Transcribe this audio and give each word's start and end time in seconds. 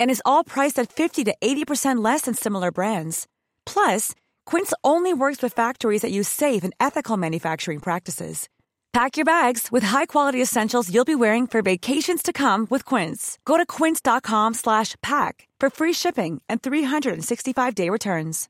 And 0.00 0.10
is 0.10 0.22
all 0.26 0.42
priced 0.42 0.78
at 0.78 0.92
50 0.92 1.24
to 1.24 1.34
80% 1.40 2.02
less 2.02 2.22
than 2.22 2.34
similar 2.34 2.72
brands. 2.72 3.28
Plus, 3.64 4.14
Quince 4.44 4.74
only 4.82 5.14
works 5.14 5.40
with 5.40 5.52
factories 5.52 6.02
that 6.02 6.10
use 6.10 6.28
safe 6.28 6.64
and 6.64 6.74
ethical 6.80 7.16
manufacturing 7.16 7.78
practices. 7.78 8.48
Pack 8.92 9.16
your 9.16 9.24
bags 9.24 9.68
with 9.70 9.82
high-quality 9.82 10.42
essentials 10.42 10.92
you'll 10.92 11.04
be 11.04 11.14
wearing 11.14 11.46
for 11.46 11.62
vacations 11.62 12.22
to 12.22 12.32
come 12.32 12.66
with 12.70 12.84
Quince. 12.84 13.38
Go 13.44 13.56
to 13.56 13.64
quince.com 13.66 14.54
slash 14.54 14.96
pack 15.02 15.46
for 15.60 15.70
free 15.70 15.92
shipping 15.92 16.40
and 16.48 16.62
365-day 16.62 17.90
returns. 17.90 18.48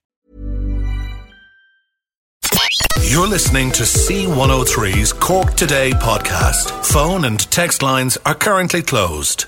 You're 3.03 3.27
listening 3.27 3.73
to 3.73 3.83
C103's 3.83 5.13
Cork 5.13 5.55
Today 5.55 5.91
podcast. 5.91 6.71
Phone 6.87 7.25
and 7.25 7.41
text 7.51 7.83
lines 7.83 8.17
are 8.25 8.35
currently 8.35 8.83
closed. 8.83 9.47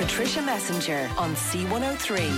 Patricia 0.00 0.40
Messenger 0.40 1.10
on 1.18 1.34
C103. 1.34 2.30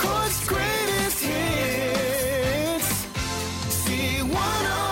Cork's 0.00 0.48
greatest 0.48 1.22
hits. 1.22 3.06
C103. 3.86 4.82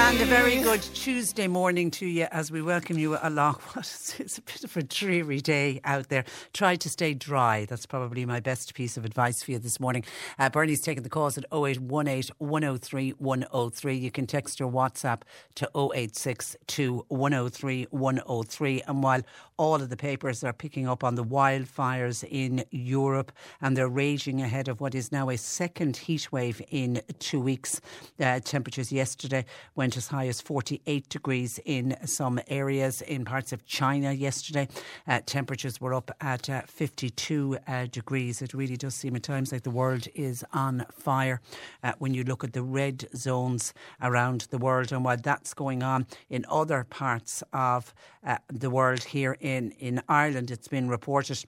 And 0.00 0.20
a 0.20 0.24
very 0.26 0.60
good 0.60 0.82
Tuesday 0.82 1.46
morning 1.46 1.90
to 1.92 2.06
you 2.06 2.26
as 2.30 2.50
we 2.50 2.60
welcome 2.60 2.98
you 2.98 3.16
along. 3.22 3.54
What 3.72 3.86
is, 3.86 4.16
it's 4.18 4.38
a 4.38 4.42
bit 4.42 4.64
of 4.64 4.76
a 4.76 4.82
dreary 4.82 5.40
day 5.40 5.80
out 5.84 6.08
there. 6.08 6.24
Try 6.52 6.76
to 6.76 6.88
stay 6.90 7.14
dry. 7.14 7.64
That's 7.64 7.86
probably 7.86 8.26
my 8.26 8.40
best 8.40 8.74
piece 8.74 8.96
of 8.96 9.04
advice 9.04 9.42
for 9.42 9.52
you 9.52 9.58
this 9.58 9.80
morning. 9.80 10.04
Uh, 10.38 10.50
Bernie's 10.50 10.80
taking 10.80 11.04
the 11.04 11.08
calls 11.08 11.38
at 11.38 11.44
0818 11.52 12.34
103 12.38 13.10
103. 13.12 13.96
You 13.96 14.10
can 14.10 14.26
text 14.26 14.60
your 14.60 14.70
WhatsApp 14.70 15.22
to 15.54 15.70
0862 15.74 17.06
103 17.08 17.86
103. 17.90 18.82
And 18.86 19.02
while 19.02 19.22
all 19.60 19.74
of 19.74 19.90
the 19.90 19.96
papers 19.96 20.42
are 20.42 20.54
picking 20.54 20.88
up 20.88 21.04
on 21.04 21.16
the 21.16 21.22
wildfires 21.22 22.26
in 22.30 22.64
Europe 22.70 23.30
and 23.60 23.76
they're 23.76 23.90
raging 23.90 24.40
ahead 24.40 24.68
of 24.68 24.80
what 24.80 24.94
is 24.94 25.12
now 25.12 25.28
a 25.28 25.36
second 25.36 25.98
heat 25.98 26.32
wave 26.32 26.62
in 26.70 27.02
two 27.18 27.38
weeks, 27.38 27.78
uh, 28.20 28.40
temperatures 28.40 28.90
yesterday 28.90 29.44
went 29.74 29.98
as 29.98 30.08
high 30.08 30.26
as 30.28 30.40
48 30.40 31.10
degrees 31.10 31.60
in 31.66 31.94
some 32.06 32.40
areas 32.48 33.02
in 33.02 33.22
parts 33.22 33.52
of 33.52 33.66
China 33.66 34.12
yesterday. 34.12 34.66
Uh, 35.06 35.20
temperatures 35.26 35.78
were 35.78 35.92
up 35.92 36.10
at 36.22 36.48
uh, 36.48 36.62
52 36.62 37.58
uh, 37.68 37.84
degrees. 37.92 38.40
It 38.40 38.54
really 38.54 38.78
does 38.78 38.94
seem 38.94 39.14
at 39.14 39.22
times 39.22 39.52
like 39.52 39.64
the 39.64 39.70
world 39.70 40.08
is 40.14 40.42
on 40.54 40.86
fire 40.90 41.42
uh, 41.84 41.92
when 41.98 42.14
you 42.14 42.24
look 42.24 42.44
at 42.44 42.54
the 42.54 42.62
red 42.62 43.06
zones 43.14 43.74
around 44.00 44.46
the 44.48 44.58
world. 44.58 44.90
And 44.90 45.04
while 45.04 45.18
that's 45.18 45.52
going 45.52 45.82
on 45.82 46.06
in 46.30 46.46
other 46.48 46.86
parts 46.88 47.42
of 47.52 47.92
uh, 48.24 48.38
the 48.48 48.70
world 48.70 49.02
here 49.02 49.36
in, 49.40 49.49
in 49.50 50.02
Ireland, 50.08 50.50
it's 50.50 50.68
been 50.68 50.88
reported 50.88 51.44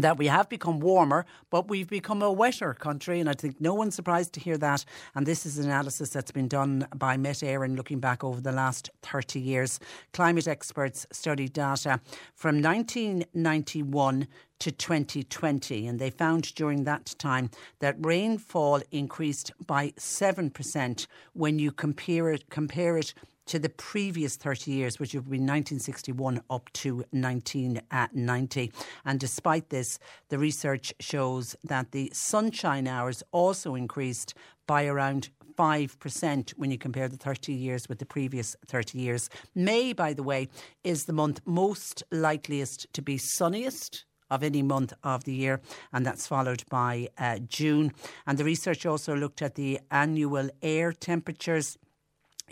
that 0.00 0.16
we 0.16 0.26
have 0.26 0.48
become 0.48 0.80
warmer, 0.80 1.26
but 1.50 1.68
we've 1.68 1.88
become 1.88 2.22
a 2.22 2.32
wetter 2.32 2.72
country, 2.72 3.20
and 3.20 3.28
I 3.28 3.34
think 3.34 3.60
no 3.60 3.74
one's 3.74 3.94
surprised 3.94 4.32
to 4.34 4.40
hear 4.40 4.56
that. 4.58 4.84
And 5.14 5.26
this 5.26 5.44
is 5.44 5.58
an 5.58 5.66
analysis 5.66 6.10
that's 6.10 6.30
been 6.30 6.48
done 6.48 6.86
by 6.96 7.16
Met 7.18 7.36
Éireann 7.36 7.76
looking 7.76 8.00
back 8.00 8.24
over 8.24 8.40
the 8.40 8.52
last 8.52 8.88
30 9.02 9.38
years. 9.38 9.80
Climate 10.14 10.48
experts 10.48 11.06
studied 11.12 11.52
data 11.52 12.00
from 12.34 12.62
1991 12.62 14.28
to 14.60 14.72
2020, 14.72 15.86
and 15.86 15.98
they 15.98 16.10
found 16.10 16.54
during 16.54 16.84
that 16.84 17.14
time 17.18 17.50
that 17.80 17.96
rainfall 17.98 18.80
increased 18.92 19.52
by 19.66 19.90
7% 19.98 21.06
when 21.34 21.58
you 21.58 21.70
compare 21.70 22.30
it, 22.30 22.48
compare 22.48 22.96
it 22.96 23.12
to 23.46 23.58
the 23.58 23.68
previous 23.68 24.36
30 24.36 24.70
years, 24.70 24.98
which 24.98 25.14
would 25.14 25.24
be 25.24 25.38
1961 25.38 26.42
up 26.50 26.70
to 26.74 27.04
1990. 27.10 28.72
And 29.04 29.20
despite 29.20 29.70
this, 29.70 29.98
the 30.28 30.38
research 30.38 30.92
shows 31.00 31.56
that 31.64 31.92
the 31.92 32.10
sunshine 32.14 32.86
hours 32.86 33.22
also 33.32 33.74
increased 33.74 34.34
by 34.66 34.86
around 34.86 35.30
5% 35.56 36.50
when 36.52 36.70
you 36.70 36.78
compare 36.78 37.08
the 37.08 37.16
30 37.16 37.52
years 37.52 37.88
with 37.88 37.98
the 37.98 38.06
previous 38.06 38.56
30 38.66 38.98
years. 38.98 39.28
May, 39.54 39.92
by 39.92 40.12
the 40.12 40.22
way, 40.22 40.48
is 40.82 41.04
the 41.04 41.12
month 41.12 41.40
most 41.44 42.02
likeliest 42.10 42.86
to 42.94 43.02
be 43.02 43.18
sunniest 43.18 44.04
of 44.30 44.42
any 44.42 44.62
month 44.62 44.94
of 45.04 45.24
the 45.24 45.34
year, 45.34 45.60
and 45.92 46.06
that's 46.06 46.26
followed 46.26 46.64
by 46.70 47.06
uh, 47.18 47.38
June. 47.46 47.92
And 48.26 48.38
the 48.38 48.44
research 48.44 48.86
also 48.86 49.14
looked 49.14 49.42
at 49.42 49.56
the 49.56 49.78
annual 49.90 50.48
air 50.62 50.92
temperatures 50.92 51.76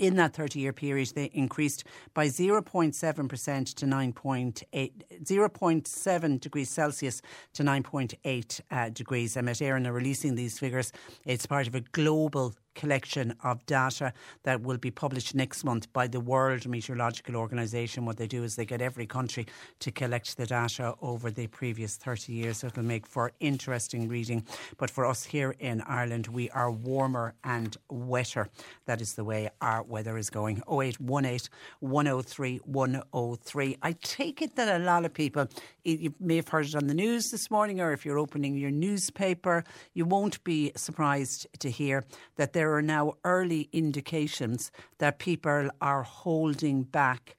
in 0.00 0.16
that 0.16 0.34
30 0.34 0.58
year 0.58 0.72
period, 0.72 1.12
they 1.14 1.26
increased 1.26 1.84
by 2.14 2.26
0.7% 2.26 3.74
to 3.74 3.86
9.8, 3.86 4.92
0.7 5.22 6.40
degrees 6.40 6.70
Celsius 6.70 7.22
to 7.52 7.62
9.8 7.62 8.60
uh, 8.70 8.88
degrees. 8.88 9.36
And 9.36 9.46
Met 9.46 9.56
Éireann 9.56 9.86
are 9.86 9.92
releasing 9.92 10.34
these 10.34 10.58
figures. 10.58 10.92
It's 11.26 11.46
part 11.46 11.66
of 11.66 11.74
a 11.74 11.80
global 11.80 12.54
collection 12.74 13.34
of 13.42 13.64
data 13.66 14.12
that 14.44 14.62
will 14.62 14.78
be 14.78 14.90
published 14.90 15.34
next 15.34 15.64
month 15.64 15.92
by 15.92 16.06
the 16.06 16.20
World 16.20 16.66
Meteorological 16.66 17.36
Organization. 17.36 18.06
What 18.06 18.16
they 18.16 18.26
do 18.26 18.44
is 18.44 18.56
they 18.56 18.64
get 18.64 18.80
every 18.80 19.06
country 19.06 19.46
to 19.80 19.90
collect 19.90 20.36
the 20.36 20.46
data 20.46 20.94
over 21.00 21.30
the 21.30 21.46
previous 21.48 21.96
30 21.96 22.32
years. 22.32 22.64
It'll 22.64 22.82
make 22.82 23.06
for 23.06 23.32
interesting 23.40 24.08
reading. 24.08 24.44
But 24.78 24.90
for 24.90 25.06
us 25.06 25.24
here 25.24 25.54
in 25.58 25.82
Ireland, 25.82 26.28
we 26.28 26.50
are 26.50 26.70
warmer 26.70 27.34
and 27.44 27.76
wetter. 27.88 28.48
That 28.86 29.00
is 29.00 29.14
the 29.14 29.24
way 29.24 29.50
our 29.60 29.82
weather 29.82 30.16
is 30.16 30.30
going. 30.30 30.62
0818 30.68 31.48
103 31.80 32.60
103. 32.64 33.76
I 33.82 33.92
take 33.92 34.42
it 34.42 34.56
that 34.56 34.80
a 34.80 34.84
lot 34.84 35.04
of 35.04 35.12
people, 35.12 35.48
you 35.84 36.14
may 36.20 36.36
have 36.36 36.48
heard 36.48 36.66
it 36.66 36.74
on 36.74 36.86
the 36.86 36.94
news 36.94 37.30
this 37.30 37.50
morning, 37.50 37.80
or 37.80 37.92
if 37.92 38.04
you're 38.04 38.18
opening 38.18 38.56
your 38.56 38.70
newspaper, 38.70 39.64
you 39.94 40.04
won't 40.04 40.42
be 40.44 40.72
surprised 40.76 41.46
to 41.58 41.70
hear 41.70 42.04
that 42.36 42.52
there 42.60 42.74
are 42.74 42.82
now 42.82 43.14
early 43.24 43.70
indications 43.72 44.70
that 44.98 45.18
people 45.18 45.70
are 45.80 46.02
holding 46.02 46.82
back 46.82 47.38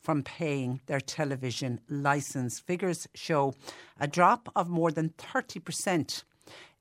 from 0.00 0.22
paying 0.22 0.80
their 0.86 0.98
television 0.98 1.78
licence. 1.90 2.58
Figures 2.58 3.06
show 3.12 3.52
a 4.00 4.08
drop 4.08 4.48
of 4.56 4.70
more 4.70 4.90
than 4.90 5.10
30% 5.10 6.24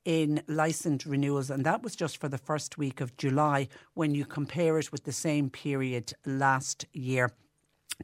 in 0.06 0.42
licence 0.48 1.06
renewals, 1.06 1.50
and 1.50 1.66
that 1.66 1.84
was 1.84 1.94
just 1.94 2.16
for 2.16 2.30
the 2.30 2.38
first 2.38 2.78
week 2.78 3.02
of 3.02 3.18
July 3.18 3.68
when 3.94 4.16
you 4.16 4.24
compare 4.24 4.80
it 4.80 4.94
with 4.94 5.04
the 5.04 5.12
same 5.12 5.50
period 5.50 6.14
last 6.26 6.86
year. 6.94 7.30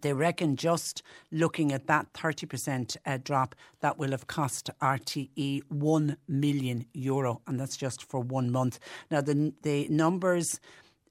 They 0.01 0.13
reckon 0.13 0.55
just 0.55 1.01
looking 1.31 1.71
at 1.71 1.87
that 1.87 2.13
30% 2.13 2.97
uh, 3.05 3.17
drop, 3.23 3.55
that 3.81 3.97
will 3.97 4.11
have 4.11 4.27
cost 4.27 4.69
RTE 4.81 5.61
1 5.69 6.17
million 6.27 6.85
euro, 6.93 7.41
and 7.47 7.59
that's 7.59 7.77
just 7.77 8.03
for 8.03 8.19
one 8.19 8.51
month. 8.51 8.79
Now, 9.09 9.21
the, 9.21 9.53
the 9.63 9.87
numbers. 9.89 10.59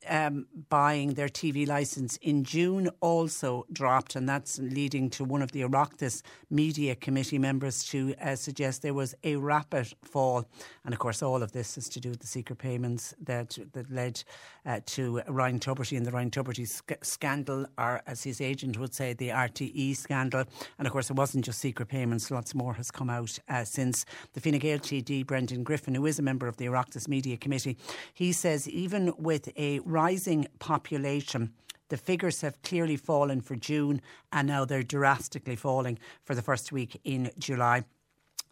Um, 0.09 0.47
buying 0.69 1.15
their 1.15 1.29
TV 1.29 1.67
license 1.67 2.17
in 2.19 2.45
June 2.45 2.91
also 3.01 3.67
dropped, 3.73 4.17
and 4.17 4.29
that's 4.29 4.59
leading 4.59 5.11
to 5.11 5.25
one 5.25 5.43
of 5.43 5.53
the 5.53 5.63
Oireachtas 5.63 6.23
Media 6.51 6.95
Committee 6.95 7.39
members 7.39 7.85
to 7.85 8.15
uh, 8.21 8.37
suggest 8.37 8.83
there 8.83 8.95
was 8.95 9.15
a 9.25 9.37
rapid 9.37 9.93
fall. 10.03 10.45
And 10.85 10.95
of 10.95 11.01
course, 11.01 11.23
all 11.23 11.43
of 11.43 11.53
this 11.53 11.77
is 11.77 11.89
to 11.91 12.01
do 12.01 12.11
with 12.11 12.21
the 12.21 12.27
secret 12.27 12.59
payments 12.59 13.15
that 13.23 13.59
that 13.73 13.91
led 13.91 14.23
uh, 14.65 14.81
to 14.87 15.23
Ryan 15.29 15.59
Tubridy 15.59 15.97
and 15.97 16.07
the 16.07 16.13
Ryan 16.13 16.31
Tubridy 16.31 16.67
sc- 16.67 17.03
scandal, 17.03 17.67
or 17.79 18.03
as 18.07 18.23
his 18.23 18.41
agent 18.41 18.79
would 18.79 18.95
say, 18.95 19.13
the 19.13 19.29
RTE 19.29 19.97
scandal. 19.97 20.45
And 20.79 20.87
of 20.87 20.93
course, 20.93 21.11
it 21.11 21.17
wasn't 21.17 21.45
just 21.45 21.59
secret 21.61 21.89
payments; 21.89 22.31
lots 22.31 22.55
more 22.55 22.75
has 22.75 22.91
come 22.91 23.11
out 23.11 23.39
uh, 23.49 23.65
since. 23.65 24.05
The 24.33 24.41
Fine 24.41 24.59
Gael 24.59 24.79
TD 24.79 25.27
Brendan 25.27 25.63
Griffin, 25.63 25.95
who 25.95 26.07
is 26.07 26.19
a 26.19 26.23
member 26.23 26.47
of 26.47 26.57
the 26.57 26.67
Oireachtas 26.67 27.09
Media 27.09 27.37
Committee, 27.37 27.77
he 28.15 28.33
says 28.33 28.69
even 28.69 29.13
with 29.19 29.49
a 29.57 29.81
rising 29.97 30.47
population. 30.59 31.55
The 31.89 31.97
figures 31.97 32.43
have 32.43 32.61
clearly 32.61 32.99
fallen 32.99 33.41
for 33.41 33.57
June 33.57 34.03
and 34.31 34.47
now 34.47 34.67
they're 34.67 34.83
drastically 34.83 35.57
falling 35.57 35.99
for 36.23 36.35
the 36.35 36.43
first 36.43 36.71
week 36.71 37.01
in 37.03 37.31
July. 37.39 37.85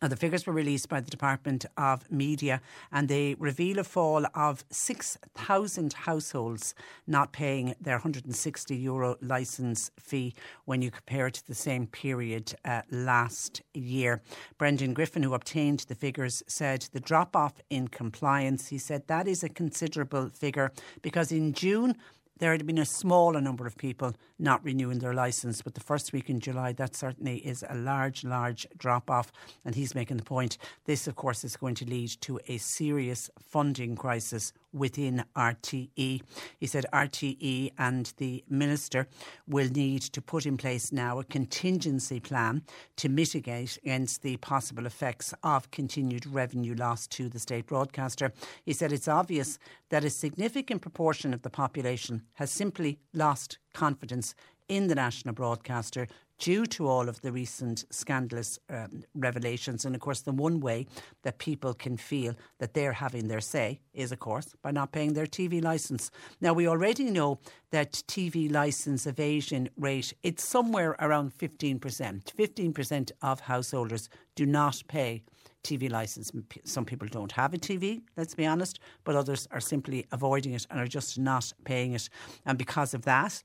Now, 0.03 0.09
the 0.09 0.17
figures 0.17 0.47
were 0.47 0.53
released 0.53 0.89
by 0.89 1.01
the 1.01 1.11
Department 1.11 1.65
of 1.77 2.11
Media 2.11 2.61
and 2.93 3.09
they 3.09 3.35
reveal 3.39 3.79
a 3.79 3.85
fall 3.85 4.27
of 4.35 4.65
6,000 4.71 5.93
households 5.93 6.75
not 7.07 7.33
paying 7.33 7.75
their 7.81 7.97
160 7.97 8.77
euro 8.77 9.17
licence 9.23 9.91
fee 9.99 10.35
when 10.65 10.83
you 10.83 10.91
compare 10.91 11.29
it 11.29 11.35
to 11.35 11.47
the 11.47 11.55
same 11.55 11.87
period 11.87 12.55
uh, 12.65 12.83
last 12.91 13.63
year. 13.73 14.21
Brendan 14.59 14.95
Griffin, 14.95 15.23
who 15.23 15.33
obtained 15.33 15.81
the 15.89 15.95
figures, 15.95 16.43
said 16.47 16.87
the 16.93 17.01
drop 17.01 17.35
off 17.35 17.55
in 17.71 17.89
compliance, 17.89 18.69
he 18.69 18.79
said 18.79 19.07
that 19.07 19.27
is 19.27 19.43
a 19.43 19.49
considerable 19.49 20.29
figure 20.29 20.71
because 21.03 21.33
in 21.33 21.53
June, 21.53 21.97
there 22.39 22.53
had 22.53 22.67
been 22.67 22.79
a 22.79 22.85
smaller 22.85 23.41
number 23.41 23.67
of 23.67 23.77
people 23.77 24.15
not 24.39 24.65
renewing 24.65 24.99
their 24.99 25.15
licence, 25.15 25.63
but 25.63 25.75
the 25.75 25.81
first 25.81 26.13
week 26.13 26.29
in 26.29 26.41
July, 26.41 26.73
that 26.73 26.97
certainly 26.97 27.37
is 27.39 27.65
a 27.69 27.75
large, 27.75 28.25
large 28.25 28.67
drop 28.77 29.11
off. 29.11 29.33
And 29.65 29.75
he's 29.75 29.95
making 29.95 30.17
the 30.17 30.25
point 30.25 30.59
this, 30.85 31.07
of 31.07 31.15
course, 31.15 31.45
is 31.45 31.57
going 31.57 31.77
to 31.77 31.85
lead 31.85 32.11
to 32.23 32.41
a 32.49 32.59
serious 32.59 33.31
funding 33.39 33.95
crisis 33.97 34.53
within 34.75 35.25
RTE. 35.37 36.23
He 36.59 36.67
said 36.67 36.85
RTE 36.93 37.73
and 37.79 38.13
the 38.19 38.45
Minister 38.49 39.09
will 39.47 39.69
need 39.69 40.03
to 40.03 40.21
put 40.21 40.45
in 40.45 40.57
place 40.57 40.93
now 40.93 41.19
a 41.19 41.25
contingency 41.25 42.21
plan 42.21 42.63
to 42.97 43.09
mitigate 43.09 43.79
against 43.79 44.23
the 44.23 44.37
possible 44.39 44.87
effects 44.87 45.33
of 45.43 45.71
continued 45.71 46.27
revenue 46.27 46.75
loss 46.75 47.07
to 47.07 47.29
the 47.29 47.39
state 47.39 47.67
broadcaster. 47.67 48.33
He 48.65 48.73
said 48.73 48.93
it's 48.93 49.09
obvious 49.09 49.59
that 49.91 50.05
a 50.05 50.11
significant 50.11 50.83
proportion 50.83 51.33
of 51.33 51.43
the 51.43 51.51
population 51.51 52.23
has 52.35 52.51
simply 52.51 52.99
lost 53.13 53.59
confidence 53.73 54.35
in 54.69 54.89
the 54.89 54.95
national 54.95 55.35
broadcaster 55.35 56.07
due 56.39 56.67
to 56.67 56.89
all 56.89 57.09
of 57.09 57.21
the 57.21 57.31
recent 57.31 57.85
scandalous 57.91 58.59
um, 58.69 59.05
revelations. 59.15 59.85
And 59.85 59.95
of 59.95 60.01
course, 60.01 60.23
the 60.23 60.33
one 60.33 60.61
way 60.61 60.87
that 61.23 61.39
people 61.39 61.75
can 61.75 61.97
feel 61.97 62.35
that 62.59 62.75
they're 62.75 62.93
having 62.93 63.29
their 63.29 63.41
say 63.41 63.81
is, 63.93 64.11
of 64.11 64.19
course, 64.19 64.55
by 64.63 64.73
not 64.73 64.93
paying 64.93 65.13
their 65.13 65.27
TV 65.27 65.63
licence. 65.63 66.11
Now, 66.41 66.53
we 66.53 66.67
already 66.67 67.05
know 67.05 67.39
that 67.71 67.93
TV 68.09 68.51
licence 68.51 69.07
evasion 69.07 69.69
rate, 69.77 70.13
it's 70.23 70.45
somewhere 70.45 70.97
around 71.01 71.37
15%. 71.39 71.79
15% 71.81 73.13
of 73.23 73.41
householders 73.41 74.09
do 74.35 74.45
not 74.45 74.83
pay 74.89 75.23
TV 75.63 75.91
license. 75.91 76.31
Some 76.65 76.85
people 76.85 77.09
don't 77.09 77.33
have 77.33 77.55
a 77.55 77.59
TV, 77.59 78.03
let's 78.17 78.35
be 78.35 78.45
honest, 78.45 78.79
but 79.05 79.17
others 79.17 79.49
are 79.51 79.61
simply 79.61 80.05
avoiding 80.13 80.53
it 80.53 80.67
and 80.71 80.79
are 80.79 80.87
just 80.87 81.19
not 81.19 81.53
paying 81.65 81.95
it. 81.95 82.09
And 82.45 82.59
because 82.59 82.93
of 82.93 83.03
that, 83.07 83.43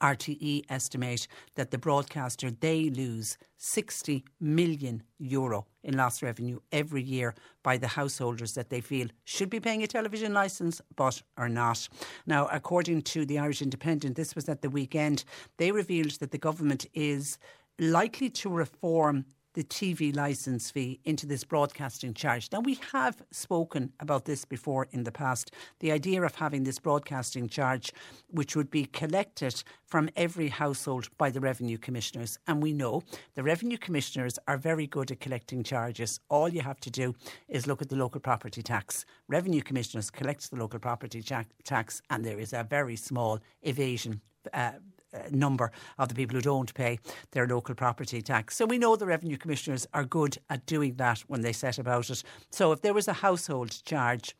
RTE 0.00 0.64
estimate 0.68 1.26
that 1.54 1.70
the 1.70 1.78
broadcaster 1.78 2.50
they 2.50 2.90
lose 2.90 3.38
60 3.58 4.24
million 4.40 5.02
euro 5.18 5.66
in 5.82 5.96
lost 5.96 6.22
revenue 6.22 6.58
every 6.72 7.02
year 7.02 7.34
by 7.62 7.76
the 7.76 7.88
householders 7.88 8.54
that 8.54 8.70
they 8.70 8.80
feel 8.80 9.08
should 9.24 9.50
be 9.50 9.60
paying 9.60 9.82
a 9.82 9.86
television 9.86 10.32
licence 10.32 10.80
but 10.96 11.22
are 11.36 11.48
not. 11.48 11.88
Now, 12.26 12.46
according 12.46 13.02
to 13.02 13.26
the 13.26 13.38
Irish 13.38 13.62
Independent, 13.62 14.16
this 14.16 14.34
was 14.34 14.48
at 14.48 14.62
the 14.62 14.70
weekend, 14.70 15.24
they 15.58 15.72
revealed 15.72 16.12
that 16.20 16.30
the 16.30 16.38
government 16.38 16.86
is 16.94 17.38
likely 17.78 18.30
to 18.30 18.50
reform 18.50 19.24
the 19.54 19.64
TV 19.64 20.14
licence 20.14 20.70
fee 20.70 21.00
into 21.04 21.26
this 21.26 21.44
broadcasting 21.44 22.14
charge. 22.14 22.48
Now, 22.52 22.60
we 22.60 22.78
have 22.92 23.22
spoken 23.30 23.92
about 24.00 24.24
this 24.24 24.44
before 24.44 24.86
in 24.90 25.04
the 25.04 25.12
past. 25.12 25.50
The 25.80 25.92
idea 25.92 26.22
of 26.22 26.36
having 26.36 26.64
this 26.64 26.78
broadcasting 26.78 27.48
charge, 27.48 27.92
which 28.28 28.54
would 28.54 28.70
be 28.70 28.84
collected 28.86 29.62
from 29.86 30.08
every 30.16 30.48
household 30.48 31.08
by 31.18 31.30
the 31.30 31.40
revenue 31.40 31.78
commissioners. 31.78 32.38
And 32.46 32.62
we 32.62 32.72
know 32.72 33.02
the 33.34 33.42
revenue 33.42 33.78
commissioners 33.78 34.38
are 34.46 34.56
very 34.56 34.86
good 34.86 35.10
at 35.10 35.20
collecting 35.20 35.62
charges. 35.62 36.20
All 36.28 36.48
you 36.48 36.60
have 36.60 36.80
to 36.80 36.90
do 36.90 37.14
is 37.48 37.66
look 37.66 37.82
at 37.82 37.88
the 37.88 37.96
local 37.96 38.20
property 38.20 38.62
tax. 38.62 39.04
Revenue 39.28 39.62
commissioners 39.62 40.10
collect 40.10 40.50
the 40.50 40.56
local 40.56 40.78
property 40.78 41.22
tax, 41.64 42.02
and 42.10 42.24
there 42.24 42.38
is 42.38 42.52
a 42.52 42.62
very 42.62 42.96
small 42.96 43.40
evasion 43.62 44.20
uh, 44.54 44.72
Uh, 45.12 45.18
number 45.32 45.72
of 45.98 46.08
the 46.08 46.14
people 46.14 46.36
who 46.36 46.40
don't 46.40 46.72
pay 46.72 46.96
their 47.32 47.44
local 47.44 47.74
property 47.74 48.22
tax. 48.22 48.56
So 48.56 48.64
we 48.64 48.78
know 48.78 48.94
the 48.94 49.06
revenue 49.06 49.36
commissioners 49.36 49.84
are 49.92 50.04
good 50.04 50.38
at 50.48 50.66
doing 50.66 50.94
that 50.98 51.18
when 51.26 51.40
they 51.40 51.52
set 51.52 51.78
about 51.78 52.10
it. 52.10 52.22
So 52.50 52.70
if 52.70 52.80
there 52.82 52.94
was 52.94 53.08
a 53.08 53.14
household 53.14 53.82
charge 53.84 54.36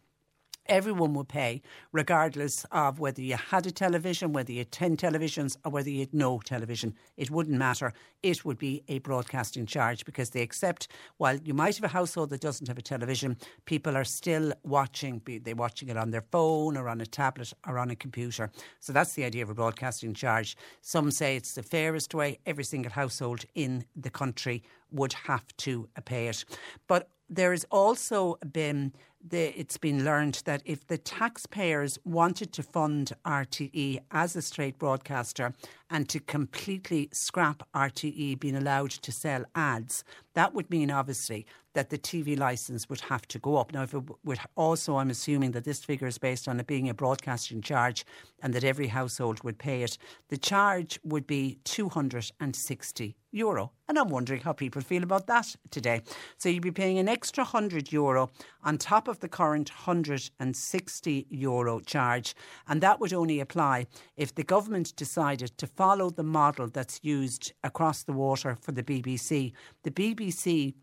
everyone 0.66 1.14
would 1.14 1.28
pay, 1.28 1.62
regardless 1.92 2.64
of 2.70 2.98
whether 2.98 3.20
you 3.20 3.36
had 3.36 3.66
a 3.66 3.70
television, 3.70 4.32
whether 4.32 4.52
you 4.52 4.58
had 4.58 4.72
10 4.72 4.96
televisions, 4.96 5.56
or 5.64 5.70
whether 5.70 5.90
you 5.90 6.00
had 6.00 6.14
no 6.14 6.38
television. 6.38 6.94
It 7.16 7.30
wouldn't 7.30 7.58
matter. 7.58 7.92
It 8.22 8.44
would 8.44 8.58
be 8.58 8.82
a 8.88 8.98
broadcasting 8.98 9.66
charge 9.66 10.04
because 10.04 10.30
they 10.30 10.42
accept, 10.42 10.88
while 11.16 11.36
you 11.38 11.54
might 11.54 11.76
have 11.76 11.84
a 11.84 11.88
household 11.88 12.30
that 12.30 12.40
doesn't 12.40 12.68
have 12.68 12.78
a 12.78 12.82
television, 12.82 13.36
people 13.64 13.96
are 13.96 14.04
still 14.04 14.52
watching, 14.62 15.18
be 15.18 15.38
they 15.38 15.54
watching 15.54 15.88
it 15.88 15.96
on 15.96 16.10
their 16.10 16.24
phone 16.30 16.76
or 16.76 16.88
on 16.88 17.00
a 17.00 17.06
tablet 17.06 17.52
or 17.66 17.78
on 17.78 17.90
a 17.90 17.96
computer. 17.96 18.50
So 18.78 18.92
that's 18.92 19.14
the 19.14 19.24
idea 19.24 19.42
of 19.42 19.50
a 19.50 19.54
broadcasting 19.54 20.14
charge. 20.14 20.56
Some 20.80 21.10
say 21.10 21.36
it's 21.36 21.54
the 21.54 21.62
fairest 21.62 22.14
way. 22.14 22.38
Every 22.46 22.64
single 22.64 22.92
household 22.92 23.44
in 23.54 23.84
the 23.96 24.10
country 24.10 24.62
would 24.92 25.12
have 25.12 25.44
to 25.58 25.88
pay 26.04 26.28
it. 26.28 26.44
But 26.86 27.08
there 27.28 27.52
has 27.52 27.64
also 27.70 28.36
been 28.52 28.92
the, 29.22 29.58
it's 29.58 29.76
been 29.76 30.04
learned 30.04 30.42
that 30.46 30.62
if 30.64 30.86
the 30.86 30.98
taxpayers 30.98 31.98
wanted 32.04 32.52
to 32.54 32.62
fund 32.62 33.12
RTE 33.24 34.00
as 34.10 34.34
a 34.34 34.42
straight 34.42 34.78
broadcaster 34.78 35.54
and 35.90 36.08
to 36.08 36.20
completely 36.20 37.10
scrap 37.12 37.62
RTE 37.74 38.40
being 38.40 38.56
allowed 38.56 38.90
to 38.90 39.12
sell 39.12 39.44
ads, 39.54 40.04
that 40.34 40.54
would 40.54 40.70
mean 40.70 40.90
obviously 40.90 41.46
that 41.74 41.90
the 41.90 41.98
TV 41.98 42.38
licence 42.38 42.88
would 42.88 43.00
have 43.02 43.26
to 43.28 43.38
go 43.38 43.56
up. 43.56 43.72
Now, 43.72 43.82
if 43.82 43.94
it 43.94 44.02
would 44.24 44.40
also, 44.56 44.96
I'm 44.96 45.10
assuming 45.10 45.52
that 45.52 45.64
this 45.64 45.84
figure 45.84 46.06
is 46.06 46.18
based 46.18 46.48
on 46.48 46.58
it 46.58 46.66
being 46.66 46.88
a 46.88 46.94
broadcasting 46.94 47.62
charge 47.62 48.04
and 48.42 48.52
that 48.54 48.64
every 48.64 48.88
household 48.88 49.42
would 49.44 49.58
pay 49.58 49.82
it. 49.82 49.96
The 50.28 50.36
charge 50.36 50.98
would 51.04 51.26
be 51.26 51.58
260 51.64 53.16
euro. 53.32 53.72
And 53.88 53.98
I'm 53.98 54.08
wondering 54.08 54.40
how 54.40 54.52
people 54.52 54.82
feel 54.82 55.02
about 55.02 55.26
that 55.28 55.54
today. 55.70 56.02
So 56.38 56.48
you'd 56.48 56.62
be 56.62 56.70
paying 56.70 56.98
an 56.98 57.08
extra 57.08 57.44
100 57.44 57.92
euro 57.92 58.30
on 58.64 58.78
top 58.78 59.08
of 59.08 59.20
the 59.20 59.28
current 59.28 59.70
160 59.70 61.26
euro 61.30 61.80
charge. 61.80 62.34
And 62.68 62.80
that 62.80 63.00
would 63.00 63.12
only 63.12 63.40
apply 63.40 63.86
if 64.16 64.34
the 64.34 64.42
government 64.42 64.96
decided 64.96 65.56
to 65.58 65.66
follow 65.66 66.10
the 66.10 66.22
model 66.24 66.68
that's 66.68 67.00
used 67.02 67.52
across 67.62 68.02
the 68.02 68.12
water 68.12 68.56
for 68.60 68.72
the 68.72 68.82
BBC. 68.82 69.52
The 69.84 69.90
BBC 69.90 70.74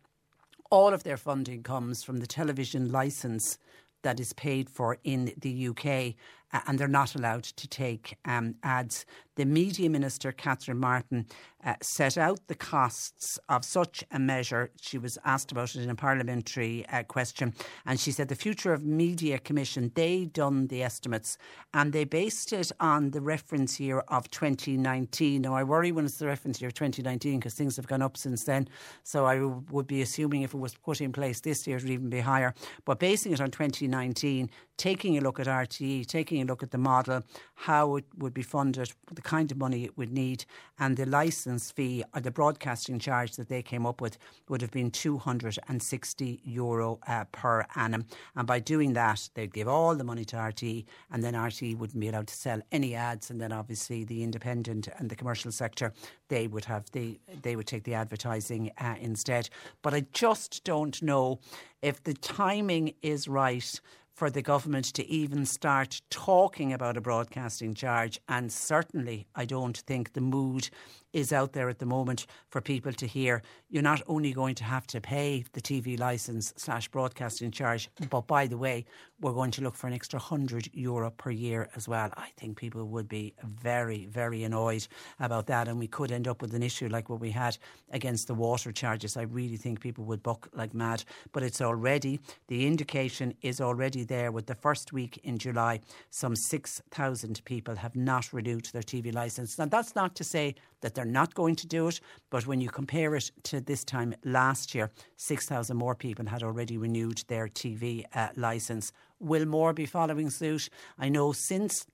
all 0.69 0.93
of 0.93 1.03
their 1.03 1.17
funding 1.17 1.63
comes 1.63 2.03
from 2.03 2.17
the 2.17 2.27
television 2.27 2.91
licence 2.91 3.57
that 4.03 4.19
is 4.19 4.33
paid 4.33 4.69
for 4.69 4.97
in 5.03 5.33
the 5.37 5.67
UK, 5.69 6.15
uh, 6.53 6.61
and 6.67 6.79
they're 6.79 6.87
not 6.87 7.15
allowed 7.15 7.43
to 7.43 7.67
take 7.67 8.17
um, 8.25 8.55
ads. 8.63 9.05
The 9.35 9.45
Media 9.45 9.89
Minister, 9.89 10.31
Catherine 10.31 10.79
Martin, 10.79 11.27
uh, 11.63 11.75
set 11.81 12.17
out 12.17 12.39
the 12.47 12.55
costs 12.55 13.37
of 13.49 13.63
such 13.63 14.03
a 14.09 14.17
measure. 14.17 14.71
She 14.81 14.97
was 14.97 15.17
asked 15.25 15.51
about 15.51 15.75
it 15.75 15.83
in 15.83 15.89
a 15.89 15.95
parliamentary 15.95 16.85
uh, 16.87 17.03
question, 17.03 17.53
and 17.85 17.99
she 17.99 18.11
said 18.11 18.29
the 18.29 18.35
Future 18.35 18.73
of 18.73 18.83
Media 18.83 19.37
Commission, 19.37 19.91
they 19.93 20.25
done 20.25 20.67
the 20.67 20.81
estimates, 20.81 21.37
and 21.73 21.93
they 21.93 22.03
based 22.03 22.51
it 22.51 22.71
on 22.79 23.11
the 23.11 23.21
reference 23.21 23.79
year 23.79 23.99
of 24.07 24.29
2019. 24.31 25.41
Now, 25.41 25.53
I 25.53 25.63
worry 25.63 25.91
when 25.91 26.05
it's 26.05 26.17
the 26.17 26.27
reference 26.27 26.59
year 26.59 26.69
of 26.69 26.73
2019 26.73 27.39
because 27.39 27.53
things 27.53 27.75
have 27.75 27.87
gone 27.87 28.01
up 28.01 28.17
since 28.17 28.45
then, 28.45 28.67
so 29.03 29.25
I 29.25 29.41
would 29.41 29.87
be 29.87 30.01
assuming 30.01 30.41
if 30.41 30.53
it 30.53 30.57
was 30.57 30.73
put 30.73 31.01
in 31.01 31.11
place 31.11 31.41
this 31.41 31.67
year, 31.67 31.77
it 31.77 31.83
would 31.83 31.91
even 31.91 32.09
be 32.09 32.21
higher. 32.21 32.55
But 32.85 32.99
basing 32.99 33.33
it 33.33 33.41
on 33.41 33.51
2019, 33.51 34.49
taking 34.77 35.17
a 35.17 35.21
look 35.21 35.39
at 35.39 35.47
RTE, 35.47 36.05
taking 36.05 36.41
a 36.41 36.45
look 36.45 36.63
at 36.63 36.71
the 36.71 36.77
model, 36.77 37.23
how 37.55 37.95
it 37.95 38.05
would 38.17 38.33
be 38.33 38.43
funded, 38.43 38.91
the 39.11 39.21
kind 39.21 39.51
of 39.51 39.57
money 39.57 39.83
it 39.83 39.97
would 39.97 40.11
need, 40.11 40.45
and 40.79 40.95
the 40.95 41.05
licence 41.05 41.71
fee 41.71 42.03
or 42.13 42.21
the 42.21 42.31
broadcasting 42.31 42.99
charge 42.99 43.35
that 43.35 43.49
they 43.49 43.61
came 43.61 43.85
up 43.85 43.99
with 43.99 44.17
would 44.47 44.61
have 44.61 44.71
been 44.71 44.91
260 44.91 46.41
euro 46.43 46.99
uh, 47.07 47.23
per 47.31 47.65
annum. 47.75 48.05
And 48.35 48.47
by 48.47 48.59
doing 48.59 48.93
that, 48.93 49.29
they'd 49.33 49.53
give 49.53 49.67
all 49.67 49.95
the 49.95 50.03
money 50.03 50.25
to 50.25 50.35
RTE, 50.35 50.85
and 51.11 51.23
then 51.23 51.33
RTE 51.33 51.77
wouldn't 51.77 51.99
be 51.99 52.09
allowed 52.09 52.27
to 52.27 52.35
sell 52.35 52.61
any 52.71 52.95
ads. 52.95 53.29
And 53.31 53.41
then 53.41 53.51
obviously 53.51 54.03
the 54.03 54.23
independent 54.23 54.87
and 54.97 55.09
the 55.09 55.15
commercial 55.15 55.51
sector, 55.51 55.93
they 56.29 56.47
would 56.47 56.65
have 56.65 56.89
the 56.91 57.19
they 57.41 57.55
would 57.55 57.67
take 57.67 57.83
the 57.83 57.93
advertising 57.93 58.71
uh, 58.79 58.95
instead. 58.99 59.49
But 59.81 59.93
I 59.93 60.05
just 60.13 60.63
don't 60.63 61.01
know 61.01 61.39
if 61.81 62.03
the 62.03 62.13
timing 62.13 62.93
is 63.01 63.27
right 63.27 63.79
for 64.17 64.31
the 64.31 64.41
government 64.41 64.85
to 64.85 65.07
even 65.07 65.45
start 65.45 66.01
talking 66.09 66.73
about 66.73 66.97
a 66.97 67.01
broadcasting 67.01 67.75
charge. 67.75 68.19
And 68.27 68.51
certainly, 68.51 69.27
I 69.35 69.45
don't 69.45 69.77
think 69.77 70.13
the 70.13 70.21
mood 70.21 70.71
is 71.17 71.33
out 71.33 71.53
there 71.53 71.67
at 71.67 71.79
the 71.79 71.85
moment 71.85 72.27
for 72.51 72.61
people 72.61 72.93
to 72.93 73.07
hear. 73.07 73.41
You're 73.69 73.81
not 73.81 74.03
only 74.07 74.33
going 74.33 74.53
to 74.55 74.63
have 74.63 74.85
to 74.87 75.01
pay 75.01 75.43
the 75.53 75.61
TV 75.61 75.99
license 75.99 76.53
slash 76.57 76.87
broadcasting 76.89 77.49
charge, 77.49 77.89
but 78.11 78.27
by 78.27 78.45
the 78.45 78.57
way, 78.57 78.85
we're 79.19 79.33
going 79.33 79.49
to 79.49 79.63
look 79.63 79.75
for 79.75 79.87
an 79.87 79.93
extra 79.93 80.19
100 80.19 80.69
euro 80.73 81.09
per 81.09 81.31
year 81.31 81.69
as 81.75 81.87
well. 81.87 82.11
I 82.15 82.29
think 82.37 82.55
people 82.55 82.85
would 82.85 83.09
be 83.09 83.33
very, 83.43 84.05
very 84.05 84.43
annoyed 84.43 84.87
about 85.19 85.47
that, 85.47 85.67
and 85.67 85.79
we 85.79 85.87
could 85.87 86.11
end 86.11 86.27
up 86.27 86.39
with 86.39 86.53
an 86.53 86.61
issue 86.61 86.87
like 86.87 87.09
what 87.09 87.19
we 87.19 87.31
had 87.31 87.57
against 87.91 88.27
the 88.27 88.35
water 88.35 88.71
charges. 88.71 89.17
I 89.17 89.23
really 89.23 89.57
think 89.57 89.79
people 89.79 90.03
would 90.05 90.21
buck 90.21 90.47
like 90.53 90.75
mad, 90.75 91.03
but 91.31 91.41
it's 91.41 91.61
already, 91.61 92.19
the 92.47 92.67
indication 92.67 93.33
is 93.41 93.59
already 93.59 94.03
there 94.03 94.31
with 94.31 94.45
the 94.45 94.55
first 94.55 94.93
week 94.93 95.19
in 95.23 95.39
July, 95.39 95.79
some 96.11 96.35
6,000 96.35 97.43
people 97.43 97.75
have 97.75 97.95
not 97.95 98.31
renewed 98.31 98.65
their 98.65 98.83
TV 98.83 99.11
licence. 99.11 99.57
Now, 99.57 99.65
that's 99.65 99.95
not 99.95 100.13
to 100.15 100.23
say 100.23 100.53
that 100.81 100.93
they're 100.93 101.05
not 101.11 101.33
going 101.33 101.55
to 101.57 101.67
do 101.67 101.87
it, 101.87 101.99
but 102.29 102.45
when 102.45 102.61
you 102.61 102.69
compare 102.69 103.15
it 103.15 103.31
to 103.43 103.61
this 103.61 103.83
time 103.83 104.13
last 104.23 104.75
year, 104.75 104.91
6,000 105.15 105.75
more 105.75 105.95
people 105.95 106.25
had 106.25 106.43
already 106.43 106.77
renewed 106.77 107.23
their 107.27 107.47
TV 107.47 108.03
uh, 108.13 108.29
licence. 108.35 108.91
Will 109.19 109.45
more 109.45 109.73
be 109.73 109.85
following 109.85 110.29
suit? 110.29 110.69
I 110.99 111.09
know 111.09 111.31
since 111.31 111.85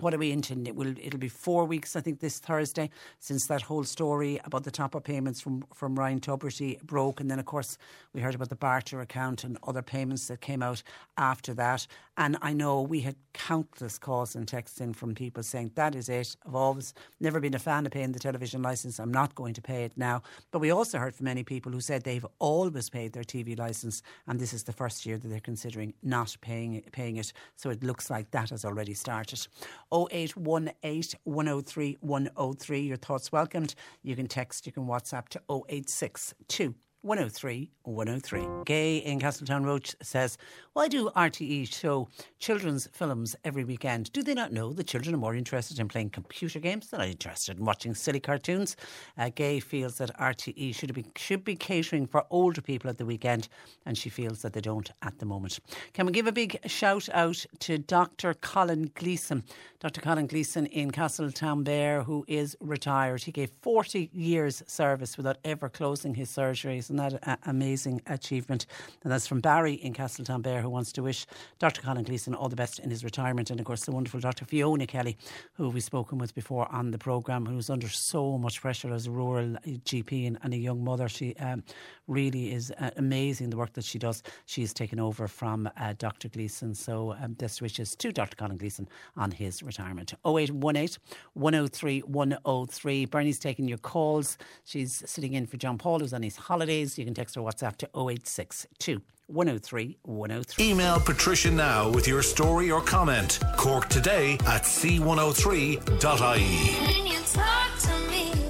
what 0.00 0.14
are 0.14 0.18
we 0.18 0.32
into? 0.32 0.54
It 0.66 0.74
will 0.74 0.94
it'll 0.98 1.18
be 1.20 1.28
four 1.28 1.66
weeks, 1.66 1.96
I 1.96 2.00
think, 2.00 2.20
this 2.20 2.38
Thursday 2.38 2.88
since 3.18 3.46
that 3.48 3.62
whole 3.62 3.84
story 3.84 4.40
about 4.44 4.64
the 4.64 4.70
top 4.70 4.96
up 4.96 5.04
payments 5.04 5.40
from 5.40 5.64
from 5.74 5.98
Ryan 5.98 6.20
Tubridy 6.20 6.82
broke, 6.82 7.20
and 7.20 7.30
then 7.30 7.38
of 7.38 7.44
course 7.44 7.76
we 8.14 8.20
heard 8.20 8.34
about 8.34 8.48
the 8.48 8.56
barter 8.56 9.00
account 9.00 9.44
and 9.44 9.58
other 9.66 9.82
payments 9.82 10.28
that 10.28 10.40
came 10.40 10.62
out 10.62 10.82
after 11.18 11.52
that. 11.54 11.86
And 12.16 12.36
I 12.42 12.52
know 12.52 12.80
we 12.80 13.00
had 13.00 13.16
countless 13.34 13.98
calls 13.98 14.34
and 14.34 14.46
texts 14.46 14.80
in 14.80 14.94
from 14.94 15.14
people 15.14 15.42
saying 15.42 15.72
that 15.74 15.94
is 15.94 16.08
it. 16.08 16.36
I've 16.46 16.54
always 16.54 16.94
never 17.20 17.40
been 17.40 17.54
a 17.54 17.58
fan 17.58 17.84
of 17.86 17.92
paying 17.92 18.12
the 18.12 18.18
television 18.18 18.62
license. 18.62 18.98
I'm 18.98 19.12
not 19.12 19.34
going 19.34 19.54
to 19.54 19.62
pay 19.62 19.84
it 19.84 19.92
now. 19.96 20.22
But 20.50 20.60
we 20.60 20.70
also 20.70 20.98
heard 20.98 21.14
from 21.14 21.24
many 21.24 21.42
people 21.44 21.72
who 21.72 21.80
said 21.80 22.04
they've 22.04 22.26
always 22.38 22.88
paid 22.88 23.12
their 23.12 23.24
TV 23.24 23.58
license, 23.58 24.02
and 24.26 24.40
this 24.40 24.54
is 24.54 24.64
the 24.64 24.72
first 24.72 25.04
year 25.04 25.18
that 25.18 25.28
they're 25.28 25.40
considering 25.40 25.92
not 26.02 26.34
paying 26.40 26.82
paying 26.92 27.16
it. 27.16 27.32
So 27.56 27.68
it 27.68 27.82
looks 27.82 28.08
like 28.08 28.30
that 28.30 28.50
has 28.50 28.64
already 28.64 28.94
started. 28.94 29.46
0818 29.92 31.18
103 31.24 31.98
103. 32.00 32.80
Your 32.80 32.96
thoughts 32.96 33.32
welcomed. 33.32 33.74
You 34.02 34.16
can 34.16 34.26
text, 34.26 34.66
you 34.66 34.72
can 34.72 34.86
WhatsApp 34.86 35.28
to 35.30 35.42
0862 35.48 36.74
103 37.02 37.68
103. 37.82 38.46
Gay 38.64 38.98
in 38.98 39.18
Castletown 39.18 39.64
Road 39.64 39.92
says, 40.02 40.38
Why 40.72 40.86
do 40.86 41.10
RTE 41.10 41.72
show 41.72 42.08
children's 42.38 42.88
films 42.92 43.34
every 43.44 43.64
weekend? 43.64 44.12
Do 44.12 44.22
they 44.22 44.34
not 44.34 44.52
know 44.52 44.72
that 44.72 44.86
children 44.86 45.12
are 45.14 45.18
more 45.18 45.34
interested 45.34 45.80
in 45.80 45.88
playing 45.88 46.10
computer 46.10 46.60
games 46.60 46.88
than 46.88 47.00
are 47.00 47.06
interested 47.06 47.58
in 47.58 47.64
watching 47.64 47.96
silly 47.96 48.20
cartoons? 48.20 48.76
Uh, 49.18 49.30
Gay 49.34 49.58
feels 49.58 49.98
that 49.98 50.16
RTE 50.16 50.74
should 50.76 50.94
be, 50.94 51.04
should 51.16 51.42
be 51.42 51.56
catering 51.56 52.06
for 52.06 52.24
older 52.30 52.62
people 52.62 52.88
at 52.88 52.98
the 52.98 53.04
weekend, 53.04 53.48
and 53.84 53.98
she 53.98 54.08
feels 54.08 54.42
that 54.42 54.52
they 54.52 54.60
don't 54.60 54.92
at 55.02 55.18
the 55.18 55.26
moment. 55.26 55.58
Can 55.94 56.06
we 56.06 56.12
give 56.12 56.28
a 56.28 56.32
big 56.32 56.58
shout 56.66 57.08
out 57.12 57.44
to 57.60 57.78
Dr. 57.78 58.34
Colin 58.34 58.92
Gleeson? 58.94 59.42
Dr. 59.80 60.00
Colin 60.00 60.28
Gleeson 60.28 60.66
in 60.66 60.92
Castletownbere, 60.92 62.04
who 62.04 62.24
is 62.28 62.56
retired. 62.60 63.24
He 63.24 63.32
gave 63.32 63.50
40 63.62 64.10
years' 64.12 64.62
service 64.68 65.16
without 65.16 65.38
ever 65.44 65.68
closing 65.68 66.14
his 66.14 66.30
surgeries 66.30 66.91
and 66.92 67.00
that 67.00 67.38
amazing 67.46 68.02
achievement. 68.06 68.66
And 69.02 69.12
that's 69.12 69.26
from 69.26 69.40
Barry 69.40 69.74
in 69.74 69.92
Castletownbere, 69.92 70.60
who 70.60 70.68
wants 70.68 70.92
to 70.92 71.02
wish 71.02 71.26
Dr. 71.58 71.80
Colin 71.82 72.04
Gleeson 72.04 72.34
all 72.34 72.48
the 72.48 72.56
best 72.56 72.78
in 72.78 72.90
his 72.90 73.02
retirement. 73.04 73.50
And 73.50 73.58
of 73.58 73.66
course, 73.66 73.84
the 73.84 73.92
wonderful 73.92 74.20
Dr. 74.20 74.44
Fiona 74.44 74.86
Kelly, 74.86 75.16
who 75.54 75.70
we've 75.70 75.82
spoken 75.82 76.18
with 76.18 76.34
before 76.34 76.70
on 76.70 76.90
the 76.90 76.98
programme, 76.98 77.46
who's 77.46 77.70
under 77.70 77.88
so 77.88 78.38
much 78.38 78.60
pressure 78.60 78.92
as 78.92 79.06
a 79.06 79.10
rural 79.10 79.56
GP 79.66 80.26
and, 80.26 80.38
and 80.42 80.54
a 80.54 80.56
young 80.56 80.84
mother. 80.84 81.08
She 81.08 81.34
um, 81.36 81.64
really 82.06 82.52
is 82.52 82.70
uh, 82.78 82.90
amazing 82.96 83.50
the 83.50 83.56
work 83.56 83.72
that 83.74 83.84
she 83.84 83.98
does. 83.98 84.22
She's 84.46 84.72
taken 84.72 85.00
over 85.00 85.28
from 85.28 85.68
uh, 85.76 85.94
Dr. 85.98 86.28
Gleeson. 86.28 86.74
So 86.74 87.14
um, 87.20 87.32
best 87.32 87.62
wishes 87.62 87.96
to 87.96 88.12
Dr. 88.12 88.36
Colin 88.36 88.56
Gleeson 88.56 88.88
on 89.16 89.30
his 89.30 89.62
retirement. 89.62 90.12
0818 90.26 90.98
103 91.34 92.00
103. 92.00 93.04
Bernie's 93.06 93.38
taking 93.38 93.68
your 93.68 93.78
calls. 93.78 94.36
She's 94.64 95.02
sitting 95.06 95.34
in 95.34 95.46
for 95.46 95.56
John 95.56 95.78
Paul, 95.78 96.00
who's 96.00 96.12
on 96.12 96.22
his 96.22 96.36
holidays. 96.82 96.98
You 96.98 97.04
can 97.04 97.14
text 97.14 97.36
or 97.36 97.42
WhatsApp 97.48 97.76
to 97.78 97.86
0862 97.94 99.02
103 99.28 99.98
103. 100.02 100.70
Email 100.70 101.00
Patricia 101.00 101.50
now 101.50 101.88
with 101.90 102.06
your 102.08 102.22
story 102.22 102.70
or 102.70 102.80
comment. 102.80 103.40
Cork 103.56 103.88
today 103.88 104.34
at 104.46 104.62
c103.ie. 104.62 105.82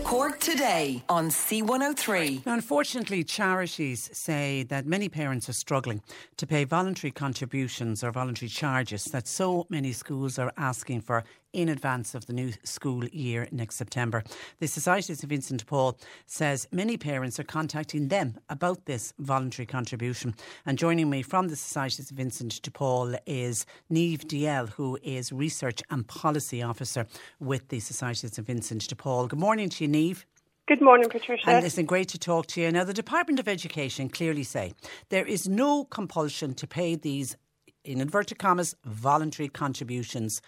Cork 0.04 0.40
today 0.40 1.02
on 1.08 1.30
C103. 1.30 2.44
Now, 2.44 2.52
unfortunately, 2.52 3.24
charities 3.24 4.10
say 4.12 4.62
that 4.64 4.84
many 4.84 5.08
parents 5.08 5.48
are 5.48 5.54
struggling 5.54 6.02
to 6.36 6.46
pay 6.46 6.64
voluntary 6.64 7.10
contributions 7.10 8.04
or 8.04 8.12
voluntary 8.12 8.50
charges 8.50 9.04
that 9.06 9.26
so 9.26 9.66
many 9.70 9.92
schools 9.92 10.38
are 10.38 10.52
asking 10.58 11.00
for 11.00 11.24
in 11.52 11.68
advance 11.68 12.14
of 12.14 12.26
the 12.26 12.32
new 12.32 12.52
school 12.64 13.06
year 13.06 13.48
next 13.52 13.76
September. 13.76 14.22
The 14.58 14.68
Society 14.68 15.12
of 15.12 15.18
St 15.18 15.28
Vincent 15.28 15.60
de 15.60 15.66
Paul 15.66 15.98
says 16.26 16.68
many 16.72 16.96
parents 16.96 17.38
are 17.38 17.44
contacting 17.44 18.08
them 18.08 18.38
about 18.48 18.86
this 18.86 19.12
voluntary 19.18 19.66
contribution. 19.66 20.34
And 20.66 20.78
joining 20.78 21.10
me 21.10 21.22
from 21.22 21.48
the 21.48 21.56
Society 21.56 22.02
of 22.02 22.06
St 22.08 22.16
Vincent 22.16 22.62
de 22.62 22.70
Paul 22.70 23.14
is 23.26 23.66
Niamh 23.90 24.24
Dalziel, 24.24 24.70
who 24.70 24.98
is 25.02 25.32
Research 25.32 25.82
and 25.90 26.06
Policy 26.06 26.62
Officer 26.62 27.06
with 27.40 27.68
the 27.68 27.80
Society 27.80 28.26
of 28.26 28.34
St 28.34 28.46
Vincent 28.46 28.88
de 28.88 28.96
Paul. 28.96 29.26
Good 29.26 29.38
morning 29.38 29.68
to 29.70 29.84
you, 29.84 29.90
Niamh. 29.90 30.24
Good 30.68 30.80
morning, 30.80 31.08
Patricia. 31.08 31.48
And 31.48 31.64
listen, 31.64 31.86
great 31.86 32.08
to 32.10 32.18
talk 32.18 32.46
to 32.48 32.60
you. 32.60 32.70
Now, 32.70 32.84
the 32.84 32.94
Department 32.94 33.40
of 33.40 33.48
Education 33.48 34.08
clearly 34.08 34.44
say 34.44 34.74
there 35.08 35.26
is 35.26 35.48
no 35.48 35.84
compulsion 35.84 36.54
to 36.54 36.66
pay 36.68 36.94
these, 36.94 37.36
in 37.84 38.00
inverted 38.00 38.38
commas, 38.38 38.76
voluntary 38.84 39.48
contributions. 39.48 40.40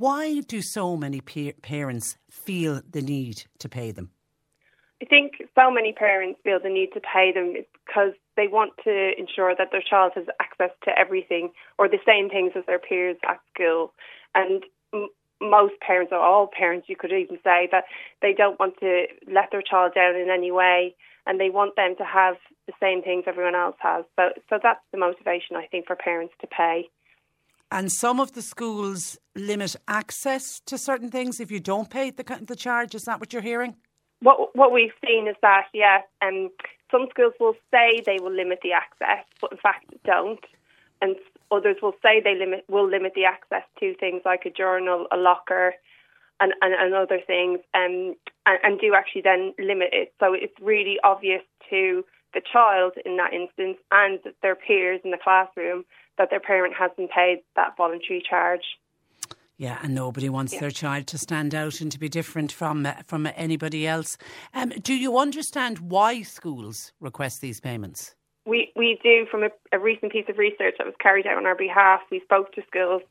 Why 0.00 0.40
do 0.40 0.62
so 0.62 0.96
many 0.96 1.20
pa- 1.20 1.60
parents 1.60 2.16
feel 2.30 2.80
the 2.90 3.02
need 3.02 3.44
to 3.58 3.68
pay 3.68 3.92
them? 3.92 4.08
I 5.02 5.04
think 5.04 5.32
so 5.54 5.70
many 5.70 5.92
parents 5.92 6.40
feel 6.42 6.58
the 6.58 6.70
need 6.70 6.92
to 6.94 7.00
pay 7.00 7.32
them 7.34 7.52
because 7.84 8.14
they 8.34 8.48
want 8.48 8.72
to 8.84 9.10
ensure 9.18 9.54
that 9.58 9.68
their 9.72 9.82
child 9.82 10.12
has 10.14 10.24
access 10.40 10.70
to 10.84 10.98
everything 10.98 11.50
or 11.78 11.86
the 11.86 12.00
same 12.06 12.30
things 12.30 12.52
as 12.56 12.64
their 12.64 12.78
peers 12.78 13.18
at 13.28 13.40
school. 13.52 13.92
And 14.34 14.64
m- 14.94 15.10
most 15.38 15.74
parents, 15.86 16.12
or 16.12 16.18
all 16.18 16.48
parents, 16.48 16.88
you 16.88 16.96
could 16.96 17.12
even 17.12 17.36
say, 17.44 17.68
that 17.70 17.84
they 18.22 18.32
don't 18.32 18.58
want 18.58 18.80
to 18.80 19.04
let 19.30 19.50
their 19.52 19.60
child 19.60 19.92
down 19.94 20.16
in 20.16 20.30
any 20.30 20.50
way 20.50 20.96
and 21.26 21.38
they 21.38 21.50
want 21.50 21.76
them 21.76 21.94
to 21.98 22.04
have 22.04 22.36
the 22.66 22.72
same 22.80 23.02
things 23.02 23.24
everyone 23.26 23.54
else 23.54 23.76
has. 23.80 24.06
So, 24.16 24.30
so 24.48 24.58
that's 24.62 24.80
the 24.92 24.98
motivation, 24.98 25.56
I 25.56 25.66
think, 25.66 25.86
for 25.86 25.94
parents 25.94 26.32
to 26.40 26.46
pay. 26.46 26.88
And 27.72 27.90
some 27.92 28.18
of 28.18 28.32
the 28.32 28.42
schools 28.42 29.16
limit 29.36 29.76
access 29.86 30.60
to 30.66 30.76
certain 30.76 31.10
things 31.10 31.38
if 31.38 31.50
you 31.50 31.60
don't 31.60 31.88
pay 31.88 32.10
the, 32.10 32.24
the 32.46 32.56
charge. 32.56 32.94
Is 32.94 33.04
that 33.04 33.20
what 33.20 33.32
you're 33.32 33.42
hearing? 33.42 33.76
What 34.22 34.54
what 34.54 34.72
we've 34.72 34.92
seen 35.06 35.28
is 35.28 35.36
that 35.40 35.66
yes, 35.72 36.02
um, 36.20 36.50
some 36.90 37.06
schools 37.10 37.32
will 37.40 37.54
say 37.70 38.02
they 38.04 38.18
will 38.20 38.34
limit 38.34 38.58
the 38.62 38.72
access, 38.72 39.24
but 39.40 39.52
in 39.52 39.58
fact 39.58 39.86
don't, 40.04 40.44
and 41.00 41.16
others 41.50 41.76
will 41.80 41.94
say 42.02 42.20
they 42.20 42.36
limit 42.36 42.64
will 42.68 42.88
limit 42.88 43.12
the 43.14 43.24
access 43.24 43.62
to 43.78 43.94
things 43.94 44.22
like 44.24 44.44
a 44.44 44.50
journal, 44.50 45.06
a 45.12 45.16
locker, 45.16 45.74
and 46.40 46.52
and, 46.60 46.74
and 46.74 46.92
other 46.92 47.20
things, 47.24 47.60
um, 47.72 48.14
and, 48.44 48.58
and 48.62 48.80
do 48.80 48.94
actually 48.94 49.22
then 49.22 49.54
limit 49.58 49.90
it. 49.92 50.12
So 50.20 50.34
it's 50.34 50.52
really 50.60 50.98
obvious 51.02 51.42
to 51.70 52.04
the 52.34 52.42
child 52.52 52.92
in 53.04 53.16
that 53.16 53.32
instance 53.32 53.78
and 53.90 54.18
their 54.42 54.54
peers 54.54 55.00
in 55.04 55.12
the 55.12 55.18
classroom 55.22 55.84
that 56.20 56.28
their 56.28 56.38
parent 56.40 56.74
hasn't 56.78 57.10
paid 57.10 57.38
that 57.56 57.76
voluntary 57.78 58.22
charge. 58.28 58.60
Yeah, 59.56 59.78
and 59.82 59.94
nobody 59.94 60.28
wants 60.28 60.52
Yeah. 60.52 60.60
their 60.60 60.70
child 60.70 61.06
to 61.08 61.18
stand 61.18 61.54
out 61.54 61.80
and 61.80 61.90
to 61.92 61.98
be 61.98 62.08
different 62.10 62.52
from 62.52 62.84
uh, 62.84 62.92
from 63.06 63.26
anybody 63.34 63.86
else. 63.86 64.18
Um, 64.54 64.68
do 64.70 64.94
you 64.94 65.18
understand 65.18 65.78
why 65.78 66.22
schools 66.22 66.92
request 67.00 67.40
these 67.40 67.58
payments? 67.60 68.14
We 68.44 68.72
we 68.76 68.98
do 69.02 69.26
from 69.30 69.42
a, 69.44 69.50
a 69.72 69.78
recent 69.78 70.12
piece 70.12 70.26
of 70.28 70.36
research 70.38 70.74
that 70.78 70.86
was 70.86 70.94
carried 71.00 71.26
out 71.26 71.38
on 71.38 71.46
our 71.46 71.54
behalf. 71.56 72.00
We 72.10 72.20
spoke 72.20 72.52
to 72.52 72.62
schools, 72.66 73.02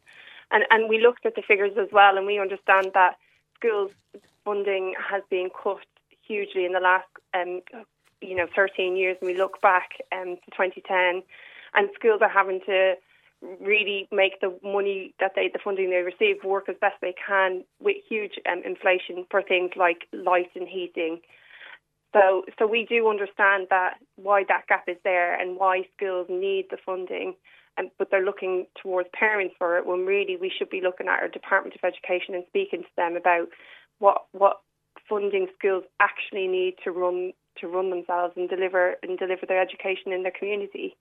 and 0.52 0.64
and 0.70 0.88
we 0.90 1.00
looked 1.02 1.26
at 1.26 1.36
the 1.36 1.42
figures 1.48 1.78
as 1.80 1.90
well, 1.92 2.16
and 2.18 2.26
we 2.28 2.40
understand 2.40 2.92
that 2.94 3.18
schools 3.56 3.92
funding 4.46 4.94
has 5.12 5.24
been 5.30 5.50
cut 5.64 5.86
hugely 6.28 6.66
in 6.66 6.74
the 6.74 6.80
last 6.80 7.08
um 7.34 7.62
you 8.22 8.36
know 8.36 8.48
13 8.56 8.96
years. 8.96 9.18
And 9.22 9.28
we 9.32 9.38
look 9.38 9.62
back 9.62 9.90
um 10.12 10.38
to 10.46 10.52
2010, 10.52 11.22
and 11.76 11.90
schools 11.96 12.22
are 12.22 12.30
having 12.30 12.62
to 12.66 12.96
really 13.62 14.08
make 14.12 14.42
the 14.42 14.58
money 14.64 15.14
that 15.20 15.32
they 15.36 15.50
the 15.52 15.60
funding 15.64 15.90
they 15.90 15.98
receive 15.98 16.44
work 16.44 16.68
as 16.68 16.76
best 16.82 16.96
they 17.02 17.16
can 17.26 17.64
with 17.80 17.96
huge 18.08 18.34
um, 18.52 18.62
inflation 18.66 19.26
for 19.32 19.42
things 19.42 19.72
like 19.76 20.08
light 20.12 20.50
and 20.56 20.68
heating. 20.68 21.22
So, 22.14 22.44
so 22.58 22.66
we 22.66 22.86
do 22.90 23.08
understand 23.08 23.68
that 23.70 23.98
why 24.16 24.44
that 24.48 24.68
gap 24.68 24.86
is 24.88 24.98
there 25.04 25.40
and 25.40 25.58
why 25.58 25.84
schools 25.96 26.28
need 26.30 26.66
the 26.72 26.78
funding, 26.84 27.36
and 27.78 27.92
but 27.98 28.10
they're 28.10 28.26
looking 28.26 28.66
towards 28.82 29.10
parents 29.14 29.56
for 29.58 29.78
it 29.78 29.86
when 29.86 30.06
really 30.06 30.36
we 30.36 30.52
should 30.56 30.70
be 30.70 30.82
looking 30.82 31.08
at 31.08 31.20
our 31.22 31.28
Department 31.28 31.76
of 31.76 31.88
Education 31.88 32.34
and 32.34 32.44
speaking 32.48 32.82
to 32.82 32.90
them 32.98 33.16
about 33.16 33.48
what 34.00 34.26
what 34.32 34.62
funding 35.08 35.48
schools 35.58 35.84
actually 36.00 36.48
need 36.48 36.76
to 36.84 36.92
run 36.92 37.32
to 37.60 37.68
run 37.68 37.90
themselves 37.90 38.34
and 38.36 38.50
deliver 38.50 38.96
and 39.04 39.18
deliver 39.18 39.46
their 39.46 39.62
education 39.62 40.12
in 40.12 40.24
their 40.24 40.32
community. 40.38 40.96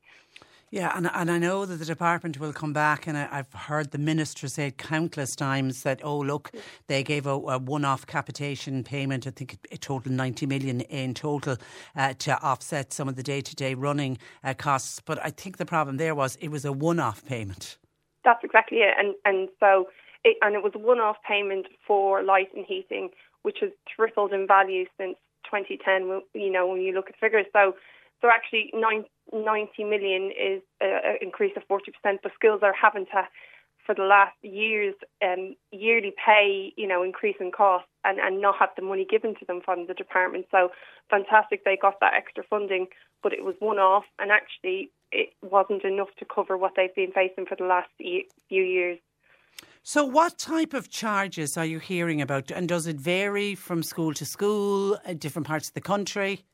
Yeah, 0.70 0.92
and, 0.94 1.08
and 1.14 1.30
I 1.30 1.38
know 1.38 1.64
that 1.64 1.76
the 1.76 1.84
department 1.86 2.38
will 2.38 2.52
come 2.52 2.74
back, 2.74 3.06
and 3.06 3.16
I, 3.16 3.36
have 3.36 3.52
heard 3.54 3.90
the 3.90 3.98
minister 3.98 4.48
say 4.48 4.70
countless 4.70 5.34
times 5.34 5.82
that, 5.82 6.00
oh, 6.04 6.18
look, 6.18 6.50
they 6.88 7.02
gave 7.02 7.26
a, 7.26 7.30
a 7.30 7.58
one 7.58 7.86
off 7.86 8.06
capitation 8.06 8.84
payment, 8.84 9.26
I 9.26 9.30
think 9.30 9.58
it, 9.70 9.80
totaled 9.80 10.14
90 10.14 10.44
million 10.44 10.82
in 10.82 11.14
total 11.14 11.56
uh, 11.96 12.12
to 12.18 12.38
offset 12.42 12.92
some 12.92 13.08
of 13.08 13.16
the 13.16 13.22
day 13.22 13.40
to 13.40 13.56
day 13.56 13.72
running 13.72 14.18
uh, 14.44 14.52
costs. 14.52 15.00
But 15.00 15.24
I 15.24 15.30
think 15.30 15.56
the 15.56 15.64
problem 15.64 15.96
there 15.96 16.14
was 16.14 16.36
it 16.36 16.48
was 16.48 16.66
a 16.66 16.72
one 16.72 17.00
off 17.00 17.24
payment. 17.24 17.78
That's 18.24 18.44
exactly 18.44 18.78
it. 18.78 18.94
And, 18.98 19.14
and 19.24 19.48
so, 19.58 19.88
it, 20.22 20.36
and 20.42 20.54
it 20.54 20.62
was 20.62 20.72
a 20.74 20.78
one 20.78 20.98
off 20.98 21.16
payment 21.26 21.66
for 21.86 22.22
light 22.22 22.48
and 22.54 22.66
heating, 22.66 23.08
which 23.40 23.58
has 23.62 23.70
tripled 23.96 24.34
in 24.34 24.46
value 24.46 24.84
since 24.98 25.16
2010, 25.44 26.20
you 26.34 26.52
know, 26.52 26.66
when 26.66 26.82
you 26.82 26.92
look 26.92 27.08
at 27.08 27.18
figures. 27.18 27.46
So, 27.54 27.74
so 28.20 28.28
actually, 28.28 28.70
90 29.32 29.84
million 29.84 30.30
is 30.30 30.62
an 30.80 31.18
increase 31.20 31.52
of 31.56 31.62
40%, 31.68 32.18
but 32.22 32.32
schools 32.34 32.60
are 32.62 32.74
having 32.74 33.06
to, 33.06 33.28
for 33.84 33.94
the 33.94 34.02
last 34.02 34.36
years, 34.42 34.94
um, 35.22 35.54
yearly 35.70 36.12
pay, 36.24 36.72
you 36.76 36.86
know, 36.86 37.02
increase 37.02 37.36
in 37.40 37.50
costs 37.50 37.88
and, 38.04 38.18
and 38.18 38.40
not 38.40 38.56
have 38.58 38.70
the 38.76 38.82
money 38.82 39.06
given 39.08 39.34
to 39.36 39.44
them 39.46 39.60
from 39.64 39.86
the 39.86 39.94
department. 39.94 40.46
So 40.50 40.70
fantastic 41.10 41.64
they 41.64 41.78
got 41.80 42.00
that 42.00 42.14
extra 42.14 42.44
funding, 42.48 42.86
but 43.22 43.32
it 43.32 43.44
was 43.44 43.54
one 43.58 43.78
off 43.78 44.04
and 44.18 44.30
actually 44.30 44.90
it 45.10 45.30
wasn't 45.42 45.84
enough 45.84 46.08
to 46.18 46.24
cover 46.24 46.56
what 46.56 46.72
they've 46.76 46.94
been 46.94 47.12
facing 47.12 47.46
for 47.46 47.56
the 47.56 47.64
last 47.64 47.88
few 47.98 48.24
years. 48.62 48.98
So, 49.82 50.04
what 50.04 50.38
type 50.38 50.74
of 50.74 50.90
charges 50.90 51.56
are 51.56 51.64
you 51.64 51.78
hearing 51.78 52.20
about? 52.20 52.50
And 52.50 52.68
does 52.68 52.86
it 52.86 52.96
vary 52.96 53.54
from 53.54 53.82
school 53.82 54.12
to 54.14 54.24
school, 54.26 54.98
uh, 55.06 55.14
different 55.14 55.46
parts 55.46 55.68
of 55.68 55.74
the 55.74 55.80
country? 55.80 56.44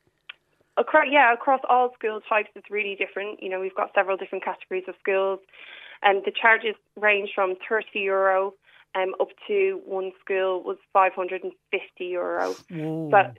Across, 0.77 1.07
yeah, 1.11 1.33
across 1.33 1.61
all 1.69 1.93
school 1.95 2.21
types, 2.29 2.49
it's 2.57 2.71
really 2.71 2.97
different. 2.97 3.43
You 3.43 3.49
know, 3.49 3.61
we've 3.61 3.75
got 3.75 3.93
several 3.95 4.17
different 4.17 4.45
categories 4.45 4.85
of 4.89 4.95
schools, 4.99 5.39
and 6.03 6.23
the 6.25 6.33
charges 6.33 6.75
range 6.97 7.31
from 7.35 7.55
30 7.69 8.01
euro 8.01 8.55
um, 8.95 9.15
up 9.21 9.29
to 9.47 9.81
one 9.85 10.13
school 10.21 10.63
was 10.63 10.77
550 10.93 12.05
euro. 12.05 12.55
But 13.11 13.35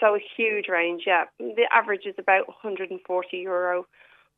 so 0.00 0.14
a 0.14 0.20
huge 0.36 0.68
range. 0.68 1.02
Yeah, 1.06 1.24
the 1.38 1.66
average 1.72 2.06
is 2.06 2.14
about 2.18 2.46
140 2.48 3.36
euro, 3.36 3.86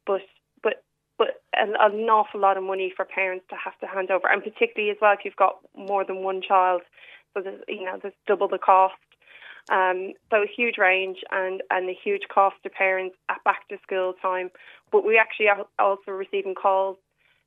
but 0.06 0.22
but 0.62 0.82
but 1.18 1.42
an, 1.54 1.74
an 1.78 2.08
awful 2.08 2.40
lot 2.40 2.56
of 2.56 2.64
money 2.64 2.92
for 2.94 3.04
parents 3.04 3.44
to 3.50 3.56
have 3.56 3.78
to 3.80 3.86
hand 3.86 4.10
over, 4.10 4.28
and 4.30 4.42
particularly 4.42 4.90
as 4.90 4.96
well 5.00 5.12
if 5.12 5.20
you've 5.24 5.36
got 5.36 5.56
more 5.76 6.04
than 6.04 6.22
one 6.22 6.40
child. 6.42 6.82
So 7.34 7.42
there's 7.42 7.60
you 7.68 7.84
know 7.84 7.98
there's 8.00 8.14
double 8.26 8.48
the 8.48 8.58
cost. 8.58 8.94
Um, 9.70 10.14
so 10.30 10.42
a 10.42 10.46
huge 10.46 10.78
range 10.78 11.18
and, 11.30 11.62
and 11.70 11.88
a 11.88 11.96
huge 12.04 12.22
cost 12.32 12.56
to 12.64 12.70
parents 12.70 13.16
at 13.28 13.42
back 13.44 13.68
to 13.68 13.78
school 13.82 14.14
time. 14.20 14.50
But 14.90 15.06
we 15.06 15.16
actually 15.16 15.48
are 15.48 15.64
also 15.78 16.10
receiving 16.10 16.54
calls 16.54 16.96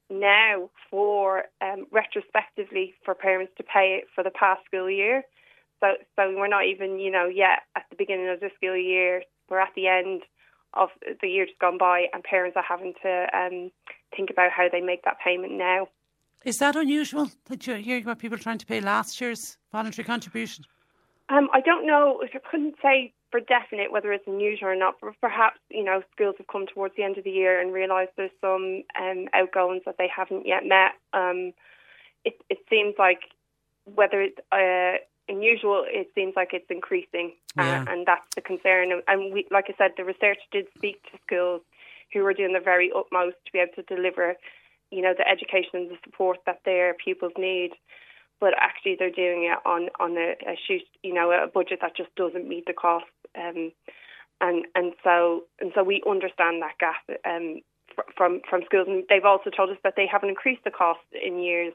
now 0.10 0.70
for 0.90 1.44
um, 1.62 1.86
retrospectively 1.92 2.94
for 3.04 3.14
parents 3.14 3.52
to 3.58 3.64
pay 3.64 4.00
it 4.00 4.06
for 4.16 4.24
the 4.24 4.32
past 4.32 4.64
school 4.66 4.90
year. 4.90 5.24
So, 5.80 5.88
so 6.16 6.34
we're 6.38 6.48
not 6.48 6.66
even, 6.66 7.00
you 7.00 7.12
know, 7.12 7.28
yet 7.28 7.64
at 7.76 7.84
the 7.90 7.98
beginning 7.98 8.30
of 8.30 8.40
the 8.40 8.50
school 8.56 8.78
year. 8.78 9.24
We're 9.50 9.60
at 9.60 9.74
the 9.76 9.88
end 9.88 10.22
of 10.76 10.90
the 11.22 11.28
year 11.28 11.46
just 11.46 11.60
gone 11.60 11.78
by, 11.78 12.06
and 12.14 12.24
parents 12.24 12.56
are 12.56 12.64
having 12.64 12.94
to 13.04 13.28
um, 13.38 13.72
think 14.16 14.30
about 14.30 14.52
how 14.52 14.68
they 14.72 14.82
make 14.82 15.04
that 15.04 15.18
payment 15.24 15.54
now. 15.54 15.88
Is 16.46 16.58
that 16.58 16.76
unusual 16.76 17.32
that 17.46 17.68
you're 17.68 17.78
hearing 17.78 18.04
about 18.04 18.20
people 18.20 18.38
trying 18.38 18.58
to 18.58 18.66
pay 18.66 18.82
last 18.82 19.20
year's 19.20 19.58
voluntary 19.72 20.06
contribution? 20.06 20.66
Um, 21.30 21.48
I 21.54 21.62
don't 21.62 21.88
know. 21.88 22.22
I 22.22 22.38
couldn't 22.50 22.76
say 22.82 23.14
for 23.34 23.40
definite 23.40 23.92
whether 23.92 24.14
it's 24.14 24.28
unusual 24.28 24.70
or 24.70 24.76
not. 24.76 24.96
But 25.02 25.14
perhaps 25.20 25.60
you 25.70 25.84
know 25.84 26.04
schools 26.14 26.36
have 26.38 26.48
come 26.48 26.68
towards 26.68 26.96
the 26.96 27.04
end 27.04 27.18
of 27.18 27.24
the 27.24 27.32
year 27.32 27.60
and 27.60 27.74
realised 27.74 28.12
there's 28.16 28.32
some 28.40 28.84
um, 29.00 29.28
outgoings 29.34 29.82
that 29.86 29.96
they 29.98 30.08
haven't 30.08 30.46
yet 30.46 30.66
met. 30.66 30.92
Um, 31.14 31.54
it, 32.24 32.40
it 32.50 32.60
seems 32.70 32.96
like 33.00 33.22
whether 33.86 34.22
it's 34.22 34.40
uh, 34.52 35.04
unusual, 35.28 35.84
it 35.88 36.12
seems 36.16 36.34
like 36.36 36.50
it's 36.54 36.70
increasing, 36.70 37.34
uh, 37.58 37.64
yeah. 37.64 37.86
uh, 37.88 37.92
and 37.92 38.06
that's 38.06 38.36
the 38.36 38.42
concern. 38.42 39.02
And 39.08 39.34
we, 39.34 39.48
like 39.52 39.66
I 39.68 39.74
said, 39.78 39.92
the 39.98 40.06
research 40.06 40.40
did 40.52 40.68
speak 40.78 41.02
to 41.12 41.18
schools 41.26 41.62
who 42.14 42.24
are 42.26 42.34
doing 42.34 42.54
their 42.54 42.64
very 42.64 42.92
utmost 42.96 43.38
to 43.46 43.52
be 43.52 43.60
able 43.60 43.74
to 43.74 43.96
deliver, 43.96 44.36
you 44.92 45.02
know, 45.02 45.14
the 45.18 45.28
education 45.28 45.72
and 45.74 45.90
the 45.90 45.98
support 46.04 46.38
that 46.46 46.62
their 46.66 46.94
pupils 46.94 47.34
need 47.38 47.72
but 48.40 48.54
actually 48.60 48.96
they're 48.98 49.10
doing 49.10 49.50
it 49.52 49.58
on 49.66 49.90
on 50.00 50.18
a, 50.18 50.36
a 50.48 50.58
shoot, 50.68 50.84
you 51.02 51.14
know, 51.14 51.32
a 51.32 51.48
budget 51.48 51.80
that 51.82 51.96
just 51.96 52.14
doesn't 52.16 52.48
meet 52.48 52.66
the 52.66 52.74
cost. 52.74 53.06
Um, 53.36 53.72
and 54.42 54.66
and 54.76 54.94
so 55.04 55.44
and 55.60 55.72
so 55.74 55.84
we 55.84 56.04
understand 56.10 56.62
that 56.62 56.78
gap 56.80 57.04
um, 57.26 57.62
from 58.16 58.42
from 58.50 58.62
schools, 58.66 58.88
and 58.88 59.04
they've 59.10 59.26
also 59.26 59.50
told 59.50 59.70
us 59.70 59.78
that 59.84 59.94
they 59.96 60.08
haven't 60.08 60.30
increased 60.30 60.64
the 60.64 60.72
cost 60.72 61.06
in 61.14 61.40
years. 61.40 61.74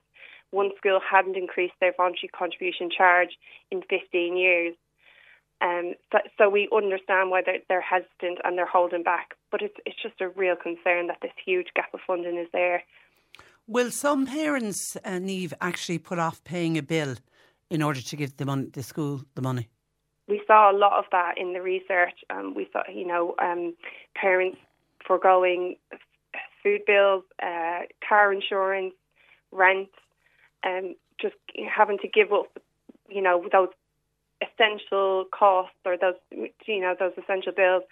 One 0.50 0.70
school 0.78 1.00
hadn't 1.00 1.36
increased 1.36 1.74
their 1.80 1.92
voluntary 1.96 2.28
contribution 2.28 2.88
charge 2.90 3.36
in 3.70 3.82
15 3.82 4.36
years. 4.36 4.74
Um, 5.60 5.94
so, 6.10 6.18
so 6.38 6.48
we 6.48 6.70
understand 6.74 7.30
why 7.30 7.42
they're, 7.44 7.58
they're 7.68 7.82
hesitant 7.82 8.38
and 8.44 8.56
they're 8.56 8.64
holding 8.66 9.02
back, 9.02 9.34
but 9.50 9.60
it's 9.60 9.74
it's 9.84 10.00
just 10.00 10.20
a 10.20 10.28
real 10.28 10.56
concern 10.56 11.08
that 11.08 11.18
this 11.20 11.32
huge 11.44 11.68
gap 11.74 11.92
of 11.92 12.00
funding 12.06 12.38
is 12.38 12.48
there. 12.52 12.84
Will 13.68 13.90
some 13.90 14.24
parents, 14.24 14.96
uh, 15.04 15.20
Niamh, 15.20 15.52
actually 15.60 15.98
put 15.98 16.18
off 16.18 16.42
paying 16.42 16.78
a 16.78 16.82
bill 16.82 17.16
in 17.68 17.82
order 17.82 18.00
to 18.00 18.16
give 18.16 18.34
the, 18.38 18.46
mon- 18.46 18.70
the 18.72 18.82
school 18.82 19.20
the 19.34 19.42
money? 19.42 19.68
We 20.26 20.40
saw 20.46 20.72
a 20.72 20.76
lot 20.76 20.98
of 20.98 21.04
that 21.12 21.34
in 21.36 21.52
the 21.52 21.60
research. 21.60 22.14
Um, 22.30 22.54
we 22.54 22.66
saw, 22.72 22.80
you 22.90 23.06
know, 23.06 23.34
um, 23.38 23.74
parents 24.14 24.56
foregoing 25.06 25.76
food 26.62 26.80
bills, 26.86 27.24
uh, 27.42 27.80
car 28.08 28.32
insurance, 28.32 28.94
rent, 29.52 29.90
um, 30.64 30.94
just 31.20 31.36
having 31.70 31.98
to 31.98 32.08
give 32.08 32.32
up, 32.32 32.58
you 33.10 33.20
know, 33.20 33.44
those 33.52 33.68
essential 34.40 35.26
costs 35.30 35.76
or 35.84 35.98
those, 35.98 36.14
you 36.30 36.80
know, 36.80 36.94
those 36.98 37.12
essential 37.22 37.52
bills, 37.52 37.82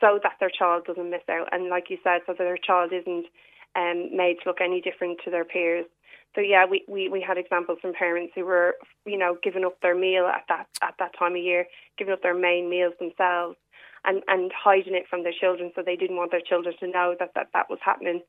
so 0.00 0.18
that 0.24 0.32
their 0.40 0.50
child 0.50 0.86
doesn't 0.86 1.08
miss 1.08 1.22
out. 1.30 1.48
And 1.52 1.68
like 1.68 1.88
you 1.88 1.98
said, 2.02 2.22
so 2.26 2.32
that 2.32 2.38
their 2.38 2.58
child 2.58 2.92
isn't 2.92 3.26
um, 3.76 4.16
made 4.16 4.36
to 4.42 4.48
look 4.48 4.60
any 4.60 4.80
different 4.80 5.18
to 5.24 5.30
their 5.30 5.44
peers. 5.44 5.86
So 6.34 6.40
yeah, 6.40 6.66
we, 6.68 6.84
we, 6.88 7.08
we 7.08 7.20
had 7.26 7.38
examples 7.38 7.78
from 7.80 7.92
parents 7.92 8.32
who 8.34 8.44
were, 8.44 8.74
you 9.06 9.16
know, 9.16 9.36
giving 9.42 9.64
up 9.64 9.80
their 9.80 9.94
meal 9.94 10.26
at 10.26 10.44
that 10.48 10.66
at 10.82 10.94
that 10.98 11.12
time 11.18 11.32
of 11.32 11.42
year, 11.42 11.66
giving 11.96 12.12
up 12.12 12.22
their 12.22 12.34
main 12.36 12.68
meals 12.68 12.94
themselves, 12.98 13.56
and 14.04 14.22
and 14.26 14.50
hiding 14.52 14.94
it 14.94 15.06
from 15.08 15.22
their 15.22 15.32
children, 15.38 15.70
so 15.74 15.82
they 15.82 15.96
didn't 15.96 16.16
want 16.16 16.32
their 16.32 16.40
children 16.40 16.74
to 16.80 16.88
know 16.88 17.14
that 17.18 17.32
that, 17.34 17.48
that 17.52 17.70
was 17.70 17.78
happening. 17.84 18.20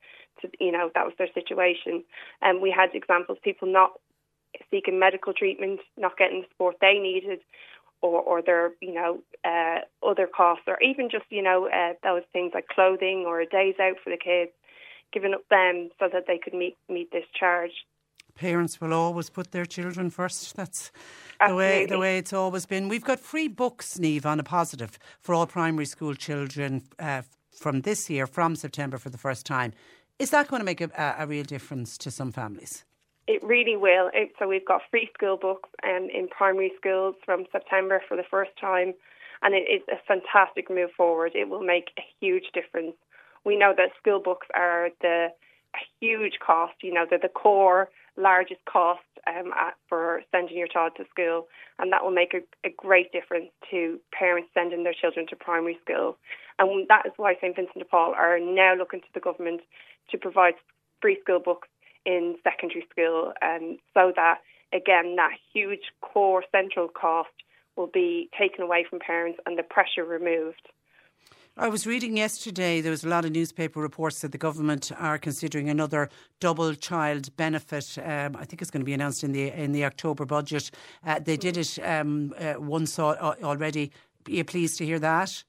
To 0.42 0.50
you 0.60 0.72
know, 0.72 0.92
that 0.94 1.06
was 1.06 1.16
their 1.18 1.32
situation. 1.34 2.04
And 2.42 2.62
we 2.62 2.70
had 2.70 2.94
examples 2.94 3.40
people 3.44 3.72
not 3.72 3.94
seeking 4.70 5.00
medical 5.00 5.34
treatment, 5.34 5.80
not 5.98 6.18
getting 6.18 6.42
the 6.42 6.48
support 6.50 6.78
they 6.82 7.00
needed, 7.00 7.40
or 8.02 8.22
or 8.22 8.44
their 8.44 8.74
you 8.82 8.94
know 8.94 9.20
uh, 9.44 9.80
other 10.06 10.28
costs, 10.28 10.66
or 10.68 10.80
even 10.84 11.10
just 11.10 11.26
you 11.30 11.42
know 11.42 11.68
uh, 11.68 11.94
those 12.04 12.24
things 12.34 12.52
like 12.54 12.68
clothing 12.68 13.26
or 13.28 13.44
days 13.46 13.76
out 13.82 13.98
for 14.04 14.12
the 14.12 14.18
kids 14.18 14.52
given 15.16 15.34
up 15.34 15.48
them 15.50 15.90
so 16.00 16.10
that 16.12 16.26
they 16.28 16.38
could 16.38 16.54
meet 16.54 16.78
meet 16.90 17.12
this 17.12 17.24
charge. 17.40 17.72
Parents 18.36 18.82
will 18.82 18.94
always 18.94 19.30
put 19.30 19.52
their 19.52 19.66
children 19.66 20.10
first. 20.10 20.56
That's 20.58 20.92
Absolutely. 21.40 21.48
the 21.48 21.58
way 21.58 21.86
the 21.86 22.00
way 22.00 22.18
it's 22.18 22.34
always 22.34 22.66
been. 22.66 22.90
We've 22.90 23.10
got 23.12 23.20
free 23.20 23.48
books, 23.48 23.98
Niamh, 23.98 24.26
on 24.26 24.40
a 24.40 24.44
positive 24.44 25.00
for 25.22 25.34
all 25.34 25.48
primary 25.48 25.86
school 25.86 26.14
children 26.14 26.84
uh, 27.00 27.22
from 27.64 27.82
this 27.82 28.10
year, 28.10 28.28
from 28.28 28.56
September 28.56 28.98
for 28.98 29.10
the 29.10 29.18
first 29.18 29.46
time. 29.46 29.72
Is 30.20 30.30
that 30.32 30.50
going 30.50 30.60
to 30.60 30.66
make 30.66 30.82
a, 30.82 31.16
a 31.18 31.26
real 31.26 31.44
difference 31.44 31.98
to 32.00 32.12
some 32.12 32.32
families? 32.32 32.84
It 33.28 33.42
really 33.44 33.76
will. 33.76 34.12
It, 34.14 34.34
so 34.38 34.48
we've 34.48 34.66
got 34.66 34.82
free 34.92 35.10
school 35.14 35.38
books 35.38 35.70
um, 35.84 36.10
in 36.14 36.28
primary 36.28 36.72
schools 36.78 37.16
from 37.26 37.46
September 37.52 38.02
for 38.08 38.16
the 38.16 38.24
first 38.30 38.52
time, 38.60 38.94
and 39.42 39.56
it 39.56 39.66
is 39.76 39.82
a 39.90 39.98
fantastic 40.08 40.70
move 40.70 40.92
forward. 40.96 41.32
It 41.36 41.50
will 41.50 41.64
make 41.64 41.88
a 41.98 42.04
huge 42.20 42.46
difference 42.54 42.96
we 43.46 43.58
know 43.58 43.74
that 43.78 43.92
school 44.00 44.20
books 44.20 44.48
are 44.56 44.90
the 45.02 45.28
huge 46.00 46.40
cost. 46.46 46.74
You 46.82 46.94
know, 46.94 47.06
they're 47.10 47.20
the 47.20 47.30
core 47.30 47.90
largest 48.18 48.64
cost 48.66 49.02
um, 49.28 49.52
at, 49.58 49.76
for 49.90 50.22
sending 50.32 50.58
your 50.58 50.68
child 50.68 50.94
to 50.98 51.06
school, 51.10 51.48
and 51.80 51.92
that 51.92 52.04
will 52.04 52.12
make 52.12 52.34
a, 52.34 52.68
a, 52.68 52.72
great 52.78 53.12
difference 53.12 53.50
to 53.72 54.00
parents 54.18 54.50
sending 54.54 54.84
their 54.84 54.94
children 54.94 55.26
to 55.28 55.36
primary 55.36 55.78
school. 55.84 56.18
And 56.60 56.88
that 56.88 57.06
is 57.06 57.12
why 57.18 57.36
St 57.36 57.56
Vincent 57.56 57.78
de 57.78 57.86
Paul 57.86 58.14
are 58.16 58.40
now 58.40 58.76
looking 58.76 59.02
to 59.02 59.08
the 59.14 59.20
government 59.20 59.62
to 60.12 60.18
provide 60.18 60.54
free 61.02 61.18
school 61.22 61.40
books 61.40 61.68
in 62.06 62.36
secondary 62.44 62.86
school, 62.92 63.34
and 63.42 63.80
so 63.94 64.14
that 64.16 64.40
again 64.72 65.16
that 65.16 65.32
huge 65.54 65.92
core 66.02 66.44
central 66.52 66.88
cost 66.88 67.30
will 67.76 67.88
be 67.88 68.30
taken 68.40 68.64
away 68.64 68.86
from 68.90 69.00
parents 69.00 69.40
and 69.46 69.58
the 69.58 69.64
pressure 69.64 70.06
removed. 70.06 70.70
I 71.58 71.70
was 71.70 71.88
reading 71.88 72.18
yesterday, 72.18 72.82
there 72.82 72.92
was 72.92 73.06
a 73.06 73.08
lot 73.08 73.24
of 73.24 73.32
newspaper 73.32 73.80
reports 73.80 74.20
that 74.20 74.34
the 74.34 74.38
government 74.38 74.92
are 75.00 75.18
considering 75.18 75.70
another 75.70 76.10
double 76.42 76.74
child 76.76 77.34
benefit. 77.38 77.98
Um, 77.98 78.36
I 78.36 78.44
think 78.44 78.62
it's 78.62 78.70
going 78.70 78.82
to 78.82 78.86
be 78.86 78.94
announced 78.94 79.24
in 79.24 79.32
the 79.32 79.52
in 79.52 79.72
the 79.72 79.86
October 79.86 80.26
budget. 80.26 80.70
Uh, 81.06 81.20
they 81.20 81.38
did 81.38 81.56
it 81.56 81.80
um, 81.82 82.34
uh, 82.38 82.56
once 82.58 83.00
already. 83.00 83.94
Are 84.28 84.32
you 84.32 84.44
pleased 84.44 84.78
to 84.80 84.86
hear 84.86 85.00
that? 85.00 85.46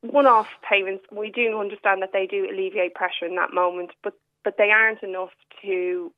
One-off 0.00 0.48
payments, 0.68 1.04
we 1.12 1.30
do 1.30 1.60
understand 1.60 2.02
that 2.02 2.10
they 2.12 2.26
do 2.26 2.48
alleviate 2.50 2.94
pressure 2.94 3.26
in 3.26 3.36
that 3.36 3.54
moment, 3.54 3.92
but 4.02 4.14
but 4.42 4.56
they 4.58 4.72
aren't 4.72 5.04
enough 5.04 5.30
to 5.62 6.12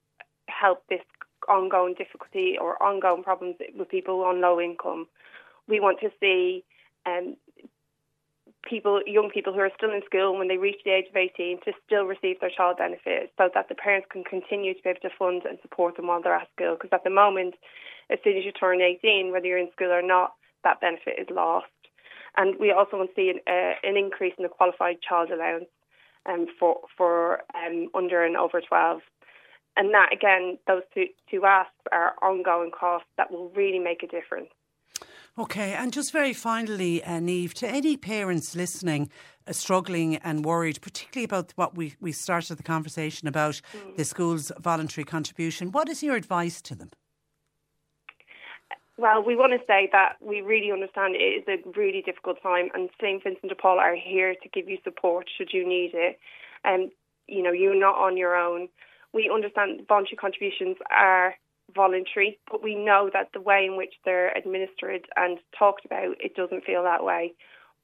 help 0.48 0.82
this 0.88 1.02
ongoing 1.50 1.92
difficulty 1.92 2.56
or 2.58 2.82
ongoing 2.82 3.22
problems 3.22 3.56
with 3.78 3.90
people 3.90 4.22
on 4.22 4.40
low 4.40 4.58
income. 4.58 5.06
We 5.68 5.80
want 5.80 6.00
to 6.00 6.10
see 6.18 6.64
um, 7.04 7.36
people, 8.68 9.00
young 9.06 9.30
people 9.32 9.52
who 9.52 9.60
are 9.60 9.70
still 9.76 9.90
in 9.90 10.02
school 10.04 10.36
when 10.36 10.48
they 10.48 10.58
reach 10.58 10.80
the 10.84 10.90
age 10.90 11.06
of 11.08 11.16
18 11.16 11.60
to 11.64 11.72
still 11.86 12.04
receive 12.04 12.40
their 12.40 12.50
child 12.50 12.76
benefit 12.78 13.32
so 13.38 13.48
that 13.54 13.68
the 13.68 13.74
parents 13.74 14.08
can 14.10 14.24
continue 14.24 14.74
to 14.74 14.82
be 14.82 14.90
able 14.90 15.00
to 15.00 15.16
fund 15.18 15.42
and 15.48 15.58
support 15.62 15.96
them 15.96 16.08
while 16.08 16.22
they're 16.22 16.34
at 16.34 16.48
school. 16.54 16.74
Because 16.74 16.90
at 16.92 17.04
the 17.04 17.10
moment, 17.10 17.54
as 18.10 18.18
soon 18.22 18.36
as 18.36 18.44
you 18.44 18.52
turn 18.52 18.80
18, 18.80 19.32
whether 19.32 19.46
you're 19.46 19.58
in 19.58 19.72
school 19.72 19.92
or 19.92 20.02
not, 20.02 20.32
that 20.64 20.80
benefit 20.80 21.18
is 21.18 21.28
lost. 21.30 21.66
And 22.36 22.56
we 22.60 22.70
also 22.70 22.98
want 22.98 23.10
to 23.10 23.16
see 23.16 23.30
an, 23.30 23.40
uh, 23.46 23.74
an 23.82 23.96
increase 23.96 24.34
in 24.36 24.42
the 24.42 24.50
qualified 24.50 24.96
child 25.00 25.30
allowance 25.30 25.70
um, 26.28 26.46
for 26.58 26.80
for 26.96 27.42
um, 27.54 27.88
under 27.94 28.24
and 28.24 28.36
over 28.36 28.60
12. 28.60 29.00
And 29.76 29.92
that 29.94 30.12
again, 30.12 30.58
those 30.66 30.82
two, 30.92 31.06
two 31.30 31.44
asks 31.44 31.72
are 31.92 32.14
ongoing 32.22 32.70
costs 32.70 33.08
that 33.16 33.30
will 33.30 33.50
really 33.50 33.78
make 33.78 34.02
a 34.02 34.06
difference. 34.06 34.50
Okay, 35.38 35.74
and 35.74 35.92
just 35.92 36.12
very 36.12 36.32
finally, 36.32 37.04
uh, 37.04 37.18
Niamh, 37.18 37.52
to 37.54 37.68
any 37.68 37.98
parents 37.98 38.56
listening, 38.56 39.10
uh, 39.46 39.52
struggling 39.52 40.16
and 40.16 40.46
worried, 40.46 40.80
particularly 40.80 41.26
about 41.26 41.52
what 41.56 41.76
we, 41.76 41.94
we 42.00 42.10
started 42.10 42.56
the 42.56 42.62
conversation 42.62 43.28
about 43.28 43.60
mm. 43.74 43.96
the 43.96 44.04
school's 44.04 44.50
voluntary 44.58 45.04
contribution, 45.04 45.72
what 45.72 45.90
is 45.90 46.02
your 46.02 46.16
advice 46.16 46.62
to 46.62 46.74
them? 46.74 46.90
Well, 48.96 49.22
we 49.22 49.36
want 49.36 49.52
to 49.52 49.58
say 49.66 49.90
that 49.92 50.16
we 50.22 50.40
really 50.40 50.72
understand 50.72 51.16
it 51.16 51.18
is 51.18 51.44
a 51.48 51.78
really 51.78 52.00
difficult 52.00 52.42
time, 52.42 52.70
and 52.72 52.88
St. 52.98 53.22
Vincent 53.22 53.50
de 53.50 53.54
Paul 53.54 53.78
are 53.78 53.94
here 53.94 54.34
to 54.42 54.48
give 54.48 54.70
you 54.70 54.78
support 54.84 55.26
should 55.36 55.50
you 55.52 55.68
need 55.68 55.90
it. 55.92 56.18
And 56.64 56.84
um, 56.84 56.90
you 57.28 57.42
know, 57.42 57.52
you're 57.52 57.78
not 57.78 57.96
on 57.96 58.16
your 58.16 58.34
own. 58.34 58.68
We 59.12 59.30
understand 59.32 59.82
voluntary 59.86 60.16
contributions 60.16 60.76
are 60.90 61.34
voluntary, 61.76 62.38
but 62.50 62.62
we 62.62 62.74
know 62.74 63.10
that 63.12 63.28
the 63.32 63.40
way 63.40 63.66
in 63.66 63.76
which 63.76 63.94
they're 64.04 64.36
administered 64.36 65.06
and 65.16 65.38
talked 65.56 65.84
about, 65.84 66.16
it 66.18 66.34
doesn't 66.34 66.64
feel 66.64 66.82
that 66.82 67.04
way. 67.04 67.34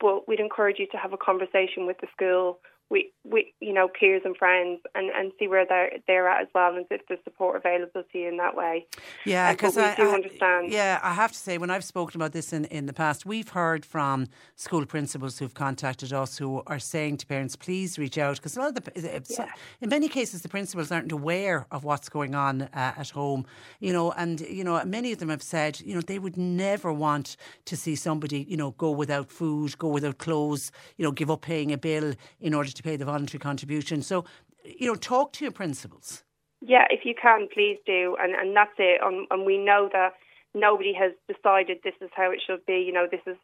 But 0.00 0.26
we'd 0.26 0.40
encourage 0.40 0.78
you 0.78 0.88
to 0.90 0.96
have 0.96 1.12
a 1.12 1.18
conversation 1.18 1.86
with 1.86 1.98
the 2.00 2.08
school 2.12 2.58
with, 2.92 3.06
with 3.24 3.46
you 3.58 3.72
know 3.72 3.88
peers 3.88 4.20
and 4.26 4.36
friends 4.36 4.80
and, 4.94 5.10
and 5.10 5.32
see 5.38 5.48
where 5.48 5.64
they're 5.66 5.92
they're 6.06 6.28
at 6.28 6.42
as 6.42 6.48
well 6.54 6.76
and 6.76 6.84
if 6.90 7.00
there's 7.08 7.18
support 7.24 7.56
available 7.56 8.02
to 8.12 8.18
you 8.18 8.28
in 8.28 8.36
that 8.36 8.54
way. 8.54 8.86
Yeah, 9.24 9.52
because 9.52 9.78
I 9.78 9.94
do 9.94 10.10
I, 10.10 10.14
understand. 10.14 10.70
Yeah, 10.70 11.00
I 11.02 11.14
have 11.14 11.32
to 11.32 11.38
say 11.38 11.56
when 11.56 11.70
I've 11.70 11.84
spoken 11.84 12.20
about 12.20 12.32
this 12.32 12.52
in, 12.52 12.66
in 12.66 12.84
the 12.84 12.92
past, 12.92 13.24
we've 13.24 13.48
heard 13.48 13.86
from 13.86 14.26
school 14.56 14.84
principals 14.84 15.38
who've 15.38 15.54
contacted 15.54 16.12
us 16.12 16.36
who 16.36 16.62
are 16.66 16.78
saying 16.78 17.16
to 17.18 17.26
parents, 17.26 17.56
please 17.56 17.98
reach 17.98 18.18
out 18.18 18.36
because 18.36 18.58
a 18.58 18.60
lot 18.60 18.76
of 18.76 18.84
the 18.84 19.22
yeah. 19.30 19.46
in 19.80 19.88
many 19.88 20.08
cases 20.08 20.42
the 20.42 20.50
principals 20.50 20.92
aren't 20.92 21.10
aware 21.10 21.66
of 21.70 21.84
what's 21.84 22.10
going 22.10 22.34
on 22.34 22.62
uh, 22.62 22.68
at 22.74 23.08
home, 23.08 23.46
you 23.80 23.94
know, 23.94 24.12
and 24.12 24.42
you 24.42 24.62
know 24.62 24.84
many 24.84 25.12
of 25.12 25.18
them 25.18 25.30
have 25.30 25.42
said 25.42 25.80
you 25.80 25.94
know 25.94 26.02
they 26.02 26.18
would 26.18 26.36
never 26.36 26.92
want 26.92 27.38
to 27.64 27.74
see 27.74 27.96
somebody 27.96 28.44
you 28.46 28.58
know 28.58 28.72
go 28.72 28.90
without 28.90 29.30
food, 29.30 29.78
go 29.78 29.88
without 29.88 30.18
clothes, 30.18 30.70
you 30.98 31.04
know, 31.04 31.10
give 31.10 31.30
up 31.30 31.40
paying 31.40 31.72
a 31.72 31.78
bill 31.78 32.12
in 32.38 32.52
order 32.52 32.70
to 32.70 32.81
to 32.82 32.88
pay 32.88 32.96
the 32.96 33.04
voluntary 33.04 33.38
contribution. 33.38 34.02
So, 34.02 34.24
you 34.64 34.86
know, 34.86 34.94
talk 34.94 35.32
to 35.34 35.44
your 35.44 35.52
principals. 35.52 36.24
Yeah, 36.60 36.84
if 36.90 37.04
you 37.04 37.14
can, 37.20 37.48
please 37.52 37.78
do. 37.86 38.16
And, 38.20 38.34
and 38.34 38.56
that's 38.56 38.74
it. 38.78 39.00
And, 39.02 39.26
and 39.30 39.44
we 39.46 39.58
know 39.58 39.88
that 39.92 40.14
nobody 40.54 40.92
has 40.94 41.12
decided 41.26 41.78
this 41.82 41.94
is 42.00 42.10
how 42.14 42.30
it 42.30 42.40
should 42.46 42.64
be. 42.66 42.84
You 42.86 42.92
know, 42.92 43.06
this 43.10 43.20
is 43.26 43.36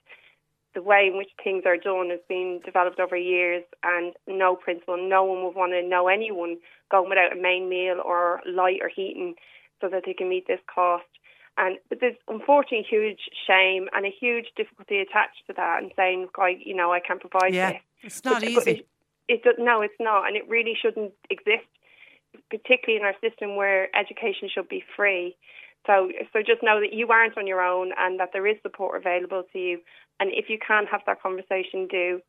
the 0.75 0.83
way 0.83 1.09
in 1.11 1.17
which 1.17 1.31
things 1.43 1.65
are 1.67 1.77
done 1.77 2.11
has 2.11 2.21
been 2.29 2.61
developed 2.65 3.01
over 3.01 3.17
years, 3.17 3.65
and 3.83 4.13
no 4.27 4.55
principal, 4.55 4.97
no 4.97 5.25
one 5.25 5.43
would 5.45 5.57
want 5.57 5.73
to 5.73 5.83
know 5.83 6.09
anyone 6.09 6.59
going 6.91 7.09
without 7.09 7.33
a 7.33 7.41
main 7.41 7.69
meal 7.69 8.01
or 8.05 8.41
light 8.47 8.79
or 8.83 8.89
heating 8.89 9.35
so 9.81 9.89
that 9.89 10.03
they 10.05 10.13
can 10.13 10.29
meet 10.29 10.47
this 10.47 10.61
cost. 10.73 11.07
And 11.57 11.79
but 11.89 11.99
there's 12.01 12.17
unfortunately 12.29 12.87
huge 12.89 13.19
shame 13.47 13.89
and 13.95 14.07
a 14.07 14.11
huge 14.11 14.47
difficulty 14.57 14.99
attached 14.99 15.43
to 15.49 15.55
that, 15.57 15.83
and 15.83 15.91
saying, 15.97 16.29
"I, 16.39 16.57
you 16.65 16.77
know, 16.77 16.93
I 16.93 17.01
can't 17.01 17.21
provide 17.21 17.55
yeah, 17.55 17.73
this." 17.73 17.81
It's 18.03 18.25
not 18.25 18.43
but, 18.43 18.49
easy. 18.49 18.71
It, 18.71 18.89
it, 19.29 19.43
no, 19.59 19.83
it's 19.83 19.95
not, 20.01 20.27
and 20.27 20.37
it 20.37 20.49
really 20.49 20.75
shouldn't 20.81 21.13
exist, 21.31 21.69
particularly 22.51 23.01
in 23.01 23.07
our 23.07 23.15
system 23.21 23.57
where 23.57 23.95
education 23.97 24.49
should 24.53 24.69
be 24.69 24.83
free. 24.97 25.37
So, 25.87 26.11
so 26.33 26.41
just 26.41 26.63
know 26.63 26.81
that 26.81 26.93
you 26.93 27.09
aren't 27.09 27.39
on 27.39 27.47
your 27.47 27.61
own, 27.61 27.93
and 27.97 28.19
that 28.21 28.31
there 28.33 28.47
is 28.47 28.57
support 28.63 29.01
available 29.01 29.45
to 29.53 29.59
you. 29.59 29.81
And 30.21 30.31
if 30.33 30.49
you 30.49 30.59
can 30.59 30.87
have 30.87 31.03
that 31.07 31.23
conversation, 31.23 31.87
do. 31.89 32.21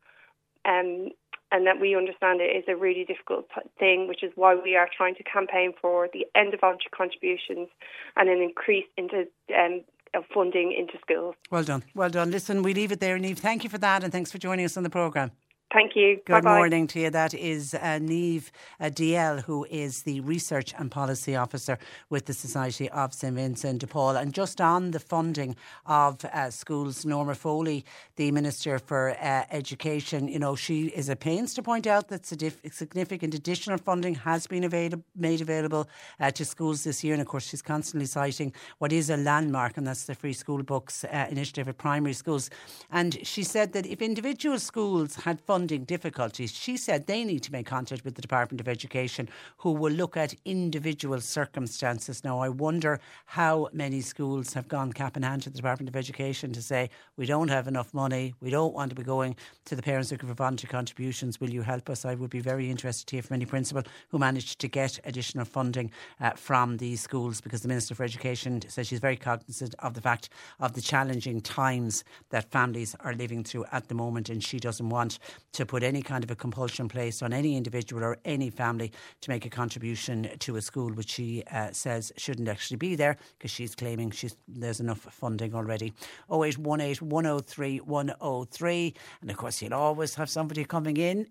Um, 0.64 1.10
and 1.52 1.66
that 1.66 1.80
we 1.80 1.96
understand 1.96 2.40
it 2.40 2.56
is 2.56 2.64
a 2.68 2.76
really 2.76 3.04
difficult 3.04 3.46
thing, 3.78 4.06
which 4.06 4.22
is 4.22 4.30
why 4.36 4.54
we 4.54 4.76
are 4.76 4.88
trying 4.96 5.16
to 5.16 5.24
campaign 5.24 5.72
for 5.80 6.08
the 6.12 6.24
end 6.34 6.54
of 6.54 6.60
voluntary 6.60 6.90
contributions 6.96 7.68
and 8.16 8.28
an 8.28 8.40
increase 8.40 8.86
into 8.96 9.26
um, 9.58 9.82
of 10.14 10.24
funding 10.32 10.72
into 10.76 10.94
schools. 11.00 11.34
Well 11.50 11.64
done, 11.64 11.82
well 11.94 12.10
done. 12.10 12.30
Listen, 12.30 12.62
we 12.62 12.74
leave 12.74 12.92
it 12.92 13.00
there, 13.00 13.18
Niamh. 13.18 13.38
Thank 13.38 13.64
you 13.64 13.70
for 13.70 13.78
that, 13.78 14.02
and 14.04 14.12
thanks 14.12 14.30
for 14.30 14.38
joining 14.38 14.64
us 14.64 14.76
on 14.76 14.82
the 14.82 14.90
programme. 14.90 15.32
Thank 15.72 15.94
you. 15.94 16.16
Good 16.24 16.42
Bye-bye. 16.42 16.56
morning 16.56 16.88
to 16.88 16.98
you. 16.98 17.10
That 17.10 17.32
is 17.32 17.74
uh, 17.74 17.78
Niamh 17.78 18.50
uh, 18.80 18.86
Dalziel, 18.86 19.42
who 19.42 19.64
is 19.70 20.02
the 20.02 20.18
Research 20.18 20.74
and 20.76 20.90
Policy 20.90 21.36
Officer 21.36 21.78
with 22.08 22.26
the 22.26 22.32
Society 22.32 22.90
of 22.90 23.14
St 23.14 23.36
Vincent 23.36 23.78
de 23.78 23.86
Paul. 23.86 24.16
And 24.16 24.34
just 24.34 24.60
on 24.60 24.90
the 24.90 24.98
funding 24.98 25.54
of 25.86 26.24
uh, 26.24 26.50
schools, 26.50 27.04
Norma 27.06 27.36
Foley, 27.36 27.84
the 28.16 28.32
Minister 28.32 28.80
for 28.80 29.10
uh, 29.10 29.44
Education, 29.52 30.26
you 30.26 30.40
know, 30.40 30.56
she 30.56 30.86
is 30.86 31.08
a 31.08 31.14
pains 31.14 31.54
to 31.54 31.62
point 31.62 31.86
out 31.86 32.08
that 32.08 32.26
significant 32.26 33.32
additional 33.32 33.78
funding 33.78 34.16
has 34.16 34.48
been 34.48 34.64
available, 34.64 35.04
made 35.14 35.40
available 35.40 35.88
uh, 36.18 36.32
to 36.32 36.44
schools 36.44 36.82
this 36.82 37.04
year. 37.04 37.14
And 37.14 37.22
of 37.22 37.28
course, 37.28 37.46
she's 37.48 37.62
constantly 37.62 38.06
citing 38.06 38.52
what 38.78 38.92
is 38.92 39.08
a 39.08 39.16
landmark, 39.16 39.76
and 39.76 39.86
that's 39.86 40.06
the 40.06 40.16
Free 40.16 40.32
School 40.32 40.64
Books 40.64 41.04
uh, 41.04 41.28
initiative 41.30 41.68
at 41.68 41.78
primary 41.78 42.14
schools. 42.14 42.50
And 42.90 43.24
she 43.24 43.44
said 43.44 43.72
that 43.74 43.86
if 43.86 44.02
individual 44.02 44.58
schools 44.58 45.14
had 45.14 45.40
funded 45.40 45.59
funding 45.60 45.84
difficulties, 45.84 46.50
she 46.50 46.74
said 46.74 47.06
they 47.06 47.22
need 47.22 47.42
to 47.42 47.52
make 47.52 47.66
contact 47.66 48.02
with 48.02 48.14
the 48.14 48.22
Department 48.22 48.62
of 48.62 48.66
Education, 48.66 49.28
who 49.58 49.72
will 49.72 49.92
look 49.92 50.16
at 50.16 50.34
individual 50.46 51.20
circumstances. 51.20 52.24
Now, 52.24 52.40
I 52.40 52.48
wonder 52.48 52.98
how 53.26 53.68
many 53.74 54.00
schools 54.00 54.54
have 54.54 54.68
gone 54.68 54.90
cap 54.94 55.18
in 55.18 55.22
hand 55.22 55.42
to 55.42 55.50
the 55.50 55.56
Department 55.56 55.90
of 55.90 55.96
Education 55.96 56.54
to 56.54 56.62
say, 56.62 56.88
we 57.18 57.26
don't 57.26 57.48
have 57.48 57.68
enough 57.68 57.92
money, 57.92 58.32
we 58.40 58.48
don't 58.48 58.72
want 58.72 58.88
to 58.88 58.96
be 58.96 59.02
going 59.02 59.36
to 59.66 59.76
the 59.76 59.82
parents 59.82 60.10
looking 60.10 60.30
for 60.30 60.34
voluntary 60.34 60.70
contributions. 60.70 61.38
Will 61.42 61.50
you 61.50 61.60
help 61.60 61.90
us? 61.90 62.06
I 62.06 62.14
would 62.14 62.30
be 62.30 62.40
very 62.40 62.70
interested 62.70 63.06
to 63.08 63.16
hear 63.16 63.22
from 63.22 63.34
any 63.34 63.44
principal 63.44 63.82
who 64.08 64.18
managed 64.18 64.60
to 64.60 64.68
get 64.68 64.98
additional 65.04 65.44
funding 65.44 65.90
uh, 66.22 66.30
from 66.30 66.78
these 66.78 67.02
schools 67.02 67.42
because 67.42 67.60
the 67.60 67.68
Minister 67.68 67.94
for 67.94 68.04
Education 68.04 68.62
says 68.66 68.86
she's 68.86 68.98
very 68.98 69.18
cognizant 69.18 69.74
of 69.80 69.92
the 69.92 70.00
fact 70.00 70.30
of 70.58 70.72
the 70.72 70.80
challenging 70.80 71.42
times 71.42 72.02
that 72.30 72.50
families 72.50 72.96
are 73.00 73.12
living 73.12 73.44
through 73.44 73.66
at 73.72 73.88
the 73.88 73.94
moment 73.94 74.30
and 74.30 74.42
she 74.42 74.58
doesn't 74.58 74.88
want 74.88 75.18
to 75.52 75.66
put 75.66 75.82
any 75.82 76.02
kind 76.02 76.24
of 76.24 76.30
a 76.30 76.36
compulsion 76.36 76.88
placed 76.88 77.22
on 77.22 77.32
any 77.32 77.56
individual 77.56 78.04
or 78.04 78.16
any 78.24 78.50
family 78.50 78.92
to 79.20 79.30
make 79.30 79.44
a 79.44 79.50
contribution 79.50 80.30
to 80.38 80.56
a 80.56 80.62
school, 80.62 80.92
which 80.92 81.10
she 81.10 81.42
uh, 81.50 81.70
says 81.72 82.12
shouldn't 82.16 82.48
actually 82.48 82.76
be 82.76 82.94
there 82.94 83.16
because 83.38 83.50
she's 83.50 83.74
claiming 83.74 84.10
she's, 84.10 84.36
there's 84.48 84.80
enough 84.80 85.00
funding 85.10 85.54
already. 85.54 85.92
0818 86.30 87.08
103 87.08 87.78
103. 87.78 88.94
And 89.22 89.30
of 89.30 89.36
course, 89.36 89.62
you'll 89.62 89.74
always 89.74 90.14
have 90.14 90.30
somebody 90.30 90.64
coming 90.64 90.96
in. 90.96 91.26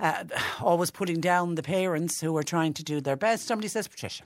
Uh, 0.00 0.24
always 0.60 0.92
putting 0.92 1.20
down 1.20 1.56
the 1.56 1.62
parents 1.62 2.20
who 2.20 2.36
are 2.36 2.44
trying 2.44 2.72
to 2.72 2.84
do 2.84 3.00
their 3.00 3.16
best. 3.16 3.46
Somebody 3.46 3.66
says, 3.66 3.88
Patricia, 3.88 4.22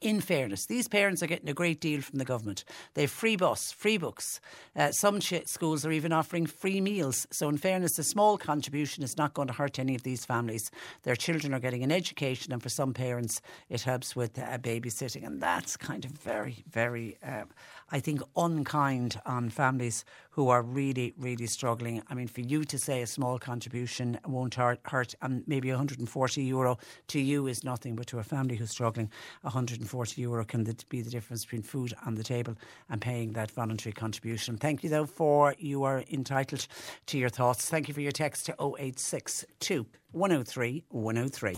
in 0.00 0.20
fairness, 0.20 0.66
these 0.66 0.88
parents 0.88 1.22
are 1.22 1.26
getting 1.26 1.48
a 1.48 1.54
great 1.54 1.80
deal 1.80 2.00
from 2.00 2.18
the 2.18 2.24
government. 2.24 2.64
They 2.94 3.02
have 3.02 3.10
free 3.10 3.36
bus, 3.36 3.72
free 3.72 3.98
books. 3.98 4.40
Uh, 4.74 4.92
some 4.92 5.20
ch- 5.20 5.46
schools 5.46 5.84
are 5.84 5.92
even 5.92 6.12
offering 6.12 6.46
free 6.46 6.80
meals. 6.80 7.26
So, 7.30 7.48
in 7.48 7.58
fairness, 7.58 7.98
a 7.98 8.04
small 8.04 8.38
contribution 8.38 9.02
is 9.02 9.18
not 9.18 9.34
going 9.34 9.48
to 9.48 9.54
hurt 9.54 9.78
any 9.78 9.94
of 9.94 10.02
these 10.02 10.24
families. 10.24 10.70
Their 11.02 11.16
children 11.16 11.52
are 11.52 11.60
getting 11.60 11.82
an 11.82 11.92
education, 11.92 12.52
and 12.52 12.62
for 12.62 12.68
some 12.68 12.94
parents, 12.94 13.42
it 13.68 13.82
helps 13.82 14.16
with 14.16 14.38
uh, 14.38 14.58
babysitting. 14.58 15.26
And 15.26 15.40
that's 15.40 15.76
kind 15.76 16.04
of 16.04 16.12
very, 16.12 16.64
very, 16.70 17.18
uh, 17.26 17.44
I 17.92 18.00
think, 18.00 18.22
unkind 18.36 19.20
on 19.26 19.50
families 19.50 20.04
who 20.30 20.48
are 20.48 20.62
really, 20.62 21.12
really 21.18 21.46
struggling. 21.46 22.02
I 22.08 22.14
mean, 22.14 22.28
for 22.28 22.40
you 22.40 22.64
to 22.64 22.78
say 22.78 23.02
a 23.02 23.06
small 23.06 23.38
contribution 23.38 24.18
won't 24.26 24.54
hurt, 24.54 24.80
hurt 24.84 25.14
and 25.22 25.42
maybe 25.46 25.70
140 25.70 26.42
euro 26.42 26.78
to 27.08 27.20
you 27.20 27.46
is 27.46 27.64
nothing, 27.64 27.96
but 27.96 28.06
to 28.08 28.18
a 28.18 28.22
family 28.22 28.56
who's 28.56 28.70
struggling, 28.70 29.10
140 29.42 30.20
euro 30.20 30.44
can 30.44 30.64
be 30.88 31.02
the 31.02 31.10
difference 31.10 31.44
between 31.44 31.62
food 31.62 31.92
on 32.06 32.14
the 32.14 32.22
table 32.22 32.56
and 32.88 33.00
paying 33.00 33.32
that 33.32 33.50
voluntary 33.50 33.92
contribution. 33.92 34.56
Thank 34.56 34.84
you, 34.84 34.90
though, 34.90 35.06
for 35.06 35.54
you 35.58 35.82
are 35.82 36.04
entitled 36.10 36.66
to 37.06 37.18
your 37.18 37.28
thoughts. 37.28 37.68
Thank 37.68 37.88
you 37.88 37.94
for 37.94 38.00
your 38.00 38.12
text 38.12 38.46
to 38.46 38.52
0862 38.52 39.86
103 40.12 40.84
103. 40.88 41.56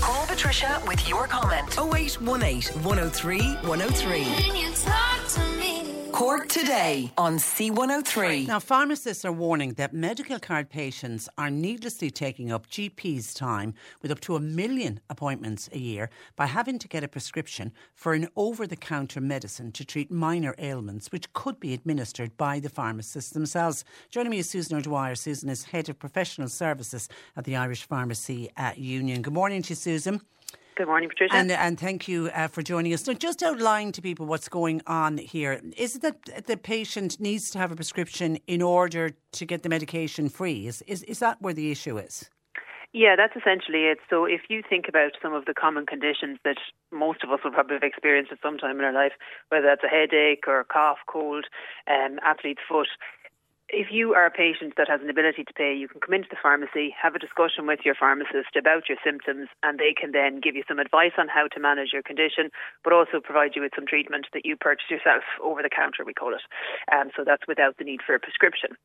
Call 0.00 0.26
Patricia 0.26 0.82
with 0.86 1.08
your 1.08 1.26
comment. 1.26 1.68
0818 1.78 2.82
103 2.82 3.40
103. 3.40 5.21
Cork 6.12 6.46
today 6.48 7.10
on 7.16 7.38
C103. 7.38 8.46
Now, 8.46 8.60
pharmacists 8.60 9.24
are 9.24 9.32
warning 9.32 9.72
that 9.74 9.94
medical 9.94 10.38
card 10.38 10.68
patients 10.68 11.26
are 11.38 11.50
needlessly 11.50 12.10
taking 12.10 12.52
up 12.52 12.68
GP's 12.68 13.32
time 13.32 13.72
with 14.02 14.10
up 14.10 14.20
to 14.20 14.36
a 14.36 14.40
million 14.40 15.00
appointments 15.08 15.70
a 15.72 15.78
year 15.78 16.10
by 16.36 16.46
having 16.46 16.78
to 16.78 16.86
get 16.86 17.02
a 17.02 17.08
prescription 17.08 17.72
for 17.94 18.12
an 18.12 18.28
over 18.36 18.66
the 18.66 18.76
counter 18.76 19.22
medicine 19.22 19.72
to 19.72 19.86
treat 19.86 20.10
minor 20.10 20.54
ailments, 20.58 21.10
which 21.10 21.32
could 21.32 21.58
be 21.58 21.72
administered 21.72 22.36
by 22.36 22.60
the 22.60 22.68
pharmacists 22.68 23.30
themselves. 23.30 23.82
Joining 24.10 24.30
me 24.30 24.38
is 24.38 24.50
Susan 24.50 24.76
O'Dwyer. 24.76 25.14
Susan 25.14 25.48
is 25.48 25.64
Head 25.64 25.88
of 25.88 25.98
Professional 25.98 26.48
Services 26.48 27.08
at 27.36 27.44
the 27.44 27.56
Irish 27.56 27.84
Pharmacy 27.84 28.50
Union. 28.76 29.22
Good 29.22 29.32
morning 29.32 29.62
to 29.62 29.70
you, 29.70 29.76
Susan. 29.76 30.20
Good 30.74 30.86
morning, 30.86 31.08
Patricia. 31.08 31.34
And, 31.34 31.50
and 31.50 31.78
thank 31.78 32.08
you 32.08 32.30
uh, 32.34 32.48
for 32.48 32.62
joining 32.62 32.94
us. 32.94 33.06
Now, 33.06 33.12
just 33.12 33.42
outline 33.42 33.92
to 33.92 34.02
people 34.02 34.24
what's 34.26 34.48
going 34.48 34.80
on 34.86 35.18
here. 35.18 35.60
Is 35.76 35.96
it 35.96 36.02
that 36.02 36.46
the 36.46 36.56
patient 36.56 37.20
needs 37.20 37.50
to 37.50 37.58
have 37.58 37.70
a 37.72 37.76
prescription 37.76 38.38
in 38.46 38.62
order 38.62 39.10
to 39.32 39.44
get 39.44 39.62
the 39.62 39.68
medication 39.68 40.28
free? 40.30 40.66
Is, 40.66 40.82
is, 40.86 41.02
is 41.02 41.18
that 41.18 41.40
where 41.42 41.52
the 41.52 41.70
issue 41.70 41.98
is? 41.98 42.30
Yeah, 42.94 43.16
that's 43.16 43.34
essentially 43.34 43.84
it. 43.84 43.98
So 44.10 44.26
if 44.26 44.42
you 44.48 44.62
think 44.68 44.84
about 44.86 45.12
some 45.22 45.32
of 45.32 45.46
the 45.46 45.54
common 45.54 45.86
conditions 45.86 46.38
that 46.44 46.58
most 46.90 47.24
of 47.24 47.30
us 47.30 47.40
will 47.42 47.50
probably 47.50 47.76
have 47.76 47.82
experienced 47.82 48.32
at 48.32 48.38
some 48.42 48.58
time 48.58 48.78
in 48.78 48.84
our 48.84 48.92
life, 48.92 49.12
whether 49.48 49.66
that's 49.66 49.84
a 49.84 49.88
headache 49.88 50.44
or 50.46 50.60
a 50.60 50.64
cough, 50.64 50.98
cold, 51.06 51.46
um, 51.88 52.18
athlete's 52.22 52.60
foot, 52.68 52.88
if 53.72 53.88
you 53.90 54.12
are 54.12 54.26
a 54.26 54.30
patient 54.30 54.74
that 54.76 54.88
has 54.88 55.00
an 55.00 55.08
ability 55.08 55.44
to 55.44 55.52
pay, 55.56 55.72
you 55.74 55.88
can 55.88 56.00
come 56.00 56.12
into 56.12 56.28
the 56.28 56.36
pharmacy, 56.36 56.94
have 56.94 57.16
a 57.16 57.18
discussion 57.18 57.66
with 57.66 57.80
your 57.84 57.96
pharmacist 57.96 58.52
about 58.52 58.88
your 58.88 58.98
symptoms, 59.02 59.48
and 59.62 59.80
they 59.80 59.96
can 59.96 60.12
then 60.12 60.40
give 60.40 60.54
you 60.54 60.62
some 60.68 60.78
advice 60.78 61.16
on 61.16 61.26
how 61.26 61.48
to 61.48 61.58
manage 61.58 61.88
your 61.92 62.02
condition, 62.04 62.52
but 62.84 62.92
also 62.92 63.18
provide 63.18 63.56
you 63.56 63.62
with 63.62 63.72
some 63.74 63.88
treatment 63.88 64.26
that 64.36 64.44
you 64.44 64.56
purchase 64.56 64.92
yourself 64.92 65.24
over 65.42 65.62
the 65.64 65.72
counter, 65.72 66.04
we 66.04 66.12
call 66.12 66.34
it. 66.36 66.44
Um, 66.92 67.08
so 67.16 67.24
that's 67.24 67.48
without 67.48 67.78
the 67.78 67.84
need 67.84 68.00
for 68.04 68.14
a 68.14 68.20
prescription. 68.20 68.76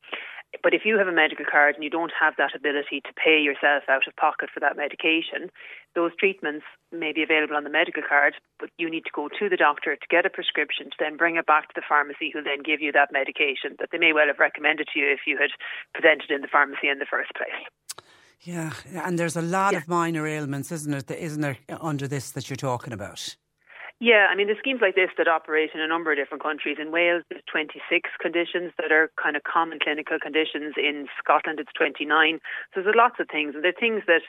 But 0.63 0.73
if 0.73 0.83
you 0.85 0.97
have 0.97 1.07
a 1.07 1.11
medical 1.11 1.45
card 1.45 1.75
and 1.75 1.83
you 1.83 1.89
don't 1.89 2.11
have 2.19 2.35
that 2.37 2.55
ability 2.55 3.01
to 3.01 3.13
pay 3.13 3.39
yourself 3.39 3.83
out 3.89 4.07
of 4.07 4.15
pocket 4.15 4.49
for 4.53 4.59
that 4.59 4.77
medication, 4.77 5.51
those 5.93 6.11
treatments 6.17 6.65
may 6.91 7.11
be 7.11 7.21
available 7.21 7.55
on 7.55 7.63
the 7.63 7.69
medical 7.69 8.01
card, 8.07 8.35
but 8.59 8.69
you 8.77 8.89
need 8.89 9.03
to 9.03 9.11
go 9.13 9.27
to 9.27 9.49
the 9.49 9.57
doctor 9.57 9.95
to 9.95 10.07
get 10.09 10.25
a 10.25 10.29
prescription 10.29 10.87
to 10.87 10.97
then 10.99 11.17
bring 11.17 11.35
it 11.35 11.45
back 11.45 11.67
to 11.67 11.73
the 11.75 11.87
pharmacy 11.87 12.31
who'll 12.31 12.43
then 12.43 12.63
give 12.63 12.81
you 12.81 12.91
that 12.91 13.11
medication 13.11 13.75
that 13.79 13.89
they 13.91 13.97
may 13.97 14.13
well 14.13 14.27
have 14.27 14.39
recommended 14.39 14.87
to 14.93 14.99
you 14.99 15.11
if 15.11 15.21
you 15.27 15.37
had 15.37 15.51
presented 15.93 16.31
in 16.31 16.41
the 16.41 16.47
pharmacy 16.47 16.87
in 16.87 16.99
the 16.99 17.09
first 17.09 17.31
place. 17.35 17.67
Yeah, 18.41 18.71
and 18.93 19.17
there's 19.17 19.35
a 19.35 19.41
lot 19.41 19.73
yeah. 19.73 19.79
of 19.79 19.87
minor 19.87 20.27
ailments, 20.27 20.71
isn't 20.71 20.93
it? 20.93 21.11
Isn't 21.11 21.41
there 21.41 21.57
under 21.81 22.07
this 22.07 22.31
that 22.31 22.49
you're 22.49 22.57
talking 22.57 22.93
about? 22.93 23.35
Yeah, 23.99 24.27
I 24.29 24.35
mean, 24.35 24.45
there's 24.45 24.59
schemes 24.59 24.81
like 24.81 24.93
this 24.93 25.09
that 25.17 25.27
operate 25.27 25.71
in 25.73 25.81
a 25.81 25.87
number 25.87 26.11
of 26.11 26.17
different 26.17 26.43
countries. 26.43 26.77
In 26.79 26.91
Wales, 26.91 27.23
there's 27.29 27.41
26 27.49 27.81
conditions 28.21 28.71
that 28.77 28.91
are 28.91 29.09
kind 29.21 29.35
of 29.35 29.41
common 29.43 29.79
clinical 29.81 30.19
conditions. 30.21 30.75
In 30.77 31.07
Scotland, 31.17 31.59
it's 31.59 31.73
29. 31.73 32.39
So 32.75 32.83
there's 32.83 32.95
lots 32.95 33.15
of 33.19 33.27
things, 33.27 33.55
and 33.55 33.63
they're 33.63 33.73
things 33.73 34.03
that 34.05 34.21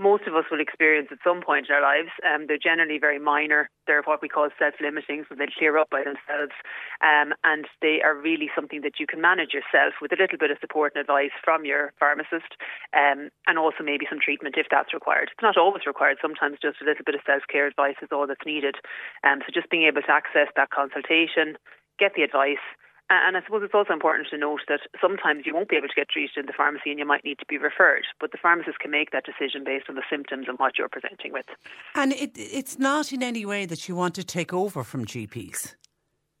most 0.00 0.24
of 0.26 0.34
us 0.34 0.48
will 0.50 0.60
experience 0.60 1.08
at 1.12 1.20
some 1.22 1.42
point 1.44 1.68
in 1.68 1.74
our 1.76 1.84
lives. 1.84 2.08
Um, 2.24 2.48
they're 2.48 2.56
generally 2.56 2.98
very 2.98 3.20
minor. 3.20 3.68
They're 3.86 4.00
what 4.02 4.22
we 4.22 4.32
call 4.32 4.48
self-limiting, 4.58 5.26
so 5.28 5.36
they 5.36 5.46
clear 5.52 5.76
up 5.76 5.90
by 5.90 6.00
themselves, 6.00 6.56
um, 7.04 7.36
and 7.44 7.68
they 7.84 8.00
are 8.00 8.16
really 8.16 8.48
something 8.56 8.80
that 8.80 8.98
you 8.98 9.06
can 9.06 9.20
manage 9.20 9.52
yourself 9.52 10.00
with 10.00 10.10
a 10.12 10.16
little 10.16 10.38
bit 10.38 10.50
of 10.50 10.56
support 10.60 10.96
and 10.96 11.02
advice 11.02 11.36
from 11.44 11.68
your 11.68 11.92
pharmacist, 12.00 12.56
um, 12.96 13.28
and 13.46 13.58
also 13.60 13.84
maybe 13.84 14.08
some 14.08 14.18
treatment 14.18 14.56
if 14.56 14.66
that's 14.70 14.94
required. 14.94 15.28
It's 15.32 15.44
not 15.44 15.60
always 15.60 15.84
required. 15.86 16.16
Sometimes 16.22 16.56
just 16.62 16.80
a 16.80 16.88
little 16.88 17.04
bit 17.04 17.14
of 17.14 17.20
self-care 17.26 17.66
advice 17.66 18.00
is 18.00 18.08
all 18.10 18.26
that's 18.26 18.46
needed. 18.46 18.76
Um, 19.22 19.44
so 19.44 19.52
just 19.52 19.68
being 19.68 19.84
able 19.84 20.00
to 20.00 20.10
access 20.10 20.48
that 20.56 20.70
consultation, 20.70 21.60
get 21.98 22.16
the 22.16 22.24
advice 22.24 22.64
and 23.10 23.36
I 23.36 23.42
suppose 23.44 23.62
it's 23.64 23.74
also 23.74 23.92
important 23.92 24.28
to 24.30 24.38
note 24.38 24.60
that 24.68 24.80
sometimes 25.00 25.42
you 25.44 25.54
won't 25.54 25.68
be 25.68 25.76
able 25.76 25.88
to 25.88 25.94
get 25.94 26.08
treated 26.08 26.36
in 26.36 26.46
the 26.46 26.52
pharmacy 26.56 26.90
and 26.90 26.98
you 26.98 27.04
might 27.04 27.24
need 27.24 27.38
to 27.40 27.46
be 27.46 27.58
referred. 27.58 28.04
But 28.20 28.30
the 28.30 28.38
pharmacist 28.38 28.78
can 28.78 28.90
make 28.90 29.10
that 29.10 29.24
decision 29.24 29.64
based 29.64 29.86
on 29.88 29.96
the 29.96 30.06
symptoms 30.08 30.46
and 30.48 30.58
what 30.58 30.78
you're 30.78 30.88
presenting 30.88 31.32
with. 31.32 31.46
And 31.94 32.12
it, 32.12 32.30
it's 32.36 32.78
not 32.78 33.12
in 33.12 33.22
any 33.22 33.44
way 33.44 33.66
that 33.66 33.88
you 33.88 33.96
want 33.96 34.14
to 34.14 34.24
take 34.24 34.52
over 34.52 34.84
from 34.84 35.04
GPs. 35.04 35.74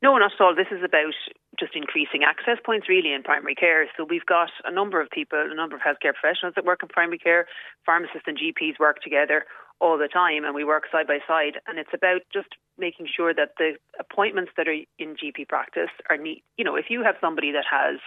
No, 0.02 0.16
not 0.16 0.32
at 0.32 0.40
all. 0.40 0.54
This 0.54 0.70
is 0.70 0.82
about 0.82 1.12
just 1.58 1.76
increasing 1.76 2.22
access 2.24 2.56
points 2.64 2.88
really 2.88 3.12
in 3.12 3.22
primary 3.22 3.54
care. 3.54 3.86
So 3.96 4.06
we've 4.08 4.24
got 4.24 4.50
a 4.64 4.72
number 4.72 5.00
of 5.00 5.10
people, 5.10 5.38
a 5.38 5.54
number 5.54 5.76
of 5.76 5.82
healthcare 5.82 6.14
professionals 6.14 6.54
that 6.54 6.64
work 6.64 6.80
in 6.82 6.88
primary 6.88 7.18
care. 7.18 7.46
Pharmacists 7.84 8.26
and 8.26 8.38
GPs 8.38 8.78
work 8.78 9.02
together 9.02 9.44
all 9.80 9.98
the 9.98 10.08
time 10.08 10.44
and 10.44 10.54
we 10.54 10.64
work 10.64 10.84
side 10.90 11.06
by 11.06 11.18
side. 11.26 11.60
And 11.66 11.78
it's 11.78 11.92
about 11.92 12.22
just 12.32 12.48
making 12.80 13.06
sure 13.14 13.34
that 13.34 13.54
the 13.58 13.76
appointments 13.98 14.52
that 14.56 14.66
are 14.66 14.80
in 14.98 15.14
GP 15.14 15.48
practice 15.48 15.90
are 16.08 16.16
neat. 16.16 16.42
You 16.56 16.64
know, 16.64 16.76
if 16.76 16.86
you 16.88 17.04
have 17.04 17.16
somebody 17.20 17.52
that 17.52 17.64
has 17.70 18.00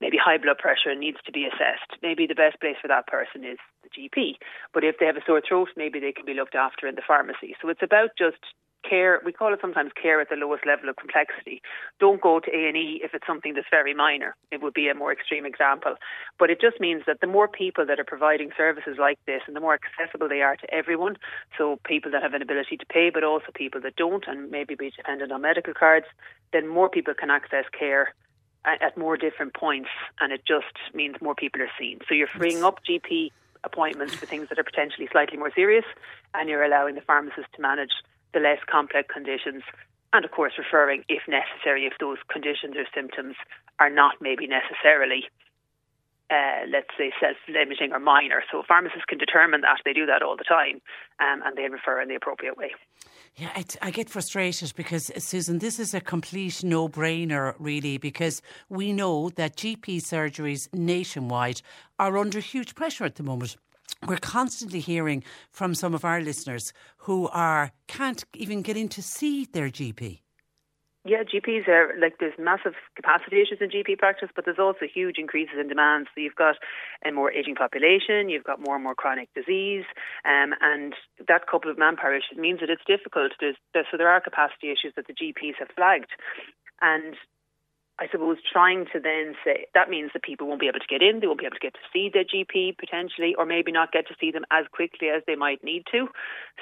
maybe 0.00 0.16
high 0.16 0.38
blood 0.38 0.58
pressure 0.58 0.90
and 0.90 1.00
needs 1.00 1.18
to 1.26 1.32
be 1.32 1.46
assessed, 1.46 1.98
maybe 2.02 2.26
the 2.26 2.34
best 2.34 2.60
place 2.60 2.76
for 2.80 2.88
that 2.88 3.06
person 3.06 3.44
is 3.44 3.58
the 3.82 3.90
GP. 3.90 4.34
But 4.74 4.84
if 4.84 4.96
they 4.98 5.06
have 5.06 5.16
a 5.16 5.24
sore 5.26 5.42
throat, 5.46 5.68
maybe 5.76 5.98
they 5.98 6.12
can 6.12 6.26
be 6.26 6.34
looked 6.34 6.54
after 6.54 6.86
in 6.86 6.94
the 6.94 7.06
pharmacy. 7.06 7.56
So 7.60 7.68
it's 7.68 7.82
about 7.82 8.10
just 8.18 8.42
care 8.88 9.20
we 9.24 9.32
call 9.32 9.52
it 9.52 9.60
sometimes 9.60 9.90
care 10.00 10.20
at 10.20 10.28
the 10.28 10.36
lowest 10.36 10.66
level 10.66 10.88
of 10.88 10.96
complexity. 10.96 11.62
Don't 12.00 12.20
go 12.20 12.40
to 12.40 12.50
A&E 12.50 13.00
if 13.02 13.14
it's 13.14 13.26
something 13.26 13.54
that's 13.54 13.66
very 13.70 13.94
minor. 13.94 14.36
It 14.50 14.62
would 14.62 14.74
be 14.74 14.88
a 14.88 14.94
more 14.94 15.12
extreme 15.12 15.46
example. 15.46 15.94
But 16.38 16.50
it 16.50 16.60
just 16.60 16.80
means 16.80 17.02
that 17.06 17.20
the 17.20 17.26
more 17.26 17.48
people 17.48 17.86
that 17.86 17.98
are 17.98 18.04
providing 18.04 18.50
services 18.56 18.96
like 18.98 19.18
this 19.26 19.42
and 19.46 19.56
the 19.56 19.60
more 19.60 19.78
accessible 19.78 20.28
they 20.28 20.42
are 20.42 20.56
to 20.56 20.74
everyone 20.74 21.16
so 21.56 21.78
people 21.84 22.10
that 22.12 22.22
have 22.22 22.34
an 22.34 22.42
ability 22.42 22.76
to 22.76 22.86
pay 22.86 23.10
but 23.10 23.24
also 23.24 23.46
people 23.54 23.80
that 23.80 23.96
don't 23.96 24.26
and 24.26 24.50
maybe 24.50 24.74
be 24.74 24.90
dependent 24.90 25.32
on 25.32 25.42
medical 25.42 25.74
cards 25.74 26.06
then 26.52 26.66
more 26.66 26.88
people 26.88 27.14
can 27.14 27.30
access 27.30 27.64
care 27.78 28.14
at 28.64 28.96
more 28.96 29.16
different 29.16 29.54
points 29.54 29.88
and 30.20 30.32
it 30.32 30.42
just 30.46 30.94
means 30.94 31.16
more 31.20 31.34
people 31.34 31.62
are 31.62 31.70
seen. 31.78 31.98
So 32.08 32.14
you're 32.14 32.28
freeing 32.28 32.62
up 32.62 32.80
GP 32.84 33.30
appointments 33.64 34.14
for 34.14 34.26
things 34.26 34.48
that 34.48 34.58
are 34.58 34.64
potentially 34.64 35.08
slightly 35.10 35.38
more 35.38 35.52
serious 35.54 35.84
and 36.34 36.48
you're 36.48 36.62
allowing 36.62 36.94
the 36.94 37.00
pharmacist 37.00 37.46
to 37.54 37.62
manage 37.62 37.90
the 38.32 38.40
less 38.40 38.58
complex 38.70 39.08
conditions, 39.12 39.62
and 40.12 40.24
of 40.24 40.30
course 40.30 40.52
referring, 40.58 41.04
if 41.08 41.22
necessary, 41.28 41.84
if 41.84 41.94
those 42.00 42.18
conditions 42.30 42.76
or 42.76 42.84
symptoms 42.94 43.36
are 43.78 43.90
not 43.90 44.16
maybe 44.20 44.46
necessarily, 44.46 45.24
uh, 46.30 46.66
let's 46.70 46.88
say, 46.96 47.12
self-limiting 47.20 47.92
or 47.92 47.98
minor. 47.98 48.42
So 48.50 48.62
pharmacists 48.66 49.04
can 49.06 49.18
determine 49.18 49.62
that. 49.62 49.78
They 49.84 49.92
do 49.92 50.06
that 50.06 50.22
all 50.22 50.36
the 50.36 50.44
time, 50.44 50.80
um, 51.20 51.42
and 51.44 51.56
they 51.56 51.68
refer 51.68 52.00
in 52.00 52.08
the 52.08 52.14
appropriate 52.14 52.56
way. 52.56 52.72
Yeah, 53.36 53.50
it, 53.56 53.76
I 53.80 53.90
get 53.90 54.10
frustrated 54.10 54.72
because, 54.76 55.10
Susan, 55.18 55.58
this 55.58 55.78
is 55.78 55.94
a 55.94 56.00
complete 56.00 56.64
no 56.64 56.88
brainer, 56.88 57.54
really, 57.58 57.98
because 57.98 58.42
we 58.68 58.92
know 58.92 59.30
that 59.30 59.56
GP 59.56 59.98
surgeries 59.98 60.68
nationwide 60.74 61.62
are 61.98 62.18
under 62.18 62.40
huge 62.40 62.74
pressure 62.74 63.04
at 63.04 63.14
the 63.14 63.22
moment 63.22 63.56
we're 64.06 64.18
constantly 64.18 64.80
hearing 64.80 65.24
from 65.50 65.74
some 65.74 65.94
of 65.94 66.04
our 66.04 66.20
listeners 66.20 66.72
who 66.98 67.28
are 67.28 67.72
can't 67.86 68.24
even 68.34 68.62
get 68.62 68.76
in 68.76 68.88
to 68.90 69.02
see 69.02 69.44
their 69.44 69.68
GP. 69.68 70.20
Yeah, 71.04 71.22
GPs 71.22 71.66
are 71.68 71.94
like 71.98 72.18
there's 72.20 72.34
massive 72.38 72.74
capacity 72.94 73.40
issues 73.40 73.58
in 73.62 73.70
GP 73.70 73.96
practice, 73.96 74.28
but 74.34 74.44
there's 74.44 74.58
also 74.58 74.84
huge 74.92 75.16
increases 75.16 75.54
in 75.58 75.68
demand. 75.68 76.08
So 76.14 76.20
you've 76.20 76.34
got 76.34 76.56
a 77.06 77.12
more 77.12 77.32
aging 77.32 77.54
population, 77.54 78.28
you've 78.28 78.44
got 78.44 78.60
more 78.60 78.74
and 78.74 78.84
more 78.84 78.94
chronic 78.94 79.30
disease, 79.34 79.84
um, 80.26 80.52
and 80.60 80.92
that 81.26 81.46
couple 81.46 81.70
of 81.70 81.78
manpower 81.78 82.14
issues 82.14 82.36
means 82.36 82.60
that 82.60 82.68
it's 82.68 82.82
difficult. 82.86 83.32
There's, 83.40 83.56
so 83.74 83.96
there 83.96 84.10
are 84.10 84.20
capacity 84.20 84.68
issues 84.68 84.92
that 84.96 85.06
the 85.06 85.14
GPs 85.14 85.54
have 85.58 85.68
flagged, 85.74 86.10
and 86.82 87.14
I 88.00 88.06
suppose 88.12 88.38
trying 88.52 88.86
to 88.92 89.00
then 89.00 89.34
say 89.44 89.66
that 89.74 89.90
means 89.90 90.10
that 90.12 90.22
people 90.22 90.46
won't 90.46 90.60
be 90.60 90.68
able 90.68 90.78
to 90.78 90.86
get 90.88 91.02
in, 91.02 91.18
they 91.18 91.26
won't 91.26 91.40
be 91.40 91.46
able 91.46 91.56
to 91.56 91.66
get 91.66 91.74
to 91.74 91.90
see 91.92 92.10
their 92.12 92.24
GP 92.24 92.78
potentially, 92.78 93.34
or 93.36 93.44
maybe 93.44 93.72
not 93.72 93.90
get 93.90 94.06
to 94.06 94.14
see 94.20 94.30
them 94.30 94.44
as 94.52 94.66
quickly 94.72 95.08
as 95.08 95.22
they 95.26 95.34
might 95.34 95.64
need 95.64 95.82
to. 95.90 96.06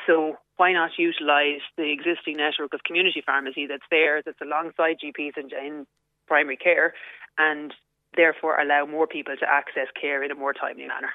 So 0.07 0.37
why 0.57 0.73
not 0.73 0.93
utilise 0.99 1.61
the 1.77 1.93
existing 1.93 2.39
network 2.39 2.73
of 2.73 2.85
community 2.85 3.23
pharmacy 3.25 3.67
that's 3.67 3.87
there, 3.91 4.23
that's 4.25 4.41
alongside 4.41 4.97
GPs 5.05 5.37
in, 5.37 5.51
in 5.53 5.87
primary 6.27 6.57
care, 6.57 6.95
and 7.37 7.75
therefore 8.17 8.59
allow 8.59 8.87
more 8.87 9.07
people 9.07 9.35
to 9.39 9.47
access 9.47 9.89
care 10.01 10.23
in 10.25 10.31
a 10.31 10.35
more 10.35 10.55
timely 10.55 10.87
manner. 10.87 11.13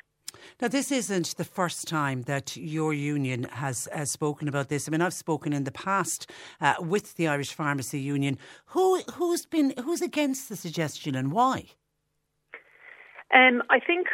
Now, 0.62 0.68
this 0.68 0.92
isn't 0.92 1.38
the 1.38 1.44
first 1.44 1.88
time 1.88 2.24
that 2.24 2.56
your 2.58 2.94
union 2.94 3.44
has, 3.44 3.88
has 3.94 4.12
spoken 4.12 4.48
about 4.48 4.70
this. 4.70 4.88
I 4.88 4.92
mean, 4.92 5.02
I've 5.02 5.14
spoken 5.14 5.54
in 5.54 5.64
the 5.64 5.72
past 5.72 6.30
uh, 6.60 6.76
with 6.80 7.16
the 7.16 7.28
Irish 7.28 7.54
Pharmacy 7.54 8.00
Union. 8.00 8.38
Who 8.68 9.02
who's 9.14 9.46
been 9.46 9.74
who's 9.84 10.02
against 10.02 10.50
the 10.50 10.56
suggestion 10.56 11.16
and 11.16 11.32
why? 11.32 11.66
Um, 13.34 13.64
I 13.70 13.80
think 13.80 14.08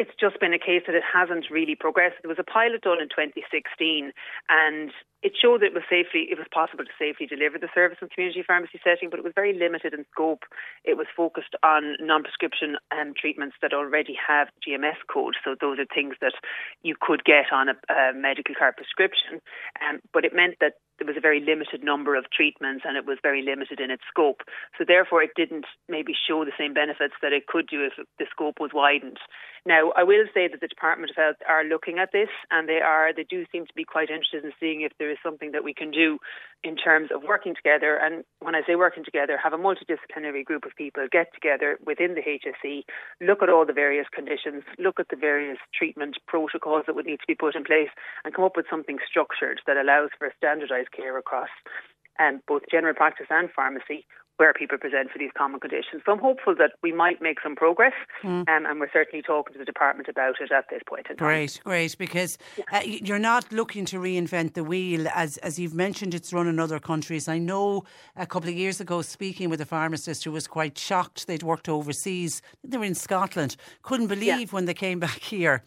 it's 0.00 0.16
just 0.16 0.40
been 0.40 0.56
a 0.56 0.58
case 0.58 0.88
that 0.88 0.96
it 0.96 1.04
hasn't 1.04 1.52
really 1.52 1.76
progressed. 1.76 2.16
There 2.22 2.32
was 2.32 2.40
a 2.40 2.48
pilot 2.48 2.80
done 2.80 3.04
in 3.04 3.12
2016, 3.12 4.16
and 4.48 4.90
it 5.20 5.36
showed 5.36 5.60
that 5.60 5.76
it 5.76 5.76
was 5.76 5.84
safely, 5.92 6.24
it 6.32 6.40
was 6.40 6.48
possible 6.48 6.88
to 6.88 6.96
safely 6.96 7.28
deliver 7.28 7.60
the 7.60 7.68
service 7.76 8.00
in 8.00 8.08
community 8.08 8.40
pharmacy 8.40 8.80
setting, 8.80 9.12
but 9.12 9.20
it 9.20 9.28
was 9.28 9.36
very 9.36 9.52
limited 9.52 9.92
in 9.92 10.08
scope. 10.08 10.48
It 10.88 10.96
was 10.96 11.04
focused 11.12 11.52
on 11.60 12.00
non-prescription 12.00 12.80
um, 12.88 13.12
treatments 13.12 13.60
that 13.60 13.76
already 13.76 14.16
have 14.16 14.48
GMS 14.64 14.96
code, 15.04 15.36
so 15.44 15.52
those 15.60 15.76
are 15.76 15.84
things 15.92 16.16
that 16.24 16.32
you 16.80 16.96
could 16.96 17.20
get 17.28 17.52
on 17.52 17.68
a, 17.68 17.76
a 17.92 18.16
medical 18.16 18.56
card 18.56 18.80
prescription. 18.80 19.44
Um, 19.84 20.00
but 20.16 20.24
it 20.24 20.32
meant 20.32 20.56
that 20.64 20.80
there 21.00 21.08
was 21.08 21.16
a 21.16 21.20
very 21.20 21.40
limited 21.40 21.82
number 21.82 22.14
of 22.14 22.24
treatments 22.30 22.84
and 22.86 22.96
it 22.96 23.06
was 23.06 23.16
very 23.22 23.42
limited 23.42 23.80
in 23.80 23.90
its 23.90 24.04
scope. 24.08 24.42
So 24.76 24.84
therefore, 24.86 25.22
it 25.22 25.32
didn't 25.34 25.64
maybe 25.88 26.12
show 26.12 26.44
the 26.44 26.56
same 26.58 26.74
benefits 26.74 27.14
that 27.22 27.32
it 27.32 27.46
could 27.48 27.66
do 27.68 27.84
if 27.84 27.96
the 28.18 28.26
scope 28.30 28.60
was 28.60 28.70
widened. 28.74 29.18
Now, 29.66 29.92
I 29.96 30.04
will 30.04 30.24
say 30.32 30.48
that 30.48 30.60
the 30.60 30.68
Department 30.68 31.10
of 31.10 31.16
Health 31.16 31.36
are 31.48 31.64
looking 31.64 31.98
at 31.98 32.12
this, 32.12 32.28
and 32.50 32.68
they 32.68 32.80
are 32.80 33.12
they 33.14 33.24
do 33.24 33.44
seem 33.52 33.66
to 33.66 33.74
be 33.74 33.84
quite 33.84 34.08
interested 34.08 34.44
in 34.44 34.52
seeing 34.58 34.80
if 34.80 34.92
there 34.98 35.10
is 35.10 35.18
something 35.22 35.52
that 35.52 35.64
we 35.64 35.74
can 35.74 35.90
do 35.90 36.18
in 36.64 36.76
terms 36.76 37.10
of 37.14 37.22
working 37.22 37.54
together. 37.54 37.96
And 37.96 38.24
when 38.40 38.54
I 38.54 38.62
say 38.66 38.74
working 38.74 39.04
together, 39.04 39.38
have 39.42 39.52
a 39.52 39.58
multidisciplinary 39.58 40.44
group 40.44 40.64
of 40.64 40.76
people 40.76 41.06
get 41.10 41.32
together 41.34 41.78
within 41.84 42.14
the 42.14 42.22
HSE, 42.22 42.84
look 43.20 43.42
at 43.42 43.50
all 43.50 43.66
the 43.66 43.72
various 43.72 44.06
conditions, 44.14 44.64
look 44.78 44.98
at 44.98 45.08
the 45.08 45.16
various 45.16 45.58
treatment 45.74 46.16
protocols 46.26 46.84
that 46.86 46.96
would 46.96 47.06
need 47.06 47.20
to 47.20 47.26
be 47.28 47.34
put 47.34 47.54
in 47.54 47.64
place, 47.64 47.90
and 48.24 48.34
come 48.34 48.44
up 48.44 48.56
with 48.56 48.66
something 48.70 48.98
structured 49.06 49.60
that 49.66 49.76
allows 49.76 50.10
for 50.18 50.32
standardised 50.36 50.92
care 50.92 51.18
across 51.18 51.50
um, 52.18 52.40
both 52.46 52.62
general 52.70 52.94
practice 52.94 53.26
and 53.30 53.50
pharmacy 53.50 54.06
where 54.40 54.54
people 54.54 54.78
present 54.78 55.10
for 55.10 55.18
these 55.18 55.30
common 55.36 55.60
conditions. 55.60 56.00
So 56.06 56.12
I'm 56.12 56.18
hopeful 56.18 56.54
that 56.56 56.72
we 56.82 56.92
might 56.92 57.20
make 57.20 57.42
some 57.42 57.54
progress, 57.54 57.92
mm. 58.24 58.48
um, 58.48 58.64
and 58.64 58.80
we're 58.80 58.90
certainly 58.90 59.22
talking 59.22 59.52
to 59.52 59.58
the 59.58 59.66
department 59.66 60.08
about 60.08 60.36
it 60.40 60.50
at 60.50 60.64
this 60.70 60.80
point 60.88 61.08
in 61.10 61.18
time. 61.18 61.28
Great, 61.28 61.60
great, 61.62 61.98
because 61.98 62.38
uh, 62.72 62.80
you're 62.82 63.18
not 63.18 63.52
looking 63.52 63.84
to 63.84 63.98
reinvent 63.98 64.54
the 64.54 64.64
wheel. 64.64 65.06
As, 65.14 65.36
as 65.38 65.58
you've 65.58 65.74
mentioned, 65.74 66.14
it's 66.14 66.32
run 66.32 66.48
in 66.48 66.58
other 66.58 66.80
countries. 66.80 67.28
I 67.28 67.36
know 67.36 67.84
a 68.16 68.26
couple 68.26 68.48
of 68.48 68.56
years 68.56 68.80
ago, 68.80 69.02
speaking 69.02 69.50
with 69.50 69.60
a 69.60 69.66
pharmacist 69.66 70.24
who 70.24 70.32
was 70.32 70.46
quite 70.46 70.78
shocked, 70.78 71.26
they'd 71.26 71.42
worked 71.42 71.68
overseas, 71.68 72.40
they 72.64 72.78
were 72.78 72.84
in 72.84 72.94
Scotland, 72.94 73.56
couldn't 73.82 74.06
believe 74.06 74.26
yeah. 74.26 74.46
when 74.52 74.64
they 74.64 74.72
came 74.72 75.00
back 75.06 75.20
here 75.20 75.62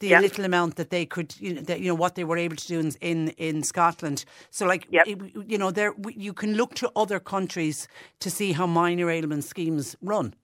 the 0.00 0.08
yep. 0.08 0.22
little 0.22 0.44
amount 0.44 0.76
that 0.76 0.90
they 0.90 1.06
could, 1.06 1.34
you 1.40 1.54
know, 1.54 1.60
that, 1.62 1.80
you 1.80 1.88
know, 1.88 1.94
what 1.94 2.14
they 2.14 2.24
were 2.24 2.36
able 2.38 2.56
to 2.56 2.66
do 2.66 2.80
in 2.80 2.92
in, 3.00 3.28
in 3.38 3.62
Scotland. 3.62 4.24
So, 4.50 4.66
like, 4.66 4.86
yep. 4.90 5.06
it, 5.06 5.18
you 5.46 5.58
know, 5.58 5.70
there 5.70 5.94
you 6.14 6.32
can 6.32 6.54
look 6.54 6.74
to 6.76 6.90
other 6.94 7.20
countries 7.20 7.88
to 8.20 8.30
see 8.30 8.52
how 8.52 8.66
minor 8.66 9.10
ailment 9.10 9.44
schemes 9.44 9.96
run. 10.02 10.34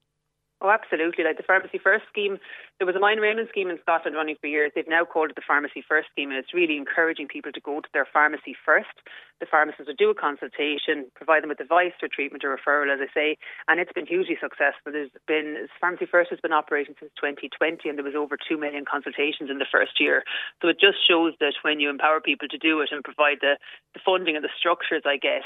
Oh, 0.63 0.71
absolutely. 0.71 1.25
Like 1.25 1.37
the 1.37 1.43
Pharmacy 1.43 1.83
First 1.83 2.07
scheme, 2.07 2.39
there 2.79 2.87
was 2.87 2.95
a 2.95 3.03
minor 3.03 3.27
ailment 3.27 3.49
scheme 3.49 3.69
in 3.69 3.83
Scotland 3.83 4.15
running 4.15 4.37
for 4.41 4.47
years. 4.47 4.71
They've 4.73 4.87
now 4.87 5.05
called 5.05 5.31
it 5.31 5.35
the 5.35 5.43
Pharmacy 5.43 5.83
First 5.83 6.07
scheme, 6.15 6.31
and 6.31 6.39
it's 6.39 6.55
really 6.55 6.79
encouraging 6.79 7.27
people 7.27 7.51
to 7.51 7.61
go 7.61 7.81
to 7.81 7.89
their 7.93 8.07
pharmacy 8.07 8.55
first. 8.55 8.95
The 9.43 9.51
pharmacist 9.51 9.91
would 9.91 9.99
do 9.99 10.11
a 10.11 10.15
consultation, 10.15 11.11
provide 11.19 11.43
them 11.43 11.51
with 11.51 11.59
advice 11.59 11.99
or 11.99 12.07
treatment 12.07 12.47
or 12.47 12.55
referral, 12.55 12.95
as 12.95 13.03
I 13.03 13.11
say, 13.11 13.39
and 13.67 13.83
it's 13.83 13.91
been 13.91 14.07
hugely 14.07 14.39
successful. 14.39 14.95
There's 14.95 15.11
been 15.27 15.67
Pharmacy 15.83 16.07
First 16.07 16.31
has 16.31 16.39
been 16.39 16.55
operating 16.55 16.95
since 16.95 17.11
2020, 17.19 17.91
and 17.91 17.99
there 17.99 18.07
was 18.07 18.15
over 18.15 18.39
two 18.39 18.55
million 18.55 18.87
consultations 18.87 19.51
in 19.51 19.59
the 19.59 19.67
first 19.67 19.99
year. 19.99 20.23
So 20.63 20.71
it 20.71 20.79
just 20.79 21.03
shows 21.03 21.35
that 21.43 21.59
when 21.67 21.83
you 21.83 21.91
empower 21.91 22.23
people 22.23 22.47
to 22.47 22.59
do 22.59 22.79
it 22.87 22.95
and 22.95 23.03
provide 23.03 23.43
the, 23.43 23.59
the 23.99 24.01
funding 24.07 24.39
and 24.39 24.45
the 24.47 24.55
structures, 24.55 25.03
I 25.03 25.19
guess, 25.19 25.43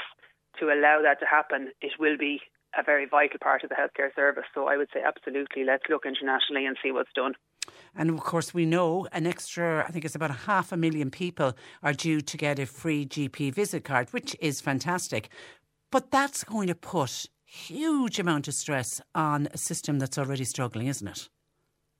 to 0.61 0.69
allow 0.69 1.01
that 1.01 1.17
to 1.21 1.25
happen, 1.25 1.73
it 1.81 1.97
will 1.97 2.21
be 2.21 2.41
a 2.77 2.83
very 2.83 3.05
vital 3.05 3.39
part 3.41 3.63
of 3.63 3.69
the 3.69 3.75
healthcare 3.75 4.13
service. 4.15 4.45
So 4.53 4.67
I 4.67 4.77
would 4.77 4.89
say 4.93 5.01
absolutely, 5.05 5.63
let's 5.63 5.83
look 5.89 6.05
internationally 6.05 6.65
and 6.65 6.77
see 6.81 6.91
what's 6.91 7.13
done. 7.15 7.33
And 7.95 8.09
of 8.09 8.19
course, 8.21 8.53
we 8.53 8.65
know 8.65 9.07
an 9.11 9.27
extra, 9.27 9.85
I 9.87 9.91
think 9.91 10.05
it's 10.05 10.15
about 10.15 10.29
a 10.29 10.33
half 10.33 10.71
a 10.71 10.77
million 10.77 11.11
people 11.11 11.53
are 11.83 11.93
due 11.93 12.21
to 12.21 12.37
get 12.37 12.59
a 12.59 12.65
free 12.65 13.05
GP 13.05 13.53
visit 13.53 13.83
card, 13.83 14.09
which 14.11 14.35
is 14.39 14.61
fantastic. 14.61 15.29
But 15.91 16.11
that's 16.11 16.43
going 16.43 16.67
to 16.67 16.75
put 16.75 17.27
huge 17.45 18.19
amount 18.19 18.47
of 18.47 18.53
stress 18.53 19.01
on 19.15 19.47
a 19.53 19.57
system 19.57 19.99
that's 19.99 20.17
already 20.17 20.43
struggling, 20.43 20.87
isn't 20.87 21.07
it? 21.07 21.29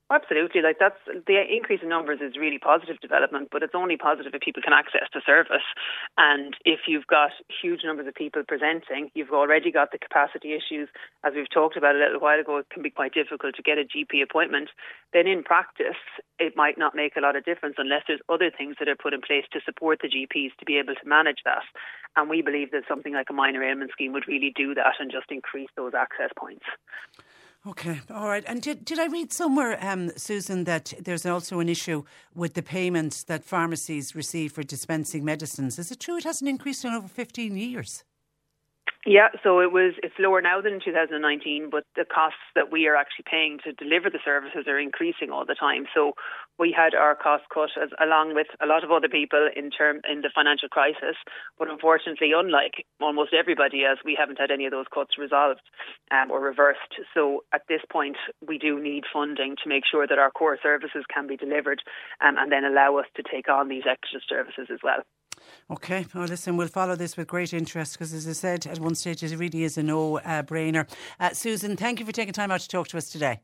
Absolutely, 0.10 0.62
like 0.62 0.80
that's 0.80 1.00
the 1.28 1.44
increase 1.52 1.82
in 1.84 1.90
numbers 1.90 2.20
is 2.22 2.38
really 2.40 2.58
positive 2.58 2.98
development, 3.02 3.50
but 3.52 3.62
it's 3.62 3.76
only 3.76 3.98
positive 3.98 4.34
if 4.34 4.40
people 4.40 4.64
can 4.64 4.72
access 4.72 5.04
the 5.14 5.22
service. 5.26 5.68
And 6.18 6.56
if 6.64 6.88
you've 6.88 7.08
got 7.08 7.32
huge 7.52 7.82
numbers 7.84 8.08
of 8.08 8.16
people 8.16 8.42
presenting, 8.48 9.12
you've 9.16 9.36
already 9.36 9.70
got 9.70 9.92
the 9.92 9.98
capacity 9.98 10.56
issues, 10.56 10.88
as 11.26 11.34
we've 11.36 11.50
talked 11.50 11.76
about 11.76 11.96
a 11.96 12.00
little 12.00 12.22
while 12.22 12.40
ago. 12.40 12.56
It 12.56 12.70
can 12.70 12.84
be 12.84 12.90
quite 12.90 13.14
difficult 13.14 13.56
to 13.56 13.62
get 13.62 13.78
a 13.78 13.84
GP 13.84 14.24
appointment. 14.24 14.70
Then 15.12 15.28
in 15.28 15.44
practice, 15.44 16.00
it 16.40 16.56
might 16.56 16.78
not 16.78 16.96
make 16.96 17.18
a 17.18 17.22
lot 17.22 17.36
of 17.36 17.44
difference 17.44 17.76
unless 17.78 18.04
there's 18.08 18.22
other 18.30 18.50
things 18.50 18.78
that 18.80 18.88
are 18.88 18.96
put 18.96 19.14
in 19.14 19.20
place 19.20 19.44
to 19.52 19.60
support 19.66 20.00
the 20.02 20.08
GPs 20.08 20.56
to 20.60 20.66
be 20.66 20.78
able 20.78 20.96
to 20.96 21.06
manage 21.06 21.44
that. 21.44 21.64
And 22.16 22.30
we 22.30 22.42
believe 22.42 22.72
that 22.72 22.88
something 22.88 23.12
like 23.14 23.30
a 23.30 23.34
minor 23.34 23.62
ailment 23.62 23.92
scheme 23.92 24.14
would 24.14 24.28
really 24.28 24.54
do 24.56 24.74
that 24.74 24.96
and 25.00 25.12
just 25.12 25.32
increase 25.32 25.70
those 25.76 25.92
access 25.94 26.32
points. 26.40 26.64
Okay, 27.66 28.00
all 28.10 28.28
right. 28.28 28.44
And 28.48 28.62
did, 28.62 28.86
did 28.86 29.00
I 29.00 29.08
read 29.08 29.34
somewhere, 29.34 29.78
um, 29.82 30.12
Susan, 30.16 30.64
that 30.66 30.94
there's 31.02 31.26
also 31.26 31.60
an 31.60 31.68
issue 31.68 32.04
with 32.34 32.54
the 32.54 32.62
payments 32.62 33.24
that 33.24 33.44
pharmacies 33.44 34.16
receive 34.16 34.54
for 34.54 34.64
dispensing 34.64 35.26
medicines? 35.26 35.78
Is 35.80 35.92
it 35.92 36.00
true 36.00 36.18
it 36.18 36.24
hasn't 36.24 36.50
increased 36.50 36.86
in 36.86 36.94
over 36.94 37.08
15 37.08 37.58
years? 37.58 38.04
Yeah, 39.06 39.30
so 39.42 39.62
it 39.62 39.72
was 39.72 39.94
it's 40.04 40.16
lower 40.20 40.42
now 40.42 40.60
than 40.60 40.74
in 40.74 40.82
2019, 40.84 41.70
but 41.72 41.86
the 41.96 42.04
costs 42.04 42.44
that 42.56 42.72
we 42.72 42.88
are 42.88 42.96
actually 42.96 43.24
paying 43.30 43.58
to 43.64 43.72
deliver 43.72 44.10
the 44.10 44.20
services 44.24 44.66
are 44.68 44.78
increasing 44.78 45.32
all 45.32 45.46
the 45.46 45.56
time. 45.56 45.86
So 45.96 46.12
we 46.60 46.74
had 46.76 46.94
our 46.96 47.16
cost 47.16 47.44
cut 47.54 47.70
as, 47.82 47.90
along 48.02 48.36
with 48.36 48.48
a 48.62 48.66
lot 48.66 48.84
of 48.84 48.92
other 48.92 49.08
people 49.10 49.50
in 49.56 49.70
term 49.70 50.02
in 50.10 50.22
the 50.22 50.32
financial 50.34 50.70
crisis, 50.70 51.16
but 51.58 51.70
unfortunately, 51.70 52.32
unlike 52.36 52.86
almost 53.02 53.34
everybody 53.34 53.86
else, 53.86 54.00
we 54.04 54.16
haven't 54.18 54.40
had 54.40 54.52
any 54.52 54.66
of 54.66 54.72
those 54.72 54.86
cuts 54.94 55.18
resolved 55.18 55.62
um, 56.12 56.32
or 56.32 56.42
reversed. 56.42 56.98
So 57.14 57.44
at 57.54 57.62
this 57.70 57.82
point, 57.92 58.18
we 58.46 58.58
do 58.58 58.82
need 58.82 59.04
funding 59.12 59.56
to 59.64 59.70
make 59.70 59.84
sure 59.90 60.08
that 60.08 60.20
our 60.20 60.32
core 60.32 60.58
services 60.62 61.06
can 61.14 61.28
be 61.28 61.38
delivered 61.38 61.82
um, 62.22 62.36
and 62.38 62.52
then 62.52 62.66
allow 62.66 62.98
us 62.98 63.06
to 63.16 63.24
take 63.24 63.50
on 63.50 63.70
these 63.70 63.84
extra 63.90 64.20
services 64.28 64.68
as 64.72 64.80
well. 64.84 65.04
Okay, 65.70 66.06
well, 66.16 66.26
listen, 66.26 66.58
we'll 66.58 66.68
follow 66.68 66.96
this 66.96 67.16
with 67.16 67.28
great 67.28 67.54
interest 67.54 67.94
because, 67.94 68.14
as 68.14 68.28
I 68.28 68.32
said, 68.32 68.66
at 68.66 68.80
one 68.80 68.96
stage 68.96 69.24
it 69.24 69.38
really 69.38 69.64
is 69.64 69.78
a 69.78 69.84
no 69.84 70.18
uh, 70.20 70.44
brainer. 70.44 70.90
Uh, 71.20 71.30
Susan, 71.30 71.78
thank 71.78 72.00
you 72.00 72.06
for 72.06 72.12
taking 72.12 72.34
time 72.34 72.52
out 72.52 72.62
to 72.62 72.68
talk 72.68 72.88
to 72.90 72.98
us 72.98 73.10
today. 73.10 73.42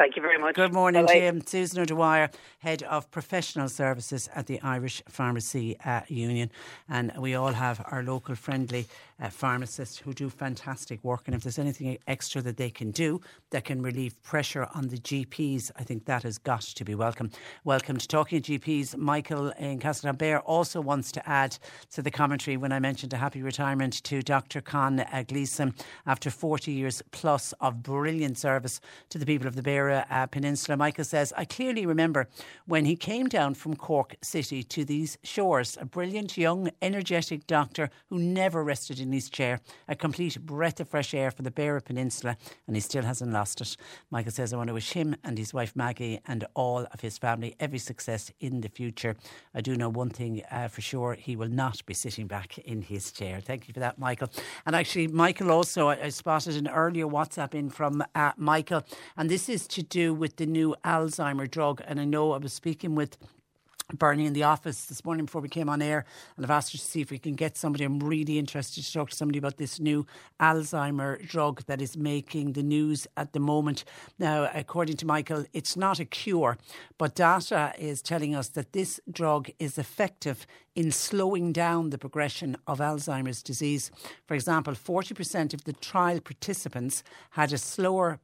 Thank 0.00 0.16
you 0.16 0.22
very 0.22 0.38
much. 0.38 0.54
Good 0.54 0.72
morning, 0.72 1.04
Bye-bye. 1.04 1.20
Jim. 1.20 1.46
Susan 1.46 1.82
O'Dwyer, 1.82 2.30
Head 2.60 2.82
of 2.84 3.10
Professional 3.10 3.68
Services 3.68 4.30
at 4.34 4.46
the 4.46 4.58
Irish 4.62 5.02
Pharmacy 5.10 5.78
uh, 5.84 6.00
Union. 6.08 6.50
And 6.88 7.12
we 7.18 7.34
all 7.34 7.52
have 7.52 7.84
our 7.90 8.02
local 8.02 8.34
friendly 8.34 8.86
uh, 9.20 9.28
pharmacists 9.28 9.98
who 9.98 10.14
do 10.14 10.30
fantastic 10.30 11.04
work. 11.04 11.24
And 11.26 11.34
if 11.34 11.42
there's 11.42 11.58
anything 11.58 11.98
extra 12.06 12.40
that 12.40 12.56
they 12.56 12.70
can 12.70 12.92
do 12.92 13.20
that 13.50 13.64
can 13.64 13.82
relieve 13.82 14.20
pressure 14.22 14.66
on 14.74 14.88
the 14.88 14.96
GPs, 14.96 15.70
I 15.76 15.84
think 15.84 16.06
that 16.06 16.22
has 16.22 16.38
got 16.38 16.62
to 16.62 16.82
be 16.82 16.94
welcome. 16.94 17.30
Welcome 17.64 17.98
to 17.98 18.08
Talking 18.08 18.40
GPs. 18.40 18.96
Michael 18.96 19.50
in 19.58 19.80
Castletownbere 19.80 20.40
also 20.46 20.80
wants 20.80 21.12
to 21.12 21.28
add 21.28 21.58
to 21.90 22.00
the 22.00 22.10
commentary 22.10 22.56
when 22.56 22.72
I 22.72 22.78
mentioned 22.78 23.12
a 23.12 23.18
happy 23.18 23.42
retirement 23.42 24.02
to 24.04 24.22
Dr. 24.22 24.62
Con 24.62 25.00
uh, 25.00 25.24
Gleeson 25.28 25.74
after 26.06 26.30
40 26.30 26.72
years 26.72 27.02
plus 27.10 27.52
of 27.60 27.82
brilliant 27.82 28.38
service 28.38 28.80
to 29.10 29.18
the 29.18 29.26
people 29.26 29.46
of 29.46 29.56
the 29.56 29.62
Uh, 29.90 30.26
Peninsula. 30.26 30.76
Michael 30.76 31.04
says, 31.04 31.32
I 31.36 31.44
clearly 31.44 31.86
remember 31.86 32.28
when 32.66 32.84
he 32.84 32.96
came 32.96 33.28
down 33.28 33.54
from 33.54 33.76
Cork 33.76 34.16
City 34.22 34.62
to 34.64 34.84
these 34.84 35.18
shores, 35.22 35.76
a 35.80 35.84
brilliant, 35.84 36.36
young, 36.36 36.70
energetic 36.80 37.46
doctor 37.46 37.90
who 38.08 38.18
never 38.18 38.62
rested 38.64 39.00
in 39.00 39.12
his 39.12 39.28
chair, 39.30 39.60
a 39.88 39.94
complete 39.94 40.40
breath 40.40 40.80
of 40.80 40.88
fresh 40.88 41.14
air 41.14 41.30
for 41.30 41.42
the 41.42 41.50
Beara 41.50 41.84
Peninsula, 41.84 42.36
and 42.66 42.76
he 42.76 42.80
still 42.80 43.02
hasn't 43.02 43.32
lost 43.32 43.60
it. 43.60 43.76
Michael 44.10 44.32
says, 44.32 44.52
I 44.52 44.56
want 44.56 44.68
to 44.68 44.74
wish 44.74 44.92
him 44.92 45.16
and 45.24 45.36
his 45.38 45.52
wife 45.52 45.74
Maggie 45.74 46.20
and 46.26 46.44
all 46.54 46.86
of 46.92 47.00
his 47.00 47.18
family 47.18 47.54
every 47.58 47.78
success 47.78 48.30
in 48.40 48.60
the 48.60 48.68
future. 48.68 49.16
I 49.54 49.60
do 49.60 49.76
know 49.76 49.88
one 49.88 50.10
thing 50.10 50.42
uh, 50.50 50.68
for 50.68 50.80
sure, 50.80 51.14
he 51.14 51.36
will 51.36 51.48
not 51.48 51.84
be 51.86 51.94
sitting 51.94 52.26
back 52.26 52.58
in 52.58 52.82
his 52.82 53.12
chair. 53.12 53.40
Thank 53.40 53.68
you 53.68 53.74
for 53.74 53.80
that, 53.80 53.98
Michael. 53.98 54.30
And 54.66 54.76
actually, 54.76 55.08
Michael 55.08 55.50
also, 55.50 55.88
I, 55.88 56.04
I 56.04 56.08
spotted 56.10 56.56
an 56.56 56.68
earlier 56.68 57.06
WhatsApp 57.06 57.54
in 57.54 57.70
from 57.70 58.02
uh, 58.14 58.32
Michael, 58.36 58.84
and 59.16 59.30
this 59.30 59.48
is 59.48 59.66
to 59.70 59.82
do 59.82 60.12
with 60.12 60.36
the 60.36 60.46
new 60.46 60.74
Alzheimer 60.84 61.50
drug. 61.50 61.82
And 61.86 62.00
I 62.00 62.04
know 62.04 62.32
I 62.32 62.38
was 62.38 62.52
speaking 62.52 62.94
with 62.94 63.16
Bernie 63.98 64.26
in 64.26 64.32
the 64.32 64.44
office 64.44 64.86
this 64.86 65.04
morning 65.04 65.24
before 65.24 65.40
we 65.40 65.48
came 65.48 65.68
on 65.68 65.82
air, 65.82 66.04
and 66.36 66.44
I've 66.44 66.50
asked 66.50 66.72
her 66.72 66.78
to 66.78 66.84
see 66.84 67.00
if 67.00 67.10
we 67.10 67.18
can 67.18 67.34
get 67.34 67.56
somebody. 67.56 67.84
I'm 67.84 68.00
really 68.00 68.38
interested 68.38 68.84
to 68.84 68.92
talk 68.92 69.10
to 69.10 69.16
somebody 69.16 69.38
about 69.38 69.56
this 69.56 69.80
new 69.80 70.06
Alzheimer 70.38 71.26
drug 71.26 71.64
that 71.66 71.82
is 71.82 71.96
making 71.96 72.52
the 72.52 72.62
news 72.62 73.06
at 73.16 73.32
the 73.32 73.40
moment. 73.40 73.84
Now, 74.18 74.50
according 74.54 74.96
to 74.98 75.06
Michael, 75.06 75.44
it's 75.52 75.76
not 75.76 75.98
a 75.98 76.04
cure, 76.04 76.56
but 76.98 77.14
data 77.14 77.72
is 77.78 78.02
telling 78.02 78.34
us 78.34 78.48
that 78.50 78.72
this 78.72 79.00
drug 79.10 79.50
is 79.58 79.78
effective 79.78 80.46
in 80.74 80.92
slowing 80.92 81.52
down 81.52 81.90
the 81.90 81.98
progression 81.98 82.56
of 82.66 82.78
Alzheimer's 82.78 83.42
disease. 83.42 83.90
For 84.26 84.34
example, 84.34 84.74
40% 84.74 85.52
of 85.52 85.64
the 85.64 85.72
trial 85.72 86.20
participants 86.20 87.02
had 87.30 87.52
a 87.52 87.58
slower 87.58 88.20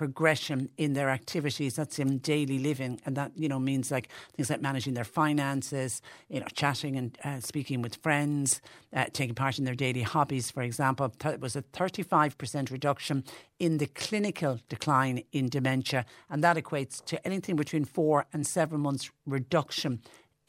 progression 0.00 0.70
in 0.78 0.94
their 0.94 1.10
activities. 1.10 1.74
That's 1.74 1.98
in 1.98 2.20
daily 2.20 2.58
living, 2.58 2.98
and 3.04 3.14
that 3.18 3.32
you 3.36 3.50
know 3.50 3.58
means 3.58 3.90
like 3.90 4.08
things 4.34 4.48
like 4.48 4.62
managing 4.62 4.94
their 4.94 5.04
finances, 5.04 6.00
you 6.30 6.40
know, 6.40 6.46
chatting 6.54 6.96
and 6.96 7.18
uh, 7.22 7.40
speaking 7.40 7.82
with 7.82 7.96
friends, 7.96 8.62
uh, 8.96 9.04
taking 9.12 9.34
part 9.34 9.58
in 9.58 9.66
their 9.66 9.74
daily 9.74 10.00
hobbies. 10.00 10.50
For 10.50 10.62
example, 10.62 11.12
it 11.22 11.40
was 11.40 11.54
a 11.54 11.60
thirty-five 11.60 12.38
percent 12.38 12.70
reduction 12.70 13.24
in 13.58 13.76
the 13.76 13.88
clinical 13.88 14.58
decline 14.70 15.22
in 15.32 15.50
dementia, 15.50 16.06
and 16.30 16.42
that 16.42 16.56
equates 16.56 17.04
to 17.04 17.26
anything 17.26 17.56
between 17.56 17.84
four 17.84 18.24
and 18.32 18.46
seven 18.46 18.80
months 18.80 19.10
reduction 19.26 20.00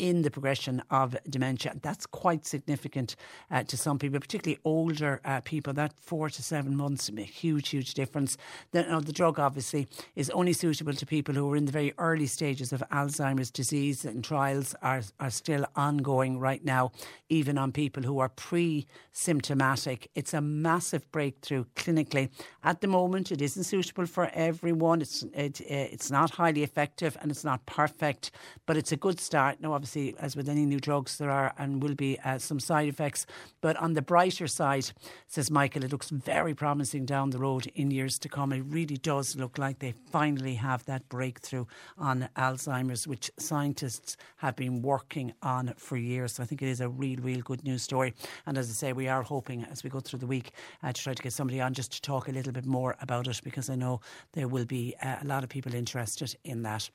in 0.02 0.24
the 0.24 0.32
progression 0.32 0.82
of 0.90 1.16
dementia. 1.30 1.76
That's 1.80 2.08
quite 2.08 2.44
significant 2.44 3.16
uh, 3.52 3.62
to 3.66 3.78
some 3.78 4.00
people, 4.00 4.20
particularly 4.20 4.60
older 4.66 5.22
uh, 5.24 5.42
people. 5.42 5.74
That 5.74 5.94
four 6.00 6.28
to 6.32 6.42
seven 6.42 6.76
months 6.76 7.12
make 7.12 7.30
a 7.30 7.32
huge, 7.32 7.70
huge 7.70 7.94
difference. 7.94 8.36
The, 8.72 8.82
the 9.06 9.14
drug, 9.14 9.40
obviously, 9.40 9.88
is 10.16 10.32
only 10.32 10.54
suitable 10.54 10.94
to 10.94 11.06
people 11.06 11.36
who 11.36 11.48
are 11.52 11.56
in 11.56 11.66
the 11.66 11.72
very 11.72 11.94
early 12.00 12.26
stages 12.26 12.74
of 12.74 12.82
Alzheimer's 12.92 13.52
disease, 13.52 14.04
and 14.04 14.24
trials 14.24 14.74
are, 14.82 15.04
are 15.20 15.30
still 15.30 15.68
ongoing 15.76 16.40
right 16.40 16.66
now, 16.66 16.92
even 17.30 17.60
on 17.60 17.72
people 17.72 18.02
who 18.02 18.18
are 18.18 18.30
pre 18.30 18.88
symptomatic. 19.12 20.10
It's 20.16 20.34
a 20.34 20.42
massive 20.42 21.12
breakthrough 21.12 21.66
clinically. 21.76 22.32
At 22.64 22.82
the 22.82 22.88
moment, 22.88 23.32
it 23.32 23.40
isn't 23.40 23.66
suitable 23.66 24.08
for 24.08 24.32
everyone. 24.34 25.02
It's, 25.02 25.22
it, 25.36 25.62
it's 25.62 26.10
not 26.10 26.32
highly 26.32 26.64
effective 26.64 27.16
and 27.22 27.30
it's 27.30 27.44
not 27.44 27.64
perfect, 27.68 28.32
but 28.66 28.78
it's 28.78 28.92
a 28.92 28.98
good 28.98 29.20
start. 29.20 29.62
Now, 29.62 29.74
obviously, 29.74 29.91
obviously, 29.92 30.24
as 30.24 30.36
with 30.36 30.48
any 30.48 30.66
new 30.66 30.80
drugs, 30.80 31.18
there 31.18 31.30
are 31.30 31.54
and 31.58 31.84
will 31.84 31.96
be 31.96 32.18
uh, 32.24 32.38
some 32.38 32.60
side 32.60 32.88
effects. 32.88 33.26
But 33.60 33.76
on 33.78 33.94
the 33.94 34.02
brighter 34.02 34.48
side, 34.48 34.92
says 35.28 35.52
Michael, 35.52 35.84
it 35.84 35.92
looks 35.92 36.10
very 36.10 36.54
promising 36.54 37.06
down 37.06 37.32
the 37.32 37.40
road 37.40 37.68
in 37.76 37.92
years 37.92 38.18
to 38.20 38.30
come. 38.30 38.54
It 38.54 38.64
really 38.68 38.98
does 38.98 39.36
look 39.36 39.58
like 39.58 39.80
they 39.80 39.94
finally 40.12 40.56
have 40.56 40.86
that 40.86 41.10
breakthrough 41.10 41.66
on 41.98 42.30
Alzheimer's, 42.38 43.06
which 43.06 43.32
scientists 43.38 44.16
have 44.38 44.56
been 44.56 44.82
working 44.82 45.34
on 45.42 45.74
for 45.76 45.98
years. 45.98 46.34
So 46.34 46.44
I 46.44 46.46
think 46.46 46.62
it 46.62 46.70
is 46.70 46.80
a 46.80 46.88
real, 46.88 47.20
real 47.20 47.42
good 47.42 47.64
news 47.64 47.84
story. 47.84 48.14
And 48.46 48.58
as 48.58 48.70
I 48.70 48.74
say, 48.74 48.94
we 48.94 49.10
are 49.10 49.24
hoping 49.24 49.66
as 49.66 49.84
we 49.84 49.90
go 49.90 50.00
through 50.00 50.20
the 50.20 50.28
week 50.28 50.52
uh, 50.84 50.94
to 50.94 51.02
try 51.02 51.14
to 51.14 51.24
get 51.24 51.34
somebody 51.34 51.60
on 51.60 51.74
just 51.74 51.92
to 51.94 52.02
talk 52.02 52.30
a 52.30 52.32
little 52.32 52.54
bit 52.54 52.66
more 52.66 52.96
about 53.02 53.28
it 53.28 53.42
because 53.44 53.70
I 53.70 53.76
know 53.76 54.00
there 54.34 54.48
will 54.48 54.66
be 54.66 54.96
uh, 55.02 55.18
a 55.22 55.26
lot 55.26 55.44
of 55.44 55.50
people 55.50 55.74
interested 55.74 56.36
in 56.44 56.62
that. 56.64 56.90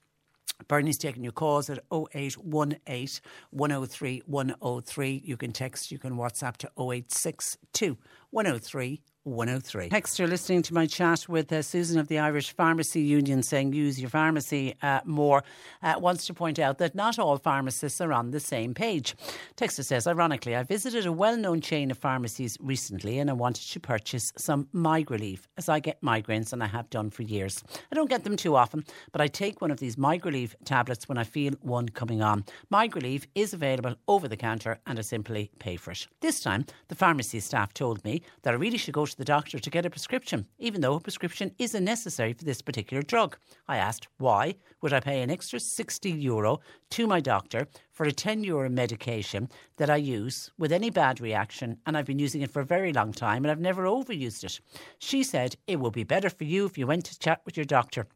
Bernie's 0.69 0.99
taking 0.99 1.23
your 1.23 1.33
calls 1.33 1.71
at 1.71 1.79
0818 1.93 3.21
103 3.51 4.23
103. 4.27 5.23
You 5.25 5.37
can 5.37 5.53
text, 5.53 5.91
you 5.91 5.99
can 5.99 6.17
WhatsApp 6.17 6.57
to 6.59 6.71
0862 6.79 7.99
103 8.31 9.03
103. 9.27 9.89
Next, 9.91 10.19
you're 10.19 10.29
listening 10.29 10.63
to 10.63 10.75
my 10.75 10.87
chat 10.87 11.29
with 11.29 11.53
uh, 11.53 11.61
Susan 11.61 11.99
of 11.99 12.07
the 12.07 12.19
Irish 12.19 12.55
Pharmacy 12.55 13.01
Union 13.01 13.43
saying 13.43 13.73
use 13.73 14.01
your 14.01 14.09
pharmacy 14.09 14.75
uh, 14.83 15.01
more. 15.05 15.43
Uh, 15.83 15.95
wants 15.99 16.27
to 16.27 16.35
point 16.35 16.59
out 16.59 16.79
that 16.79 16.95
not 16.95 17.19
all 17.19 17.37
pharmacists 17.37 18.01
are 18.01 18.13
on 18.13 18.31
the 18.31 18.39
same 18.39 18.73
page. 18.73 19.17
Texter 19.57 19.85
says, 19.85 20.07
ironically, 20.07 20.55
I 20.55 20.63
visited 20.63 21.07
a 21.07 21.13
well 21.13 21.37
known 21.37 21.61
chain 21.61 21.91
of 21.91 21.99
pharmacies 21.99 22.57
recently 22.61 23.19
and 23.19 23.29
I 23.29 23.33
wanted 23.33 23.69
to 23.73 23.81
purchase 23.81 24.33
some 24.37 24.69
Migraleave 24.73 25.41
as 25.57 25.69
I 25.69 25.81
get 25.81 26.01
migraines 26.03 26.53
and 26.53 26.63
I 26.63 26.67
have 26.69 26.89
done 26.91 27.11
for 27.11 27.23
years. 27.23 27.65
I 27.91 27.97
don't 27.97 28.09
get 28.09 28.23
them 28.23 28.37
too 28.37 28.55
often, 28.55 28.85
but 29.11 29.21
I 29.21 29.27
take 29.27 29.61
one 29.61 29.73
of 29.73 29.81
these 29.81 29.97
Migraleave 29.97 30.55
tablets 30.65 31.09
when 31.09 31.19
I 31.19 31.25
feel 31.25 31.55
one 31.63 31.89
coming 31.89 32.23
on. 32.23 32.45
Migraleave 32.73 33.27
is 33.35 33.53
available 33.53 33.97
over 34.07 34.29
the 34.29 34.37
counter 34.37 34.79
and 34.87 34.99
I 34.99 35.03
simply 35.03 35.51
pay 35.59 35.77
for 35.77 35.91
it. 35.91 36.07
This 36.21 36.41
time, 36.41 36.65
the 36.89 36.95
pharmacy 36.95 37.41
staff 37.41 37.75
told 37.75 38.05
me 38.05 38.23
that 38.43 38.55
I 38.55 38.57
really 38.57 38.79
should 38.79 38.95
go 38.95 39.05
to 39.07 39.16
the 39.17 39.25
doctor 39.25 39.59
to 39.59 39.71
get 39.71 39.87
a 39.87 39.91
prescription, 39.91 40.47
even 40.59 40.81
though 40.81 40.95
a 40.95 41.01
prescription 41.01 41.53
isn't 41.59 41.85
necessary 41.85 42.33
for 42.33 42.45
this 42.45 42.63
particular 42.63 43.03
drug. 43.03 43.37
I 43.67 43.77
asked 43.77 44.09
why 44.19 44.57
would 44.83 44.93
I 44.93 45.01
pay 45.01 45.23
an 45.23 45.31
extra 45.31 45.59
60 45.59 46.11
euro 46.11 46.61
to 46.91 47.07
my 47.07 47.21
doctor 47.21 47.67
for 47.93 48.05
a 48.05 48.13
10 48.13 48.45
euro 48.45 48.69
medication 48.69 49.49
that 49.77 49.91
I 49.91 49.97
use 49.97 50.51
with 50.59 50.73
any 50.73 50.91
bad 50.91 51.21
reaction 51.21 51.79
and 51.87 51.97
I've 51.97 52.07
been 52.07 52.19
using 52.19 52.43
it 52.43 52.51
for 52.51 52.61
a 52.61 52.67
very 52.67 52.93
long 52.93 53.13
time 53.13 53.45
and 53.45 53.51
I've 53.51 53.61
never 53.61 53.85
overused 53.85 54.45
it. 54.45 54.61
She 54.99 55.23
said 55.23 55.57
it 55.67 55.81
would 55.81 55.93
be 55.93 56.05
better 56.05 56.31
for 56.31 56.45
you 56.45 56.67
if 56.67 56.77
you 56.77 56.87
went 56.87 57.07
to 57.07 57.19
chat 57.19 57.41
with 57.45 57.57
your 57.57 57.65
doctor 57.65 58.07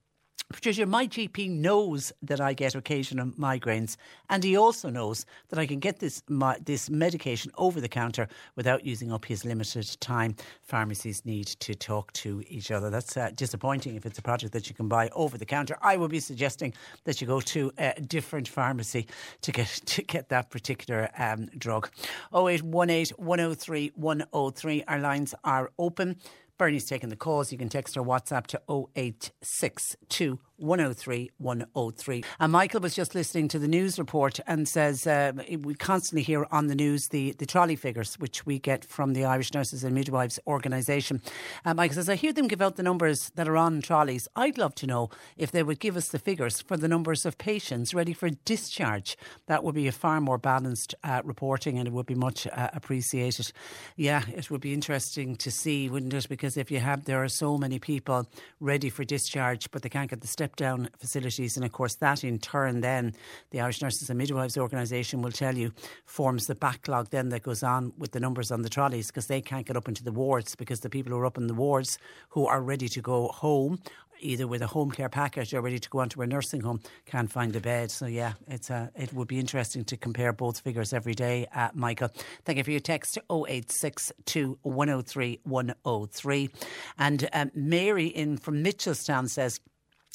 Patricia, 0.53 0.85
my 0.85 1.07
GP 1.07 1.49
knows 1.49 2.13
that 2.23 2.41
I 2.41 2.55
get 2.55 2.75
occasional 2.75 3.27
migraines, 3.27 3.97
and 4.29 4.43
he 4.43 4.57
also 4.57 4.91
knows 4.91 5.25
that 5.49 5.61
I 5.61 5.67
can 5.67 5.79
get 5.79 6.01
this 6.01 6.25
my, 6.29 6.57
this 6.65 6.91
medication 6.91 7.53
over 7.57 7.81
the 7.81 7.89
counter 7.89 8.27
without 8.57 8.85
using 8.85 9.13
up 9.13 9.25
his 9.25 9.45
limited 9.45 9.97
time. 10.01 10.35
Pharmacies 10.63 11.25
need 11.25 11.47
to 11.47 11.77
talk 11.77 12.13
to 12.15 12.43
each 12.49 12.73
other. 12.73 12.91
That's 12.91 13.17
uh, 13.17 13.31
disappointing 13.33 13.95
if 13.95 14.05
it's 14.05 14.19
a 14.19 14.23
product 14.23 14.53
that 14.53 14.69
you 14.69 14.75
can 14.75 14.89
buy 14.89 15.09
over 15.11 15.39
the 15.39 15.47
counter. 15.47 15.79
I 15.83 15.97
would 15.97 16.11
be 16.11 16.19
suggesting 16.19 16.75
that 17.05 17.21
you 17.21 17.29
go 17.29 17.41
to 17.41 17.71
a 17.79 18.01
different 18.01 18.49
pharmacy 18.49 19.07
to 19.43 19.53
get 19.53 19.69
to 19.69 20.03
get 20.03 20.31
that 20.31 20.51
particular 20.51 21.11
um, 21.17 21.47
drug. 21.59 21.91
0818 22.35 23.15
103 23.17 23.93
103. 23.95 24.85
Our 24.89 24.99
lines 24.99 25.33
are 25.45 25.71
open. 25.79 26.17
Bernie's 26.61 26.85
taking 26.85 27.09
the 27.09 27.17
calls. 27.17 27.51
You 27.51 27.57
can 27.57 27.71
text 27.71 27.97
or 27.97 28.05
WhatsApp 28.05 28.47
to 28.49 28.61
0862 28.69 30.39
103 30.61 31.31
103. 31.39 32.25
And 32.39 32.53
Michael 32.53 32.81
was 32.81 32.95
just 32.95 33.15
listening 33.15 33.49
to 33.49 33.59
the 33.59 33.69
news 33.69 33.99
report 33.99 34.41
and 34.47 34.69
says 34.69 35.07
uh, 35.07 35.33
we 35.61 35.75
constantly 35.75 36.23
hear 36.23 36.47
on 36.51 36.67
the 36.67 36.75
news 36.75 37.09
the, 37.09 37.33
the 37.33 37.47
trolley 37.47 37.77
figures, 37.77 38.15
which 38.19 38.47
we 38.47 38.59
get 38.59 38.85
from 38.85 39.13
the 39.13 39.25
Irish 39.25 39.53
Nurses 39.55 39.85
and 39.85 39.95
Midwives 39.95 40.39
organisation. 40.47 41.23
Uh, 41.65 41.75
Michael 41.75 41.97
says, 41.97 42.09
I 42.09 42.15
hear 42.15 42.33
them 42.33 42.49
give 42.49 42.63
out 42.63 42.77
the 42.77 42.83
numbers 42.83 43.31
that 43.35 43.49
are 43.49 43.57
on 43.57 43.81
trolleys. 43.81 44.29
I'd 44.37 44.59
love 44.59 44.75
to 44.77 44.87
know 44.87 45.11
if 45.37 45.51
they 45.51 45.63
would 45.63 45.81
give 45.81 45.97
us 45.97 46.09
the 46.09 46.19
figures 46.19 46.61
for 46.61 46.77
the 46.77 46.89
numbers 46.89 47.25
of 47.25 47.39
patients 47.39 47.95
ready 47.95 48.13
for 48.13 48.31
discharge. 48.31 49.17
That 49.47 49.65
would 49.65 49.75
be 49.75 49.89
a 49.89 49.93
far 49.93 50.21
more 50.21 50.39
balanced 50.39 50.95
uh, 51.03 51.23
reporting 51.25 51.79
and 51.79 51.87
it 51.87 51.93
would 51.93 52.07
be 52.07 52.15
much 52.15 52.47
uh, 52.47 52.71
appreciated. 52.73 53.53
Yeah, 53.97 54.23
it 54.35 54.51
would 54.51 54.61
be 54.61 54.75
interesting 54.75 55.37
to 55.37 55.51
see, 55.51 55.89
wouldn't 55.89 56.15
it? 56.15 56.29
Because 56.29 56.57
if 56.57 56.71
you 56.71 56.81
have, 56.81 57.05
there 57.05 57.23
are 57.23 57.29
so 57.29 57.57
many 57.57 57.79
people 57.79 58.29
ready 58.61 58.91
for 58.91 59.05
discharge, 59.05 59.71
but 59.71 59.83
they 59.83 59.89
can't 59.89 60.11
get 60.11 60.21
the 60.21 60.27
step 60.27 60.50
step 60.51 60.57
down 60.57 60.89
facilities. 60.99 61.57
And 61.57 61.65
of 61.65 61.73
course, 61.73 61.95
that 61.97 62.25
in 62.25 62.39
turn, 62.39 62.81
then 62.81 63.15
the 63.51 63.61
Irish 63.61 63.83
Nurses 63.83 64.11
and 64.11 64.19
Midwives 64.19 64.59
organisation 64.59 65.23
will 65.23 65.31
tell 65.31 65.57
you 65.57 65.73
forms 66.07 66.47
the 66.47 66.55
backlog 66.55 67.11
then 67.11 67.29
that 67.29 67.43
goes 67.43 67.63
on 67.63 67.93
with 67.99 68.13
the 68.13 68.21
numbers 68.21 68.51
on 68.51 68.63
the 68.63 68.69
trolleys 68.69 69.09
because 69.09 69.27
they 69.27 69.41
can't 69.41 69.67
get 69.67 69.77
up 69.77 69.87
into 69.87 70.03
the 70.03 70.13
wards 70.13 70.57
because 70.57 70.81
the 70.81 70.91
people 70.91 71.13
who 71.13 71.19
are 71.19 71.27
up 71.27 71.39
in 71.39 71.47
the 71.47 71.55
wards 71.55 71.99
who 72.31 72.47
are 72.47 72.61
ready 72.61 72.89
to 72.89 73.01
go 73.01 73.29
home 73.29 73.79
either 74.23 74.47
with 74.47 74.63
a 74.63 74.67
home 74.67 74.91
care 74.91 75.09
package 75.09 75.53
or 75.55 75.61
ready 75.61 75.79
to 75.79 75.89
go 75.89 76.01
onto 76.01 76.23
a 76.23 76.27
nursing 76.27 76.61
home 76.61 76.81
can't 77.07 77.31
find 77.31 77.55
a 77.57 77.61
bed. 77.61 77.91
So 77.91 78.07
yeah, 78.07 78.35
it's 78.49 78.71
a, 78.71 78.91
it 78.95 79.13
would 79.13 79.29
be 79.29 79.39
interesting 79.39 79.85
to 79.85 79.97
compare 79.97 80.33
both 80.33 80.61
figures 80.61 80.93
every 80.93 81.15
day. 81.15 81.47
Uh, 81.55 81.69
Michael, 81.75 82.11
thank 82.45 82.59
you 82.59 82.65
for 82.65 82.71
your 82.71 82.81
text 82.81 83.19
0862 83.31 84.59
103 84.63 85.41
103. 85.45 86.51
And 86.99 87.29
um, 87.33 87.51
Mary 87.55 88.07
in 88.07 88.37
from 88.37 88.63
Mitchelstown 88.63 89.29
says. 89.29 89.61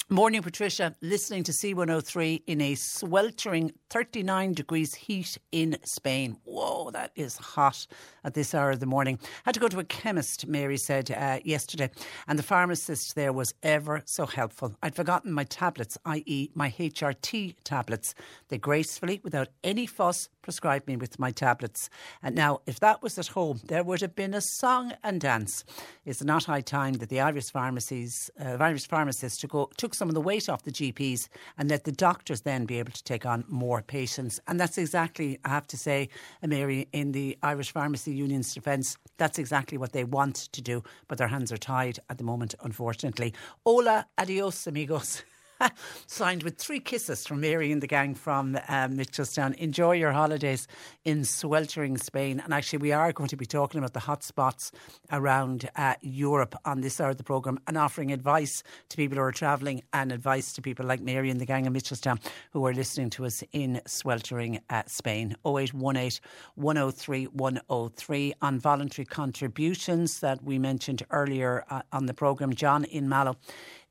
Morning, 0.07 0.43
Patricia. 0.43 0.95
Listening 1.01 1.41
to 1.45 1.51
C103 1.51 2.43
in 2.45 2.61
a 2.61 2.75
sweltering 2.75 3.71
39 3.89 4.53
degrees 4.53 4.93
heat 4.93 5.39
in 5.51 5.77
Spain. 5.83 6.37
Whoa, 6.43 6.91
that 6.91 7.11
is 7.15 7.37
hot 7.37 7.87
at 8.23 8.35
this 8.35 8.53
hour 8.53 8.69
of 8.69 8.79
the 8.79 8.85
morning. 8.85 9.17
Had 9.45 9.55
to 9.55 9.59
go 9.59 9.67
to 9.67 9.79
a 9.79 9.83
chemist, 9.83 10.45
Mary 10.45 10.77
said 10.77 11.09
uh, 11.09 11.39
yesterday, 11.43 11.89
and 12.27 12.37
the 12.37 12.43
pharmacist 12.43 13.15
there 13.15 13.33
was 13.33 13.55
ever 13.63 14.03
so 14.05 14.27
helpful. 14.27 14.75
I'd 14.83 14.95
forgotten 14.95 15.31
my 15.31 15.43
tablets, 15.43 15.97
i.e., 16.05 16.51
my 16.53 16.69
HRT 16.69 17.55
tablets. 17.63 18.13
They 18.49 18.59
gracefully, 18.59 19.21
without 19.23 19.47
any 19.63 19.87
fuss, 19.87 20.29
prescribed 20.43 20.87
me 20.87 20.97
with 20.97 21.17
my 21.17 21.31
tablets. 21.31 21.89
And 22.21 22.35
now, 22.35 22.61
if 22.67 22.79
that 22.79 23.01
was 23.01 23.17
at 23.17 23.27
home, 23.27 23.61
there 23.65 23.83
would 23.83 24.01
have 24.01 24.15
been 24.15 24.35
a 24.35 24.41
song 24.41 24.93
and 25.03 25.19
dance. 25.19 25.63
It's 26.05 26.23
not 26.23 26.43
high 26.43 26.61
time 26.61 26.93
that 26.95 27.09
the 27.09 27.21
Irish 27.21 27.49
pharmacies, 27.49 28.29
uh, 28.39 28.57
Irish 28.59 28.87
pharmacists 28.87 29.39
took, 29.39 29.75
took 29.85 29.93
some 29.93 30.09
of 30.09 30.15
the 30.15 30.21
weight 30.21 30.49
off 30.49 30.63
the 30.63 30.71
GPs 30.71 31.27
and 31.59 31.69
let 31.69 31.83
the 31.83 31.91
doctors 31.91 32.41
then 32.41 32.65
be 32.65 32.79
able 32.79 32.91
to 32.91 33.03
take 33.03 33.23
on 33.23 33.43
more 33.47 33.83
patients. 33.83 34.39
And 34.47 34.59
that's 34.59 34.79
exactly, 34.79 35.37
I 35.45 35.49
have 35.49 35.67
to 35.67 35.77
say, 35.77 36.09
Mary, 36.41 36.87
in 36.91 37.11
the 37.11 37.37
Irish 37.43 37.71
Pharmacy 37.71 38.11
Union's 38.11 38.51
defence, 38.51 38.97
that's 39.19 39.37
exactly 39.37 39.77
what 39.77 39.91
they 39.91 40.03
want 40.03 40.37
to 40.53 40.59
do, 40.59 40.83
but 41.07 41.19
their 41.19 41.27
hands 41.27 41.51
are 41.51 41.57
tied 41.57 41.99
at 42.09 42.17
the 42.17 42.23
moment, 42.23 42.55
unfortunately. 42.63 43.31
Hola, 43.63 44.07
adios, 44.17 44.65
amigos. 44.65 45.23
Signed 46.07 46.43
with 46.43 46.57
three 46.57 46.79
kisses 46.79 47.25
from 47.25 47.41
Mary 47.41 47.71
and 47.71 47.81
the 47.81 47.87
gang 47.87 48.15
from 48.15 48.57
um, 48.67 48.97
Mitchelstown. 48.97 49.55
Enjoy 49.55 49.93
your 49.93 50.11
holidays 50.11 50.67
in 51.03 51.23
sweltering 51.23 51.97
Spain. 51.97 52.41
And 52.43 52.53
actually, 52.53 52.79
we 52.79 52.91
are 52.91 53.11
going 53.13 53.29
to 53.29 53.37
be 53.37 53.45
talking 53.45 53.79
about 53.79 53.93
the 53.93 53.99
hot 53.99 54.23
spots 54.23 54.71
around 55.11 55.69
uh, 55.75 55.95
Europe 56.01 56.55
on 56.65 56.81
this 56.81 56.99
hour 56.99 57.11
of 57.11 57.17
the 57.17 57.23
programme 57.23 57.59
and 57.67 57.77
offering 57.77 58.11
advice 58.11 58.63
to 58.89 58.97
people 58.97 59.17
who 59.17 59.23
are 59.23 59.31
travelling 59.31 59.81
and 59.93 60.11
advice 60.11 60.53
to 60.53 60.61
people 60.61 60.85
like 60.85 61.01
Mary 61.01 61.29
and 61.29 61.39
the 61.39 61.45
gang 61.45 61.65
in 61.65 61.73
Mitchelstown 61.73 62.19
who 62.51 62.65
are 62.65 62.73
listening 62.73 63.09
to 63.11 63.25
us 63.25 63.43
in 63.51 63.81
sweltering 63.85 64.59
uh, 64.69 64.83
Spain. 64.87 65.35
0818 65.45 66.19
103 66.55 67.25
103 67.25 68.33
on 68.41 68.59
voluntary 68.59 69.05
contributions 69.05 70.19
that 70.19 70.43
we 70.43 70.59
mentioned 70.59 71.03
earlier 71.11 71.63
uh, 71.69 71.81
on 71.91 72.05
the 72.05 72.13
programme. 72.13 72.53
John 72.53 72.83
in 72.85 73.07
Mallow 73.09 73.37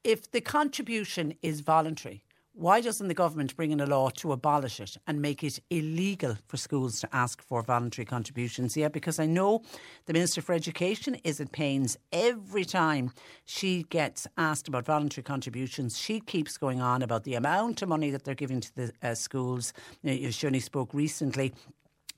if 0.05 0.31
the 0.31 0.41
contribution 0.41 1.35
is 1.43 1.61
voluntary, 1.61 2.23
why 2.57 2.81
doesn't 2.81 3.09
the 3.09 3.15
government 3.15 3.57
bring 3.57 3.73
in 3.73 3.81
a 3.81 3.87
law 3.87 4.11
to 4.11 4.31
abolish 4.31 4.79
it 4.79 4.97
and 5.09 5.21
make 5.21 5.43
it 5.43 5.59
illegal 5.71 6.37
for 6.47 6.57
schools 6.57 7.01
to 7.01 7.09
ask 7.13 7.43
for 7.43 7.63
voluntary 7.63 8.05
contributions? 8.05 8.77
Yeah, 8.77 8.87
because 8.87 9.19
I 9.19 9.27
know 9.27 9.63
the 10.07 10.13
Minister 10.13 10.41
for 10.41 10.53
Education 10.53 11.17
is 11.25 11.41
at 11.41 11.51
pains 11.51 11.97
every 12.13 12.65
time 12.65 13.11
she 13.45 13.87
gets 13.91 14.29
asked 14.37 14.69
about 14.69 14.87
voluntary 14.87 15.25
contributions. 15.25 15.99
She 15.99 16.21
keeps 16.21 16.57
going 16.57 16.81
on 16.81 17.03
about 17.03 17.25
the 17.25 17.35
amount 17.35 17.83
of 17.83 17.89
money 17.89 18.11
that 18.13 18.23
they're 18.23 18.37
giving 18.37 18.61
to 18.61 18.77
the 18.77 18.93
uh, 19.03 19.17
schools. 19.17 19.73
You 20.03 20.31
know, 20.51 20.59
spoke 20.61 20.95
recently 20.95 21.53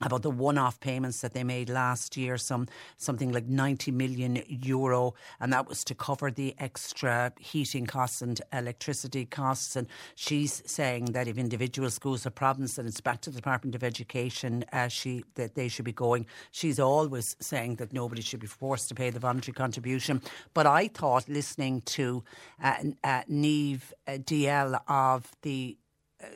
about 0.01 0.21
the 0.21 0.31
one-off 0.31 0.79
payments 0.79 1.21
that 1.21 1.33
they 1.33 1.43
made 1.43 1.69
last 1.69 2.15
year, 2.15 2.37
some 2.37 2.67
something 2.97 3.31
like 3.31 3.47
90 3.47 3.91
million 3.91 4.41
euro, 4.47 5.13
and 5.39 5.51
that 5.51 5.67
was 5.67 5.83
to 5.83 5.95
cover 5.95 6.31
the 6.31 6.55
extra 6.59 7.33
heating 7.39 7.85
costs 7.85 8.21
and 8.21 8.41
electricity 8.53 9.25
costs. 9.25 9.75
And 9.75 9.87
she's 10.15 10.63
saying 10.65 11.05
that 11.05 11.27
if 11.27 11.37
individual 11.37 11.89
schools 11.89 12.23
have 12.23 12.35
problems, 12.35 12.75
then 12.75 12.85
it's 12.85 13.01
back 13.01 13.21
to 13.21 13.29
the 13.29 13.37
Department 13.37 13.75
of 13.75 13.83
Education. 13.83 14.65
Uh, 14.71 14.87
she 14.87 15.23
that 15.35 15.55
they 15.55 15.67
should 15.67 15.85
be 15.85 15.91
going. 15.91 16.25
She's 16.51 16.79
always 16.79 17.35
saying 17.39 17.75
that 17.75 17.93
nobody 17.93 18.21
should 18.21 18.39
be 18.39 18.47
forced 18.47 18.89
to 18.89 18.95
pay 18.95 19.09
the 19.09 19.19
voluntary 19.19 19.53
contribution. 19.53 20.21
But 20.53 20.67
I 20.67 20.87
thought, 20.87 21.27
listening 21.27 21.81
to 21.81 22.23
uh, 22.63 22.75
uh, 23.03 23.23
Niamh 23.29 23.81
uh, 24.07 24.11
Dalziel 24.11 24.79
of 24.87 25.31
the 25.41 25.77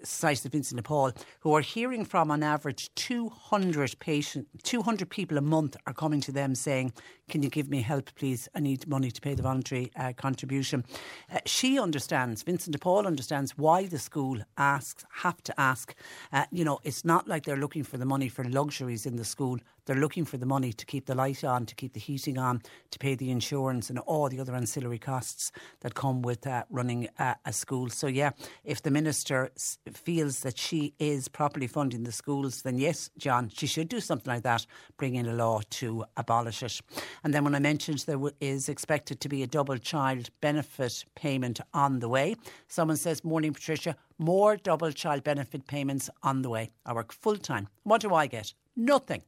Society 0.04 0.48
of 0.48 0.52
Vincent 0.52 0.78
de 0.78 0.84
Paul, 0.84 1.12
who 1.40 1.54
are 1.56 1.62
hearing 1.62 2.06
from 2.06 2.30
on 2.30 2.44
average 2.44 2.94
200 2.96 3.98
patient, 4.00 4.48
200 4.64 5.10
people 5.10 5.38
a 5.38 5.42
month 5.42 5.76
are 5.88 5.94
coming 5.94 6.22
to 6.22 6.32
them 6.32 6.56
saying, 6.56 6.94
"Can 7.30 7.42
you 7.44 7.50
give 7.50 7.70
me 7.70 7.82
help, 7.82 8.14
please? 8.16 8.48
I 8.54 8.60
need 8.60 8.88
money 8.88 9.12
to 9.12 9.22
pay 9.22 9.34
the 9.34 9.44
voluntary 9.44 9.92
uh, 9.96 10.14
contribution." 10.14 10.86
Uh, 11.32 11.40
she 11.46 11.80
understands. 11.80 12.44
Vincent 12.44 12.74
de 12.74 12.80
Paul 12.80 13.08
understands 13.08 13.58
why 13.58 13.86
the 13.88 14.00
school 14.00 14.40
asks, 14.58 15.04
have 15.24 15.42
to 15.44 15.60
ask. 15.60 15.96
Uh, 16.32 16.46
you 16.52 16.64
know, 16.64 16.80
it's 16.84 17.04
not 17.04 17.28
like 17.28 17.46
they're 17.46 17.58
looking 17.58 17.84
for 17.84 17.98
the 17.98 18.06
money 18.06 18.30
for 18.30 18.44
luxuries 18.44 19.06
in 19.06 19.16
the 19.16 19.26
school. 19.26 19.58
They're 19.86 19.96
looking 19.96 20.26
for 20.26 20.38
the 20.38 20.46
money 20.46 20.74
to 20.74 20.86
keep 20.86 21.06
the 21.06 21.16
light 21.16 21.44
on, 21.44 21.66
to 21.66 21.76
keep 21.76 21.94
the 21.94 22.00
heating 22.00 22.38
on, 22.38 22.62
to 22.92 23.00
pay 23.00 23.16
the 23.16 23.32
insurance 23.32 23.90
and 23.90 24.00
all 24.00 24.30
the 24.30 24.40
other 24.40 24.56
ancillary 24.56 25.00
costs 25.00 25.52
that 25.82 25.96
come 25.96 26.22
with 26.22 26.46
uh, 26.46 26.64
running 26.70 27.08
a 27.18 27.54
school. 27.54 27.90
So, 27.90 28.08
yeah, 28.08 28.32
if 28.64 28.82
the 28.82 28.92
minister 28.92 29.52
feels 29.92 30.42
that 30.42 30.58
she 30.58 30.94
is 31.00 31.28
properly 31.28 31.68
funding 31.68 32.04
the 32.04 32.12
schools, 32.12 32.62
then 32.62 32.78
yes, 32.78 33.10
John, 33.18 33.50
she 33.50 33.68
should 33.68 33.90
do 33.90 34.00
something 34.00 34.32
like 34.32 34.44
that, 34.44 34.66
bring 34.98 35.16
in 35.16 35.26
a 35.26 35.34
law 35.34 35.62
to 35.70 36.06
abolish 36.18 36.64
it. 36.64 36.82
And 37.24 37.34
then 37.34 37.44
when 37.44 37.56
I 37.56 37.60
mentioned 37.60 38.00
there 38.00 38.20
is 38.40 38.70
expected 38.70 39.20
to 39.22 39.30
be 39.30 39.44
a 39.44 39.48
double 39.48 39.78
child 39.78 40.30
benefit 40.42 41.06
payment 41.16 41.60
on 41.74 42.00
the 42.00 42.10
way, 42.10 42.36
someone 42.68 42.98
says, 42.98 43.24
Morning, 43.24 43.54
Patricia, 43.54 43.96
more 44.18 44.56
double 44.56 44.92
child 44.92 45.24
benefit 45.24 45.68
payments 45.68 46.10
on 46.22 46.42
the 46.42 46.50
way. 46.50 46.72
I 46.86 46.94
work 46.94 47.12
full 47.12 47.38
time. 47.38 47.68
What 47.84 48.02
do 48.02 48.14
I 48.14 48.28
get? 48.28 48.54
Nothing. 48.76 49.24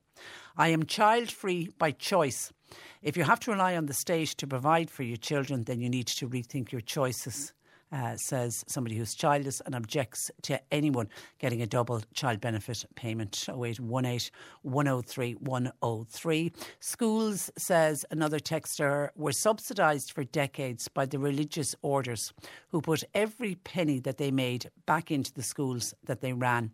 I 0.55 0.69
am 0.69 0.85
child 0.85 1.31
free 1.31 1.69
by 1.77 1.91
choice. 1.91 2.51
If 3.01 3.17
you 3.17 3.23
have 3.23 3.39
to 3.41 3.51
rely 3.51 3.75
on 3.75 3.87
the 3.87 3.93
state 3.93 4.29
to 4.29 4.47
provide 4.47 4.89
for 4.89 5.03
your 5.03 5.17
children, 5.17 5.63
then 5.63 5.81
you 5.81 5.89
need 5.89 6.07
to 6.07 6.29
rethink 6.29 6.71
your 6.71 6.81
choices. 6.81 7.53
Uh, 7.93 8.17
says 8.17 8.65
somebody 8.67 8.97
who's 8.97 9.13
childless 9.13 9.61
and 9.67 9.75
objects 9.75 10.31
to 10.41 10.59
anyone 10.73 11.07
getting 11.37 11.61
a 11.61 11.67
double 11.67 12.01
child 12.15 12.41
benefit 12.41 12.83
payment. 12.95 13.47
0818 13.47 14.31
103 14.63 15.33
103. 15.33 16.51
Schools, 16.79 17.51
says 17.55 18.03
another 18.09 18.39
texter, 18.39 19.09
were 19.15 19.31
subsidised 19.31 20.11
for 20.11 20.23
decades 20.23 20.87
by 20.87 21.05
the 21.05 21.19
religious 21.19 21.75
orders 21.83 22.33
who 22.69 22.81
put 22.81 23.03
every 23.13 23.53
penny 23.53 23.99
that 23.99 24.17
they 24.17 24.31
made 24.31 24.71
back 24.87 25.11
into 25.11 25.31
the 25.31 25.43
schools 25.43 25.93
that 26.03 26.21
they 26.21 26.33
ran. 26.33 26.71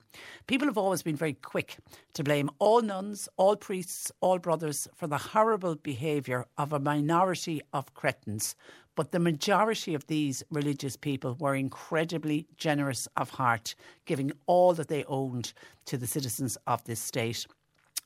People 0.47 0.69
have 0.69 0.77
always 0.77 1.03
been 1.03 1.17
very 1.17 1.33
quick 1.33 1.79
to 2.13 2.23
blame 2.23 2.49
all 2.59 2.81
nuns, 2.81 3.27
all 3.35 3.57
priests, 3.57 4.09
all 4.21 4.39
brothers 4.39 4.87
for 4.95 5.07
the 5.07 5.17
horrible 5.17 5.75
behaviour 5.75 6.45
of 6.57 6.71
a 6.71 6.79
minority 6.79 7.61
of 7.73 7.93
cretins 7.93 8.55
but 8.99 9.13
the 9.13 9.19
majority 9.19 9.95
of 9.95 10.05
these 10.07 10.43
religious 10.51 10.97
people 10.97 11.37
were 11.39 11.55
incredibly 11.55 12.45
generous 12.57 13.07
of 13.15 13.29
heart, 13.29 13.73
giving 14.05 14.29
all 14.45 14.73
that 14.73 14.89
they 14.89 15.05
owned 15.05 15.53
to 15.85 15.97
the 15.97 16.05
citizens 16.05 16.57
of 16.67 16.83
this 16.83 16.99
state. 16.99 17.47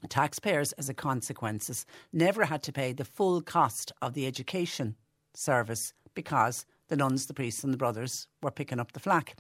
Taxpayers, 0.08 0.72
as 0.74 0.90
a 0.90 0.94
consequence, 0.94 1.88
never 2.12 2.46
had 2.46 2.62
to 2.62 2.72
pay 2.72 2.94
the 2.94 3.06
full 3.06 3.42
cost 3.42 3.92
of 4.04 4.14
the 4.14 4.28
education 4.28 4.96
service 5.34 5.96
because 6.14 6.64
the 6.90 6.96
nuns, 6.96 7.26
the 7.26 7.34
priests, 7.34 7.64
and 7.64 7.74
the 7.74 7.78
brothers 7.78 8.28
were 8.44 8.52
picking 8.52 8.80
up 8.80 8.92
the 8.92 9.00
flack. 9.00 9.36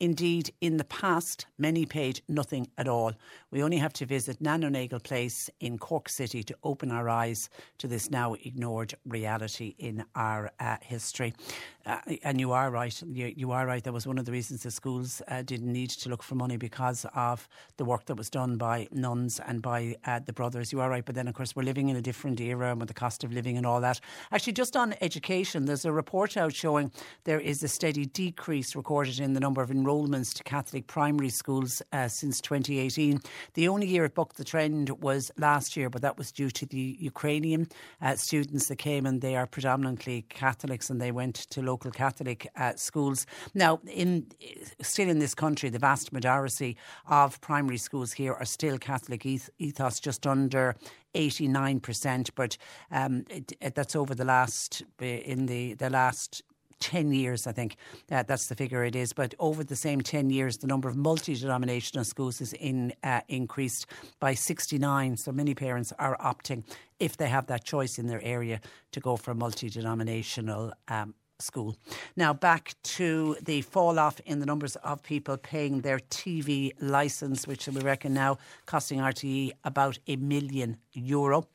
Indeed, 0.00 0.52
in 0.60 0.76
the 0.76 0.84
past, 0.84 1.46
many 1.58 1.84
paid 1.84 2.20
nothing 2.28 2.68
at 2.78 2.86
all. 2.86 3.12
We 3.50 3.64
only 3.64 3.78
have 3.78 3.92
to 3.94 4.06
visit 4.06 4.40
Nano 4.40 4.68
Nagle 4.68 5.00
Place 5.00 5.50
in 5.58 5.76
Cork 5.76 6.08
City 6.08 6.44
to 6.44 6.56
open 6.62 6.92
our 6.92 7.08
eyes 7.08 7.50
to 7.78 7.88
this 7.88 8.08
now 8.08 8.34
ignored 8.34 8.94
reality 9.04 9.74
in 9.78 10.04
our 10.14 10.52
uh, 10.60 10.76
history. 10.82 11.34
Uh, 11.84 11.98
and 12.22 12.38
you 12.38 12.52
are 12.52 12.70
right. 12.70 13.02
You, 13.02 13.32
you, 13.34 13.50
are 13.50 13.66
right. 13.66 13.82
That 13.82 13.94
was 13.94 14.06
one 14.06 14.18
of 14.18 14.26
the 14.26 14.32
reasons 14.32 14.62
the 14.62 14.70
schools 14.70 15.22
uh, 15.26 15.42
didn't 15.42 15.72
need 15.72 15.90
to 15.90 16.10
look 16.10 16.22
for 16.22 16.34
money 16.34 16.58
because 16.58 17.06
of 17.14 17.48
the 17.78 17.84
work 17.84 18.04
that 18.06 18.16
was 18.16 18.28
done 18.28 18.56
by 18.56 18.88
nuns 18.92 19.40
and 19.46 19.62
by 19.62 19.96
uh, 20.04 20.20
the 20.24 20.34
brothers. 20.34 20.70
You 20.70 20.80
are 20.80 20.90
right. 20.90 21.04
But 21.04 21.14
then, 21.14 21.26
of 21.26 21.34
course, 21.34 21.56
we're 21.56 21.62
living 21.62 21.88
in 21.88 21.96
a 21.96 22.02
different 22.02 22.40
era 22.40 22.70
and 22.70 22.78
with 22.78 22.88
the 22.88 22.94
cost 22.94 23.24
of 23.24 23.32
living 23.32 23.56
and 23.56 23.66
all 23.66 23.80
that. 23.80 24.00
Actually, 24.30 24.52
just 24.52 24.76
on 24.76 24.94
education, 25.00 25.64
there's 25.64 25.86
a 25.86 25.92
report 25.92 26.36
out 26.36 26.54
showing 26.54 26.92
there 27.24 27.40
is 27.40 27.62
a 27.62 27.68
steady 27.68 28.04
decrease 28.04 28.47
recorded 28.48 29.20
in 29.20 29.34
the 29.34 29.40
number 29.40 29.60
of 29.60 29.70
enrolments 29.70 30.32
to 30.32 30.42
Catholic 30.42 30.86
primary 30.86 31.28
schools 31.28 31.82
uh, 31.92 32.08
since 32.08 32.40
2018. 32.40 33.20
The 33.52 33.68
only 33.68 33.86
year 33.86 34.06
it 34.06 34.14
bucked 34.14 34.38
the 34.38 34.44
trend 34.44 34.88
was 35.02 35.30
last 35.36 35.76
year, 35.76 35.90
but 35.90 36.00
that 36.00 36.16
was 36.16 36.32
due 36.32 36.48
to 36.52 36.64
the 36.64 36.96
Ukrainian 36.98 37.68
uh, 38.00 38.16
students 38.16 38.68
that 38.68 38.76
came 38.76 39.04
and 39.04 39.20
they 39.20 39.36
are 39.36 39.46
predominantly 39.46 40.22
Catholics 40.30 40.88
and 40.88 40.98
they 40.98 41.12
went 41.12 41.34
to 41.50 41.60
local 41.60 41.90
Catholic 41.90 42.48
uh, 42.56 42.72
schools. 42.76 43.26
Now, 43.52 43.80
in 43.86 44.26
still 44.80 45.10
in 45.10 45.18
this 45.18 45.34
country, 45.34 45.68
the 45.68 45.78
vast 45.78 46.10
majority 46.10 46.78
of 47.06 47.38
primary 47.42 47.76
schools 47.76 48.12
here 48.12 48.32
are 48.32 48.46
still 48.46 48.78
Catholic 48.78 49.26
ethos, 49.26 50.00
just 50.00 50.26
under 50.26 50.74
89%, 51.14 52.30
but 52.34 52.56
um, 52.90 53.24
it, 53.28 53.52
it, 53.60 53.74
that's 53.74 53.96
over 53.96 54.14
the 54.14 54.24
last 54.24 54.82
in 55.00 55.46
the 55.46 55.74
the 55.74 55.90
last 55.90 56.42
10 56.80 57.12
years, 57.12 57.46
I 57.46 57.52
think. 57.52 57.76
Uh, 58.10 58.22
that's 58.22 58.46
the 58.46 58.54
figure 58.54 58.84
it 58.84 58.96
is. 58.96 59.12
But 59.12 59.34
over 59.38 59.64
the 59.64 59.76
same 59.76 60.00
10 60.00 60.30
years, 60.30 60.58
the 60.58 60.66
number 60.66 60.88
of 60.88 60.96
multi 60.96 61.34
denominational 61.34 62.04
schools 62.04 62.40
is 62.40 62.52
in, 62.54 62.92
uh, 63.02 63.20
increased 63.28 63.86
by 64.20 64.34
69. 64.34 65.16
So 65.16 65.32
many 65.32 65.54
parents 65.54 65.92
are 65.98 66.16
opting, 66.18 66.64
if 66.98 67.16
they 67.16 67.28
have 67.28 67.46
that 67.46 67.64
choice 67.64 67.98
in 67.98 68.06
their 68.06 68.22
area, 68.22 68.60
to 68.92 69.00
go 69.00 69.16
for 69.16 69.32
a 69.32 69.34
multi 69.34 69.68
denominational 69.68 70.72
um, 70.88 71.14
school. 71.40 71.76
Now, 72.16 72.32
back 72.32 72.74
to 72.82 73.36
the 73.42 73.62
fall 73.62 73.98
off 73.98 74.20
in 74.20 74.40
the 74.40 74.46
numbers 74.46 74.76
of 74.76 75.02
people 75.02 75.36
paying 75.36 75.82
their 75.82 75.98
TV 75.98 76.72
licence, 76.80 77.46
which 77.46 77.68
we 77.68 77.80
reckon 77.80 78.12
now 78.14 78.38
costing 78.66 78.98
RTE 78.98 79.52
about 79.64 79.98
a 80.06 80.16
million 80.16 80.78
euro. 80.92 81.46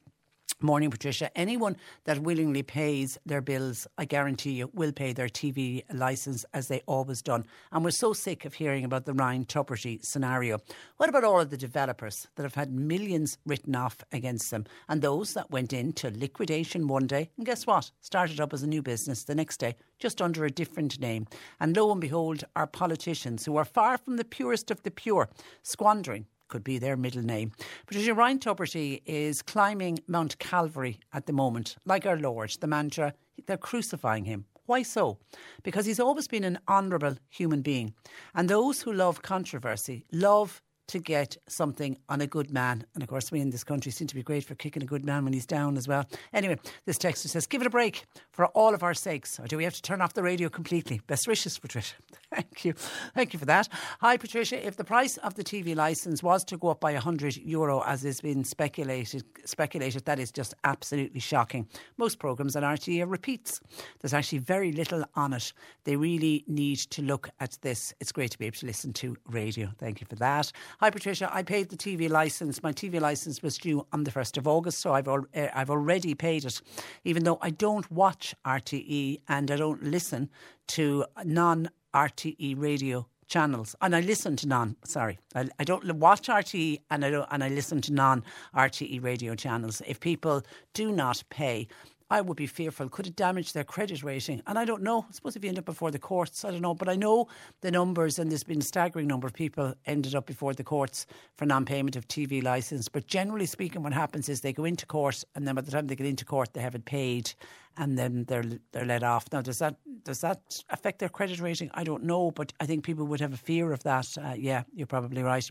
Morning, 0.66 0.90
Patricia. 0.90 1.30
Anyone 1.38 1.76
that 2.06 2.20
willingly 2.20 2.64
pays 2.64 3.18
their 3.26 3.42
bills, 3.42 3.86
I 3.98 4.06
guarantee 4.06 4.52
you, 4.52 4.70
will 4.74 4.94
pay 4.94 5.12
their 5.12 5.28
TV 5.28 5.84
licence 5.92 6.46
as 6.54 6.70
they 6.70 6.82
always 6.86 7.22
done. 7.22 7.46
And 7.74 7.84
we're 7.84 7.92
so 7.92 8.14
sick 8.14 8.46
of 8.46 8.54
hearing 8.54 8.86
about 8.86 9.04
the 9.04 9.14
Ryan 9.14 9.44
Tubridy 9.44 10.02
scenario. 10.06 10.62
What 10.96 11.10
about 11.10 11.26
all 11.26 11.42
of 11.42 11.50
the 11.50 11.58
developers 11.58 12.30
that 12.38 12.44
have 12.44 12.56
had 12.56 12.72
millions 12.72 13.38
written 13.46 13.76
off 13.76 13.98
against 14.14 14.52
them 14.52 14.64
and 14.88 15.02
those 15.02 15.34
that 15.34 15.52
went 15.52 15.74
into 15.74 16.10
liquidation 16.12 16.88
one 16.88 17.08
day 17.08 17.30
and 17.36 17.46
guess 17.46 17.68
what? 17.68 17.92
Started 18.00 18.40
up 18.40 18.54
as 18.54 18.64
a 18.64 18.68
new 18.68 18.82
business 18.82 19.26
the 19.26 19.36
next 19.36 19.58
day, 19.58 19.76
just 20.00 20.22
under 20.22 20.46
a 20.46 20.50
different 20.50 20.98
name. 20.98 21.28
And 21.60 21.76
lo 21.76 21.92
and 21.92 22.00
behold, 22.00 22.46
our 22.56 22.68
politicians 22.68 23.44
who 23.44 23.58
are 23.58 23.66
far 23.66 23.98
from 23.98 24.16
the 24.16 24.24
purest 24.24 24.72
of 24.72 24.82
the 24.84 24.92
pure, 24.92 25.28
squandering 25.62 26.26
could 26.48 26.64
be 26.64 26.78
their 26.78 26.98
middle 26.98 27.24
name. 27.24 27.52
Patricia 27.86 28.14
Ryan 28.14 28.40
Tubridy 28.40 29.02
is 29.06 29.42
climbing 29.42 30.00
Mount 30.08 30.40
Calvary 30.40 31.00
at 31.14 31.26
the 31.26 31.34
moment, 31.34 31.76
like 31.86 32.06
our 32.06 32.18
Lord, 32.18 32.56
the 32.60 32.68
mantra, 32.68 33.14
they're 33.48 33.58
crucifying 33.58 34.26
him. 34.26 34.46
Why 34.66 34.84
so? 34.84 35.18
Because 35.64 35.86
he's 35.86 36.00
always 36.00 36.28
been 36.28 36.44
an 36.44 36.60
honourable 36.68 37.18
human 37.30 37.62
being. 37.62 37.94
And 38.34 38.50
those 38.50 38.82
who 38.82 38.94
love 38.94 39.22
controversy 39.22 40.06
love 40.12 40.62
to 40.88 41.00
get 41.00 41.38
something 41.48 41.98
on 42.10 42.22
a 42.22 42.28
good 42.28 42.52
man. 42.52 42.86
And 42.94 43.04
of 43.04 43.10
course, 43.10 43.32
we 43.32 43.40
in 43.40 43.50
this 43.50 43.64
country 43.64 43.92
seem 43.92 44.08
to 44.08 44.16
be 44.16 44.24
great 44.24 44.44
for 44.44 44.56
kicking 44.56 44.84
a 44.84 44.86
good 44.86 45.06
man 45.06 45.24
when 45.24 45.34
he's 45.34 45.46
down 45.46 45.78
as 45.78 45.88
well. 45.88 46.06
Anyway, 46.34 46.58
this 46.86 46.98
texter 46.98 47.28
says, 47.28 47.48
Give 47.48 47.62
it 47.62 47.68
a 47.68 47.70
break 47.70 48.06
for 48.32 48.48
all 48.48 48.74
of 48.74 48.84
our 48.84 48.94
sakes. 48.94 49.40
Or 49.40 49.48
do 49.48 49.58
we 49.58 49.64
have 49.64 49.74
to 49.74 49.82
turn 49.82 50.02
off 50.02 50.14
the 50.14 50.24
radio 50.24 50.50
completely? 50.50 51.02
Best 51.08 51.28
wishes, 51.28 51.58
Patricia. 51.58 51.96
Thank 52.34 52.66
you. 52.66 52.74
Thank 53.14 53.34
you 53.34 53.40
for 53.40 53.46
that. 53.46 53.70
Hi, 54.02 54.18
Patricia. 54.18 54.66
If 54.66 54.78
the 54.78 54.84
price 54.84 55.18
of 55.18 55.36
the 55.36 55.44
TV 55.44 55.76
licence 55.76 56.24
was 56.24 56.44
to 56.46 56.58
go 56.58 56.70
up 56.70 56.80
by 56.80 56.94
100 56.94 57.38
euro, 57.38 57.84
as 57.86 58.02
has 58.04 58.22
been 58.22 58.44
speculated, 58.44 59.24
speculated, 59.46 60.06
that 60.06 60.20
is 60.20 60.32
just 60.32 60.54
absolutely 60.64 61.20
shocking. 61.20 61.68
Most 61.98 62.20
programmes 62.20 62.56
on 62.56 62.64
RTE 62.64 63.04
are 63.04 63.08
repeats. 63.08 63.62
There's 64.02 64.14
actually 64.14 64.40
very 64.40 64.72
little 64.72 65.04
on 65.16 65.34
it. 65.34 65.54
They 65.84 65.96
really 65.96 66.44
need 66.48 66.80
to 66.80 67.02
look 67.02 67.30
at 67.40 67.58
this. 67.62 67.94
It's 68.00 68.12
great 68.12 68.32
to 68.32 68.38
be 68.38 68.48
able 68.48 68.58
to 68.58 68.66
listen 68.66 68.94
to 68.94 69.16
radio. 69.30 69.70
Thank 69.78 70.02
you 70.02 70.08
for 70.10 70.16
that. 70.16 70.52
Hi, 70.80 70.90
Patricia. 70.90 71.30
I 71.32 71.44
paid 71.44 71.70
the 71.70 71.78
TV 71.78 72.10
licence. 72.10 72.64
My 72.64 72.74
TV 72.74 73.00
licence 73.00 73.44
was 73.44 73.58
due 73.60 73.86
on 73.94 74.06
the 74.06 74.12
1st 74.12 74.38
of 74.38 74.48
August, 74.48 74.80
so 74.80 74.94
I've, 74.94 75.08
al- 75.08 75.28
uh, 75.36 75.48
I've 75.54 75.70
already 75.70 76.16
paid 76.16 76.46
it, 76.46 76.62
even 77.04 77.24
though 77.24 77.38
I 77.42 77.52
don't 77.52 77.90
watch 77.92 78.34
RTE 78.46 79.22
and 79.28 79.52
I 79.52 79.56
don't 79.56 79.84
listen 79.84 80.30
to 80.70 81.06
non 81.24 81.70
RTE 81.94 82.60
radio 82.60 83.06
channels 83.28 83.76
and 83.82 83.96
I 83.96 84.02
listen 84.02 84.36
to 84.38 84.48
non 84.48 84.76
sorry 84.84 85.18
I, 85.34 85.48
I 85.58 85.64
don't 85.64 85.96
watch 85.96 86.28
RTE 86.28 86.82
and 86.92 87.06
I 87.06 87.10
don't 87.10 87.28
and 87.32 87.44
I 87.44 87.48
listen 87.48 87.82
to 87.82 87.94
non 87.94 88.24
RTE 88.56 89.02
radio 89.04 89.34
channels 89.34 89.82
if 89.88 90.00
people 90.00 90.44
do 90.74 90.92
not 90.92 91.24
pay 91.30 91.68
I 92.10 92.22
would 92.22 92.38
be 92.38 92.48
fearful. 92.48 92.90
Could 92.90 93.08
it 93.08 93.16
damage 93.16 93.54
their 93.54 93.64
credit 93.64 94.04
rating? 94.04 94.42
And 94.48 94.58
I 94.60 94.66
don't 94.66 94.84
know. 94.84 95.06
I 95.10 95.12
suppose 95.12 95.36
if 95.36 95.44
you 95.44 95.50
end 95.50 95.60
up 95.60 95.66
before 95.66 95.92
the 95.92 96.00
courts, 96.00 96.46
I 96.46 96.52
don't 96.52 96.62
know. 96.62 96.74
But 96.74 96.90
I 96.90 96.96
know 96.96 97.28
the 97.62 97.72
numbers, 97.72 98.20
and 98.20 98.30
there's 98.30 98.44
been 98.44 98.60
a 98.60 98.64
staggering 98.64 99.08
number 99.08 99.28
of 99.28 99.34
people 99.34 99.74
ended 99.86 100.16
up 100.16 100.26
before 100.26 100.54
the 100.54 100.64
courts 100.64 101.06
for 101.38 101.46
non-payment 101.46 101.96
of 101.96 102.08
TV 102.08 102.44
licence. 102.44 102.88
But 102.88 103.08
generally 103.08 103.46
speaking, 103.46 103.84
what 103.84 103.94
happens 103.94 104.30
is 104.30 104.42
they 104.42 104.54
go 104.54 104.66
into 104.66 104.86
court, 104.86 105.24
and 105.36 105.48
then 105.48 105.56
by 105.56 105.62
the 105.62 105.72
time 105.72 105.88
they 105.88 105.96
get 105.96 106.08
into 106.08 106.26
court, 106.26 106.54
they 106.54 106.62
haven't 106.62 106.86
paid, 106.86 107.34
and 107.78 107.98
then 107.98 108.26
they're 108.26 108.46
they're 108.72 108.86
let 108.86 109.04
off. 109.04 109.26
Now, 109.32 109.42
does 109.42 109.60
that 109.60 109.76
does 110.04 110.22
that 110.22 110.64
affect 110.70 111.00
their 111.00 111.10
credit 111.10 111.40
rating? 111.40 111.72
I 111.74 111.84
don't 111.84 112.04
know, 112.04 112.32
but 112.32 112.54
I 112.60 112.66
think 112.66 112.84
people 112.84 113.06
would 113.06 113.22
have 113.22 113.34
a 113.34 113.38
fear 113.38 113.72
of 113.72 113.84
that. 113.84 114.16
Uh, 114.18 114.34
yeah, 114.38 114.64
you're 114.74 114.88
probably 114.88 115.24
right. 115.24 115.50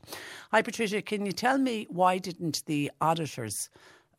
Hi, 0.50 0.62
Patricia. 0.62 1.02
Can 1.02 1.26
you 1.26 1.32
tell 1.32 1.58
me 1.58 1.86
why 1.88 2.18
didn't 2.18 2.62
the 2.66 2.90
auditors? 3.00 3.70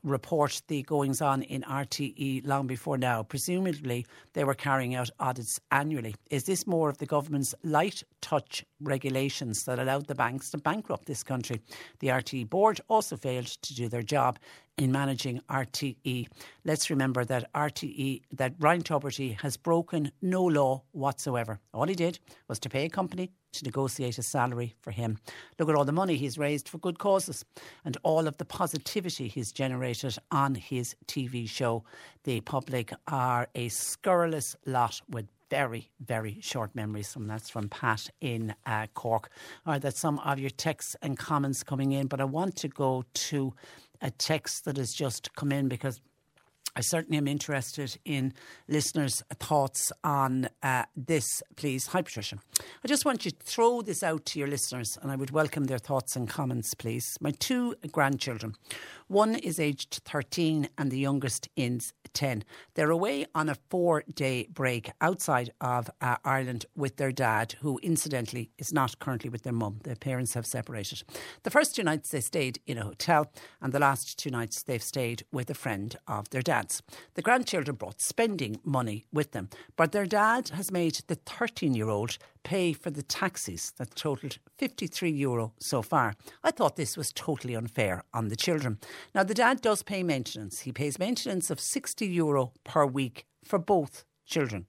Report 0.03 0.61
the 0.67 0.83
goings 0.83 1.21
on 1.21 1.41
in 1.43 1.61
RTE 1.63 2.45
long 2.45 2.67
before 2.67 2.97
now. 2.97 3.23
Presumably, 3.23 4.05
they 4.33 4.43
were 4.43 4.53
carrying 4.53 4.95
out 4.95 5.09
audits 5.19 5.59
annually. 5.71 6.15
Is 6.29 6.43
this 6.43 6.67
more 6.67 6.89
of 6.89 6.97
the 6.97 7.05
government's 7.05 7.55
light 7.63 8.03
touch 8.21 8.65
regulations 8.81 9.63
that 9.65 9.79
allowed 9.79 10.07
the 10.07 10.15
banks 10.15 10.51
to 10.51 10.57
bankrupt 10.57 11.05
this 11.05 11.23
country? 11.23 11.61
The 11.99 12.07
RTE 12.09 12.49
board 12.49 12.81
also 12.89 13.15
failed 13.15 13.47
to 13.47 13.73
do 13.73 13.87
their 13.87 14.01
job 14.01 14.39
in 14.77 14.91
managing 14.91 15.41
RTE. 15.49 16.27
Let's 16.65 16.89
remember 16.89 17.23
that 17.25 17.51
RTE, 17.53 18.21
that 18.31 18.55
Ryan 18.59 18.81
Tubridy 18.81 19.39
has 19.41 19.57
broken 19.57 20.11
no 20.21 20.43
law 20.43 20.83
whatsoever. 20.91 21.59
All 21.73 21.87
he 21.87 21.95
did 21.95 22.19
was 22.47 22.59
to 22.59 22.69
pay 22.69 22.85
a 22.85 22.89
company 22.89 23.31
to 23.53 23.63
negotiate 23.63 24.17
a 24.17 24.23
salary 24.23 24.73
for 24.81 24.91
him. 24.91 25.19
Look 25.59 25.69
at 25.69 25.75
all 25.75 25.85
the 25.85 25.91
money 25.91 26.15
he's 26.15 26.39
raised 26.39 26.67
for 26.67 26.79
good 26.79 26.97
causes 26.97 27.45
and 27.85 27.97
all 28.03 28.27
of 28.27 28.37
the 28.37 28.45
positivity 28.45 29.27
he's 29.27 29.51
generated 29.51 30.17
on 30.31 30.55
his 30.55 30.95
TV 31.05 31.47
show. 31.47 31.83
The 32.23 32.41
public 32.41 32.93
are 33.07 33.47
a 33.53 33.69
scurrilous 33.69 34.55
lot 34.65 35.01
with 35.07 35.27
very, 35.53 35.91
very 35.99 36.39
short 36.41 36.73
memories. 36.73 37.15
And 37.15 37.29
that's 37.29 37.47
from 37.47 37.69
Pat 37.69 38.09
in 38.21 38.55
uh, 38.65 38.87
Cork. 38.95 39.29
All 39.67 39.73
right, 39.73 39.81
that's 39.81 39.99
some 39.99 40.17
of 40.19 40.39
your 40.39 40.49
texts 40.49 40.95
and 41.03 41.15
comments 41.15 41.61
coming 41.61 41.91
in. 41.91 42.07
But 42.07 42.19
I 42.19 42.23
want 42.23 42.55
to 42.55 42.67
go 42.67 43.05
to 43.13 43.53
a 44.03 44.11
text 44.11 44.65
that 44.65 44.77
has 44.77 44.93
just 44.93 45.33
come 45.33 45.51
in 45.51 45.69
because 45.69 45.99
I 46.75 46.81
certainly 46.81 47.17
am 47.19 47.27
interested 47.27 47.97
in 48.03 48.33
listeners' 48.67 49.21
thoughts 49.39 49.91
on 50.03 50.49
uh, 50.63 50.83
this, 50.95 51.43
please. 51.55 51.87
Hi, 51.87 52.01
Patricia. 52.01 52.39
I 52.59 52.87
just 52.87 53.05
want 53.05 53.25
you 53.25 53.31
to 53.31 53.37
throw 53.43 53.81
this 53.81 54.01
out 54.01 54.25
to 54.27 54.39
your 54.39 54.47
listeners 54.47 54.97
and 55.01 55.11
I 55.11 55.15
would 55.15 55.29
welcome 55.29 55.65
their 55.65 55.77
thoughts 55.77 56.15
and 56.15 56.27
comments, 56.27 56.73
please. 56.73 57.05
My 57.21 57.31
two 57.31 57.75
grandchildren, 57.91 58.55
one 59.13 59.35
is 59.35 59.59
aged 59.59 60.01
13 60.05 60.69
and 60.75 60.91
the 60.91 60.97
youngest 60.97 61.47
is 61.55 61.93
10. 62.13 62.43
They're 62.73 62.89
away 62.89 63.27
on 63.35 63.47
a 63.47 63.55
four 63.69 64.03
day 64.11 64.47
break 64.51 64.91
outside 65.01 65.51
of 65.61 65.89
uh, 66.01 66.17
Ireland 66.25 66.65
with 66.75 66.97
their 66.97 67.11
dad, 67.11 67.55
who 67.61 67.79
incidentally 67.83 68.49
is 68.57 68.73
not 68.73 68.97
currently 68.99 69.29
with 69.29 69.43
their 69.43 69.53
mum. 69.53 69.79
Their 69.83 69.95
parents 69.95 70.33
have 70.33 70.45
separated. 70.47 71.03
The 71.43 71.51
first 71.51 71.75
two 71.75 71.83
nights 71.83 72.09
they 72.09 72.21
stayed 72.21 72.59
in 72.65 72.77
a 72.77 72.83
hotel, 72.83 73.31
and 73.61 73.71
the 73.71 73.79
last 73.79 74.17
two 74.17 74.31
nights 74.31 74.63
they've 74.63 74.81
stayed 74.81 75.23
with 75.31 75.49
a 75.49 75.55
friend 75.55 75.95
of 76.07 76.29
their 76.31 76.41
dad's. 76.41 76.81
The 77.13 77.21
grandchildren 77.21 77.77
brought 77.77 78.01
spending 78.01 78.59
money 78.63 79.05
with 79.13 79.31
them, 79.31 79.49
but 79.75 79.91
their 79.91 80.07
dad 80.07 80.49
has 80.49 80.71
made 80.71 81.01
the 81.07 81.15
13 81.15 81.75
year 81.75 81.89
old 81.89 82.17
pay 82.43 82.73
for 82.73 82.89
the 82.89 83.03
taxis 83.03 83.71
that 83.77 83.95
totaled 83.95 84.37
53 84.57 85.09
euro 85.09 85.53
so 85.59 85.81
far. 85.81 86.13
I 86.43 86.51
thought 86.51 86.75
this 86.75 86.97
was 86.97 87.11
totally 87.13 87.55
unfair 87.55 88.03
on 88.13 88.27
the 88.27 88.35
children. 88.35 88.79
Now, 89.15 89.23
the 89.23 89.33
dad 89.33 89.61
does 89.61 89.83
pay 89.83 90.03
maintenance. 90.03 90.61
He 90.61 90.71
pays 90.71 90.99
maintenance 90.99 91.49
of 91.49 91.59
60 91.59 92.05
euro 92.05 92.53
per 92.63 92.85
week 92.85 93.25
for 93.43 93.59
both 93.59 94.05
children. 94.25 94.67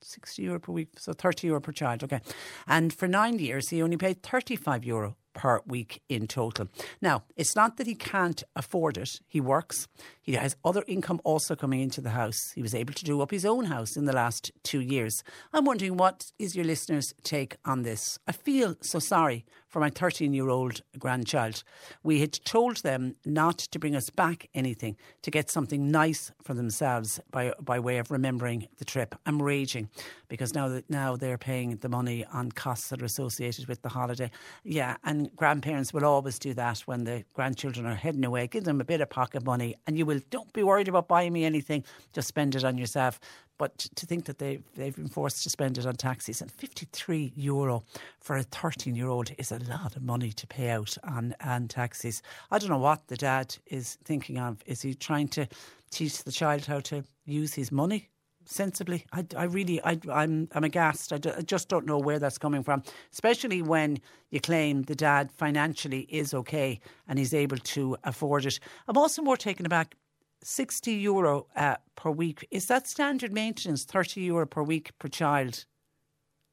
60 0.00 0.42
euro 0.42 0.58
per 0.58 0.72
week, 0.72 0.88
so 0.98 1.12
30 1.12 1.46
euro 1.46 1.60
per 1.60 1.72
child, 1.72 2.02
okay. 2.02 2.20
And 2.66 2.92
for 2.92 3.06
nine 3.06 3.38
years, 3.38 3.68
he 3.68 3.82
only 3.82 3.96
paid 3.96 4.22
35 4.22 4.84
euro 4.84 5.16
per 5.34 5.60
week 5.66 6.02
in 6.08 6.26
total. 6.26 6.68
Now, 7.00 7.24
it's 7.36 7.56
not 7.56 7.76
that 7.76 7.86
he 7.86 7.94
can't 7.94 8.42
afford 8.54 8.98
it. 8.98 9.20
He 9.28 9.40
works. 9.40 9.88
He 10.20 10.32
has 10.34 10.56
other 10.64 10.84
income 10.86 11.20
also 11.24 11.56
coming 11.56 11.80
into 11.80 12.00
the 12.00 12.10
house. 12.10 12.52
He 12.54 12.62
was 12.62 12.74
able 12.74 12.94
to 12.94 13.04
do 13.04 13.20
up 13.20 13.30
his 13.30 13.44
own 13.44 13.64
house 13.64 13.96
in 13.96 14.04
the 14.04 14.12
last 14.12 14.52
two 14.62 14.80
years. 14.80 15.22
I'm 15.52 15.64
wondering 15.64 15.96
what 15.96 16.32
is 16.38 16.54
your 16.54 16.64
listeners' 16.64 17.14
take 17.24 17.56
on 17.64 17.82
this? 17.82 18.18
I 18.26 18.32
feel 18.32 18.76
so 18.80 18.98
sorry 18.98 19.44
for 19.72 19.80
my 19.80 19.88
13 19.88 20.34
year 20.34 20.50
old 20.50 20.82
grandchild. 20.98 21.64
We 22.02 22.20
had 22.20 22.32
told 22.44 22.76
them 22.82 23.16
not 23.24 23.58
to 23.58 23.78
bring 23.78 23.96
us 23.96 24.10
back 24.10 24.48
anything, 24.54 24.96
to 25.22 25.30
get 25.30 25.50
something 25.50 25.90
nice 25.90 26.30
for 26.42 26.52
themselves 26.52 27.18
by, 27.30 27.54
by 27.58 27.80
way 27.80 27.96
of 27.96 28.10
remembering 28.10 28.68
the 28.76 28.84
trip. 28.84 29.14
I'm 29.24 29.42
raging 29.42 29.88
because 30.28 30.54
now 30.54 30.68
that 30.68 30.88
now 30.90 31.16
they're 31.16 31.38
paying 31.38 31.76
the 31.76 31.88
money 31.88 32.24
on 32.32 32.52
costs 32.52 32.90
that 32.90 33.00
are 33.00 33.06
associated 33.06 33.66
with 33.66 33.80
the 33.80 33.88
holiday. 33.88 34.30
Yeah, 34.62 34.96
and 35.04 35.34
grandparents 35.36 35.94
will 35.94 36.04
always 36.04 36.38
do 36.38 36.52
that 36.54 36.80
when 36.80 37.04
the 37.04 37.24
grandchildren 37.32 37.86
are 37.86 37.94
heading 37.94 38.24
away. 38.26 38.46
Give 38.48 38.64
them 38.64 38.80
a 38.80 38.84
bit 38.84 39.00
of 39.00 39.08
pocket 39.08 39.42
money 39.44 39.76
and 39.86 39.96
you 39.96 40.04
will, 40.04 40.20
don't 40.30 40.52
be 40.52 40.62
worried 40.62 40.88
about 40.88 41.08
buying 41.08 41.32
me 41.32 41.46
anything, 41.46 41.82
just 42.12 42.28
spend 42.28 42.54
it 42.54 42.64
on 42.64 42.76
yourself. 42.76 43.18
But 43.62 43.78
to 43.94 44.06
think 44.06 44.24
that 44.24 44.38
they 44.38 44.58
they've 44.74 44.96
been 44.96 45.06
forced 45.06 45.44
to 45.44 45.50
spend 45.50 45.78
it 45.78 45.86
on 45.86 45.94
taxis 45.94 46.40
and 46.40 46.50
53 46.50 47.32
euro 47.36 47.84
for 48.18 48.36
a 48.36 48.42
13 48.42 48.96
year 48.96 49.06
old 49.06 49.30
is 49.38 49.52
a 49.52 49.60
lot 49.70 49.94
of 49.94 50.02
money 50.02 50.32
to 50.32 50.46
pay 50.48 50.70
out 50.70 50.98
on, 51.04 51.36
on 51.44 51.68
taxis. 51.68 52.22
I 52.50 52.58
don't 52.58 52.70
know 52.70 52.78
what 52.78 53.06
the 53.06 53.16
dad 53.16 53.54
is 53.66 53.98
thinking 54.04 54.36
of. 54.36 54.64
Is 54.66 54.82
he 54.82 54.94
trying 54.94 55.28
to 55.28 55.46
teach 55.92 56.24
the 56.24 56.32
child 56.32 56.66
how 56.66 56.80
to 56.80 57.04
use 57.24 57.54
his 57.54 57.70
money? 57.70 58.08
sensibly. 58.44 59.06
I, 59.12 59.24
I 59.36 59.44
really, 59.44 59.80
I, 59.84 60.00
I'm, 60.10 60.48
I'm 60.50 60.64
aghast. 60.64 61.12
I 61.12 61.18
just 61.42 61.68
don't 61.68 61.86
know 61.86 61.98
where 61.98 62.18
that's 62.18 62.38
coming 62.38 62.64
from. 62.64 62.82
Especially 63.12 63.62
when 63.62 64.00
you 64.30 64.40
claim 64.40 64.82
the 64.82 64.96
dad 64.96 65.30
financially 65.30 66.00
is 66.10 66.34
okay 66.34 66.80
and 67.06 67.20
he's 67.20 67.32
able 67.32 67.58
to 67.58 67.96
afford 68.02 68.46
it. 68.46 68.58
I'm 68.88 68.98
also 68.98 69.22
more 69.22 69.36
taken 69.36 69.64
aback. 69.64 69.94
60 70.42 70.92
euro 70.92 71.46
uh, 71.56 71.76
per 71.96 72.10
week. 72.10 72.46
Is 72.50 72.66
that 72.66 72.86
standard 72.86 73.32
maintenance? 73.32 73.84
30 73.84 74.20
euro 74.22 74.46
per 74.46 74.62
week 74.62 74.90
per 74.98 75.08
child? 75.08 75.64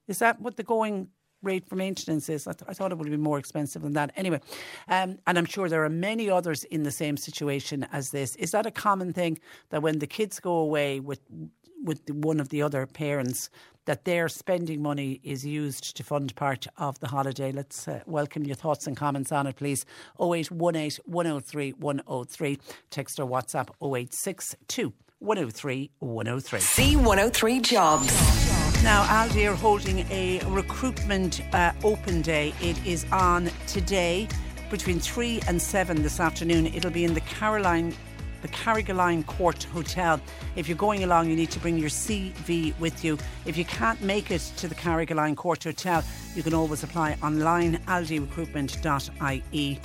Is 0.08 0.18
that 0.18 0.40
what 0.40 0.56
the 0.56 0.62
going 0.62 1.08
rate 1.42 1.66
for 1.68 1.76
maintenance 1.76 2.28
is? 2.28 2.46
I, 2.46 2.52
th- 2.52 2.68
I 2.68 2.74
thought 2.74 2.92
it 2.92 2.98
would 2.98 3.10
be 3.10 3.16
more 3.16 3.38
expensive 3.38 3.82
than 3.82 3.94
that. 3.94 4.12
Anyway, 4.16 4.40
um, 4.88 5.18
and 5.26 5.38
I'm 5.38 5.44
sure 5.44 5.68
there 5.68 5.84
are 5.84 5.90
many 5.90 6.28
others 6.28 6.64
in 6.64 6.82
the 6.82 6.90
same 6.90 7.16
situation 7.16 7.86
as 7.92 8.10
this. 8.10 8.36
Is 8.36 8.50
that 8.50 8.66
a 8.66 8.70
common 8.70 9.12
thing 9.12 9.38
that 9.70 9.82
when 9.82 9.98
the 9.98 10.06
kids 10.06 10.40
go 10.40 10.52
away 10.52 11.00
with 11.00 11.20
with 11.82 12.06
the, 12.06 12.14
one 12.14 12.40
of 12.40 12.48
the 12.50 12.62
other 12.62 12.86
parents 12.86 13.50
that 13.86 14.04
their 14.04 14.28
spending 14.28 14.82
money 14.82 15.20
is 15.24 15.44
used 15.44 15.96
to 15.96 16.04
fund 16.04 16.34
part 16.36 16.66
of 16.76 17.00
the 17.00 17.08
holiday. 17.08 17.50
Let's 17.50 17.88
uh, 17.88 18.00
welcome 18.06 18.44
your 18.44 18.56
thoughts 18.56 18.86
and 18.86 18.96
comments 18.96 19.32
on 19.32 19.46
it, 19.46 19.56
please. 19.56 19.84
0818 20.20 21.02
103 21.06 21.70
103. 21.72 22.58
Text 22.90 23.18
or 23.18 23.26
WhatsApp 23.26 23.70
0862 23.82 24.92
103 25.18 25.90
103. 25.98 26.58
C103 26.60 27.62
Jobs. 27.62 28.40
Now, 28.82 29.04
Aldi 29.04 29.50
are 29.50 29.54
holding 29.54 30.00
a 30.10 30.40
recruitment 30.46 31.42
uh, 31.52 31.72
open 31.84 32.22
day. 32.22 32.54
It 32.62 32.86
is 32.86 33.04
on 33.12 33.50
today 33.66 34.26
between 34.70 35.00
3 35.00 35.40
and 35.48 35.60
7 35.60 36.02
this 36.02 36.20
afternoon. 36.20 36.66
It'll 36.68 36.90
be 36.90 37.04
in 37.04 37.12
the 37.12 37.20
Caroline 37.20 37.94
the 38.42 38.48
Carrigaline 38.48 39.26
Court 39.26 39.62
Hotel. 39.64 40.20
If 40.56 40.68
you're 40.68 40.76
going 40.76 41.04
along, 41.04 41.28
you 41.28 41.36
need 41.36 41.50
to 41.50 41.58
bring 41.58 41.78
your 41.78 41.90
CV 41.90 42.78
with 42.78 43.04
you. 43.04 43.18
If 43.46 43.56
you 43.56 43.64
can't 43.64 44.00
make 44.02 44.30
it 44.30 44.40
to 44.56 44.68
the 44.68 44.74
Carrigaline 44.74 45.36
Court 45.36 45.64
Hotel, 45.64 46.02
you 46.34 46.42
can 46.42 46.54
always 46.54 46.82
apply 46.82 47.16
online, 47.22 47.76
aldirecruitment.ie. 47.86 49.80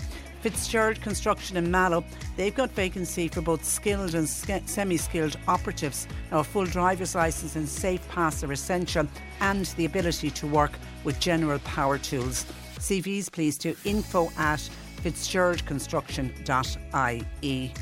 Fitzgerald 0.46 1.02
Construction 1.02 1.58
in 1.58 1.72
Mallow, 1.72 2.06
they've 2.38 2.54
got 2.54 2.70
vacancy 2.70 3.28
for 3.28 3.42
both 3.42 3.66
skilled 3.66 4.14
and 4.14 4.30
semi 4.30 4.98
skilled 4.98 5.40
operatives. 5.48 6.08
Now, 6.32 6.42
a 6.42 6.44
full 6.44 6.68
driver's 6.68 7.16
licence 7.16 7.56
and 7.56 7.68
safe 7.68 8.08
pass 8.10 8.44
are 8.44 8.52
essential, 8.52 9.08
and 9.42 9.66
the 9.66 9.86
ability 9.86 10.30
to 10.30 10.46
work 10.46 10.74
with 11.04 11.20
general 11.20 11.58
power 11.60 11.98
tools. 11.98 12.46
CVs, 12.78 13.32
please, 13.32 13.58
to 13.58 13.76
info 13.86 14.30
at 14.38 14.60
fitzgeraldconstruction.ie. 15.02 17.74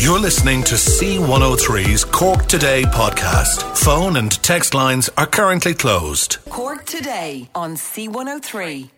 You're 0.03 0.19
listening 0.19 0.63
to 0.65 0.75
C103's 0.75 2.05
Cork 2.05 2.47
Today 2.47 2.83
podcast. 2.83 3.63
Phone 3.77 4.17
and 4.17 4.33
text 4.43 4.75
lines 4.75 5.09
are 5.17 5.27
currently 5.27 5.75
closed. 5.75 6.39
Cork 6.49 6.87
Today 6.87 7.49
on 7.55 7.75
C103. 7.75 8.91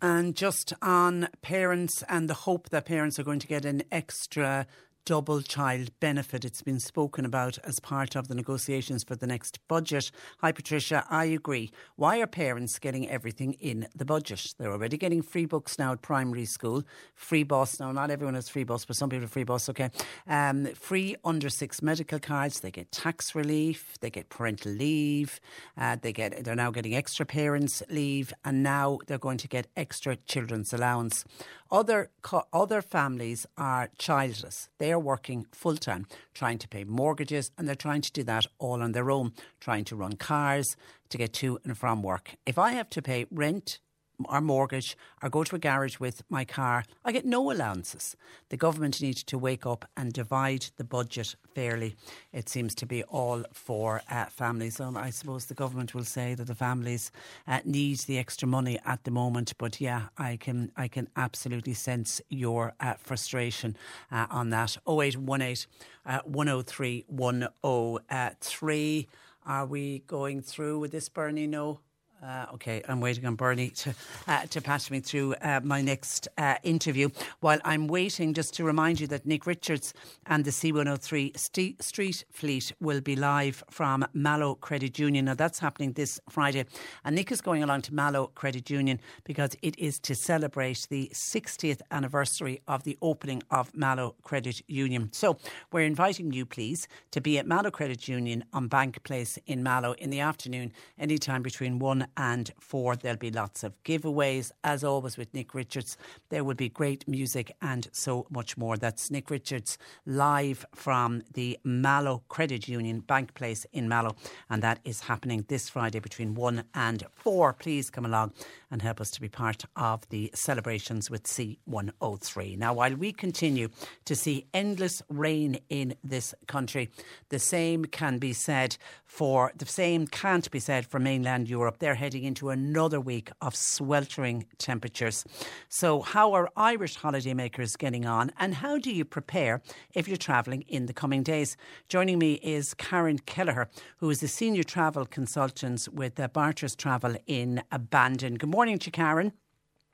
And 0.00 0.36
just 0.36 0.74
on 0.82 1.28
parents 1.40 2.04
and 2.08 2.28
the 2.28 2.34
hope 2.34 2.68
that 2.68 2.84
parents 2.84 3.18
are 3.18 3.24
going 3.24 3.38
to 3.38 3.46
get 3.46 3.64
an 3.64 3.82
extra 3.90 4.66
double 5.04 5.42
child 5.42 5.90
benefit. 6.00 6.44
It's 6.44 6.62
been 6.62 6.80
spoken 6.80 7.24
about 7.26 7.58
as 7.58 7.78
part 7.78 8.16
of 8.16 8.28
the 8.28 8.34
negotiations 8.34 9.04
for 9.04 9.14
the 9.14 9.26
next 9.26 9.58
budget. 9.68 10.10
Hi, 10.38 10.50
Patricia. 10.50 11.04
I 11.10 11.26
agree. 11.26 11.70
Why 11.96 12.20
are 12.20 12.26
parents 12.26 12.78
getting 12.78 13.08
everything 13.08 13.52
in 13.54 13.86
the 13.94 14.06
budget? 14.06 14.54
They're 14.58 14.72
already 14.72 14.96
getting 14.96 15.20
free 15.20 15.44
books 15.44 15.78
now 15.78 15.92
at 15.92 16.00
primary 16.00 16.46
school, 16.46 16.84
free 17.14 17.42
bus. 17.42 17.78
Now, 17.80 17.92
not 17.92 18.10
everyone 18.10 18.34
has 18.34 18.48
free 18.48 18.64
bus, 18.64 18.84
but 18.86 18.96
some 18.96 19.10
people 19.10 19.22
have 19.22 19.30
free 19.30 19.44
bus, 19.44 19.68
okay. 19.68 19.90
Um, 20.26 20.66
free 20.74 21.16
under 21.24 21.50
six 21.50 21.82
medical 21.82 22.18
cards. 22.18 22.60
They 22.60 22.70
get 22.70 22.90
tax 22.90 23.34
relief. 23.34 23.98
They 24.00 24.10
get 24.10 24.30
parental 24.30 24.72
leave. 24.72 25.38
Uh, 25.76 25.96
they 26.00 26.12
get, 26.12 26.44
they're 26.44 26.56
now 26.56 26.70
getting 26.70 26.94
extra 26.94 27.26
parents' 27.26 27.82
leave. 27.90 28.32
And 28.44 28.62
now 28.62 28.98
they're 29.06 29.18
going 29.18 29.38
to 29.38 29.48
get 29.48 29.66
extra 29.76 30.16
children's 30.16 30.72
allowance. 30.72 31.24
Other, 31.70 32.10
other 32.52 32.82
families 32.82 33.46
are 33.56 33.88
childless. 33.98 34.68
They 34.78 34.92
are 34.92 34.98
working 34.98 35.46
full 35.52 35.76
time, 35.76 36.06
trying 36.32 36.58
to 36.58 36.68
pay 36.68 36.84
mortgages, 36.84 37.50
and 37.56 37.66
they're 37.66 37.74
trying 37.74 38.02
to 38.02 38.12
do 38.12 38.22
that 38.24 38.46
all 38.58 38.82
on 38.82 38.92
their 38.92 39.10
own, 39.10 39.32
trying 39.60 39.84
to 39.84 39.96
run 39.96 40.16
cars 40.16 40.76
to 41.08 41.18
get 41.18 41.32
to 41.34 41.58
and 41.64 41.76
from 41.76 42.02
work. 42.02 42.36
If 42.46 42.58
I 42.58 42.72
have 42.72 42.90
to 42.90 43.02
pay 43.02 43.26
rent, 43.30 43.78
or 44.26 44.40
mortgage 44.40 44.96
or 45.22 45.28
go 45.28 45.44
to 45.44 45.56
a 45.56 45.58
garage 45.58 45.98
with 45.98 46.22
my 46.28 46.44
car, 46.44 46.84
I 47.04 47.12
get 47.12 47.24
no 47.24 47.50
allowances. 47.50 48.16
The 48.48 48.56
government 48.56 49.00
needs 49.00 49.22
to 49.24 49.38
wake 49.38 49.66
up 49.66 49.84
and 49.96 50.12
divide 50.12 50.66
the 50.76 50.84
budget 50.84 51.36
fairly. 51.54 51.96
It 52.32 52.48
seems 52.48 52.74
to 52.76 52.86
be 52.86 53.02
all 53.04 53.44
for 53.52 54.02
uh, 54.10 54.26
families. 54.26 54.80
And 54.80 54.96
I 54.96 55.10
suppose 55.10 55.46
the 55.46 55.54
government 55.54 55.94
will 55.94 56.04
say 56.04 56.34
that 56.34 56.46
the 56.46 56.54
families 56.54 57.10
uh, 57.46 57.60
need 57.64 57.98
the 58.00 58.18
extra 58.18 58.48
money 58.48 58.78
at 58.84 59.04
the 59.04 59.10
moment. 59.10 59.54
But 59.58 59.80
yeah, 59.80 60.08
I 60.18 60.36
can 60.36 60.72
I 60.76 60.88
can 60.88 61.08
absolutely 61.16 61.74
sense 61.74 62.20
your 62.28 62.74
uh, 62.80 62.94
frustration 62.98 63.76
uh, 64.10 64.26
on 64.30 64.50
that. 64.50 64.76
0818 64.88 65.66
uh, 66.06 66.20
103 66.24 67.04
103. 67.08 69.08
Are 69.46 69.66
we 69.66 69.98
going 70.06 70.40
through 70.40 70.78
with 70.78 70.90
this, 70.90 71.08
Bernie? 71.08 71.46
No. 71.46 71.80
Uh, 72.24 72.46
okay, 72.54 72.80
I'm 72.88 73.00
waiting 73.00 73.26
on 73.26 73.34
Bernie 73.34 73.68
to 73.70 73.94
uh, 74.26 74.46
to 74.46 74.62
patch 74.62 74.90
me 74.90 75.00
through 75.00 75.34
uh, 75.42 75.60
my 75.62 75.82
next 75.82 76.26
uh, 76.38 76.54
interview. 76.62 77.10
While 77.40 77.58
I'm 77.66 77.86
waiting, 77.86 78.32
just 78.32 78.54
to 78.54 78.64
remind 78.64 78.98
you 78.98 79.06
that 79.08 79.26
Nick 79.26 79.46
Richards 79.46 79.92
and 80.24 80.42
the 80.42 80.50
C103 80.50 81.38
st- 81.38 81.82
Street 81.82 82.24
Fleet 82.30 82.72
will 82.80 83.02
be 83.02 83.14
live 83.14 83.62
from 83.68 84.06
Mallow 84.14 84.54
Credit 84.54 84.98
Union. 84.98 85.26
Now 85.26 85.34
that's 85.34 85.58
happening 85.58 85.92
this 85.92 86.18
Friday, 86.30 86.64
and 87.04 87.14
Nick 87.14 87.30
is 87.30 87.42
going 87.42 87.62
along 87.62 87.82
to 87.82 87.94
Mallow 87.94 88.28
Credit 88.28 88.70
Union 88.70 89.00
because 89.24 89.50
it 89.60 89.78
is 89.78 89.98
to 90.00 90.14
celebrate 90.14 90.86
the 90.88 91.10
60th 91.12 91.82
anniversary 91.90 92.62
of 92.66 92.84
the 92.84 92.96
opening 93.02 93.42
of 93.50 93.74
Mallow 93.76 94.14
Credit 94.22 94.62
Union. 94.66 95.10
So 95.12 95.36
we're 95.72 95.84
inviting 95.84 96.32
you, 96.32 96.46
please, 96.46 96.88
to 97.10 97.20
be 97.20 97.38
at 97.38 97.46
Mallow 97.46 97.70
Credit 97.70 98.08
Union 98.08 98.44
on 98.54 98.68
Bank 98.68 99.02
Place 99.02 99.38
in 99.46 99.62
Mallow 99.62 99.92
in 99.98 100.08
the 100.08 100.20
afternoon, 100.20 100.72
anytime 100.98 101.42
between 101.42 101.78
one 101.78 102.06
and 102.16 102.50
four. 102.58 102.96
There'll 102.96 103.18
be 103.18 103.30
lots 103.30 103.64
of 103.64 103.82
giveaways, 103.84 104.52
as 104.62 104.84
always 104.84 105.16
with 105.16 105.32
Nick 105.34 105.54
Richards. 105.54 105.96
There 106.28 106.44
will 106.44 106.54
be 106.54 106.68
great 106.68 107.06
music 107.08 107.54
and 107.62 107.88
so 107.92 108.26
much 108.30 108.56
more. 108.56 108.76
That's 108.76 109.10
Nick 109.10 109.30
Richards 109.30 109.78
live 110.06 110.66
from 110.74 111.22
the 111.32 111.58
Mallow 111.64 112.22
Credit 112.28 112.68
Union 112.68 113.00
Bank 113.00 113.34
Place 113.34 113.66
in 113.72 113.88
Mallow, 113.88 114.16
and 114.50 114.62
that 114.62 114.80
is 114.84 115.00
happening 115.00 115.44
this 115.48 115.68
Friday 115.68 116.00
between 116.00 116.34
one 116.34 116.64
and 116.74 117.04
four. 117.12 117.52
Please 117.52 117.90
come 117.90 118.04
along 118.04 118.32
and 118.70 118.82
help 118.82 119.00
us 119.00 119.10
to 119.12 119.20
be 119.20 119.28
part 119.28 119.64
of 119.76 120.08
the 120.08 120.30
celebrations 120.34 121.10
with 121.10 121.24
C103. 121.24 122.58
Now, 122.58 122.74
while 122.74 122.94
we 122.94 123.12
continue 123.12 123.68
to 124.04 124.16
see 124.16 124.46
endless 124.52 125.02
rain 125.08 125.58
in 125.68 125.94
this 126.02 126.34
country, 126.46 126.90
the 127.28 127.38
same 127.38 127.84
can 127.84 128.18
be 128.18 128.32
said 128.32 128.76
for 129.06 129.52
the 129.56 129.66
same 129.66 130.06
can't 130.06 130.50
be 130.50 130.58
said 130.58 130.86
for 130.86 130.98
mainland 130.98 131.48
Europe. 131.48 131.78
They're 131.94 132.00
heading 132.00 132.24
into 132.24 132.50
another 132.50 133.00
week 133.00 133.30
of 133.40 133.54
sweltering 133.54 134.46
temperatures. 134.58 135.24
So, 135.68 136.00
how 136.00 136.32
are 136.32 136.50
Irish 136.56 136.98
holidaymakers 136.98 137.78
getting 137.78 138.04
on, 138.04 138.32
and 138.36 138.52
how 138.52 138.78
do 138.78 138.92
you 138.92 139.04
prepare 139.04 139.62
if 139.94 140.08
you're 140.08 140.16
travelling 140.16 140.62
in 140.62 140.86
the 140.86 140.92
coming 140.92 141.22
days? 141.22 141.56
Joining 141.88 142.18
me 142.18 142.40
is 142.42 142.74
Karen 142.74 143.20
Kelleher, 143.20 143.68
who 143.98 144.10
is 144.10 144.24
a 144.24 144.26
senior 144.26 144.64
travel 144.64 145.06
consultant 145.06 145.86
with 145.92 146.18
uh, 146.18 146.26
Barters 146.26 146.74
Travel 146.74 147.14
in 147.28 147.62
Bandon. 147.90 148.38
Good 148.38 148.50
morning 148.50 148.80
to 148.80 148.90
Karen. 148.90 149.30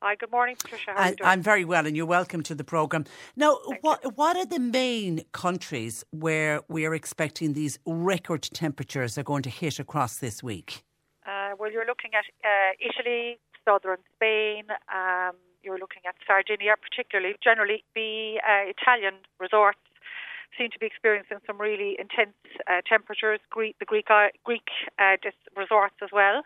Hi, 0.01 0.15
good 0.15 0.33
morning, 0.33 0.57
Patricia. 0.59 0.93
How 0.93 1.03
I, 1.03 1.15
I'm 1.23 1.43
very 1.43 1.67
well, 1.67 1.85
and 1.85 1.95
you're 1.95 2.07
welcome 2.07 2.43
to 2.45 2.55
the 2.55 2.65
programme. 2.65 3.05
Now, 3.37 3.59
what 3.83 4.01
you. 4.03 4.11
what 4.15 4.39
are 4.39 4.47
the 4.47 4.59
main 4.59 5.25
countries 5.33 6.03
where 6.13 6.63
we 6.67 6.87
are 6.87 6.95
expecting 6.95 7.53
these 7.53 7.79
record 7.85 8.41
temperatures 8.55 9.19
are 9.19 9.23
going 9.23 9.43
to 9.43 9.51
hit 9.51 9.79
across 9.79 10.17
this 10.17 10.43
week? 10.43 10.83
Uh, 11.51 11.57
well, 11.59 11.71
you're 11.73 11.87
looking 11.87 12.11
at 12.15 12.25
uh, 12.45 12.73
Italy, 12.79 13.39
southern 13.65 13.99
Spain. 14.15 14.65
Um, 14.93 15.35
you're 15.63 15.79
looking 15.79 16.03
at 16.07 16.15
Sardinia, 16.27 16.75
particularly. 16.81 17.35
Generally, 17.43 17.85
the 17.95 18.41
uh, 18.41 18.71
Italian 18.71 19.15
resorts 19.39 19.79
seem 20.57 20.71
to 20.71 20.79
be 20.79 20.87
experiencing 20.87 21.39
some 21.47 21.61
really 21.61 21.97
intense 21.99 22.37
uh, 22.67 22.81
temperatures. 22.89 23.41
Greek, 23.51 23.77
the 23.79 23.85
Greek 23.85 24.07
uh, 24.11 24.29
Greek 24.45 24.69
resorts 25.57 25.95
as 26.03 26.11
well. 26.13 26.43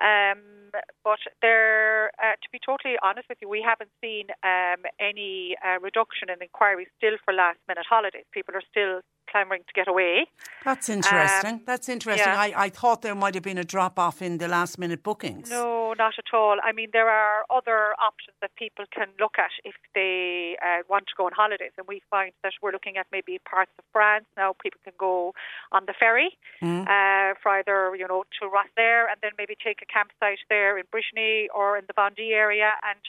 Um, 0.00 0.72
but 1.04 1.20
there, 1.42 2.10
to 2.16 2.48
be 2.52 2.58
totally 2.64 2.96
honest 3.02 3.28
with 3.28 3.38
you, 3.42 3.48
we 3.48 3.60
haven't 3.60 3.90
seen 4.00 4.32
um, 4.42 4.88
any 4.98 5.56
reduction 5.82 6.30
in 6.30 6.40
inquiries 6.40 6.88
still 6.96 7.18
for 7.24 7.34
last 7.34 7.58
minute 7.68 7.84
holidays. 7.88 8.24
People 8.32 8.54
are 8.54 8.64
still 8.70 9.02
clamouring 9.30 9.62
to 9.66 9.72
get 9.74 9.88
away. 9.88 10.26
That's 10.64 10.88
interesting. 10.88 11.54
Um, 11.54 11.60
That's 11.64 11.88
interesting. 11.88 12.26
Yeah. 12.26 12.38
I, 12.38 12.52
I 12.66 12.68
thought 12.68 13.02
there 13.02 13.14
might 13.14 13.34
have 13.34 13.42
been 13.42 13.58
a 13.58 13.64
drop 13.64 13.98
off 13.98 14.20
in 14.22 14.38
the 14.38 14.48
last 14.48 14.78
minute 14.78 15.02
bookings. 15.02 15.50
No, 15.50 15.94
not 15.96 16.14
at 16.18 16.34
all. 16.34 16.56
I 16.62 16.72
mean, 16.72 16.90
there 16.92 17.08
are 17.08 17.44
other 17.50 17.94
options 18.00 18.36
that 18.42 18.54
people 18.56 18.84
can 18.94 19.08
look 19.18 19.36
at 19.38 19.50
if 19.64 19.74
they 19.94 20.56
uh, 20.64 20.82
want 20.88 21.06
to 21.06 21.14
go 21.16 21.26
on 21.26 21.32
holidays. 21.32 21.72
And 21.78 21.86
we 21.86 22.02
find 22.10 22.32
that 22.42 22.52
we're 22.62 22.72
looking 22.72 22.96
at 22.96 23.06
maybe 23.12 23.38
parts 23.38 23.72
of 23.78 23.84
France 23.92 24.26
now. 24.36 24.54
People 24.62 24.80
can 24.84 24.94
go 24.98 25.34
on 25.72 25.86
the 25.86 25.94
ferry 25.98 26.36
mm. 26.62 26.82
uh, 26.82 27.34
for 27.42 27.52
either, 27.52 27.94
you 27.96 28.06
know, 28.06 28.24
to 28.40 28.46
Rosslare 28.46 29.04
and 29.10 29.18
then 29.22 29.32
maybe 29.38 29.56
take 29.62 29.80
a 29.82 29.86
campsite 29.86 30.40
there 30.48 30.78
in 30.78 30.84
Brittany 30.90 31.48
or 31.54 31.78
in 31.78 31.84
the 31.86 31.94
Vendée 31.94 32.32
area 32.32 32.72
and 32.82 33.00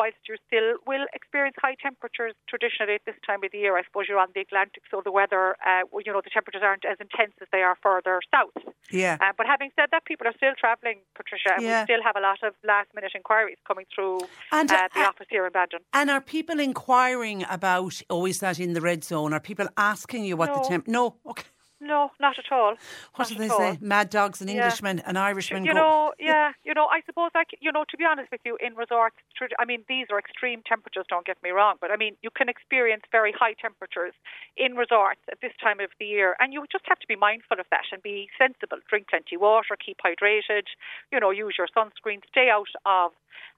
whilst 0.00 0.22
you 0.24 0.36
still 0.48 0.80
will 0.88 1.04
experience 1.12 1.56
high 1.60 1.76
temperatures 1.86 2.32
traditionally 2.48 2.94
at 3.00 3.04
this 3.04 3.18
time 3.28 3.44
of 3.44 3.50
the 3.52 3.60
year. 3.64 3.76
I 3.76 3.84
suppose 3.84 4.04
you're 4.08 4.22
on 4.26 4.32
the 4.34 4.40
Atlantic, 4.48 4.82
so 4.90 5.02
the 5.04 5.12
weather, 5.20 5.44
uh, 5.70 5.84
you 6.04 6.12
know, 6.14 6.22
the 6.24 6.32
temperatures 6.32 6.64
aren't 6.64 6.86
as 6.92 6.98
intense 7.06 7.34
as 7.44 7.48
they 7.52 7.62
are 7.68 7.76
further 7.82 8.16
south. 8.34 8.56
Yeah. 8.90 9.18
Uh, 9.20 9.32
but 9.36 9.44
having 9.54 9.70
said 9.76 9.88
that, 9.92 10.02
people 10.10 10.26
are 10.26 10.36
still 10.40 10.54
travelling, 10.64 10.98
Patricia, 11.18 11.52
and 11.56 11.62
Yeah. 11.62 11.82
we 11.82 11.84
still 11.90 12.02
have 12.08 12.16
a 12.16 12.24
lot 12.28 12.40
of 12.42 12.52
last 12.64 12.88
minute 12.96 13.12
inquiries 13.14 13.60
coming 13.68 13.86
through 13.94 14.16
And, 14.58 14.70
uh, 14.72 14.88
the 14.94 15.02
uh, 15.04 15.10
office 15.10 15.28
here 15.28 15.44
in 15.48 15.52
Bandon. 15.52 15.80
And 15.92 16.10
are 16.10 16.24
people 16.36 16.58
inquiring 16.70 17.44
about, 17.58 17.94
oh, 18.08 18.24
is 18.32 18.38
that 18.40 18.58
in 18.58 18.72
the 18.72 18.80
red 18.80 19.04
zone? 19.04 19.30
Are 19.36 19.44
people 19.50 19.68
asking 19.76 20.24
you 20.24 20.34
what 20.40 20.48
the 20.54 20.60
temp? 20.70 20.88
No. 20.88 21.04
Okay. 21.32 21.44
No, 21.80 22.10
not 22.20 22.38
at 22.38 22.52
all. 22.52 22.76
What 23.16 23.18
Not 23.18 23.28
do 23.28 23.34
they 23.36 23.46
at 23.46 23.50
all. 23.50 23.72
say? 23.72 23.78
Mad 23.80 24.10
dogs 24.10 24.40
and 24.42 24.50
Yeah. 24.50 24.56
Englishmen 24.56 25.00
and 25.00 25.16
Irishmen. 25.16 25.64
You 25.64 25.72
know, 25.72 26.12
yeah, 26.20 26.52
you 26.62 26.74
know, 26.74 26.86
I 26.86 27.00
suppose, 27.06 27.30
like, 27.34 27.56
you 27.60 27.72
know, 27.72 27.84
to 27.90 27.96
be 27.96 28.04
honest 28.04 28.30
with 28.30 28.42
you, 28.44 28.58
in 28.60 28.74
resorts, 28.76 29.16
I 29.58 29.64
mean, 29.64 29.84
these 29.88 30.06
are 30.10 30.18
extreme 30.18 30.62
temperatures, 30.68 31.06
don't 31.08 31.24
get 31.24 31.42
me 31.42 31.50
wrong, 31.50 31.76
but 31.80 31.90
I 31.90 31.96
mean, 31.96 32.16
you 32.22 32.28
can 32.30 32.48
experience 32.50 33.04
very 33.10 33.32
high 33.32 33.54
temperatures 33.54 34.12
in 34.58 34.74
resorts 34.74 35.20
at 35.32 35.40
this 35.40 35.52
time 35.62 35.80
of 35.80 35.88
the 35.98 36.04
year, 36.06 36.36
and 36.38 36.52
you 36.52 36.66
just 36.70 36.84
have 36.86 36.98
to 36.98 37.06
be 37.06 37.16
mindful 37.16 37.58
of 37.58 37.66
that 37.70 37.84
and 37.92 38.02
be 38.02 38.28
sensible. 38.36 38.78
Drink 38.88 39.08
plenty 39.08 39.36
of 39.36 39.40
water, 39.40 39.74
keep 39.74 39.98
hydrated, 40.04 40.68
you 41.10 41.18
know, 41.18 41.30
use 41.30 41.54
your 41.56 41.68
sunscreen, 41.68 42.20
stay 42.28 42.50
out 42.50 42.68
of 42.84 43.12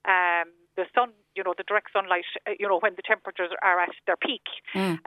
um, 0.07 0.49
the 0.77 0.87
sun, 0.95 1.11
you 1.37 1.45
know, 1.45 1.55
the 1.57 1.65
direct 1.65 1.89
sunlight, 1.93 2.25
uh, 2.47 2.53
you 2.59 2.67
know, 2.69 2.79
when 2.81 2.95
the 2.97 3.03
temperatures 3.05 3.51
are 3.63 3.81
at 3.81 3.93
their 4.07 4.17
peak. 4.17 4.47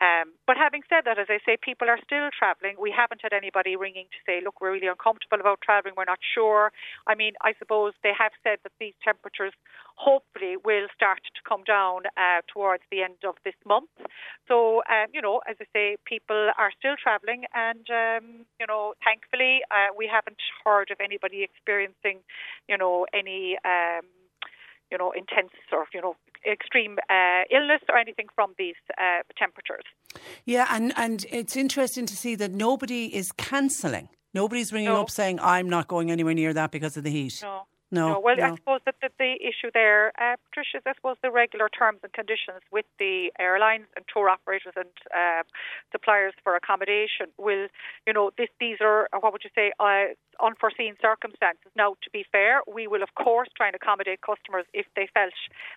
Um, 0.01 0.33
but 0.45 0.57
having 0.57 0.81
said 0.89 1.05
that, 1.05 1.17
as 1.17 1.27
I 1.29 1.39
say, 1.45 1.57
people 1.61 1.89
are 1.89 1.99
still 2.03 2.29
travelling. 2.37 2.75
We 2.79 2.93
haven't 2.95 3.21
had 3.21 3.33
anybody 3.33 3.75
ringing 3.75 4.05
to 4.11 4.19
say, 4.25 4.41
look, 4.43 4.61
we're 4.61 4.71
really 4.71 4.87
uncomfortable 4.87 5.39
about 5.39 5.61
travelling, 5.61 5.95
we're 5.97 6.05
not 6.05 6.19
sure. 6.21 6.71
I 7.07 7.15
mean, 7.15 7.33
I 7.41 7.53
suppose 7.57 7.93
they 8.03 8.13
have 8.17 8.31
said 8.43 8.59
that 8.63 8.73
these 8.79 8.93
temperatures 9.03 9.53
hopefully 9.95 10.57
will 10.57 10.87
start 10.93 11.21
to 11.23 11.41
come 11.47 11.63
down 11.63 12.05
uh, 12.17 12.41
towards 12.51 12.83
the 12.91 13.01
end 13.01 13.25
of 13.25 13.35
this 13.43 13.55
month. 13.65 13.89
So, 14.47 14.83
um, 14.89 15.07
you 15.13 15.21
know, 15.21 15.41
as 15.49 15.57
I 15.59 15.65
say, 15.73 15.97
people 16.05 16.51
are 16.57 16.71
still 16.77 16.95
travelling, 17.01 17.45
and, 17.53 17.85
um, 17.89 18.45
you 18.59 18.67
know, 18.67 18.93
thankfully, 19.03 19.61
uh, 19.71 19.93
we 19.97 20.05
haven't 20.05 20.41
heard 20.63 20.91
of 20.91 20.97
anybody 21.01 21.43
experiencing, 21.43 22.21
you 22.67 22.77
know, 22.77 23.05
any. 23.13 23.57
You 24.95 24.99
know, 24.99 25.11
intense 25.11 25.51
or 25.73 25.85
you 25.93 26.01
know, 26.01 26.15
extreme 26.49 26.93
uh, 27.09 27.41
illness 27.51 27.81
or 27.89 27.97
anything 27.97 28.27
from 28.33 28.53
these 28.57 28.75
uh, 28.97 29.23
temperatures. 29.37 29.83
Yeah, 30.45 30.67
and, 30.69 30.93
and 30.95 31.25
it's 31.29 31.57
interesting 31.57 32.05
to 32.05 32.15
see 32.15 32.35
that 32.35 32.51
nobody 32.51 33.13
is 33.13 33.33
cancelling. 33.33 34.07
Nobody's 34.33 34.71
ringing 34.71 34.93
No. 34.93 35.01
up 35.01 35.09
saying, 35.09 35.39
I'm 35.41 35.67
not 35.67 35.89
going 35.89 36.11
anywhere 36.11 36.33
near 36.33 36.53
that 36.53 36.71
because 36.71 36.95
of 36.95 37.03
the 37.03 37.09
heat. 37.09 37.33
No. 37.41 37.63
No, 37.91 38.19
well, 38.19 38.35
I 38.41 38.55
suppose 38.55 38.81
that 38.85 38.95
the, 39.01 39.09
the 39.19 39.35
issue 39.41 39.69
there, 39.73 40.11
uh, 40.19 40.35
Patricia, 40.49 40.77
is 40.77 40.83
I 40.85 40.93
suppose 40.95 41.17
the 41.21 41.31
regular 41.31 41.69
terms 41.69 41.99
and 42.03 42.11
conditions 42.11 42.61
with 42.71 42.85
the 42.99 43.31
airlines 43.39 43.85
and 43.95 44.03
tour 44.11 44.27
operators 44.29 44.73
and 44.75 44.89
uh, 45.15 45.43
suppliers 45.91 46.33
for 46.43 46.55
accommodation 46.55 47.27
will, 47.37 47.67
you 48.07 48.13
know, 48.13 48.31
this, 48.37 48.49
these 48.59 48.77
are, 48.81 49.07
uh, 49.13 49.19
what 49.19 49.33
would 49.33 49.43
you 49.43 49.51
say, 49.53 49.71
uh, 49.79 50.15
unforeseen 50.43 50.95
circumstances. 51.01 51.71
Now, 51.75 51.95
to 52.03 52.09
be 52.09 52.25
fair, 52.31 52.61
we 52.67 52.87
will, 52.87 53.03
of 53.03 53.13
course, 53.15 53.49
try 53.55 53.67
and 53.67 53.75
accommodate 53.75 54.19
customers 54.21 54.65
if 54.73 54.87
they 54.95 55.07
felt 55.13 55.33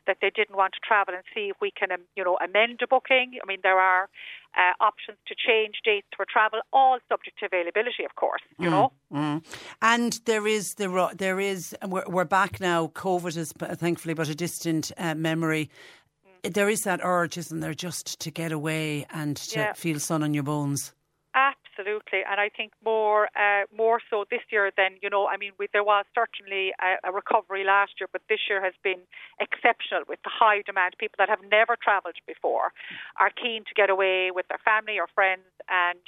that 0.07 0.19
they 0.21 0.31
didn't 0.31 0.57
want 0.57 0.73
to 0.75 0.81
travel 0.81 1.15
and 1.15 1.23
see 1.35 1.51
if 1.51 1.57
we 1.61 1.71
can, 1.71 1.93
um, 1.93 2.01
you 2.17 2.25
know, 2.25 2.39
amend 2.43 2.81
a 2.83 2.87
booking. 2.87 3.39
I 3.43 3.47
mean, 3.47 3.61
there 3.63 3.79
are 3.79 4.09
uh, 4.57 4.73
options 4.83 5.19
to 5.27 5.35
change 5.35 5.77
dates 5.85 6.07
for 6.17 6.25
travel, 6.29 6.61
all 6.73 6.99
subject 7.09 7.39
to 7.41 7.47
availability, 7.47 8.05
of 8.05 8.15
course, 8.17 8.43
you 8.59 8.71
know. 8.71 8.93
Mm. 9.13 9.45
And 9.83 10.21
there 10.25 10.47
is 10.47 10.75
the 10.77 11.11
there 11.17 11.41
is 11.41 11.75
we're, 11.87 12.05
we're 12.07 12.25
back 12.25 12.61
now. 12.61 12.89
COVID 12.89 13.37
is 13.37 13.53
thankfully 13.53 14.15
but 14.15 14.29
a 14.29 14.35
distant 14.35 14.93
uh, 14.99 15.15
memory. 15.15 15.71
Mm. 16.45 16.55
There 16.55 16.69
is 16.69 16.81
that 16.83 17.01
urge, 17.03 17.37
isn't 17.39 17.61
there, 17.61 17.75
just 17.75 18.21
to 18.21 18.31
get 18.31 18.53
away 18.53 19.07
and 19.11 19.37
to 19.37 19.61
Yeah. 19.61 19.73
feel 19.75 19.99
sun 20.01 20.23
on 20.23 20.35
your 20.35 20.45
bones. 20.45 20.93
Absolutely, 21.79 22.21
and 22.29 22.41
I 22.41 22.49
think 22.49 22.73
more 22.85 23.29
uh, 23.37 23.65
more 23.77 24.01
so 24.11 24.25
this 24.31 24.41
year 24.51 24.73
than 24.77 24.97
you 25.01 25.09
know. 25.11 25.29
I 25.29 25.37
mean, 25.37 25.53
we, 25.59 25.69
there 25.73 25.85
was 25.85 26.05
certainly 26.15 26.73
a, 26.83 27.09
a 27.09 27.13
recovery 27.13 27.65
last 27.65 27.93
year, 28.01 28.09
but 28.11 28.23
this 28.29 28.41
year 28.49 28.63
has 28.63 28.75
been 28.83 28.99
exceptional 29.41 30.03
with 30.09 30.19
the 30.25 30.31
high 30.33 30.63
demand. 30.63 30.95
People 30.99 31.17
that 31.19 31.29
have 31.29 31.39
never 31.51 31.77
travelled 31.81 32.17
before 32.27 32.73
are 33.21 33.31
keen 33.31 33.63
to 33.63 33.75
get 33.75 33.91
away 33.91 34.31
with 34.35 34.49
their 34.49 34.59
family 34.65 34.99
or 34.99 35.07
friends 35.15 35.47
and 35.69 36.01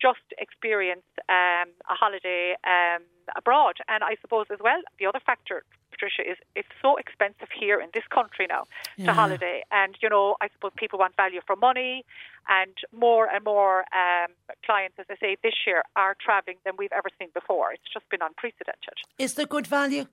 just 0.00 0.22
experience 0.38 1.06
um, 1.28 1.74
a 1.90 1.96
holiday 1.98 2.54
um, 2.62 3.02
abroad. 3.36 3.76
And 3.88 4.04
I 4.04 4.16
suppose 4.20 4.46
as 4.52 4.58
well, 4.62 4.80
the 5.00 5.06
other 5.06 5.20
factor, 5.24 5.64
Patricia, 5.96 6.30
is 6.30 6.36
it's 6.54 6.68
so 6.82 6.96
expensive 6.96 7.48
here 7.58 7.80
in 7.80 7.88
this 7.94 8.04
country 8.10 8.46
now 8.48 8.64
Yeah. 8.96 9.06
to 9.06 9.12
holiday. 9.12 9.62
And, 9.70 9.96
you 10.02 10.08
know, 10.08 10.36
I 10.40 10.48
suppose 10.52 10.72
people 10.76 10.98
want 10.98 11.16
value 11.16 11.40
for 11.46 11.56
money. 11.56 12.04
And 12.48 12.76
more 12.92 13.26
and 13.34 13.42
more 13.44 13.84
um, 14.02 14.30
clients, 14.64 14.96
as 14.98 15.06
I 15.10 15.16
say, 15.20 15.36
this 15.42 15.54
year 15.66 15.82
are 15.96 16.14
travelling 16.26 16.58
than 16.64 16.74
we've 16.78 16.92
ever 16.92 17.08
seen 17.18 17.30
before. 17.34 17.72
It's 17.72 17.90
just 17.92 18.08
been 18.08 18.22
unprecedented. 18.22 18.96
Is 19.18 19.34
there 19.34 19.46
good 19.46 19.66
value? 19.66 20.04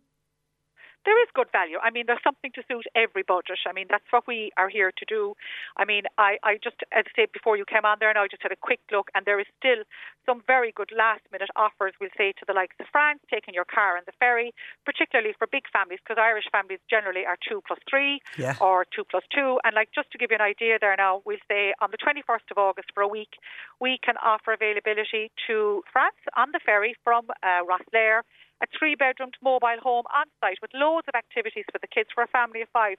There 1.05 1.19
is 1.21 1.27
good 1.35 1.51
value. 1.51 1.77
I 1.83 1.89
mean, 1.91 2.05
there's 2.07 2.23
something 2.23 2.51
to 2.55 2.63
suit 2.67 2.85
every 2.95 3.23
budget. 3.23 3.59
I 3.67 3.73
mean, 3.73 3.87
that's 3.89 4.07
what 4.11 4.25
we 4.25 4.51
are 4.57 4.69
here 4.69 4.91
to 4.95 5.05
do. 5.05 5.35
I 5.75 5.83
mean, 5.85 6.03
I, 6.17 6.37
I 6.43 6.55
just, 6.63 6.77
as 6.91 7.03
I 7.07 7.11
said 7.15 7.31
before 7.33 7.57
you 7.57 7.65
came 7.65 7.83
on 7.83 7.97
there, 7.99 8.09
and 8.09 8.17
I 8.17 8.27
just 8.31 8.41
had 8.43 8.51
a 8.51 8.59
quick 8.59 8.79
look, 8.91 9.09
and 9.13 9.25
there 9.25 9.39
is 9.39 9.45
still 9.59 9.83
some 10.25 10.41
very 10.47 10.71
good 10.71 10.91
last 10.95 11.21
minute 11.31 11.49
offers, 11.57 11.93
we'll 11.99 12.15
say, 12.17 12.31
to 12.39 12.45
the 12.47 12.53
likes 12.53 12.75
of 12.79 12.87
France, 12.91 13.19
taking 13.29 13.53
your 13.53 13.65
car 13.67 13.97
and 13.97 14.05
the 14.05 14.15
ferry, 14.19 14.53
particularly 14.85 15.33
for 15.37 15.47
big 15.47 15.63
families, 15.73 15.99
because 15.99 16.15
Irish 16.19 16.45
families 16.51 16.79
generally 16.89 17.25
are 17.25 17.37
two 17.37 17.59
plus 17.67 17.79
three 17.89 18.21
Yeah. 18.37 18.55
or 18.61 18.85
two 18.95 19.03
plus 19.03 19.23
two. 19.33 19.59
And 19.65 19.75
like, 19.75 19.89
just 19.93 20.09
to 20.11 20.17
give 20.17 20.31
you 20.31 20.37
an 20.39 20.41
idea 20.45 20.77
there 20.79 20.95
now, 20.97 21.21
we'll 21.25 21.43
say 21.51 21.73
on 21.81 21.91
the 21.91 21.97
21st 21.99 22.47
of 22.51 22.57
August 22.57 22.89
for 22.93 23.03
a 23.03 23.07
week, 23.07 23.35
we 23.81 23.99
can 24.03 24.15
offer 24.23 24.53
availability 24.53 25.31
to 25.47 25.83
France 25.91 26.15
on 26.37 26.51
the 26.53 26.59
ferry 26.65 26.95
from 27.03 27.27
uh, 27.43 27.59
Rosslare 27.67 28.21
a 28.61 28.67
three 28.77 28.95
bedroomed 28.95 29.35
mobile 29.41 29.79
home 29.81 30.05
on 30.13 30.25
site 30.41 30.57
with 30.61 30.71
loads 30.73 31.07
of 31.07 31.15
activities 31.15 31.65
for 31.71 31.79
the 31.79 31.87
kids 31.87 32.09
for 32.13 32.23
a 32.23 32.27
family 32.27 32.61
of 32.61 32.69
five 32.69 32.97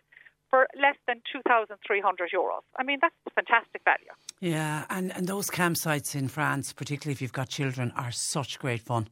for 0.50 0.68
less 0.80 0.96
than 1.08 1.20
2,300 1.32 2.30
euros. 2.30 2.62
I 2.76 2.84
mean, 2.84 2.98
that's 3.00 3.14
fantastic 3.34 3.82
value. 3.84 4.14
Yeah, 4.40 4.84
and, 4.90 5.10
and 5.16 5.26
those 5.26 5.50
campsites 5.50 6.14
in 6.14 6.28
France, 6.28 6.72
particularly 6.72 7.12
if 7.12 7.22
you've 7.22 7.32
got 7.32 7.48
children, 7.48 7.92
are 7.96 8.12
such 8.12 8.58
great 8.58 8.80
fun. 8.80 9.08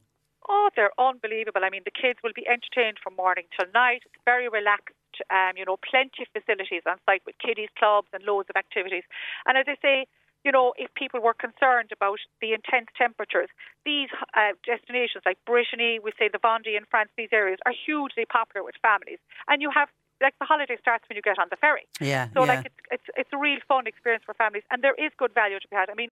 Oh, 0.47 0.69
they're 0.75 0.93
unbelievable. 0.99 1.61
I 1.63 1.69
mean, 1.69 1.83
the 1.83 1.91
kids 1.91 2.19
will 2.23 2.35
be 2.35 2.47
entertained 2.47 2.97
from 3.03 3.15
morning 3.15 3.45
till 3.57 3.67
night. 3.73 4.03
It's 4.05 4.23
very 4.25 4.47
relaxed. 4.47 4.95
Um, 5.29 5.53
you 5.55 5.65
know, 5.65 5.77
plenty 5.77 6.25
of 6.25 6.29
facilities 6.33 6.81
on 6.89 6.97
site 7.05 7.21
with 7.25 7.35
kiddies 7.37 7.69
clubs 7.77 8.07
and 8.13 8.23
loads 8.23 8.49
of 8.49 8.55
activities. 8.55 9.03
And 9.45 9.57
as 9.57 9.65
I 9.67 9.75
say, 9.81 10.07
you 10.43 10.51
know, 10.51 10.73
if 10.77 10.93
people 10.93 11.21
were 11.21 11.33
concerned 11.33 11.91
about 11.91 12.19
the 12.41 12.53
intense 12.53 12.87
temperatures, 12.97 13.49
these 13.85 14.09
uh, 14.35 14.53
destinations 14.65 15.23
like 15.25 15.37
Brittany, 15.45 15.99
we 16.03 16.11
say 16.19 16.29
the 16.31 16.37
Vendée 16.39 16.77
in 16.77 16.85
France, 16.89 17.09
these 17.17 17.29
areas 17.31 17.59
are 17.65 17.73
hugely 17.73 18.25
popular 18.25 18.63
with 18.63 18.75
families. 18.81 19.19
And 19.47 19.61
you 19.61 19.71
have, 19.73 19.89
like, 20.21 20.35
the 20.39 20.45
holiday 20.45 20.77
starts 20.79 21.05
when 21.07 21.15
you 21.15 21.21
get 21.21 21.39
on 21.39 21.47
the 21.49 21.55
ferry. 21.57 21.87
Yeah, 22.01 22.27
So, 22.33 22.41
yeah. 22.41 22.55
like, 22.55 22.65
it's, 22.65 22.75
it's, 22.91 23.03
it's 23.15 23.29
a 23.33 23.37
real 23.37 23.59
fun 23.67 23.87
experience 23.87 24.23
for 24.25 24.33
families. 24.33 24.63
And 24.69 24.83
there 24.83 24.95
is 24.95 25.11
good 25.17 25.33
value 25.33 25.59
to 25.59 25.67
be 25.67 25.75
had. 25.75 25.89
I 25.89 25.95
mean, 25.95 26.09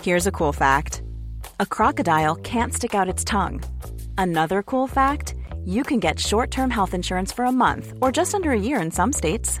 Here's 0.00 0.26
a 0.26 0.32
cool 0.32 0.52
fact 0.52 1.02
a 1.60 1.66
crocodile 1.66 2.36
can't 2.36 2.72
stick 2.72 2.94
out 2.94 3.08
its 3.08 3.24
tongue. 3.24 3.62
Another 4.16 4.62
cool 4.62 4.86
fact 4.86 5.34
you 5.64 5.82
can 5.82 6.00
get 6.00 6.18
short 6.18 6.50
term 6.50 6.70
health 6.70 6.94
insurance 6.94 7.32
for 7.32 7.44
a 7.44 7.52
month 7.52 7.92
or 8.00 8.10
just 8.12 8.34
under 8.34 8.52
a 8.52 8.58
year 8.58 8.80
in 8.80 8.90
some 8.90 9.12
states. 9.12 9.60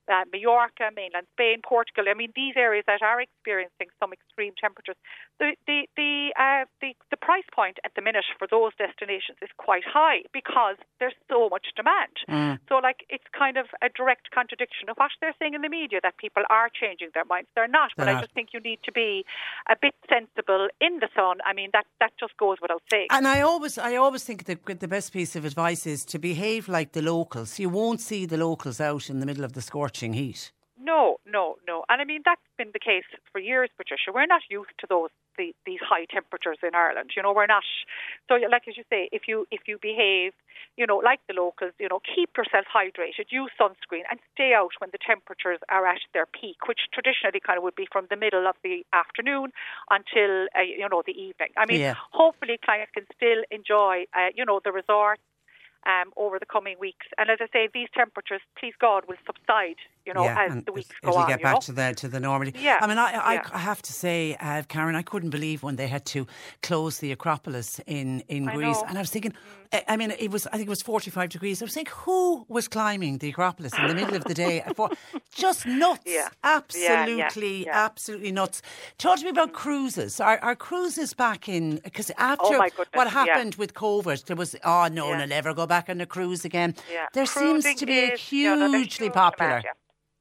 uh, 0.09 0.25
Mallorca, 0.31 0.89
mainland 0.95 1.27
Spain, 1.33 1.61
Portugal. 1.67 2.05
I 2.09 2.13
mean, 2.13 2.31
these 2.35 2.55
areas 2.55 2.85
that 2.87 3.01
are 3.01 3.21
experiencing 3.21 3.87
some 3.99 4.13
extreme 4.13 4.53
temperatures. 4.59 4.95
The 5.39 5.55
the 5.67 5.87
the, 5.95 6.33
uh, 6.39 6.65
the 6.81 6.95
the 7.09 7.17
price 7.17 7.45
point 7.53 7.77
at 7.83 7.91
the 7.95 8.01
minute 8.01 8.25
for 8.37 8.47
those 8.47 8.71
destinations 8.77 9.37
is 9.41 9.49
quite 9.57 9.83
high 9.85 10.23
because 10.33 10.77
there's 10.99 11.17
so 11.29 11.49
much 11.49 11.67
demand. 11.75 12.15
Mm. 12.29 12.59
So, 12.69 12.75
like, 12.77 13.05
it's 13.09 13.23
kind 13.37 13.57
of 13.57 13.67
a 13.81 13.89
direct 13.89 14.31
contradiction 14.31 14.89
of 14.89 14.97
what 14.97 15.11
they're 15.19 15.35
saying 15.39 15.53
in 15.53 15.61
the 15.61 15.69
media 15.69 15.99
that 16.03 16.17
people 16.17 16.43
are 16.49 16.69
changing 16.69 17.09
their 17.13 17.25
minds. 17.25 17.49
They're 17.55 17.67
not, 17.67 17.91
but 17.97 18.05
They're 18.05 18.15
I 18.15 18.17
not. 18.17 18.23
just 18.23 18.33
think 18.33 18.49
you 18.53 18.59
need 18.59 18.79
to 18.83 18.91
be 18.91 19.25
a 19.69 19.75
bit 19.79 19.95
sensible 20.09 20.67
in 20.79 20.99
the 20.99 21.09
sun. 21.15 21.37
I 21.45 21.53
mean, 21.53 21.69
that 21.73 21.85
that 21.99 22.11
just 22.19 22.35
goes 22.37 22.57
without 22.61 22.83
saying. 22.91 23.07
And 23.11 23.27
I 23.27 23.41
always, 23.41 23.77
I 23.77 23.95
always 23.95 24.23
think 24.23 24.45
that 24.45 24.79
the 24.79 24.87
best 24.87 25.13
piece 25.13 25.35
of 25.35 25.45
advice 25.45 25.85
is 25.85 26.05
to 26.05 26.19
behave 26.19 26.67
like 26.67 26.91
the 26.93 27.01
locals. 27.01 27.59
You 27.59 27.69
won't 27.69 28.01
see 28.01 28.25
the 28.25 28.37
locals 28.37 28.79
out 28.79 29.09
in 29.09 29.19
the 29.19 29.25
middle 29.25 29.43
of 29.43 29.53
the 29.53 29.61
scorching 29.91 30.13
heat. 30.13 30.51
No, 30.83 31.17
no, 31.27 31.57
no. 31.67 31.83
And 31.89 32.01
I 32.01 32.05
mean, 32.05 32.21
that's 32.25 32.41
been 32.57 32.71
the 32.73 32.79
case 32.79 33.03
for 33.31 33.39
years, 33.39 33.69
Patricia. 33.77 34.09
We're 34.11 34.25
not 34.25 34.41
used 34.49 34.73
to 34.79 34.87
those 34.89 35.09
the, 35.37 35.53
these 35.65 35.79
high 35.79 36.05
temperatures 36.05 36.57
in 36.63 36.73
Ireland. 36.73 37.11
You 37.15 37.21
know, 37.21 37.33
we're 37.33 37.45
not. 37.45 37.63
So, 38.27 38.35
like 38.49 38.67
as 38.67 38.77
you 38.77 38.83
say, 38.89 39.07
if 39.11 39.27
you 39.27 39.45
if 39.51 39.61
you 39.67 39.77
behave, 39.79 40.33
you 40.77 40.87
know, 40.87 40.97
like 40.97 41.19
the 41.27 41.35
locals, 41.35 41.73
you 41.77 41.87
know, 41.87 41.99
keep 42.01 42.31
yourself 42.35 42.65
hydrated, 42.65 43.29
use 43.29 43.51
sunscreen, 43.61 44.09
and 44.09 44.19
stay 44.33 44.53
out 44.57 44.71
when 44.79 44.89
the 44.91 44.97
temperatures 44.97 45.59
are 45.69 45.85
at 45.85 46.01
their 46.15 46.25
peak, 46.25 46.65
which 46.67 46.89
traditionally 46.91 47.41
kind 47.45 47.57
of 47.57 47.63
would 47.63 47.75
be 47.75 47.87
from 47.91 48.07
the 48.09 48.17
middle 48.17 48.47
of 48.47 48.55
the 48.63 48.83
afternoon 48.91 49.51
until 49.91 50.47
uh, 50.57 50.65
you 50.65 50.89
know 50.89 51.03
the 51.05 51.13
evening. 51.13 51.53
I 51.57 51.67
mean, 51.69 51.79
Yeah. 51.79 51.95
hopefully 52.11 52.57
clients 52.57 52.91
can 52.97 53.05
still 53.15 53.45
enjoy, 53.51 54.09
uh, 54.17 54.33
you 54.33 54.45
know, 54.45 54.59
the 54.65 54.71
resorts 54.71 55.21
um, 55.85 56.11
over 56.17 56.39
the 56.39 56.45
coming 56.45 56.77
weeks. 56.79 57.07
And 57.17 57.29
as 57.29 57.39
I 57.41 57.47
say, 57.51 57.69
these 57.73 57.89
temperatures, 57.93 58.41
please 58.59 58.73
God, 58.79 59.03
will 59.07 59.21
subside, 59.25 59.77
you 60.05 60.13
know, 60.13 60.23
yeah, 60.23 60.47
as 60.49 60.63
the 60.63 60.71
weeks 60.71 60.89
go 61.03 61.13
on. 61.13 61.27
get 61.27 61.41
back 61.41 61.55
know? 61.55 61.59
to 61.61 61.71
the 61.71 61.93
to 61.95 62.07
the 62.07 62.19
normality. 62.19 62.59
Yeah, 62.59 62.79
I 62.81 62.87
mean, 62.87 62.97
I 62.97 63.11
I, 63.11 63.33
yeah. 63.33 63.47
I 63.53 63.59
have 63.59 63.81
to 63.83 63.93
say, 63.93 64.35
uh, 64.39 64.63
Karen, 64.67 64.95
I 64.95 65.01
couldn't 65.01 65.29
believe 65.29 65.63
when 65.63 65.75
they 65.75 65.87
had 65.87 66.05
to 66.07 66.27
close 66.61 66.99
the 66.99 67.11
Acropolis 67.11 67.79
in 67.87 68.23
in 68.27 68.49
I 68.49 68.55
Greece, 68.55 68.77
know. 68.77 68.83
Mm. 68.83 68.89
and 68.89 68.97
I 68.97 69.01
was 69.01 69.09
thinking, 69.11 69.33
I, 69.73 69.83
I 69.89 69.97
mean, 69.97 70.11
it 70.11 70.31
was 70.31 70.47
I 70.47 70.51
think 70.57 70.67
it 70.67 70.69
was 70.69 70.81
forty 70.81 71.11
five 71.11 71.29
degrees. 71.29 71.61
I 71.61 71.65
was 71.65 71.73
thinking, 71.73 71.93
who 72.05 72.45
was 72.47 72.67
climbing 72.67 73.19
the 73.19 73.29
Acropolis 73.29 73.73
in 73.77 73.87
the 73.87 73.95
middle 73.95 74.15
of 74.15 74.23
the 74.25 74.33
day? 74.33 74.63
For, 74.75 74.89
just 75.33 75.65
nuts, 75.65 76.03
Yeah. 76.05 76.29
absolutely, 76.43 77.67
absolutely 77.67 78.31
nuts. 78.31 78.61
Talk 78.97 79.19
to 79.19 79.23
me 79.25 79.29
about 79.29 79.53
cruises. 79.53 80.19
Are, 80.19 80.39
are 80.39 80.55
cruises 80.55 81.13
back 81.13 81.47
in? 81.47 81.79
Because 81.83 82.11
after 82.17 82.45
Oh, 82.45 82.59
goodness, 82.59 82.87
what 82.93 83.09
happened 83.09 83.55
with 83.55 83.73
COVID, 83.73 84.25
there 84.25 84.35
was 84.35 84.55
oh 84.63 84.87
no, 84.91 85.09
Yeah. 85.09 85.17
no, 85.19 85.25
never 85.25 85.53
go 85.53 85.65
back 85.65 85.89
on 85.89 86.01
a 86.01 86.05
cruise 86.05 86.45
again. 86.45 86.75
There 87.13 87.25
seems 87.25 87.63
to 87.75 87.85
be 87.85 87.99
a 87.99 88.13
is, 88.13 88.31
you 88.31 88.55
know, 88.55 88.71
there's 88.71 88.83
hugely 88.83 89.07
huge 89.07 89.13
popular. 89.13 89.61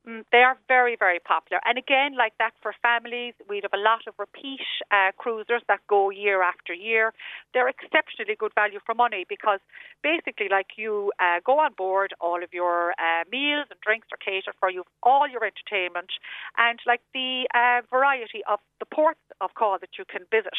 Mm, 0.08 0.24
They 0.32 0.42
are 0.42 0.56
very, 0.66 0.96
very 0.96 1.18
popular. 1.20 1.60
And 1.66 1.76
again, 1.76 2.16
like 2.16 2.32
that 2.38 2.54
for 2.62 2.72
families, 2.80 3.34
we 3.48 3.60
have 3.62 3.74
a 3.74 3.76
lot 3.82 4.00
of 4.08 4.14
repeat 4.18 4.60
uh, 4.90 5.12
cruisers 5.18 5.62
that 5.68 5.80
go 5.88 6.08
year 6.08 6.42
after 6.42 6.72
year. 6.72 7.12
They're 7.52 7.68
exceptionally 7.68 8.34
good 8.38 8.52
value 8.54 8.80
for 8.86 8.94
money 8.94 9.26
because 9.28 9.60
basically, 10.02 10.48
like 10.50 10.78
you 10.78 11.12
uh, 11.20 11.40
go 11.44 11.58
on 11.60 11.74
board, 11.74 12.14
all 12.18 12.42
of 12.42 12.48
your 12.54 12.92
uh, 12.92 13.24
meals 13.30 13.66
and 13.70 13.78
drinks 13.80 14.08
are 14.10 14.16
catered 14.24 14.54
for 14.58 14.70
you, 14.70 14.84
all 15.02 15.28
your 15.28 15.44
entertainment, 15.44 16.10
and 16.56 16.78
like 16.86 17.02
the 17.12 17.46
uh, 17.54 17.82
variety 17.90 18.40
of 18.48 18.58
the 18.80 18.86
ports 18.86 19.20
of 19.42 19.52
call 19.54 19.78
that 19.78 19.98
you 19.98 20.04
can 20.08 20.22
visit 20.30 20.56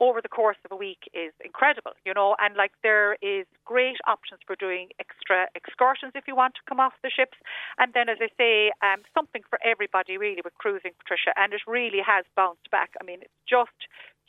over 0.00 0.20
the 0.22 0.28
course 0.28 0.56
of 0.64 0.70
a 0.72 0.76
week 0.76 1.08
is 1.14 1.32
incredible, 1.44 1.92
you 2.04 2.14
know, 2.14 2.36
and 2.40 2.56
like 2.56 2.72
there 2.82 3.14
is 3.22 3.46
great 3.64 3.96
options 4.06 4.40
for 4.46 4.54
doing 4.56 4.88
extra 5.00 5.46
excursions 5.54 6.12
if 6.14 6.24
you 6.28 6.36
want 6.36 6.54
to 6.54 6.60
come 6.68 6.78
off 6.80 6.92
the 7.02 7.10
ships. 7.10 7.36
And 7.78 7.92
then, 7.94 8.08
as 8.08 8.18
I 8.20 8.28
say, 8.38 8.70
um, 8.82 9.02
something 9.14 9.42
for 9.48 9.58
everybody 9.64 10.18
really 10.18 10.42
with 10.44 10.54
cruising, 10.54 10.92
Patricia, 10.98 11.32
and 11.36 11.52
it 11.52 11.62
really 11.66 12.00
has 12.04 12.24
bounced 12.34 12.70
back. 12.70 12.90
I 13.00 13.04
mean, 13.04 13.20
it's 13.22 13.40
just 13.48 13.88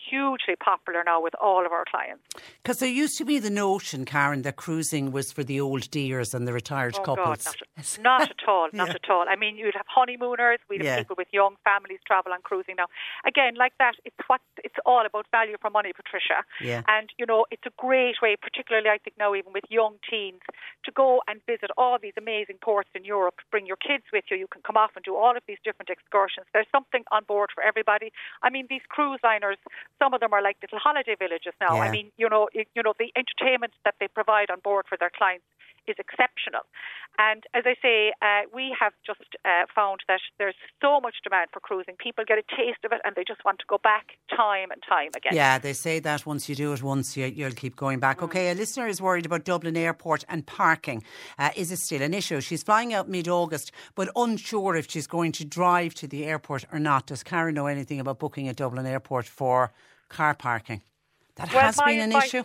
hugely 0.09 0.55
popular 0.55 1.03
now 1.05 1.21
with 1.21 1.33
all 1.41 1.65
of 1.65 1.71
our 1.71 1.83
clients. 1.89 2.23
Because 2.63 2.79
there 2.79 2.89
used 2.89 3.17
to 3.17 3.25
be 3.25 3.39
the 3.39 3.49
notion, 3.49 4.05
Karen, 4.05 4.41
that 4.43 4.55
cruising 4.55 5.11
was 5.11 5.31
for 5.31 5.43
the 5.43 5.59
old 5.59 5.89
dears 5.91 6.33
and 6.33 6.47
the 6.47 6.53
retired 6.53 6.95
Oh 6.99 7.03
couples. 7.03 7.43
God, 7.45 7.55
not, 7.77 7.99
not 8.01 8.21
at 8.31 8.47
all, 8.47 8.69
not 8.73 8.87
Yeah. 8.89 8.93
at 8.95 9.09
all. 9.09 9.25
I 9.27 9.35
mean, 9.35 9.57
you'd 9.57 9.75
have 9.75 9.85
honeymooners, 9.87 10.59
we'd 10.69 10.81
have 10.81 10.85
Yeah. 10.85 10.97
people 10.99 11.15
with 11.17 11.27
young 11.31 11.55
families 11.63 11.99
travel 12.05 12.31
on 12.33 12.41
cruising 12.41 12.75
now. 12.77 12.85
Again, 13.25 13.55
like 13.55 13.73
that, 13.79 13.95
it's 14.05 14.15
what 14.27 14.41
it's 14.63 14.75
all 14.85 15.05
about 15.05 15.25
value 15.31 15.57
for 15.61 15.69
money, 15.69 15.91
Patricia. 15.93 16.43
Yeah. 16.61 16.83
And 16.87 17.09
you 17.17 17.25
know, 17.25 17.45
it's 17.51 17.65
a 17.65 17.71
great 17.77 18.15
way, 18.21 18.35
particularly 18.41 18.89
I 18.89 18.97
think 18.97 19.17
now 19.17 19.33
even 19.35 19.53
with 19.53 19.63
young 19.69 19.95
teens, 20.09 20.41
to 20.85 20.91
go 20.91 21.21
and 21.27 21.41
visit 21.45 21.69
all 21.77 21.97
these 22.01 22.13
amazing 22.17 22.57
ports 22.61 22.89
in 22.95 23.03
Europe. 23.03 23.35
Bring 23.51 23.65
your 23.65 23.77
kids 23.77 24.03
with 24.13 24.25
you. 24.29 24.37
You 24.37 24.47
can 24.47 24.61
come 24.61 24.77
off 24.77 24.91
and 24.95 25.03
do 25.03 25.15
all 25.15 25.35
of 25.35 25.43
these 25.47 25.57
different 25.63 25.89
excursions. 25.89 26.45
There's 26.53 26.67
something 26.71 27.03
on 27.11 27.23
board 27.25 27.49
for 27.53 27.63
everybody. 27.63 28.11
I 28.43 28.49
mean, 28.49 28.67
these 28.69 28.81
cruise 28.89 29.19
liners, 29.23 29.57
some 29.99 30.13
of 30.13 30.19
them 30.19 30.33
are 30.33 30.41
like 30.41 30.57
little 30.61 30.79
holiday 30.79 31.15
villages 31.17 31.53
now. 31.59 31.75
Yeah. 31.75 31.81
I 31.81 31.91
mean, 31.91 32.11
you 32.17 32.29
know, 32.29 32.49
you 32.53 32.83
know, 32.83 32.93
the 32.99 33.11
entertainment 33.15 33.73
that 33.85 33.95
they 33.99 34.07
provide 34.07 34.49
on 34.49 34.59
board 34.59 34.85
for 34.87 34.97
their 34.97 35.11
clients 35.15 35.45
is 35.87 35.95
exceptional. 35.99 36.61
And 37.19 37.43
as 37.53 37.63
I 37.65 37.75
say, 37.81 38.13
uh, 38.21 38.41
we 38.53 38.75
have 38.79 38.93
just 39.05 39.21
uh, 39.43 39.65
found 39.73 40.01
that 40.07 40.19
there's 40.37 40.55
so 40.81 40.99
much 40.99 41.15
demand 41.23 41.49
for 41.51 41.59
cruising. 41.59 41.95
People 41.97 42.23
get 42.27 42.37
a 42.37 42.43
taste 42.55 42.83
of 42.85 42.91
it 42.91 43.01
and 43.03 43.15
they 43.15 43.23
just 43.27 43.43
want 43.43 43.57
to 43.59 43.65
go 43.67 43.79
back 43.81 44.11
time 44.35 44.69
and 44.71 44.81
time 44.87 45.09
again. 45.15 45.33
Yeah, 45.33 45.57
they 45.57 45.73
say 45.73 45.99
that 45.99 46.25
once 46.25 46.47
you 46.47 46.55
do 46.55 46.73
it 46.73 46.83
once, 46.83 47.17
you, 47.17 47.25
you'll 47.25 47.51
keep 47.53 47.75
going 47.75 47.99
back. 47.99 48.21
Okay, 48.21 48.51
a 48.51 48.53
listener 48.55 48.87
is 48.87 49.01
worried 49.01 49.25
about 49.25 49.45
Dublin 49.45 49.75
Airport 49.75 50.25
and 50.29 50.45
parking. 50.45 51.03
Uh, 51.39 51.49
is 51.55 51.71
it 51.71 51.79
still 51.79 52.01
an 52.03 52.13
issue? 52.13 52.39
She's 52.41 52.61
flying 52.63 52.93
out 52.93 53.09
mid 53.09 53.27
August, 53.27 53.71
but 53.95 54.09
unsure 54.15 54.75
if 54.75 54.89
she's 54.89 55.07
going 55.07 55.31
to 55.33 55.45
drive 55.45 55.93
to 55.95 56.07
the 56.07 56.25
airport 56.25 56.65
or 56.71 56.77
not. 56.79 57.07
Does 57.07 57.23
Karen 57.23 57.55
know 57.55 57.65
anything 57.67 57.99
about 57.99 58.19
booking 58.19 58.47
at 58.47 58.57
Dublin 58.57 58.85
Airport 58.85 59.25
for 59.25 59.71
car 60.09 60.35
parking? 60.35 60.83
That 61.35 61.51
Well, 61.53 61.61
has 61.63 61.77
my 61.77 61.85
been 61.85 61.99
an 62.01 62.09
advice- 62.11 62.33
issue. 62.33 62.43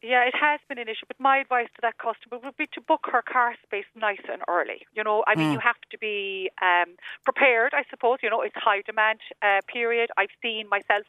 Yeah, 0.00 0.22
it 0.24 0.34
has 0.38 0.60
been 0.68 0.78
an 0.78 0.88
issue, 0.88 1.06
but 1.08 1.18
my 1.18 1.38
advice 1.38 1.66
to 1.74 1.80
that 1.82 1.98
customer 1.98 2.38
would 2.44 2.56
be 2.56 2.68
to 2.72 2.80
book 2.80 3.08
her 3.10 3.20
car 3.20 3.54
space 3.64 3.84
nice 3.96 4.20
and 4.30 4.42
early. 4.46 4.86
You 4.94 5.02
know, 5.02 5.24
I 5.26 5.34
mean, 5.34 5.48
Mm. 5.48 5.52
you 5.54 5.58
have 5.58 5.80
to 5.90 5.98
be 5.98 6.50
um, 6.62 6.94
prepared, 7.24 7.74
I 7.74 7.82
suppose. 7.90 8.18
You 8.22 8.30
know, 8.30 8.40
it's 8.42 8.54
high 8.54 8.82
demand 8.82 9.18
uh, 9.42 9.60
period. 9.66 10.10
I've 10.16 10.30
seen 10.40 10.68
myself, 10.68 11.02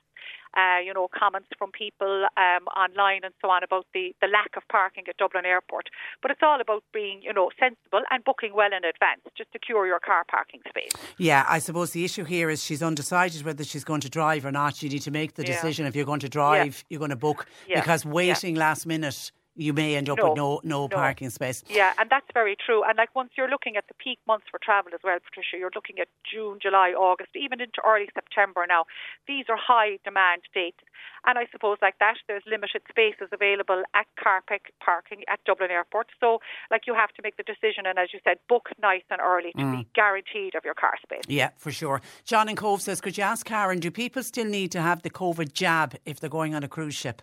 uh, 0.57 0.79
you 0.83 0.93
know, 0.93 1.07
comments 1.17 1.47
from 1.57 1.71
people 1.71 2.25
um, 2.37 2.65
online 2.75 3.21
and 3.23 3.33
so 3.41 3.49
on 3.49 3.63
about 3.63 3.85
the, 3.93 4.15
the 4.21 4.27
lack 4.27 4.51
of 4.57 4.63
parking 4.71 5.03
at 5.07 5.15
Dublin 5.17 5.45
Airport. 5.45 5.87
But 6.21 6.31
it's 6.31 6.41
all 6.41 6.59
about 6.59 6.83
being, 6.93 7.21
you 7.21 7.33
know, 7.33 7.49
sensible 7.59 8.01
and 8.09 8.23
booking 8.23 8.53
well 8.55 8.69
in 8.73 8.83
advance 8.83 9.21
just 9.37 9.51
to 9.51 9.59
secure 9.59 9.85
your 9.85 9.99
car 9.99 10.23
parking 10.29 10.61
space. 10.67 10.91
Yeah, 11.17 11.45
I 11.47 11.59
suppose 11.59 11.91
the 11.91 12.03
issue 12.03 12.23
here 12.23 12.49
is 12.49 12.63
she's 12.63 12.81
undecided 12.81 13.43
whether 13.45 13.63
she's 13.63 13.83
going 13.83 14.01
to 14.01 14.09
drive 14.09 14.45
or 14.45 14.51
not. 14.51 14.81
You 14.81 14.89
need 14.89 15.03
to 15.03 15.11
make 15.11 15.35
the 15.35 15.43
Yeah. 15.43 15.51
decision 15.53 15.85
if 15.85 15.95
you're 15.95 16.05
going 16.05 16.19
to 16.21 16.29
drive, 16.29 16.83
you're 16.89 16.99
going 16.99 17.11
to 17.11 17.15
book, 17.15 17.45
Yeah. 17.67 17.79
because 17.81 18.03
Yeah. 18.05 18.11
waiting 18.11 18.55
last 18.55 18.85
minute, 18.85 19.31
you 19.59 19.73
may 19.73 19.95
end 19.95 20.09
up 20.09 20.17
No. 20.17 20.29
with 20.29 20.37
no, 20.37 20.61
no 20.63 20.81
No. 20.87 20.87
parking 20.87 21.29
space. 21.29 21.63
Yeah, 21.67 21.93
and 21.97 22.09
that's 22.09 22.27
very 22.33 22.55
true. 22.55 22.83
And 22.83 22.97
like 22.97 23.13
once 23.15 23.31
you're 23.37 23.49
looking 23.49 23.75
at 23.75 23.87
the 23.87 23.93
peak 23.95 24.19
months 24.25 24.47
for 24.49 24.59
travel 24.63 24.93
as 24.93 25.01
well, 25.03 25.19
Patricia, 25.19 25.57
you're 25.57 25.75
looking 25.75 25.99
at 25.99 26.07
June, 26.23 26.59
July, 26.61 26.91
August, 26.91 27.31
even 27.35 27.59
into 27.61 27.81
early 27.85 28.09
September 28.13 28.65
now. 28.67 28.85
These 29.27 29.45
are 29.49 29.57
high 29.57 29.99
demand 30.03 30.43
dates. 30.53 30.79
And 31.25 31.37
I 31.37 31.47
suppose 31.51 31.77
like 31.81 31.99
that, 31.99 32.15
there's 32.27 32.43
limited 32.45 32.81
spaces 32.89 33.27
available 33.31 33.83
at 33.93 34.07
car 34.17 34.41
parking 34.79 35.23
at 35.27 35.43
Dublin 35.45 35.71
Airport. 35.71 36.07
So 36.19 36.39
like 36.71 36.87
you 36.87 36.93
have 36.93 37.11
to 37.13 37.21
make 37.23 37.35
the 37.37 37.43
decision 37.43 37.85
and 37.85 37.99
as 37.99 38.09
you 38.13 38.19
said, 38.23 38.37
book 38.47 38.69
nice 38.81 39.03
and 39.09 39.19
early 39.21 39.51
to 39.51 39.57
be 39.57 39.83
mm. 39.83 39.93
guaranteed 39.93 40.55
of 40.55 40.63
your 40.63 40.73
car 40.73 40.93
space. 41.03 41.23
Yeah, 41.27 41.49
for 41.57 41.71
sure. 41.71 42.01
John 42.23 42.47
and 42.47 42.57
Cobh 42.57 42.81
says, 42.81 43.01
could 43.01 43.17
you 43.17 43.23
ask 43.23 43.45
Karen, 43.45 43.79
do 43.79 43.91
people 43.91 44.23
still 44.23 44.45
need 44.45 44.71
to 44.71 44.81
have 44.81 45.01
the 45.01 45.09
COVID 45.09 45.53
jab 45.53 45.95
if 46.05 46.19
they're 46.19 46.29
going 46.29 46.55
on 46.55 46.63
a 46.63 46.67
cruise 46.67 46.95
ship? 46.95 47.21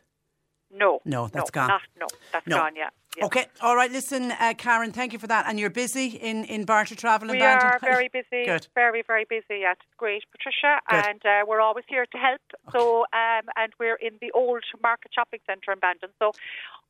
No. 0.73 1.01
No, 1.05 1.29
that's 1.29 1.49
no, 1.55 1.61
gone. 1.61 1.69
Not, 1.69 1.83
no, 1.99 2.07
that's 2.33 2.47
No. 2.47 2.57
gone, 2.59 2.77
yeah. 2.77 2.91
Yeah. 3.17 3.25
Okay, 3.27 3.47
all 3.63 3.75
right. 3.77 3.91
Listen, 3.91 4.33
uh, 4.33 4.55
Karen, 4.59 4.93
thank 4.93 5.13
you 5.13 5.19
for 5.19 5.27
that. 5.27 5.47
And 5.49 5.59
you're 5.59 5.71
busy 5.71 6.07
in, 6.09 6.45
in 6.45 6.65
Barter 6.65 6.95
Travel 6.95 7.31
and 7.31 7.37
We 7.37 7.41
Bandon? 7.41 7.67
are 7.69 7.79
very 7.81 8.09
busy, 8.09 8.45
Good. 8.45 8.67
very, 8.75 9.03
very 9.07 9.25
busy. 9.29 9.61
Yeah, 9.61 9.73
it's 9.73 9.81
great, 9.97 10.25
Patricia, 10.31 10.81
Good. 10.91 11.07
and 11.07 11.21
uh, 11.25 11.45
we're 11.49 11.61
always 11.61 11.85
here 11.89 12.05
to 12.07 12.19
help. 12.19 12.41
So, 12.73 13.01
um, 13.13 13.49
and 13.57 13.73
we're 13.81 13.97
in 13.97 14.15
the 14.21 14.31
old 14.33 14.63
Market 14.83 15.13
Shopping 15.15 15.41
Centre 15.47 15.73
in 15.73 15.79
Bandon. 15.79 16.11
So, 16.19 16.33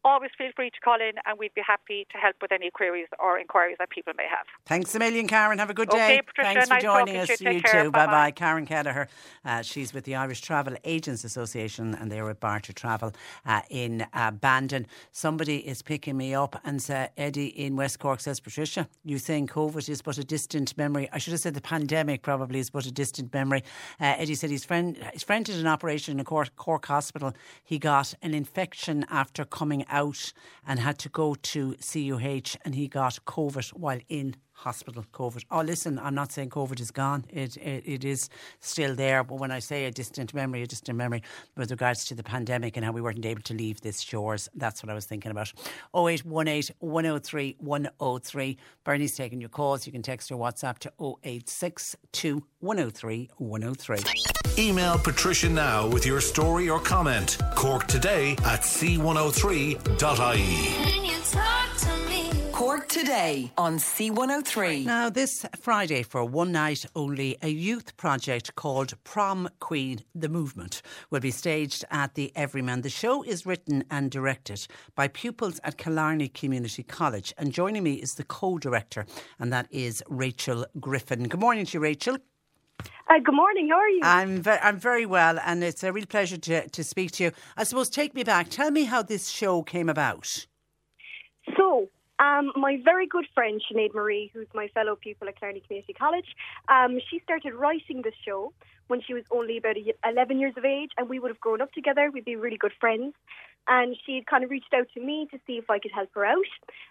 always 0.04 0.30
feel 0.38 0.50
free 0.54 0.70
to 0.70 0.80
call 0.80 0.96
in, 1.00 1.12
and 1.26 1.36
we'd 1.38 1.54
be 1.54 1.62
happy 1.66 2.06
to 2.12 2.18
help 2.18 2.36
with 2.40 2.52
any 2.52 2.70
queries 2.70 3.08
or 3.18 3.38
inquiries 3.40 3.76
that 3.80 3.90
people 3.90 4.12
may 4.16 4.26
have. 4.30 4.46
Thanks 4.64 4.94
a 4.94 5.00
million, 5.00 5.26
Karen. 5.26 5.58
Have 5.58 5.70
a 5.70 5.74
good 5.74 5.88
day. 5.88 6.18
Okay. 6.18 6.22
Patricia, 6.22 6.46
Thanks 6.54 6.68
for 6.68 6.74
nice 6.74 6.82
joining 6.82 7.16
us. 7.16 7.40
you. 7.40 7.50
You 7.50 7.60
too. 7.60 7.90
Bye 7.90 8.06
bye. 8.06 8.30
Karen 8.30 8.66
Kelleher. 8.66 9.08
Uh, 9.44 9.62
she's 9.62 9.92
with 9.92 10.04
the 10.04 10.14
Irish 10.14 10.40
Travel 10.42 10.76
Agents 10.84 11.24
Association 11.24 11.94
and 11.96 12.10
they're 12.10 12.24
with 12.24 12.38
Barter 12.38 12.72
Travel 12.72 13.14
uh, 13.46 13.62
in 13.68 14.06
uh, 14.12 14.30
Bandon. 14.30 14.86
Somebody 15.10 15.56
is 15.66 15.82
picking 15.82 16.15
me 16.16 16.34
up 16.34 16.60
and 16.64 16.80
said, 16.82 17.10
Eddie 17.16 17.46
in 17.46 17.76
West 17.76 17.98
Cork 17.98 18.20
says, 18.20 18.40
Patricia, 18.40 18.88
you 19.04 19.18
think 19.18 19.52
COVID 19.52 19.88
is 19.88 20.02
but 20.02 20.18
a 20.18 20.24
distant 20.24 20.76
memory. 20.76 21.08
I 21.12 21.18
should 21.18 21.32
have 21.32 21.40
said 21.40 21.54
the 21.54 21.60
pandemic 21.60 22.22
probably 22.22 22.58
is 22.58 22.70
but 22.70 22.86
a 22.86 22.92
distant 22.92 23.32
memory. 23.32 23.62
Uh, 24.00 24.14
Eddie 24.18 24.34
said 24.34 24.50
his 24.50 24.64
friend, 24.64 24.96
his 25.12 25.22
friend 25.22 25.44
did 25.44 25.56
an 25.56 25.66
operation 25.66 26.12
in 26.12 26.20
a 26.20 26.24
Cork, 26.24 26.54
Cork 26.56 26.86
hospital. 26.86 27.32
He 27.64 27.78
got 27.78 28.14
an 28.22 28.34
infection 28.34 29.04
after 29.10 29.44
coming 29.44 29.84
out 29.88 30.32
and 30.66 30.80
had 30.80 30.98
to 30.98 31.08
go 31.08 31.34
to 31.34 31.76
CUH 31.80 32.56
and 32.64 32.74
he 32.74 32.88
got 32.88 33.18
COVID 33.26 33.70
while 33.70 34.00
in 34.08 34.36
hospital 34.56 35.04
COVID. 35.12 35.44
Oh, 35.50 35.60
listen, 35.60 35.98
I'm 35.98 36.14
not 36.14 36.32
saying 36.32 36.50
COVID 36.50 36.80
is 36.80 36.90
gone. 36.90 37.24
It, 37.28 37.56
it 37.58 37.84
it 37.86 38.04
is 38.04 38.28
still 38.60 38.94
there. 38.94 39.22
But 39.22 39.38
when 39.38 39.50
I 39.50 39.60
say 39.60 39.84
a 39.84 39.90
distant 39.90 40.34
memory, 40.34 40.62
a 40.62 40.66
distant 40.66 40.96
memory 40.96 41.22
with 41.56 41.70
regards 41.70 42.04
to 42.06 42.14
the 42.14 42.22
pandemic 42.22 42.76
and 42.76 42.84
how 42.84 42.92
we 42.92 43.00
weren't 43.00 43.24
able 43.24 43.42
to 43.42 43.54
leave 43.54 43.80
this 43.82 44.00
shores, 44.00 44.48
that's 44.54 44.82
what 44.82 44.90
I 44.90 44.94
was 44.94 45.06
thinking 45.06 45.30
about. 45.30 45.52
0818 45.94 46.74
103 46.80 47.56
103. 47.60 48.56
Bernie's 48.84 49.16
taking 49.16 49.40
your 49.40 49.50
calls. 49.50 49.86
You 49.86 49.92
can 49.92 50.02
text 50.02 50.32
or 50.32 50.36
WhatsApp 50.36 50.78
to 50.80 50.92
0862 50.98 52.42
103 52.60 53.30
103. 53.36 53.98
Email 54.58 54.98
Patricia 54.98 55.50
now 55.50 55.86
with 55.86 56.06
your 56.06 56.20
story 56.20 56.70
or 56.70 56.80
comment. 56.80 57.36
Cork 57.54 57.86
today 57.86 58.32
at 58.44 58.62
c103.ie. 58.62 59.66
Cork 62.56 62.88
today 62.88 63.52
on 63.58 63.76
C103. 63.76 64.86
Now, 64.86 65.10
this 65.10 65.44
Friday, 65.60 66.02
for 66.02 66.24
one 66.24 66.52
night 66.52 66.86
only, 66.96 67.36
a 67.42 67.48
youth 67.48 67.94
project 67.98 68.54
called 68.54 68.94
Prom 69.04 69.50
Queen 69.60 69.98
The 70.14 70.30
Movement 70.30 70.80
will 71.10 71.20
be 71.20 71.30
staged 71.30 71.84
at 71.90 72.14
the 72.14 72.32
Everyman. 72.34 72.80
The 72.80 72.88
show 72.88 73.22
is 73.22 73.44
written 73.44 73.84
and 73.90 74.10
directed 74.10 74.66
by 74.94 75.08
pupils 75.08 75.60
at 75.64 75.76
Killarney 75.76 76.28
Community 76.28 76.82
College. 76.82 77.34
And 77.36 77.52
joining 77.52 77.82
me 77.82 77.96
is 77.96 78.14
the 78.14 78.24
co 78.24 78.56
director, 78.56 79.04
and 79.38 79.52
that 79.52 79.66
is 79.70 80.02
Rachel 80.08 80.64
Griffin. 80.80 81.28
Good 81.28 81.40
morning 81.40 81.66
to 81.66 81.74
you, 81.74 81.80
Rachel. 81.80 82.16
Uh, 82.80 83.18
good 83.22 83.34
morning. 83.34 83.68
How 83.68 83.76
are 83.76 83.88
you? 83.90 84.00
I'm 84.02 84.40
ve- 84.40 84.62
I'm 84.62 84.78
very 84.78 85.04
well, 85.04 85.38
and 85.44 85.62
it's 85.62 85.84
a 85.84 85.92
real 85.92 86.06
pleasure 86.06 86.38
to, 86.38 86.66
to 86.70 86.82
speak 86.82 87.10
to 87.12 87.24
you. 87.24 87.32
I 87.58 87.64
suppose 87.64 87.90
take 87.90 88.14
me 88.14 88.24
back. 88.24 88.48
Tell 88.48 88.70
me 88.70 88.84
how 88.84 89.02
this 89.02 89.28
show 89.28 89.62
came 89.62 89.90
about. 89.90 90.46
So, 91.54 91.90
um, 92.18 92.52
my 92.56 92.80
very 92.82 93.06
good 93.06 93.26
friend 93.34 93.62
Sinead 93.70 93.94
Marie, 93.94 94.30
who's 94.32 94.46
my 94.54 94.68
fellow 94.68 94.96
pupil 94.96 95.28
at 95.28 95.38
Killarney 95.38 95.60
Community 95.60 95.92
College, 95.92 96.36
um, 96.68 96.98
she 97.10 97.20
started 97.20 97.54
writing 97.54 98.02
this 98.02 98.14
show 98.24 98.52
when 98.88 99.02
she 99.02 99.14
was 99.14 99.24
only 99.30 99.58
about 99.58 99.76
11 100.04 100.38
years 100.38 100.54
of 100.56 100.64
age, 100.64 100.90
and 100.96 101.08
we 101.08 101.18
would 101.18 101.30
have 101.30 101.40
grown 101.40 101.60
up 101.60 101.72
together. 101.72 102.10
We'd 102.10 102.24
be 102.24 102.36
really 102.36 102.56
good 102.56 102.72
friends. 102.80 103.14
And 103.68 103.96
she 104.06 104.14
had 104.14 104.26
kind 104.26 104.44
of 104.44 104.50
reached 104.50 104.72
out 104.72 104.86
to 104.94 105.00
me 105.00 105.26
to 105.32 105.40
see 105.44 105.54
if 105.54 105.68
I 105.68 105.80
could 105.80 105.90
help 105.90 106.10
her 106.14 106.24
out. 106.24 106.46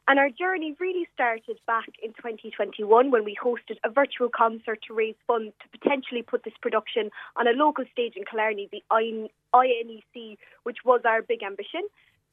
And 0.09 0.19
our 0.19 0.29
journey 0.29 0.75
really 0.77 1.07
started 1.13 1.57
back 1.65 1.87
in 2.03 2.09
2021 2.11 3.11
when 3.11 3.23
we 3.23 3.33
hosted 3.41 3.77
a 3.85 3.89
virtual 3.89 4.27
concert 4.27 4.79
to 4.87 4.93
raise 4.93 5.15
funds 5.25 5.53
to 5.61 5.79
potentially 5.79 6.21
put 6.21 6.43
this 6.43 6.53
production 6.61 7.11
on 7.37 7.47
a 7.47 7.51
local 7.51 7.85
stage 7.93 8.15
in 8.17 8.25
Killarney, 8.25 8.67
the 8.73 8.83
INEC, 8.91 10.37
which 10.63 10.79
was 10.83 10.99
our 11.05 11.21
big 11.21 11.43
ambition. 11.43 11.87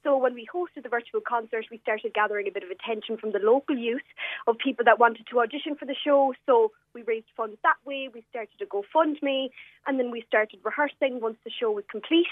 So 0.04 0.16
when 0.16 0.34
we 0.34 0.46
hosted 0.52 0.82
the 0.82 0.88
virtual 0.88 1.20
concert, 1.20 1.66
we 1.70 1.78
started 1.78 2.12
gathering 2.12 2.48
a 2.48 2.50
bit 2.50 2.64
of 2.64 2.70
attention 2.70 3.16
from 3.16 3.32
the 3.32 3.38
local 3.38 3.76
youth 3.76 4.02
of 4.46 4.58
people 4.58 4.84
that 4.84 4.98
wanted 4.98 5.26
to 5.30 5.40
audition 5.40 5.76
for 5.76 5.84
the 5.84 5.94
show. 5.94 6.34
So 6.46 6.72
we 6.94 7.02
raised 7.02 7.26
funds 7.36 7.56
that 7.62 7.76
way. 7.84 8.08
We 8.12 8.24
started 8.30 8.60
a 8.60 8.66
GoFundMe, 8.66 9.50
and 9.86 9.98
then 9.98 10.10
we 10.10 10.24
started 10.26 10.58
rehearsing 10.64 11.20
once 11.20 11.38
the 11.44 11.50
show 11.50 11.70
was 11.70 11.84
complete. 11.90 12.26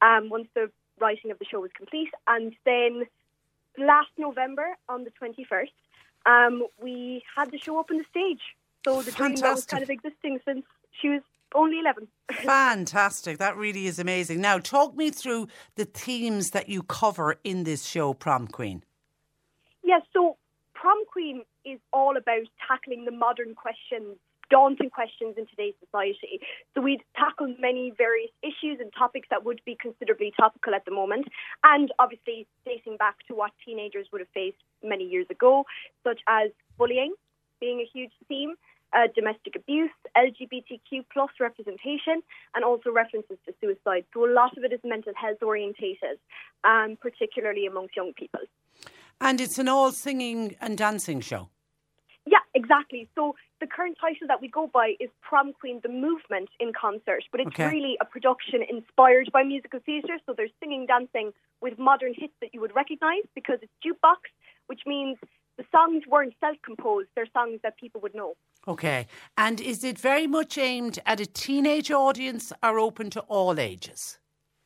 Um, 0.00 0.30
once 0.30 0.48
the 0.54 0.70
writing 1.00 1.30
of 1.30 1.38
the 1.38 1.44
show 1.44 1.60
was 1.60 1.70
complete, 1.76 2.10
and 2.26 2.54
then 2.64 3.06
last 3.76 4.10
November 4.16 4.76
on 4.88 5.04
the 5.04 5.10
twenty 5.10 5.44
first, 5.44 5.72
um, 6.24 6.66
we 6.80 7.22
had 7.36 7.50
the 7.50 7.58
show 7.58 7.78
up 7.80 7.90
on 7.90 7.98
the 7.98 8.04
stage. 8.10 8.40
So 8.84 9.02
the 9.02 9.10
dream 9.10 9.34
that 9.36 9.52
was 9.52 9.66
kind 9.66 9.82
of 9.82 9.90
existing 9.90 10.40
since 10.44 10.64
she 11.00 11.08
was 11.08 11.22
only 11.56 11.80
eleven. 11.80 12.08
Fantastic. 12.44 13.38
That 13.38 13.56
really 13.56 13.86
is 13.86 13.98
amazing. 13.98 14.40
Now, 14.40 14.58
talk 14.58 14.96
me 14.96 15.10
through 15.10 15.48
the 15.74 15.84
themes 15.84 16.50
that 16.50 16.68
you 16.68 16.82
cover 16.82 17.36
in 17.44 17.64
this 17.64 17.84
show, 17.84 18.14
Prom 18.14 18.46
Queen. 18.46 18.84
Yes, 19.82 20.02
so 20.12 20.36
Prom 20.74 20.98
Queen 21.06 21.42
is 21.64 21.78
all 21.92 22.16
about 22.16 22.46
tackling 22.66 23.04
the 23.04 23.10
modern 23.10 23.54
questions, 23.54 24.16
daunting 24.50 24.90
questions 24.90 25.36
in 25.36 25.46
today's 25.46 25.74
society. 25.84 26.40
So 26.74 26.80
we'd 26.80 27.02
tackle 27.16 27.54
many 27.58 27.92
various 27.96 28.30
issues 28.42 28.78
and 28.80 28.92
topics 28.96 29.28
that 29.30 29.44
would 29.44 29.60
be 29.64 29.76
considerably 29.80 30.32
topical 30.38 30.74
at 30.74 30.84
the 30.84 30.90
moment, 30.90 31.26
and 31.64 31.92
obviously 31.98 32.46
dating 32.64 32.96
back 32.96 33.16
to 33.28 33.34
what 33.34 33.52
teenagers 33.64 34.06
would 34.12 34.20
have 34.20 34.28
faced 34.34 34.58
many 34.82 35.04
years 35.04 35.26
ago, 35.30 35.64
such 36.04 36.20
as 36.28 36.50
bullying 36.78 37.14
being 37.60 37.80
a 37.80 37.88
huge 37.90 38.12
theme. 38.28 38.54
Uh, 38.96 39.08
domestic 39.14 39.54
abuse, 39.56 39.90
LGBTQ 40.16 41.04
plus 41.12 41.28
representation, 41.38 42.22
and 42.54 42.64
also 42.64 42.90
references 42.90 43.36
to 43.44 43.52
suicide. 43.60 44.06
So 44.14 44.24
a 44.24 44.32
lot 44.32 44.56
of 44.56 44.64
it 44.64 44.72
is 44.72 44.80
mental 44.84 45.12
health 45.14 45.42
orientated, 45.42 46.16
um, 46.64 46.96
particularly 47.02 47.66
amongst 47.66 47.94
young 47.94 48.14
people. 48.14 48.40
And 49.20 49.38
it's 49.38 49.58
an 49.58 49.68
all 49.68 49.92
singing 49.92 50.56
and 50.62 50.78
dancing 50.78 51.20
show. 51.20 51.50
Yeah, 52.24 52.38
exactly. 52.54 53.06
So 53.14 53.36
the 53.60 53.66
current 53.66 53.98
title 54.00 54.28
that 54.28 54.40
we 54.40 54.48
go 54.48 54.66
by 54.66 54.94
is 54.98 55.10
Prom 55.20 55.52
Queen 55.52 55.80
the 55.82 55.90
Movement 55.90 56.48
in 56.58 56.72
Concert, 56.72 57.24
but 57.30 57.40
it's 57.42 57.48
Okay. 57.48 57.68
really 57.68 57.98
a 58.00 58.06
production 58.06 58.62
inspired 58.62 59.30
by 59.30 59.42
musical 59.42 59.80
theatre. 59.80 60.18
So 60.24 60.32
there's 60.34 60.52
singing, 60.58 60.86
dancing 60.86 61.34
with 61.60 61.78
modern 61.78 62.14
hits 62.16 62.34
that 62.40 62.54
you 62.54 62.62
would 62.62 62.74
recognise 62.74 63.24
because 63.34 63.58
it's 63.60 63.76
jukebox, 63.84 64.20
which 64.68 64.80
means 64.86 65.18
the 65.58 65.64
songs 65.70 66.02
weren't 66.06 66.34
self 66.40 66.56
composed, 66.62 67.08
they're 67.14 67.32
songs 67.32 67.60
that 67.62 67.76
people 67.78 68.00
would 68.02 68.14
know. 68.14 68.34
Okay. 68.68 69.06
And 69.36 69.60
is 69.60 69.84
it 69.84 69.98
very 69.98 70.26
much 70.26 70.58
aimed 70.58 70.98
at 71.06 71.20
a 71.20 71.26
teenage 71.26 71.90
audience 71.90 72.52
or 72.62 72.78
open 72.78 73.10
to 73.10 73.20
all 73.22 73.60
ages? 73.60 74.18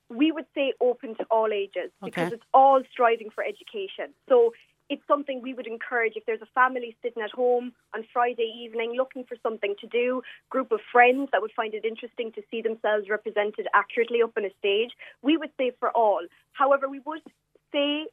We 0.08 0.32
would 0.32 0.46
say 0.54 0.72
open 0.80 1.14
to 1.16 1.24
all 1.30 1.52
ages 1.52 1.92
because 2.02 2.26
Okay. 2.26 2.34
it's 2.36 2.44
all 2.52 2.82
striving 2.90 3.30
for 3.30 3.44
education. 3.44 4.14
So 4.28 4.52
it's 4.88 5.06
something 5.06 5.40
we 5.40 5.54
would 5.54 5.68
encourage 5.68 6.14
if 6.16 6.26
there's 6.26 6.42
a 6.42 6.46
family 6.52 6.96
sitting 7.00 7.22
at 7.22 7.30
home 7.30 7.72
on 7.94 8.04
Friday 8.12 8.50
evening 8.64 8.94
looking 8.96 9.22
for 9.24 9.36
something 9.42 9.76
to 9.80 9.86
do, 9.86 10.20
group 10.50 10.72
of 10.72 10.80
friends 10.90 11.28
that 11.30 11.40
would 11.40 11.52
find 11.52 11.74
it 11.74 11.84
interesting 11.84 12.32
to 12.32 12.42
see 12.50 12.60
themselves 12.60 13.08
represented 13.08 13.68
accurately 13.72 14.20
up 14.20 14.32
on 14.36 14.44
a 14.44 14.50
stage, 14.58 14.90
we 15.22 15.36
would 15.36 15.52
say 15.56 15.70
for 15.78 15.90
all. 15.90 16.26
However, 16.52 16.88
we 16.88 17.00
would 17.06 17.22
say 17.70 18.06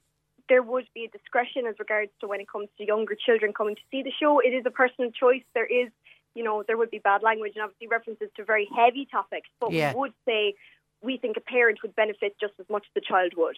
there 0.50 0.62
would 0.62 0.88
be 0.94 1.06
a 1.06 1.10
discretion 1.10 1.66
as 1.68 1.76
regards 1.80 2.12
to 2.22 2.28
when 2.28 2.40
it 2.40 2.48
comes 2.50 2.70
to 2.78 2.86
younger 2.86 3.16
children 3.16 3.54
coming 3.54 3.76
to 3.76 3.82
see 3.92 4.04
the 4.04 4.12
show. 4.20 4.40
It 4.40 4.50
is 4.50 4.64
a 4.66 4.72
personal 4.72 5.12
choice. 5.12 5.44
There 5.54 5.66
is, 5.66 5.90
you 6.36 6.44
know, 6.44 6.64
there 6.66 6.78
would 6.78 6.92
be 6.92 7.00
bad 7.00 7.24
language 7.24 7.54
and 7.56 7.64
obviously 7.64 7.88
references 7.88 8.30
to 8.38 8.44
very 8.44 8.68
heavy 8.76 9.08
topics, 9.10 9.50
but 9.60 9.72
Yeah. 9.72 9.94
we 9.94 10.00
would 10.00 10.14
say 10.26 10.56
we 11.02 11.18
think 11.18 11.38
a 11.38 11.42
parent 11.42 11.80
would 11.82 11.96
benefit 11.96 12.36
just 12.40 12.54
as 12.60 12.68
much 12.70 12.86
as 12.88 12.94
the 12.94 13.02
child 13.02 13.34
would. 13.36 13.58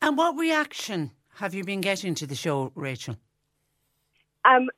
And 0.00 0.16
what 0.16 0.36
reaction 0.38 1.12
have 1.36 1.54
you 1.54 1.64
been 1.64 1.80
getting 1.80 2.14
to 2.16 2.26
the 2.26 2.34
show, 2.34 2.72
Rachel? 2.74 3.16
Um, 4.44 4.68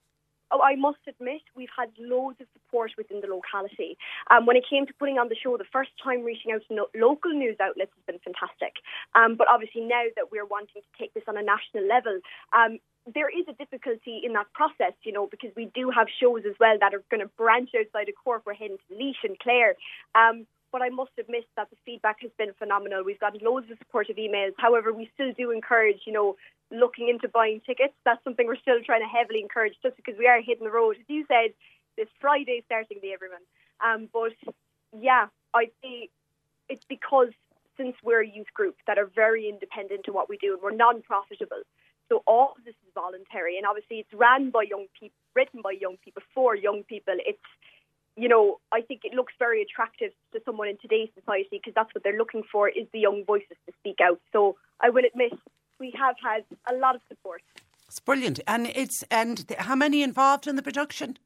I 0.62 0.76
must 0.76 0.98
admit, 1.07 1.42
we've 1.54 1.72
had 1.76 1.90
loads 1.98 2.40
of 2.40 2.46
support 2.52 2.92
within 2.96 3.20
the 3.20 3.28
locality. 3.28 3.96
Um, 4.30 4.46
when 4.46 4.57
it 4.57 4.64
came 4.68 4.86
to 4.86 4.94
putting 4.94 5.18
on 5.18 5.28
the 5.28 5.36
show, 5.36 5.57
the 5.57 5.72
first 5.72 5.90
time 6.02 6.22
reaching 6.22 6.52
out 6.52 6.62
to 6.68 6.74
no- 6.74 6.92
local 6.94 7.32
news 7.32 7.57
outlets 7.61 7.92
has 7.96 8.04
been 8.07 8.20
fantastic. 8.20 8.74
Um, 9.14 9.36
but 9.36 9.48
obviously, 9.50 9.82
now 9.82 10.04
that 10.16 10.30
we're 10.30 10.46
wanting 10.46 10.82
to 10.82 10.98
take 10.98 11.14
this 11.14 11.24
on 11.28 11.36
a 11.36 11.42
national 11.42 11.86
level, 11.86 12.20
um, 12.52 12.78
there 13.07 13.30
is 13.30 13.46
a 13.48 13.52
difficulty 13.54 14.20
in 14.24 14.32
that 14.32 14.52
process, 14.52 14.92
you 15.04 15.12
know, 15.12 15.28
because 15.30 15.50
we 15.57 15.70
do 15.74 15.90
have 15.90 16.09
shows 16.20 16.42
as 16.46 16.54
well 16.59 16.76
that 16.80 16.92
are 16.92 17.04
going 17.11 17.20
to 17.20 17.30
branch 17.38 17.70
outside 17.78 18.09
of 18.09 18.14
Cork. 18.22 18.42
We're 18.44 18.54
heading 18.54 18.78
to 18.88 18.94
Laois 18.94 19.22
and 19.22 19.38
Clare. 19.38 19.76
Um, 20.14 20.46
but 20.72 20.82
I 20.82 20.90
must 20.90 21.12
admit 21.18 21.46
that 21.57 21.70
the 21.70 21.76
feedback 21.86 22.16
has 22.22 22.30
been 22.36 22.52
phenomenal. 22.59 23.04
We've 23.04 23.20
got 23.20 23.40
loads 23.40 23.70
of 23.70 23.78
supportive 23.78 24.16
emails. 24.16 24.52
However, 24.59 24.92
we 24.92 25.09
still 25.14 25.32
do 25.32 25.50
encourage, 25.50 26.00
you 26.04 26.12
know, 26.12 26.36
looking 26.70 27.08
into 27.08 27.28
buying 27.28 27.60
tickets. 27.64 27.94
That's 28.04 28.22
something 28.24 28.46
we're 28.46 28.56
still 28.56 28.82
trying 28.84 29.02
to 29.02 29.08
heavily 29.08 29.40
encourage 29.40 29.74
just 29.82 29.96
because 29.96 30.14
we 30.18 30.26
are 30.26 30.40
hitting 30.40 30.64
the 30.64 30.72
road. 30.72 30.96
As 30.98 31.06
you 31.08 31.24
said, 31.28 31.54
this 31.96 32.08
Friday 32.20 32.62
starting 32.66 32.98
the 33.02 33.12
Everyman. 33.12 33.40
Um, 33.84 34.08
but 34.12 34.32
yeah, 34.98 35.26
I'd 35.54 35.70
say 35.82 36.08
it's 36.68 36.84
because 36.88 37.32
since 37.76 37.94
we're 38.02 38.22
a 38.22 38.28
youth 38.28 38.52
group 38.54 38.76
that 38.86 38.98
are 38.98 39.10
very 39.14 39.48
independent 39.48 40.08
in 40.08 40.14
what 40.14 40.28
we 40.28 40.38
do 40.38 40.54
and 40.54 40.62
we're 40.62 40.74
non-profitable. 40.74 41.62
So 42.08 42.22
all 42.26 42.54
of 42.56 42.64
this 42.64 42.74
is 42.86 42.92
voluntary, 42.94 43.58
and 43.58 43.66
obviously 43.66 43.98
it's 43.98 44.14
ran 44.14 44.50
by 44.50 44.62
young 44.62 44.86
people, 44.98 45.16
written 45.34 45.60
by 45.60 45.72
young 45.72 45.96
people 46.04 46.22
for 46.34 46.54
young 46.54 46.84
people. 46.84 47.14
It's 47.18 47.42
you 48.16 48.28
know, 48.28 48.58
I 48.72 48.80
think 48.80 49.02
it 49.04 49.12
looks 49.12 49.34
very 49.38 49.60
attractive 49.60 50.10
to 50.32 50.40
someone 50.46 50.68
in 50.68 50.78
today's 50.78 51.10
society 51.18 51.48
because 51.52 51.74
that's 51.74 51.94
what 51.94 52.02
they're 52.02 52.16
looking 52.16 52.44
for 52.50 52.66
is 52.66 52.86
the 52.92 53.00
young 53.00 53.24
voices 53.26 53.58
to 53.66 53.72
speak 53.78 53.98
out. 54.02 54.18
So 54.32 54.57
I 54.80 54.88
will 54.88 55.04
admit 55.04 55.34
we 55.78 55.92
have 55.98 56.16
had 56.22 56.44
a 56.70 56.76
lot 56.78 56.94
of 56.94 57.00
support. 57.08 57.42
It's 57.88 58.00
brilliant, 58.00 58.40
and 58.46 58.66
it's 58.66 59.04
and 59.11 59.46
th- 59.46 59.61
how 59.61 59.76
many 59.76 60.03
involved 60.03 60.46
in 60.46 60.57
the 60.57 60.62
production? 60.62 61.18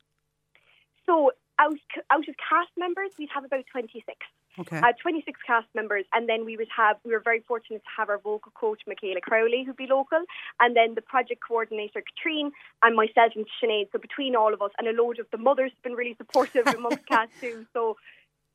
So 1.06 1.32
out 1.58 1.78
out 2.10 2.28
of 2.28 2.34
cast 2.36 2.70
members, 2.76 3.10
we'd 3.18 3.30
have 3.34 3.44
about 3.44 3.64
twenty 3.70 4.02
six. 4.06 4.18
Okay. 4.58 4.78
Uh, 4.78 4.92
26 5.00 5.38
cast 5.46 5.68
members, 5.76 6.04
and 6.12 6.28
then 6.28 6.44
we 6.44 6.56
would 6.56 6.68
have, 6.76 6.96
we 7.04 7.12
were 7.12 7.20
very 7.20 7.40
fortunate 7.46 7.82
to 7.84 7.90
have 7.96 8.08
our 8.08 8.18
vocal 8.18 8.50
coach, 8.52 8.80
Michaela 8.84 9.20
Crowley, 9.20 9.62
who'd 9.64 9.76
be 9.76 9.86
local, 9.86 10.24
and 10.58 10.76
then 10.76 10.96
the 10.96 11.00
project 11.00 11.40
coordinator, 11.46 12.02
Katrine, 12.02 12.50
and 12.82 12.96
myself 12.96 13.32
and 13.36 13.46
Sinead. 13.62 13.92
So 13.92 13.98
between 13.98 14.34
all 14.34 14.52
of 14.52 14.60
us, 14.60 14.72
and 14.76 14.88
a 14.88 14.92
load 14.92 15.20
of 15.20 15.26
the 15.30 15.38
mothers 15.38 15.70
have 15.72 15.82
been 15.84 15.94
really 15.94 16.16
supportive 16.18 16.66
amongst 16.66 17.06
cast 17.08 17.30
too. 17.40 17.64
So 17.72 17.96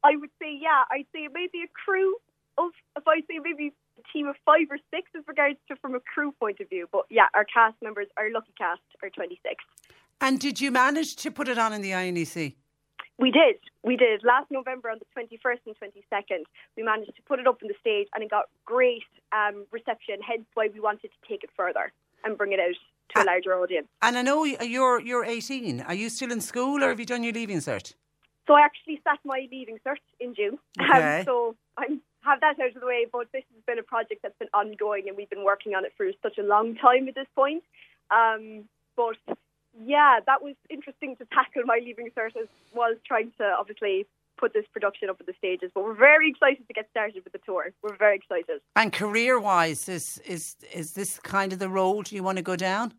I 0.04 0.18
would 0.18 0.30
say, 0.40 0.54
yeah, 0.62 0.84
I'd 0.92 1.08
say 1.14 1.30
maybe 1.34 1.64
a 1.64 1.72
crew 1.74 2.18
of, 2.58 2.72
if 2.98 3.08
I 3.08 3.22
say 3.22 3.40
maybe 3.42 3.72
team 4.14 4.28
of 4.28 4.36
five 4.46 4.68
or 4.70 4.78
six 4.92 5.10
as 5.18 5.24
regards 5.28 5.60
to 5.68 5.76
from 5.78 5.96
a 5.96 6.00
crew 6.00 6.32
point 6.40 6.60
of 6.60 6.70
view. 6.70 6.88
But 6.92 7.06
yeah, 7.10 7.28
our 7.34 7.46
cast 7.46 7.76
members, 7.82 8.08
our 8.18 8.32
lucky 8.32 8.54
cast, 8.58 8.82
are 9.04 9.10
26. 9.10 9.64
And 10.22 10.40
did 10.40 10.62
you 10.62 10.72
manage 10.72 11.16
to 11.18 11.32
put 11.32 11.48
it 11.48 11.58
on 11.58 11.74
in 11.74 11.82
the 11.82 11.92
INEC? 11.92 12.56
We 13.18 13.32
did. 13.32 13.56
We 13.84 13.96
did. 13.96 14.24
Last 14.24 14.52
November 14.52 14.90
on 14.90 15.00
the 15.00 15.06
21st 15.16 15.60
and 15.68 15.76
22nd, 15.80 16.44
we 16.76 16.84
managed 16.84 17.16
to 17.16 17.22
put 17.22 17.40
it 17.40 17.48
up 17.48 17.60
on 17.62 17.70
the 17.70 17.76
stage 17.80 18.08
and 18.14 18.24
it 18.24 18.30
got 18.30 18.46
great 18.66 19.04
um, 19.32 19.66
reception, 19.72 20.16
hence 20.26 20.46
why 20.54 20.70
we 20.74 20.80
wanted 20.80 21.10
to 21.10 21.28
take 21.28 21.44
it 21.44 21.50
further 21.56 21.94
and 22.26 22.38
bring 22.38 22.52
it 22.52 22.60
out 22.60 22.76
to 23.16 23.24
a 23.24 23.26
larger 23.26 23.54
audience. 23.54 23.88
And 24.02 24.18
I 24.18 24.22
know 24.22 24.44
you're 24.44 25.00
you're 25.00 25.24
18. 25.24 25.82
Are 25.82 25.94
you 25.94 26.10
still 26.10 26.32
in 26.32 26.42
school, 26.42 26.84
or 26.84 26.90
have 26.90 27.00
you 27.00 27.06
done 27.06 27.24
your 27.24 27.34
leaving 27.34 27.60
cert? 27.60 27.94
So 28.48 28.54
I 28.54 28.62
actually 28.62 29.02
sat 29.04 29.20
my 29.24 29.48
leaving 29.52 29.80
cert 29.86 29.98
in 30.20 30.36
June. 30.36 30.58
Okay. 30.82 31.20
Um, 31.20 31.26
so 31.26 31.56
I 31.78 31.86
have 32.26 32.42
that 32.42 32.60
out 32.60 32.76
of 32.76 32.82
the 32.82 32.86
way, 32.86 33.06
but 33.12 33.32
this 33.32 33.44
has 33.54 33.64
been 33.66 33.80
a 33.80 33.84
project 33.84 34.22
that's 34.24 34.38
been 34.38 34.50
ongoing 34.54 35.08
and 35.08 35.16
we've 35.16 35.30
been 35.30 35.46
working 35.46 35.76
on 35.76 35.86
it 35.86 35.94
for 35.96 36.06
such 36.22 36.38
a 36.38 36.44
long 36.44 36.76
time 36.76 37.08
at 37.08 37.16
this 37.16 37.28
point. 37.36 37.64
Um, 38.12 38.66
but 38.96 39.18
yeah, 39.84 40.20
that 40.26 40.42
was 40.42 40.56
interesting 40.70 41.16
to 41.18 41.26
tackle 41.26 41.64
my 41.66 41.80
leaving 41.84 42.10
cert 42.18 42.36
as 42.40 42.48
well 42.74 42.92
as 42.92 42.98
trying 43.06 43.32
to 43.38 43.56
obviously 43.60 44.06
put 44.38 44.54
this 44.54 44.66
production 44.74 45.10
up 45.10 45.18
at 45.20 45.26
the 45.26 45.34
stages. 45.38 45.72
But 45.74 45.84
we're 45.84 45.94
very 45.94 46.30
excited 46.30 46.68
to 46.68 46.74
get 46.74 46.90
started 46.92 47.24
with 47.24 47.34
the 47.34 47.40
tour. 47.40 47.72
We're 47.82 47.96
very 47.96 48.18
excited. 48.18 48.62
And 48.76 48.92
career-wise, 48.92 49.88
is 49.90 50.22
is 50.26 50.56
is 50.74 50.94
this 50.94 51.20
kind 51.20 51.54
of 51.54 51.60
the 51.60 51.70
road 51.70 52.12
you 52.12 52.24
want 52.24 52.38
to 52.38 52.44
go 52.44 52.56
down? 52.56 52.94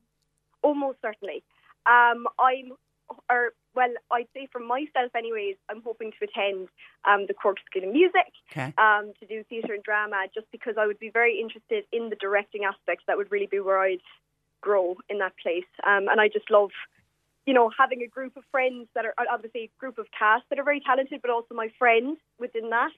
Almost 0.62 0.98
certainly. 1.03 1.43
Um, 1.86 2.27
I'm, 2.40 2.73
or 3.31 3.53
well, 3.77 3.93
I'd 4.11 4.27
say 4.35 4.48
for 4.51 4.59
myself, 4.59 5.15
anyways, 5.15 5.57
I'm 5.70 5.82
hoping 5.82 6.11
to 6.12 6.24
attend 6.24 6.69
um, 7.05 7.27
the 7.28 7.35
Cork 7.35 7.59
School 7.70 7.85
of 7.85 7.93
Music 7.93 8.32
Okay. 8.51 8.73
um, 8.78 9.12
to 9.20 9.27
do 9.27 9.44
theatre 9.44 9.74
and 9.74 9.82
drama, 9.82 10.24
just 10.35 10.51
because 10.51 10.74
I 10.81 10.86
would 10.86 10.98
be 10.98 11.11
very 11.11 11.39
interested 11.39 11.85
in 11.93 12.09
the 12.09 12.16
directing 12.16 12.65
aspects. 12.65 13.05
That 13.07 13.19
would 13.19 13.31
really 13.31 13.47
be 13.47 13.61
where 13.61 13.78
I'd 13.78 14.01
grow 14.62 14.97
in 15.09 15.19
that 15.19 15.35
place, 15.40 15.69
um, 15.86 16.09
and 16.09 16.20
I 16.20 16.28
just 16.28 16.51
love. 16.51 16.70
You 17.44 17.55
know, 17.55 17.70
having 17.78 18.03
a 18.03 18.09
group 18.09 18.36
of 18.36 18.43
friends 18.51 18.89
that 18.97 19.05
are 19.05 19.15
obviously 19.31 19.70
a 19.70 19.70
group 19.78 19.98
of 19.98 20.07
cast 20.19 20.43
that 20.51 20.59
are 20.59 20.65
very 20.65 20.81
talented, 20.81 21.20
but 21.23 21.31
also 21.31 21.55
my 21.55 21.69
friends 21.78 22.19
within 22.40 22.70
that, 22.70 22.90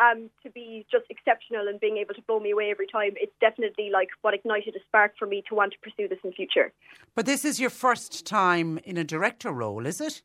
um, 0.00 0.30
to 0.42 0.50
be 0.50 0.86
just 0.90 1.04
exceptional 1.10 1.68
and 1.68 1.78
being 1.80 1.98
able 1.98 2.14
to 2.14 2.22
blow 2.22 2.40
me 2.40 2.50
away 2.50 2.70
every 2.70 2.86
time. 2.86 3.12
It's 3.16 3.34
definitely 3.40 3.90
like 3.92 4.08
what 4.22 4.34
ignited 4.34 4.74
a 4.76 4.80
spark 4.86 5.12
for 5.18 5.26
me 5.26 5.42
to 5.48 5.54
want 5.54 5.72
to 5.72 5.78
pursue 5.78 6.08
this 6.08 6.18
in 6.24 6.32
future. 6.32 6.72
But 7.14 7.26
this 7.26 7.44
is 7.44 7.60
your 7.60 7.70
first 7.70 8.26
time 8.26 8.78
in 8.84 8.96
a 8.96 9.04
director 9.04 9.52
role, 9.52 9.86
is 9.86 10.00
it? 10.00 10.22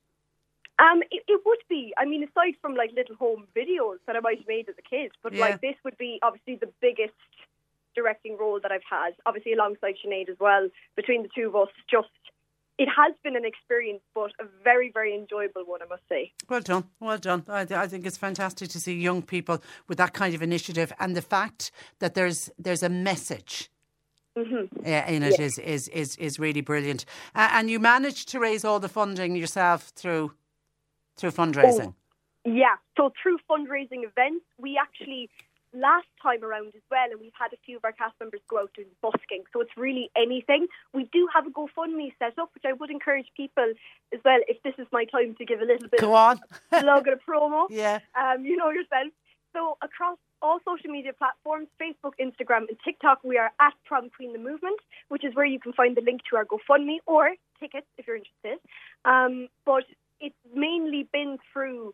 Um, 0.80 1.02
it, 1.12 1.24
it 1.28 1.41
would 1.46 1.60
be. 1.70 1.94
I 1.98 2.06
mean, 2.06 2.24
aside 2.24 2.54
from 2.62 2.76
like 2.76 2.91
little 2.96 3.16
home 3.16 3.46
videos 3.56 3.98
that 4.08 4.16
I 4.16 4.22
might 4.22 4.40
have 4.40 4.48
made 4.48 4.70
as 4.70 4.76
a 4.80 4.82
kid, 4.82 5.12
but 5.22 5.34
Yeah. 5.34 5.48
like 5.48 5.62
this 5.62 5.76
would 5.84 5.98
be 5.98 6.20
obviously 6.24 6.56
the 6.56 6.72
biggest 6.82 7.14
directing 7.96 8.38
role 8.38 8.60
that 8.62 8.72
I've 8.72 8.88
had. 8.90 9.14
Obviously, 9.26 9.54
alongside 9.54 9.96
Sinead 10.04 10.30
as 10.30 10.38
well. 10.40 10.70
Between 10.96 11.24
the 11.24 11.30
two 11.36 11.48
of 11.48 11.56
us, 11.56 11.70
just 11.90 12.08
it 12.80 12.88
has 12.88 13.14
been 13.23 13.35
an 13.35 13.43
experience, 13.45 14.01
but 14.15 14.31
a 14.39 14.45
very, 14.64 14.89
very 14.89 15.14
enjoyable 15.14 15.64
one, 15.65 15.81
I 15.81 15.85
must 15.85 16.03
say. 16.07 16.31
Well 16.47 16.61
done, 16.61 16.85
well 17.01 17.18
done. 17.18 17.43
I, 17.47 17.68
I 17.69 17.88
think 17.88 18.06
it's 18.07 18.18
fantastic 18.18 18.69
to 18.69 18.80
see 18.80 18.93
young 18.93 19.22
people 19.22 19.61
with 19.89 19.97
that 19.97 20.14
kind 20.14 20.34
of 20.34 20.41
initiative, 20.41 20.93
and 20.97 21.15
the 21.15 21.22
fact 21.22 21.72
that 21.99 22.15
there's 22.15 22.49
there's 22.57 22.81
a 22.81 22.89
message 22.89 23.69
Mm-hmm. 24.38 24.85
in 24.85 25.23
it 25.23 25.39
is 25.39 25.57
is 25.57 25.89
is 25.89 26.15
is 26.15 26.39
really 26.39 26.61
brilliant. 26.61 27.03
Uh, 27.35 27.49
and 27.51 27.69
you 27.69 27.80
managed 27.80 28.30
to 28.30 28.39
raise 28.39 28.64
all 28.64 28.80
the 28.80 28.88
funding 28.88 29.35
yourself 29.35 29.91
through 29.95 30.31
through 31.18 31.31
fundraising. 31.31 31.93
Yeah, 32.45 32.76
so 32.95 33.11
through 33.22 33.39
fundraising 33.49 34.03
events, 34.06 34.45
we 34.57 34.77
actually 34.77 35.30
last 35.74 36.08
time 36.22 36.44
around 36.44 36.68
as 36.76 36.82
well, 36.90 37.06
and 37.12 37.20
we've 37.20 37.32
had 37.40 37.54
a 37.54 37.58
few 37.66 37.78
of 37.78 37.86
our 37.86 37.91
cast 37.91 38.14
members 38.20 38.41
go 38.50 38.60
out 38.60 38.72
doing 38.76 38.88
busking. 39.02 39.44
So 39.54 39.62
it's 39.62 39.76
really 39.78 40.10
anything. 40.16 40.68
We 40.94 41.06
do 41.14 41.28
have 41.34 41.46
a 41.46 41.50
GoFundMe 41.52 42.14
set 42.20 42.38
up, 42.40 42.50
which 42.54 42.64
I 42.66 42.74
would 42.74 42.90
encourage 42.90 43.28
people 43.38 43.72
as 44.14 44.20
well. 44.26 44.40
If 44.48 44.62
this 44.64 44.74
is 44.78 44.88
my 44.91 45.06
time 45.06 45.36
to 45.38 45.46
give 45.46 45.62
a 45.62 45.66
little 45.66 45.88
bit 45.88 46.00
Go 46.02 46.10
of 46.16 46.16
on. 46.16 46.40
plug 46.82 47.08
and 47.08 47.20
a 47.20 47.32
promo, 47.32 47.68
Yeah. 47.70 48.00
um, 48.20 48.46
you 48.46 48.58
know 48.58 48.70
yourself. 48.70 49.12
So 49.54 49.78
across 49.82 50.18
all 50.41 50.60
social 50.66 50.90
media 50.90 51.12
platforms, 51.14 51.68
Facebook, 51.82 52.14
Instagram, 52.20 52.68
and 52.70 52.78
TikTok, 52.86 53.24
we 53.24 53.38
are 53.38 53.52
at 53.60 53.74
Prom 53.86 54.10
Queen 54.10 54.32
the 54.34 54.40
Movement, 54.40 54.80
which 55.10 55.24
is 55.26 55.36
where 55.36 55.46
you 55.46 55.60
can 55.60 55.74
find 55.74 55.98
the 55.98 56.02
link 56.02 56.22
to 56.30 56.36
our 56.38 56.46
GoFundMe 56.46 56.98
or 57.06 57.32
tickets 57.60 57.88
if 57.98 58.08
you're 58.08 58.16
interested. 58.16 58.60
Um, 59.06 59.48
but 59.66 59.84
it's 60.22 60.36
mainly 60.54 61.08
been 61.12 61.38
through 61.52 61.94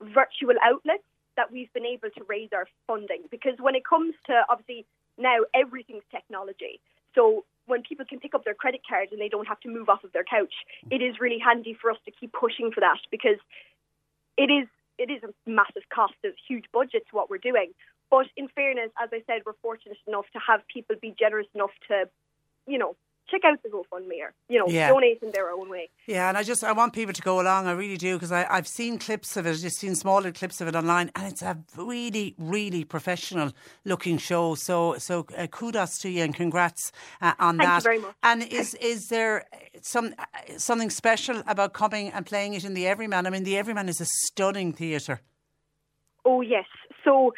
virtual 0.00 0.54
outlets 0.62 1.02
that 1.36 1.52
we've 1.52 1.72
been 1.72 1.86
able 1.86 2.10
to 2.10 2.24
raise 2.28 2.50
our 2.52 2.66
funding 2.86 3.22
because 3.30 3.54
when 3.58 3.74
it 3.74 3.84
comes 3.84 4.14
to 4.26 4.42
obviously 4.48 4.86
now 5.18 5.38
everything's 5.54 6.02
technology. 6.10 6.80
So 7.14 7.44
when 7.66 7.82
people 7.82 8.06
can 8.08 8.18
pick 8.18 8.34
up 8.34 8.44
their 8.44 8.54
credit 8.54 8.80
card 8.88 9.08
and 9.12 9.20
they 9.20 9.28
don't 9.28 9.46
have 9.46 9.60
to 9.60 9.68
move 9.68 9.88
off 9.88 10.04
of 10.04 10.12
their 10.12 10.24
couch, 10.24 10.54
it 10.90 11.02
is 11.02 11.20
really 11.20 11.38
handy 11.38 11.76
for 11.80 11.90
us 11.90 11.98
to 12.04 12.10
keep 12.10 12.32
pushing 12.32 12.70
for 12.72 12.80
that 12.80 12.98
because 13.10 13.38
it 14.36 14.50
is 14.50 14.66
it 14.98 15.10
is 15.10 15.22
a 15.22 15.32
massive 15.48 15.88
cost, 15.92 16.12
a 16.24 16.28
huge 16.46 16.66
budget 16.72 17.04
to 17.08 17.16
what 17.16 17.30
we're 17.30 17.38
doing. 17.38 17.72
But 18.10 18.26
in 18.36 18.48
fairness, 18.48 18.90
as 19.02 19.08
I 19.12 19.22
said, 19.26 19.42
we're 19.46 19.54
fortunate 19.62 19.96
enough 20.06 20.26
to 20.34 20.40
have 20.46 20.60
people 20.68 20.96
be 21.00 21.14
generous 21.18 21.46
enough 21.54 21.70
to, 21.88 22.08
you 22.66 22.76
know, 22.76 22.96
check 23.30 23.42
out 23.44 23.62
the 23.62 23.68
GoFundMe 23.68 24.20
or, 24.22 24.32
you 24.48 24.58
know, 24.58 24.66
Yeah. 24.68 24.88
donate 24.88 25.22
in 25.22 25.30
their 25.32 25.50
own 25.50 25.68
way. 25.68 25.88
Yeah, 26.06 26.28
and 26.28 26.36
I 26.36 26.42
just 26.42 26.64
I 26.64 26.72
want 26.72 26.92
people 26.92 27.12
to 27.14 27.22
go 27.22 27.40
along. 27.40 27.66
I 27.66 27.72
really 27.72 27.96
do 27.96 28.14
because 28.16 28.32
I've 28.32 28.66
seen 28.66 28.98
clips 28.98 29.36
of 29.36 29.46
it. 29.46 29.50
I've 29.50 29.58
just 29.60 29.78
seen 29.78 29.94
smaller 29.94 30.32
clips 30.32 30.60
of 30.60 30.68
it 30.68 30.74
online, 30.74 31.10
and 31.14 31.26
it's 31.32 31.42
a 31.42 31.56
really, 31.76 32.34
really 32.38 32.84
professional 32.84 33.52
looking 33.84 34.18
show. 34.18 34.54
So, 34.56 34.96
so 34.98 35.26
uh, 35.36 35.46
kudos 35.46 35.98
to 36.00 36.08
you 36.08 36.22
and 36.24 36.34
congrats 36.34 36.92
uh, 37.20 37.32
on 37.38 37.58
Thank 37.58 37.68
you 37.68 37.74
that. 37.74 37.82
very 37.82 37.98
much. 37.98 38.14
And 38.22 38.42
is 38.42 38.74
is 38.74 39.08
there 39.08 39.46
some 39.82 40.14
uh, 40.18 40.24
something 40.58 40.90
special 40.90 41.42
about 41.46 41.72
coming 41.72 42.10
and 42.12 42.26
playing 42.26 42.54
it 42.54 42.64
in 42.64 42.74
the 42.74 42.86
Everyman? 42.86 43.26
I 43.26 43.30
mean, 43.30 43.44
the 43.44 43.56
Everyman 43.56 43.88
is 43.88 44.00
a 44.00 44.06
stunning 44.06 44.72
theatre. 44.72 45.20
Oh 46.24 46.40
yes. 46.42 46.66
So 47.04 47.32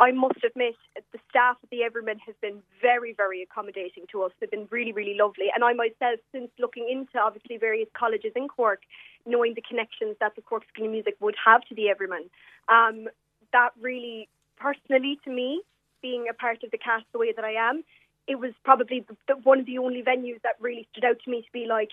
I 0.00 0.10
must 0.10 0.42
admit, 0.44 0.74
the 1.12 1.18
staff 1.30 1.56
at 1.62 1.70
the 1.70 1.82
Everyman 1.84 2.18
has 2.26 2.34
been 2.40 2.62
very, 2.82 3.12
very 3.12 3.42
accommodating 3.42 4.04
to 4.10 4.22
us. 4.24 4.32
They've 4.40 4.50
been 4.50 4.66
really, 4.70 4.92
really 4.92 5.16
lovely. 5.16 5.46
And 5.54 5.62
I 5.62 5.72
myself, 5.72 6.18
since 6.32 6.50
looking 6.58 6.88
into 6.90 7.18
obviously 7.18 7.58
various 7.58 7.88
colleges 7.94 8.32
in 8.34 8.48
Cork, 8.48 8.80
knowing 9.24 9.54
the 9.54 9.62
connections 9.62 10.16
that 10.20 10.34
the 10.34 10.42
Cork 10.42 10.64
School 10.72 10.86
of 10.86 10.90
Music 10.90 11.14
would 11.20 11.36
have 11.44 11.62
to 11.68 11.74
the 11.74 11.88
Everyman, 11.88 12.28
um, 12.68 13.06
that 13.52 13.70
really, 13.80 14.28
personally 14.56 15.18
to 15.24 15.30
me, 15.30 15.62
being 16.02 16.26
a 16.28 16.34
part 16.34 16.64
of 16.64 16.70
the 16.72 16.78
cast 16.78 17.04
the 17.12 17.18
way 17.18 17.32
that 17.32 17.44
I 17.44 17.52
am, 17.52 17.84
it 18.26 18.36
was 18.36 18.52
probably 18.64 19.04
the, 19.06 19.16
the, 19.28 19.34
one 19.42 19.60
of 19.60 19.66
the 19.66 19.78
only 19.78 20.02
venues 20.02 20.42
that 20.42 20.56
really 20.60 20.88
stood 20.92 21.04
out 21.04 21.18
to 21.24 21.30
me 21.30 21.42
to 21.42 21.52
be 21.52 21.66
like, 21.68 21.90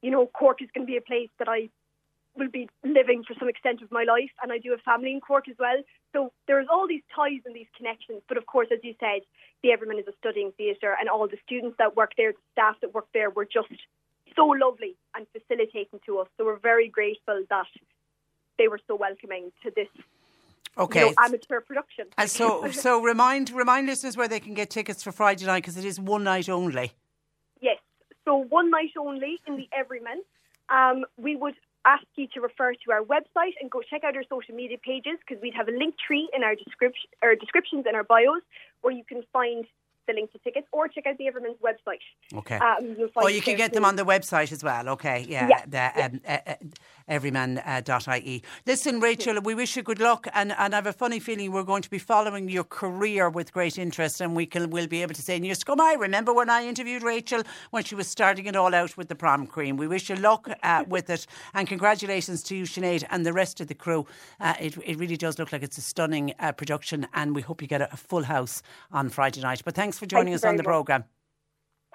you 0.00 0.10
know, 0.10 0.26
Cork 0.26 0.62
is 0.62 0.68
going 0.74 0.86
to 0.86 0.90
be 0.90 0.96
a 0.96 1.02
place 1.02 1.28
that 1.38 1.48
I 1.48 1.68
will 2.36 2.48
be 2.48 2.68
living 2.84 3.24
for 3.26 3.34
some 3.38 3.48
extent 3.48 3.82
of 3.82 3.90
my 3.90 4.04
life, 4.04 4.30
and 4.42 4.52
I 4.52 4.58
do 4.58 4.70
have 4.70 4.80
family 4.80 5.12
in 5.12 5.20
Cork 5.20 5.48
as 5.48 5.56
well. 5.58 5.82
So 6.12 6.32
there's 6.46 6.66
all 6.70 6.88
these 6.88 7.02
ties 7.14 7.40
and 7.44 7.54
these 7.54 7.66
connections. 7.76 8.22
But 8.28 8.38
of 8.38 8.46
course, 8.46 8.68
as 8.72 8.78
you 8.82 8.94
said, 9.00 9.22
the 9.62 9.72
Everyman 9.72 9.98
is 9.98 10.06
a 10.08 10.16
studying 10.18 10.52
theatre, 10.56 10.96
and 10.98 11.08
all 11.08 11.28
the 11.28 11.38
students 11.44 11.76
that 11.78 11.96
work 11.96 12.12
there, 12.16 12.32
the 12.32 12.38
staff 12.52 12.76
that 12.80 12.94
work 12.94 13.08
there, 13.12 13.30
were 13.30 13.44
just 13.44 13.68
so 14.34 14.46
lovely 14.46 14.96
and 15.14 15.26
facilitating 15.32 16.00
to 16.06 16.18
us. 16.18 16.28
So 16.36 16.44
we're 16.44 16.58
very 16.58 16.88
grateful 16.88 17.44
that 17.50 17.66
they 18.58 18.68
were 18.68 18.80
so 18.86 18.96
welcoming 18.96 19.52
to 19.62 19.72
this 19.74 19.88
Okay. 20.78 21.00
you 21.00 21.06
know, 21.06 21.14
amateur 21.18 21.60
production. 21.60 22.06
And 22.16 22.30
so, 22.30 22.70
so 22.72 23.02
remind 23.02 23.50
remind 23.50 23.86
listeners 23.86 24.16
where 24.16 24.28
they 24.28 24.40
can 24.40 24.54
get 24.54 24.70
tickets 24.70 25.02
for 25.02 25.12
Friday 25.12 25.44
night 25.44 25.62
because 25.62 25.76
it 25.76 25.84
is 25.84 26.00
one 26.00 26.24
night 26.24 26.48
only. 26.48 26.92
Yes. 27.60 27.78
So 28.24 28.36
one 28.36 28.70
night 28.70 28.92
only 28.98 29.38
in 29.46 29.56
the 29.56 29.68
Everyman. 29.76 30.22
Um, 30.70 31.04
we 31.18 31.36
would 31.36 31.54
ask 31.84 32.04
you 32.16 32.26
to 32.34 32.40
refer 32.40 32.72
to 32.72 32.92
our 32.92 33.02
website 33.02 33.54
and 33.60 33.70
go 33.70 33.80
check 33.82 34.04
out 34.04 34.16
our 34.16 34.24
social 34.28 34.54
media 34.54 34.76
pages 34.78 35.18
because 35.20 35.42
we'd 35.42 35.54
have 35.54 35.68
a 35.68 35.72
link 35.72 35.94
tree 35.98 36.28
in 36.34 36.42
our 36.42 36.54
description 36.54 37.10
or 37.22 37.34
descriptions 37.34 37.84
in 37.88 37.94
our 37.94 38.04
bios 38.04 38.42
where 38.82 38.94
you 38.94 39.04
can 39.04 39.22
find 39.32 39.64
the 40.06 40.12
link 40.14 40.32
to 40.32 40.38
tickets, 40.38 40.66
or 40.72 40.88
check 40.88 41.06
out 41.06 41.18
the 41.18 41.26
Everyman's 41.26 41.58
website. 41.62 42.02
Okay. 42.34 42.56
Um, 42.56 42.96
you'll 42.98 43.08
find 43.08 43.24
Oh, 43.24 43.28
you 43.28 43.40
can 43.42 43.56
get 43.56 43.72
them 43.72 43.84
on 43.84 43.96
the 43.96 44.04
website 44.04 44.52
as 44.52 44.62
well. 44.64 44.88
Okay, 44.90 45.26
yeah, 45.28 45.48
Yeah, 45.48 45.64
the, 45.66 46.04
um, 46.04 46.20
uh, 46.26 46.38
uh, 46.46 46.54
everyman.ie. 47.08 48.42
Listen, 48.66 49.00
Rachel, 49.00 49.40
we 49.40 49.54
wish 49.54 49.76
you 49.76 49.82
good 49.82 50.00
luck, 50.00 50.26
and, 50.34 50.52
and 50.58 50.74
I 50.74 50.76
have 50.76 50.86
a 50.86 50.92
funny 50.92 51.20
feeling 51.20 51.52
we're 51.52 51.62
going 51.62 51.82
to 51.82 51.90
be 51.90 51.98
following 51.98 52.48
your 52.48 52.64
career 52.64 53.28
with 53.28 53.52
great 53.52 53.78
interest, 53.78 54.20
and 54.20 54.34
we 54.34 54.46
can 54.46 54.70
we'll 54.70 54.86
be 54.86 55.02
able 55.02 55.14
to 55.14 55.22
say 55.22 55.38
years 55.38 55.58
to 55.58 55.64
come, 55.64 55.80
I 55.80 55.94
remember 55.94 56.32
when 56.32 56.50
I 56.50 56.66
interviewed 56.66 57.02
Rachel 57.02 57.42
when 57.70 57.84
she 57.84 57.94
was 57.94 58.06
starting 58.08 58.46
it 58.46 58.56
all 58.56 58.74
out 58.74 58.96
with 58.96 59.08
the 59.08 59.14
prom 59.14 59.46
cream. 59.46 59.76
We 59.76 59.86
wish 59.86 60.08
you 60.08 60.16
luck 60.16 60.48
uh, 60.62 60.84
with 60.88 61.10
it, 61.10 61.26
and 61.54 61.66
congratulations 61.68 62.42
to 62.44 62.56
you, 62.56 62.64
Sinead, 62.64 63.04
and 63.10 63.26
the 63.26 63.32
rest 63.32 63.60
of 63.60 63.68
the 63.68 63.74
crew. 63.74 64.06
Uh, 64.40 64.54
it, 64.60 64.76
it 64.84 64.98
really 64.98 65.16
does 65.16 65.38
look 65.38 65.52
like 65.52 65.62
it's 65.62 65.78
a 65.78 65.82
stunning 65.82 66.34
uh, 66.38 66.52
production, 66.52 67.06
and 67.14 67.34
we 67.34 67.42
hope 67.42 67.62
you 67.62 67.68
get 67.68 67.80
a, 67.80 67.92
a 67.92 67.96
full 67.96 68.24
house 68.24 68.62
on 68.92 69.08
Friday 69.08 69.40
night. 69.40 69.62
But 69.64 69.74
thanks 69.74 69.91
for 69.98 70.06
joining 70.06 70.28
you 70.28 70.36
us 70.36 70.44
on 70.44 70.56
the 70.56 70.62
programme. 70.62 71.04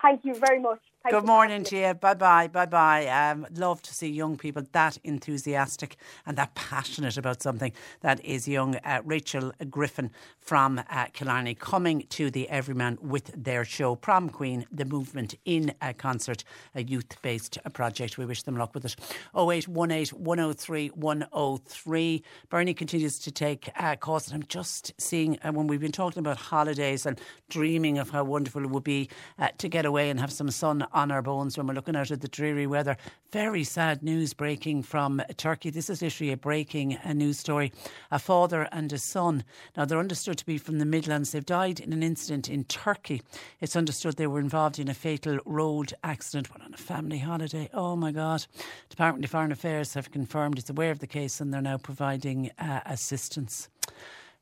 Thank 0.02 0.26
you 0.26 0.36
very 0.36 0.60
much. 0.60 0.80
Good 1.10 1.26
morning 1.26 1.64
to 1.66 1.78
you. 1.78 1.94
Bye 1.94 2.16
bye. 2.16 2.48
Bye 2.48 2.66
bye. 2.66 3.08
Um, 3.08 3.48
love 3.56 3.82
to 3.84 3.94
see 3.94 4.10
young 4.10 4.36
people 4.36 4.64
that 4.74 4.98
enthusiastic 5.06 5.96
and 6.26 6.38
that 6.38 6.54
passionate 6.54 7.18
about 7.18 7.42
something. 7.42 7.72
That 8.02 8.24
is 8.26 8.46
young 8.46 8.76
uh, 8.78 9.02
Rachel 9.06 9.54
Griffin 9.70 10.12
from 10.38 10.82
uh, 10.90 11.06
Killarney 11.14 11.56
coming 11.56 12.06
to 12.10 12.30
the 12.30 12.50
Everyman 12.50 12.98
with 13.02 13.32
their 13.42 13.64
show 13.64 13.96
Prom 13.96 14.30
Queen, 14.30 14.66
the 14.70 14.84
movement 14.84 15.36
in 15.46 15.74
a 15.82 15.94
concert, 15.94 16.44
a 16.76 16.84
youth 16.84 17.22
based 17.22 17.58
project. 17.72 18.18
We 18.18 18.26
wish 18.26 18.44
them 18.44 18.58
luck 18.58 18.74
with 18.74 18.84
it. 18.84 18.96
0818 19.34 20.10
103 20.18 20.88
103. 20.90 22.24
Bernie 22.50 22.74
continues 22.74 23.18
to 23.20 23.32
take 23.32 23.70
uh, 23.78 23.96
calls, 23.96 24.28
and 24.28 24.36
I'm 24.36 24.48
just 24.48 24.94
seeing 25.00 25.40
uh, 25.42 25.54
when 25.54 25.68
we've 25.68 25.80
been 25.80 25.92
talking 25.94 26.20
about 26.20 26.38
holidays 26.38 27.06
and 27.06 27.20
dreaming 27.50 27.98
of 27.98 28.10
how 28.10 28.26
wonderful 28.26 28.64
it 28.64 28.70
would 28.70 28.84
be 28.84 29.10
uh, 29.40 29.50
to 29.58 29.70
get 29.70 29.86
away 29.86 30.10
and 30.10 30.20
have 30.20 30.34
some 30.34 30.52
sun 30.52 30.86
on 30.98 31.12
our 31.12 31.22
bones 31.22 31.56
when 31.56 31.68
we're 31.68 31.76
looking 31.76 31.96
out 31.96 32.10
at 32.10 32.22
the 32.22 32.28
dreary 32.28 32.66
weather. 32.66 32.98
Very 33.32 33.64
sad 33.64 34.02
news 34.02 34.34
breaking 34.34 34.82
from 34.82 35.22
Turkey. 35.38 35.70
This 35.70 35.92
is 35.92 36.02
literally 36.02 36.32
a 36.32 36.38
breaking 36.38 36.98
news 37.14 37.38
story. 37.38 37.72
A 38.10 38.18
father 38.18 38.68
and 38.72 38.92
a 38.92 38.98
son. 38.98 39.44
Now, 39.78 39.86
they're 39.86 40.00
understood 40.00 40.40
to 40.40 40.46
be 40.46 40.58
from 40.58 40.80
the 40.80 40.86
Midlands. 40.86 41.32
They've 41.32 41.46
died 41.46 41.80
in 41.80 41.94
an 41.94 42.02
incident 42.02 42.50
in 42.50 42.64
Turkey. 42.64 43.22
It's 43.62 43.76
understood 43.76 44.18
they 44.18 44.26
were 44.26 44.40
involved 44.40 44.80
in 44.80 44.90
a 44.90 44.96
fatal 44.96 45.38
road 45.46 45.94
accident 46.04 46.50
while 46.50 46.66
on 46.66 46.74
a 46.74 46.78
family 46.78 47.20
holiday. 47.20 47.70
Oh, 47.76 47.96
my 47.96 48.12
God. 48.12 48.48
Department 48.90 49.24
of 49.24 49.30
Foreign 49.30 49.52
Affairs 49.52 49.94
have 49.94 50.12
confirmed 50.12 50.58
it's 50.58 50.72
aware 50.72 50.92
of 50.92 51.00
the 51.00 51.06
case 51.06 51.40
and 51.40 51.54
they're 51.54 51.62
now 51.62 51.78
providing 51.78 52.50
uh, 52.58 52.80
assistance. 52.88 53.70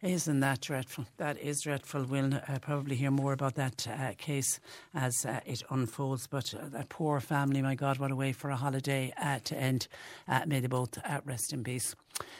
Isn't 0.02 0.42
that 0.42 0.62
dreadful? 0.62 1.06
That 1.18 1.38
is 1.38 1.62
dreadful. 1.62 2.04
We'll 2.04 2.36
uh, 2.36 2.60
probably 2.62 2.96
hear 2.96 3.12
more 3.12 3.34
about 3.34 3.56
that 3.56 3.88
uh, 3.88 4.12
case 4.18 4.60
as 4.94 5.26
uh, 5.26 5.40
it 5.46 5.64
unfolds. 5.70 6.28
But 6.28 6.54
uh, 6.54 6.68
that 6.70 6.90
poor 6.90 7.20
family, 7.22 7.62
my 7.62 7.76
God, 7.76 7.98
what 7.98 8.12
a 8.12 8.16
way 8.16 8.34
for 8.34 8.50
a 8.50 8.56
holiday 8.56 9.14
uh, 9.18 9.40
to 9.46 9.58
end. 9.58 9.88
Uh, 10.28 10.42
may 10.46 10.60
they 10.60 10.68
both 10.68 10.98
rest 11.24 11.54
in 11.54 11.64
peace. 11.64 11.96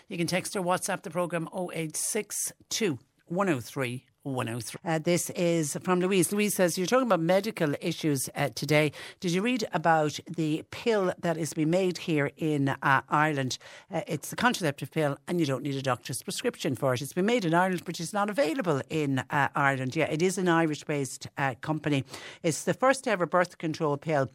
You 0.10 0.18
can 0.18 0.28
text 0.28 0.56
or 0.56 0.62
WhatsApp 0.62 1.04
the 1.04 1.10
programme 1.10 1.48
0862 1.54 3.00
103 3.28 4.06
103. 4.26 4.80
Uh, 4.84 5.00
this 5.00 5.30
is 5.32 5.78
from 5.84 6.00
Louise. 6.00 6.32
Louise 6.32 6.56
says, 6.56 6.78
You're 6.78 6.88
talking 6.88 7.06
about 7.06 7.20
medical 7.20 7.76
issues 7.80 8.30
uh, 8.36 8.50
today. 8.56 8.92
Did 9.20 9.32
you 9.32 9.42
read 9.42 9.66
about 9.72 10.20
the 10.28 10.64
pill 10.72 11.14
that 11.20 11.38
is 11.38 11.54
being 11.54 11.70
made 11.70 12.00
here 12.00 12.32
in 12.38 12.70
uh, 12.70 13.02
Ireland? 13.08 13.58
Uh, 13.94 14.02
it's 14.08 14.34
a 14.34 14.36
contraceptive 14.36 14.92
pill, 14.92 15.18
and 15.28 15.40
you 15.40 15.46
don't 15.46 15.64
need 15.64 15.76
a 15.76 15.82
doctor's 15.82 16.24
prescription 16.24 16.76
for 16.76 16.94
it. 16.94 17.02
It's 17.02 17.14
been 17.14 17.26
made 17.26 17.46
in 17.46 17.54
Ireland, 17.54 17.84
but 17.86 18.00
it's 18.00 18.14
not 18.14 18.30
available 18.30 18.82
in 18.90 19.20
uh, 19.30 19.50
Ireland. 19.56 19.96
Yeah, 19.96 20.06
it 20.06 20.22
is 20.22 20.38
an 20.38 20.50
Irish 20.50 20.84
based 20.84 21.28
uh, 21.38 21.54
company. 21.62 22.04
It's 22.42 22.64
the 22.64 22.74
first 22.74 23.08
ever 23.08 23.26
birth 23.26 23.60
control 23.60 23.98
pill 23.98 24.30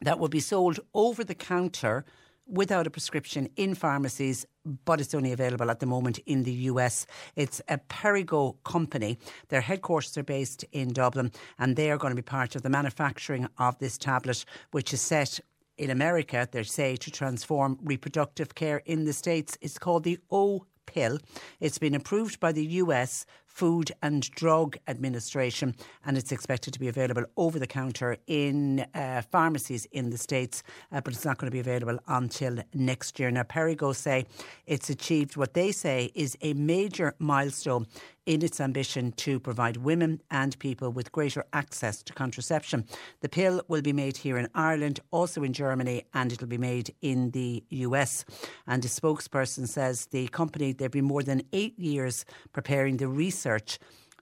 that 0.00 0.18
will 0.18 0.28
be 0.28 0.40
sold 0.40 0.78
over 0.94 1.24
the 1.24 1.34
counter 1.34 2.04
without 2.46 2.86
a 2.86 2.90
prescription 2.90 3.48
in 3.56 3.74
pharmacies, 3.74 4.46
but 4.84 5.00
it's 5.00 5.14
only 5.14 5.32
available 5.32 5.70
at 5.70 5.80
the 5.80 5.86
moment 5.86 6.18
in 6.26 6.42
the 6.42 6.52
US. 6.52 7.06
It's 7.36 7.60
a 7.68 7.78
Perrigo 7.78 8.56
company. 8.64 9.18
Their 9.48 9.60
headquarters 9.60 10.16
are 10.18 10.22
based 10.22 10.64
in 10.72 10.92
Dublin, 10.92 11.32
and 11.58 11.76
they 11.76 11.90
are 11.90 11.98
going 11.98 12.12
to 12.12 12.16
be 12.16 12.22
part 12.22 12.54
of 12.54 12.62
the 12.62 12.70
manufacturing 12.70 13.48
of 13.58 13.78
this 13.78 13.98
tablet, 13.98 14.44
which 14.72 14.92
is 14.92 15.00
set 15.00 15.40
in 15.76 15.90
America, 15.90 16.48
they 16.50 16.62
say, 16.62 16.96
to 16.96 17.10
transform 17.10 17.78
reproductive 17.82 18.54
care 18.54 18.82
in 18.84 19.04
the 19.04 19.12
States. 19.12 19.58
It's 19.60 19.78
called 19.78 20.04
the 20.04 20.18
O 20.30 20.66
pill. 20.86 21.18
It's 21.60 21.78
been 21.78 21.94
approved 21.94 22.40
by 22.40 22.52
the 22.52 22.64
US 22.64 23.26
Food 23.46 23.92
and 24.02 24.28
Drug 24.32 24.76
Administration 24.88 25.76
and 26.04 26.18
it's 26.18 26.32
expected 26.32 26.74
to 26.74 26.80
be 26.80 26.88
available 26.88 27.24
over 27.36 27.60
the 27.60 27.68
counter 27.68 28.16
in 28.26 28.84
uh, 28.94 29.22
pharmacies 29.30 29.86
in 29.92 30.10
the 30.10 30.18
States, 30.18 30.64
uh, 30.90 31.00
but 31.00 31.12
it's 31.12 31.24
not 31.24 31.38
going 31.38 31.46
to 31.46 31.54
be 31.54 31.60
available 31.60 31.98
until 32.08 32.58
next 32.74 33.20
year. 33.20 33.30
Now, 33.30 33.44
Perrigo 33.44 33.94
say 33.94 34.26
it's 34.66 34.90
achieved 34.90 35.36
what 35.36 35.54
they 35.54 35.70
say 35.70 36.10
is 36.16 36.36
a 36.42 36.52
major 36.54 37.14
milestone 37.20 37.86
in 38.26 38.42
its 38.42 38.60
ambition 38.60 39.12
to 39.12 39.38
provide 39.38 39.78
women 39.78 40.20
and 40.30 40.58
people 40.58 40.90
with 40.90 41.12
greater 41.12 41.44
access 41.52 42.02
to 42.02 42.12
contraception. 42.12 42.84
The 43.20 43.28
pill 43.28 43.62
will 43.68 43.82
be 43.82 43.92
made 43.92 44.16
here 44.16 44.38
in 44.38 44.48
Ireland, 44.54 45.00
also 45.10 45.42
in 45.42 45.52
Germany, 45.52 46.04
and 46.14 46.32
it'll 46.32 46.46
be 46.46 46.58
made 46.58 46.94
in 47.02 47.30
the 47.30 47.62
US. 47.70 48.24
And 48.66 48.84
a 48.84 48.88
spokesperson 48.88 49.68
says 49.68 50.06
the 50.06 50.28
company, 50.28 50.72
they've 50.72 50.90
been 50.90 51.04
more 51.04 51.22
than 51.22 51.42
eight 51.52 51.78
years 51.78 52.24
preparing 52.52 52.96
the 52.96 53.08
research 53.08 53.78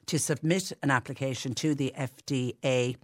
to 0.07 0.19
submit 0.19 0.73
an 0.83 0.91
application 0.91 1.55
to 1.55 1.75
the 1.75 1.93
FDA 1.97 2.97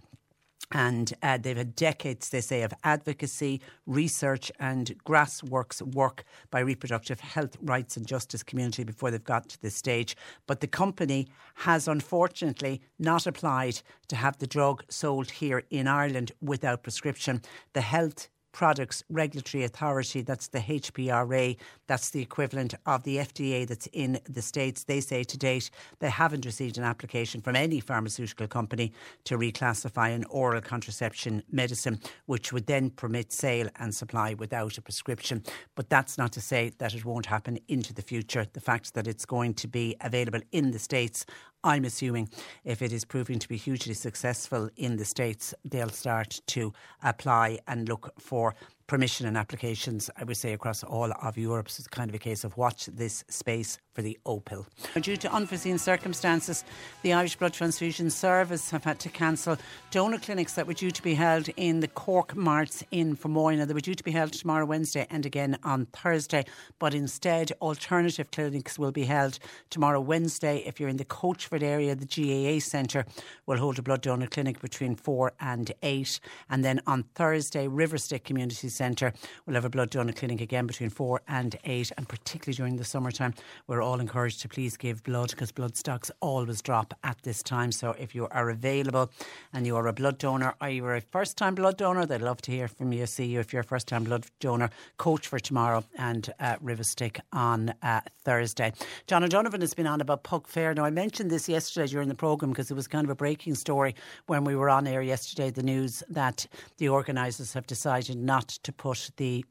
and 0.71 1.13
uh, 1.23 1.37
they've 1.37 1.57
had 1.57 1.75
decades, 1.75 2.29
they 2.29 2.41
say, 2.41 2.61
of 2.61 2.73
advocacy, 2.83 3.61
research, 3.87 4.51
and 4.59 4.93
grassworks 5.03 5.81
work 5.81 6.23
by 6.51 6.59
reproductive 6.59 7.19
health 7.19 7.57
rights 7.61 7.97
and 7.97 8.05
justice 8.05 8.43
community 8.43 8.83
before 8.83 9.09
they've 9.09 9.23
got 9.23 9.49
to 9.49 9.61
this 9.61 9.75
stage. 9.75 10.15
But 10.45 10.59
the 10.59 10.67
company 10.67 11.27
has 11.55 11.87
unfortunately 11.87 12.81
not 12.99 13.25
applied 13.25 13.81
to 14.09 14.15
have 14.15 14.37
the 14.37 14.47
drug 14.47 14.83
sold 14.89 15.31
here 15.31 15.63
in 15.69 15.87
Ireland 15.87 16.31
without 16.41 16.83
prescription. 16.83 17.41
The 17.73 17.81
health 17.81 18.29
Products 18.51 19.03
Regulatory 19.09 19.63
Authority, 19.63 20.21
that's 20.21 20.47
the 20.47 20.59
HPRA, 20.59 21.57
that's 21.87 22.09
the 22.09 22.21
equivalent 22.21 22.73
of 22.85 23.03
the 23.03 23.17
FDA 23.17 23.67
that's 23.67 23.87
in 23.93 24.19
the 24.29 24.41
States. 24.41 24.83
They 24.83 25.01
say 25.01 25.23
to 25.23 25.37
date 25.37 25.69
they 25.99 26.09
haven't 26.09 26.45
received 26.45 26.77
an 26.77 26.83
application 26.83 27.41
from 27.41 27.55
any 27.55 27.79
pharmaceutical 27.79 28.47
company 28.47 28.91
to 29.25 29.37
reclassify 29.37 30.13
an 30.13 30.25
oral 30.25 30.61
contraception 30.61 31.43
medicine, 31.51 31.99
which 32.25 32.51
would 32.51 32.67
then 32.67 32.89
permit 32.89 33.31
sale 33.31 33.69
and 33.77 33.93
supply 33.93 34.33
without 34.33 34.77
a 34.77 34.81
prescription. 34.81 35.43
But 35.75 35.89
that's 35.89 36.17
not 36.17 36.31
to 36.33 36.41
say 36.41 36.71
that 36.79 36.93
it 36.93 37.05
won't 37.05 37.27
happen 37.27 37.59
into 37.67 37.93
the 37.93 38.01
future. 38.01 38.45
The 38.51 38.61
fact 38.61 38.93
that 38.93 39.07
it's 39.07 39.25
going 39.25 39.53
to 39.55 39.67
be 39.67 39.95
available 40.01 40.41
in 40.51 40.71
the 40.71 40.79
States 40.79 41.25
I'm 41.63 41.83
assuming 41.83 42.29
if 42.63 42.81
it 42.81 42.93
is 42.93 43.03
proving 43.03 43.37
to 43.39 43.47
be 43.47 43.57
hugely 43.57 43.93
successful 43.93 44.69
in 44.77 44.95
the 44.95 45.03
States, 45.03 45.53
they'll 45.65 45.89
start 45.89 46.41
to 46.47 46.73
apply 47.03 47.59
and 47.67 47.89
look 47.89 48.13
for 48.17 48.55
permission 48.89 49.27
and 49.27 49.37
applications, 49.37 50.09
I 50.17 50.23
would 50.23 50.35
say, 50.35 50.51
across 50.53 50.83
all 50.83 51.11
of 51.21 51.37
Europe. 51.37 51.69
So 51.69 51.81
it's 51.81 51.87
kind 51.87 52.09
of 52.09 52.15
a 52.15 52.19
case 52.19 52.43
of 52.43 52.57
watch 52.57 52.87
this 52.87 53.23
space 53.29 53.77
for 53.93 54.01
the 54.01 54.17
Opill. 54.25 54.65
Due 54.99 55.15
to 55.17 55.31
unforeseen 55.31 55.77
circumstances, 55.77 56.65
the 57.03 57.13
Irish 57.13 57.35
Blood 57.35 57.53
Transfusion 57.53 58.09
Service 58.09 58.71
have 58.71 58.83
had 58.83 58.99
to 58.99 59.09
cancel 59.09 59.57
donor 59.91 60.17
clinics 60.17 60.53
that 60.53 60.65
were 60.65 60.73
due 60.73 60.89
to 60.89 61.03
be 61.03 61.13
held 61.13 61.49
in 61.55 61.81
the 61.81 61.87
Cork 61.87 62.35
Marts 62.35 62.83
in 62.89 63.15
Fermoyna. 63.15 63.67
They 63.67 63.75
were 63.75 63.79
due 63.79 63.93
to 63.93 64.03
be 64.03 64.11
held 64.11 64.33
tomorrow, 64.33 64.65
Wednesday, 64.65 65.05
and 65.11 65.23
again 65.25 65.59
on 65.63 65.85
Thursday. 65.87 66.45
But 66.79 66.95
instead, 66.95 67.51
alternative 67.61 68.31
clinics 68.31 68.79
will 68.79 68.91
be 68.91 69.05
held 69.05 69.37
tomorrow, 69.69 70.01
Wednesday. 70.01 70.63
If 70.65 70.79
you're 70.79 70.89
in 70.89 70.97
the 70.97 71.05
Coachford 71.05 71.61
area, 71.61 71.95
the 71.95 72.07
GAA 72.07 72.59
Centre 72.59 73.05
will 73.45 73.57
hold 73.57 73.77
a 73.77 73.83
blood 73.83 74.01
donor 74.01 74.27
clinic 74.27 74.59
between 74.61 74.95
4 74.95 75.33
and 75.39 75.71
8. 75.83 76.19
And 76.49 76.65
then 76.65 76.81
on 76.87 77.03
Thursday, 77.13 77.67
Riverstick 77.67 78.23
Community 78.23 78.69
Centre 78.79 79.11
will 79.45 79.55
have 79.55 79.65
a 79.65 79.69
blood 79.69 79.89
donor 79.89 80.13
clinic 80.13 80.39
again 80.39 80.65
between 80.65 80.89
4 80.89 81.21
and 81.27 81.57
8. 81.65 81.91
And 81.97 82.07
particularly 82.07 82.55
during 82.55 82.77
the 82.77 82.85
summertime, 82.85 83.33
we're 83.67 83.81
all 83.81 83.99
encouraged 83.99 84.39
to 84.43 84.47
please 84.47 84.77
give 84.77 85.03
blood 85.03 85.31
because 85.31 85.51
blood 85.51 85.75
stocks 85.75 86.09
always 86.21 86.61
drop 86.61 86.93
at 87.03 87.21
this 87.23 87.43
time. 87.43 87.73
So 87.73 87.93
if 87.99 88.15
you 88.15 88.29
are 88.31 88.49
available 88.49 89.11
and 89.51 89.67
you 89.67 89.75
are 89.75 89.85
a 89.87 89.91
blood 89.91 90.17
donor 90.17 90.55
or 90.61 90.69
you 90.69 90.85
are 90.85 90.95
a 90.95 91.01
first 91.01 91.35
time 91.35 91.55
blood 91.55 91.75
donor, 91.75 92.05
they'd 92.05 92.21
love 92.21 92.41
to 92.43 92.51
hear 92.51 92.69
from 92.69 92.93
you. 92.93 93.05
See 93.05 93.25
you 93.25 93.41
if 93.41 93.51
you're 93.51 93.63
a 93.63 93.65
first 93.65 93.87
time 93.89 94.05
blood 94.05 94.27
donor. 94.39 94.69
Coachford 94.97 95.41
tomorrow 95.41 95.83
and 95.97 96.31
uh, 96.39 96.55
Riverstick 96.63 97.19
on 97.33 97.73
uh, 97.83 97.99
Thursday. 98.23 98.71
John 99.07 99.25
O'Donovan 99.25 99.59
has 99.59 99.73
been 99.73 99.87
on 99.87 99.99
about 99.99 100.23
Puck 100.23 100.47
Fair. 100.47 100.73
Now, 100.73 100.85
I 100.85 100.89
mentioned 100.89 101.29
this 101.31 101.49
yesterday 101.49 101.87
during 101.87 102.07
the 102.07 102.15
programme 102.15 102.51
because 102.51 102.71
it 102.71 102.75
was 102.75 102.87
kind 102.87 103.05
of 103.05 103.09
a 103.09 103.15
breaking 103.15 103.55
story 103.55 103.93
when 104.27 104.45
we 104.45 104.55
were 104.55 104.69
on 104.69 104.87
air 104.87 105.01
yesterday. 105.01 105.49
The 105.49 105.63
news 105.63 106.01
that 106.09 106.47
the 106.77 106.87
organisers 106.87 107.51
have 107.53 107.67
decided 107.67 108.17
not 108.17 108.47
to 108.63 108.68
put 108.71 109.11
the 109.17 109.45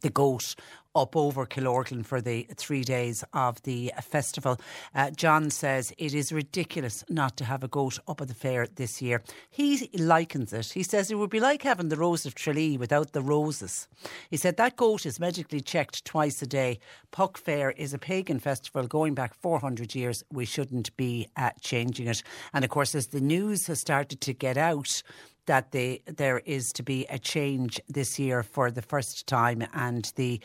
the 0.00 0.10
goat 0.10 0.54
up 0.94 1.16
over 1.16 1.46
Killorglin 1.46 2.04
for 2.04 2.20
the 2.20 2.46
three 2.56 2.82
days 2.82 3.24
of 3.32 3.62
the 3.62 3.92
festival. 4.02 4.60
Uh, 4.94 5.10
John 5.10 5.50
says 5.50 5.92
it 5.96 6.14
is 6.14 6.32
ridiculous 6.32 7.02
not 7.08 7.36
to 7.38 7.44
have 7.44 7.64
a 7.64 7.68
goat 7.68 7.98
up 8.06 8.20
at 8.20 8.28
the 8.28 8.34
fair 8.34 8.66
this 8.66 9.00
year. 9.00 9.22
He 9.50 9.88
likens 9.94 10.52
it. 10.52 10.72
He 10.72 10.82
says 10.82 11.10
it 11.10 11.14
would 11.14 11.30
be 11.30 11.40
like 11.40 11.62
having 11.62 11.88
the 11.88 11.96
Rose 11.96 12.26
of 12.26 12.34
Tralee 12.34 12.76
without 12.76 13.12
the 13.12 13.22
roses. 13.22 13.88
He 14.28 14.36
said 14.36 14.56
that 14.58 14.76
goat 14.76 15.06
is 15.06 15.18
medically 15.18 15.60
checked 15.60 16.04
twice 16.04 16.42
a 16.42 16.46
day. 16.46 16.78
Puck 17.10 17.38
Fair 17.38 17.70
is 17.70 17.94
a 17.94 17.98
pagan 17.98 18.38
festival 18.38 18.86
going 18.86 19.14
back 19.14 19.34
400 19.34 19.94
years. 19.94 20.22
We 20.30 20.44
shouldn't 20.44 20.94
be 20.96 21.28
uh, 21.36 21.50
changing 21.60 22.06
it. 22.06 22.22
And 22.52 22.64
of 22.64 22.70
course, 22.70 22.94
as 22.94 23.08
the 23.08 23.20
news 23.20 23.66
has 23.66 23.80
started 23.80 24.20
to 24.20 24.34
get 24.34 24.58
out, 24.58 25.02
that 25.46 25.72
there 25.72 26.38
is 26.44 26.72
to 26.74 26.82
be 26.82 27.06
a 27.06 27.18
change 27.18 27.80
this 27.88 28.18
year 28.18 28.42
for 28.42 28.70
the 28.70 28.82
first 28.82 29.26
time, 29.26 29.64
and 29.72 30.12
the 30.16 30.40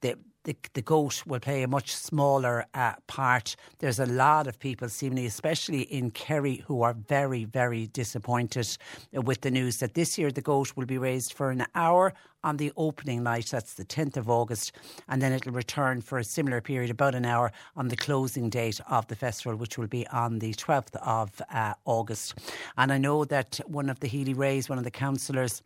the 0.00 0.16
the, 0.44 0.56
the 0.74 0.82
goat 0.82 1.24
will 1.26 1.40
play 1.40 1.62
a 1.62 1.68
much 1.68 1.94
smaller 1.94 2.66
uh, 2.74 2.94
part. 3.06 3.56
There's 3.78 4.00
a 4.00 4.06
lot 4.06 4.46
of 4.46 4.58
people, 4.58 4.88
seemingly, 4.88 5.26
especially 5.26 5.82
in 5.82 6.10
Kerry, 6.10 6.64
who 6.66 6.82
are 6.82 6.94
very, 6.94 7.44
very 7.44 7.86
disappointed 7.86 8.76
with 9.12 9.42
the 9.42 9.50
news 9.50 9.78
that 9.78 9.94
this 9.94 10.18
year 10.18 10.30
the 10.30 10.42
goat 10.42 10.72
will 10.76 10.86
be 10.86 10.98
raised 10.98 11.32
for 11.32 11.50
an 11.50 11.66
hour 11.74 12.12
on 12.44 12.56
the 12.56 12.72
opening 12.76 13.22
night, 13.22 13.46
that's 13.46 13.74
the 13.74 13.84
10th 13.84 14.16
of 14.16 14.28
August, 14.28 14.72
and 15.08 15.22
then 15.22 15.32
it'll 15.32 15.52
return 15.52 16.00
for 16.00 16.18
a 16.18 16.24
similar 16.24 16.60
period, 16.60 16.90
about 16.90 17.14
an 17.14 17.24
hour, 17.24 17.52
on 17.76 17.88
the 17.88 17.96
closing 17.96 18.50
date 18.50 18.80
of 18.88 19.06
the 19.06 19.14
festival, 19.14 19.56
which 19.56 19.78
will 19.78 19.86
be 19.86 20.06
on 20.08 20.40
the 20.40 20.52
12th 20.54 20.96
of 21.06 21.40
uh, 21.52 21.74
August. 21.84 22.34
And 22.76 22.92
I 22.92 22.98
know 22.98 23.24
that 23.26 23.60
one 23.66 23.88
of 23.88 24.00
the 24.00 24.08
Healy-Raes, 24.08 24.68
one 24.68 24.78
of 24.78 24.84
the 24.84 24.90
councillors, 24.90 25.62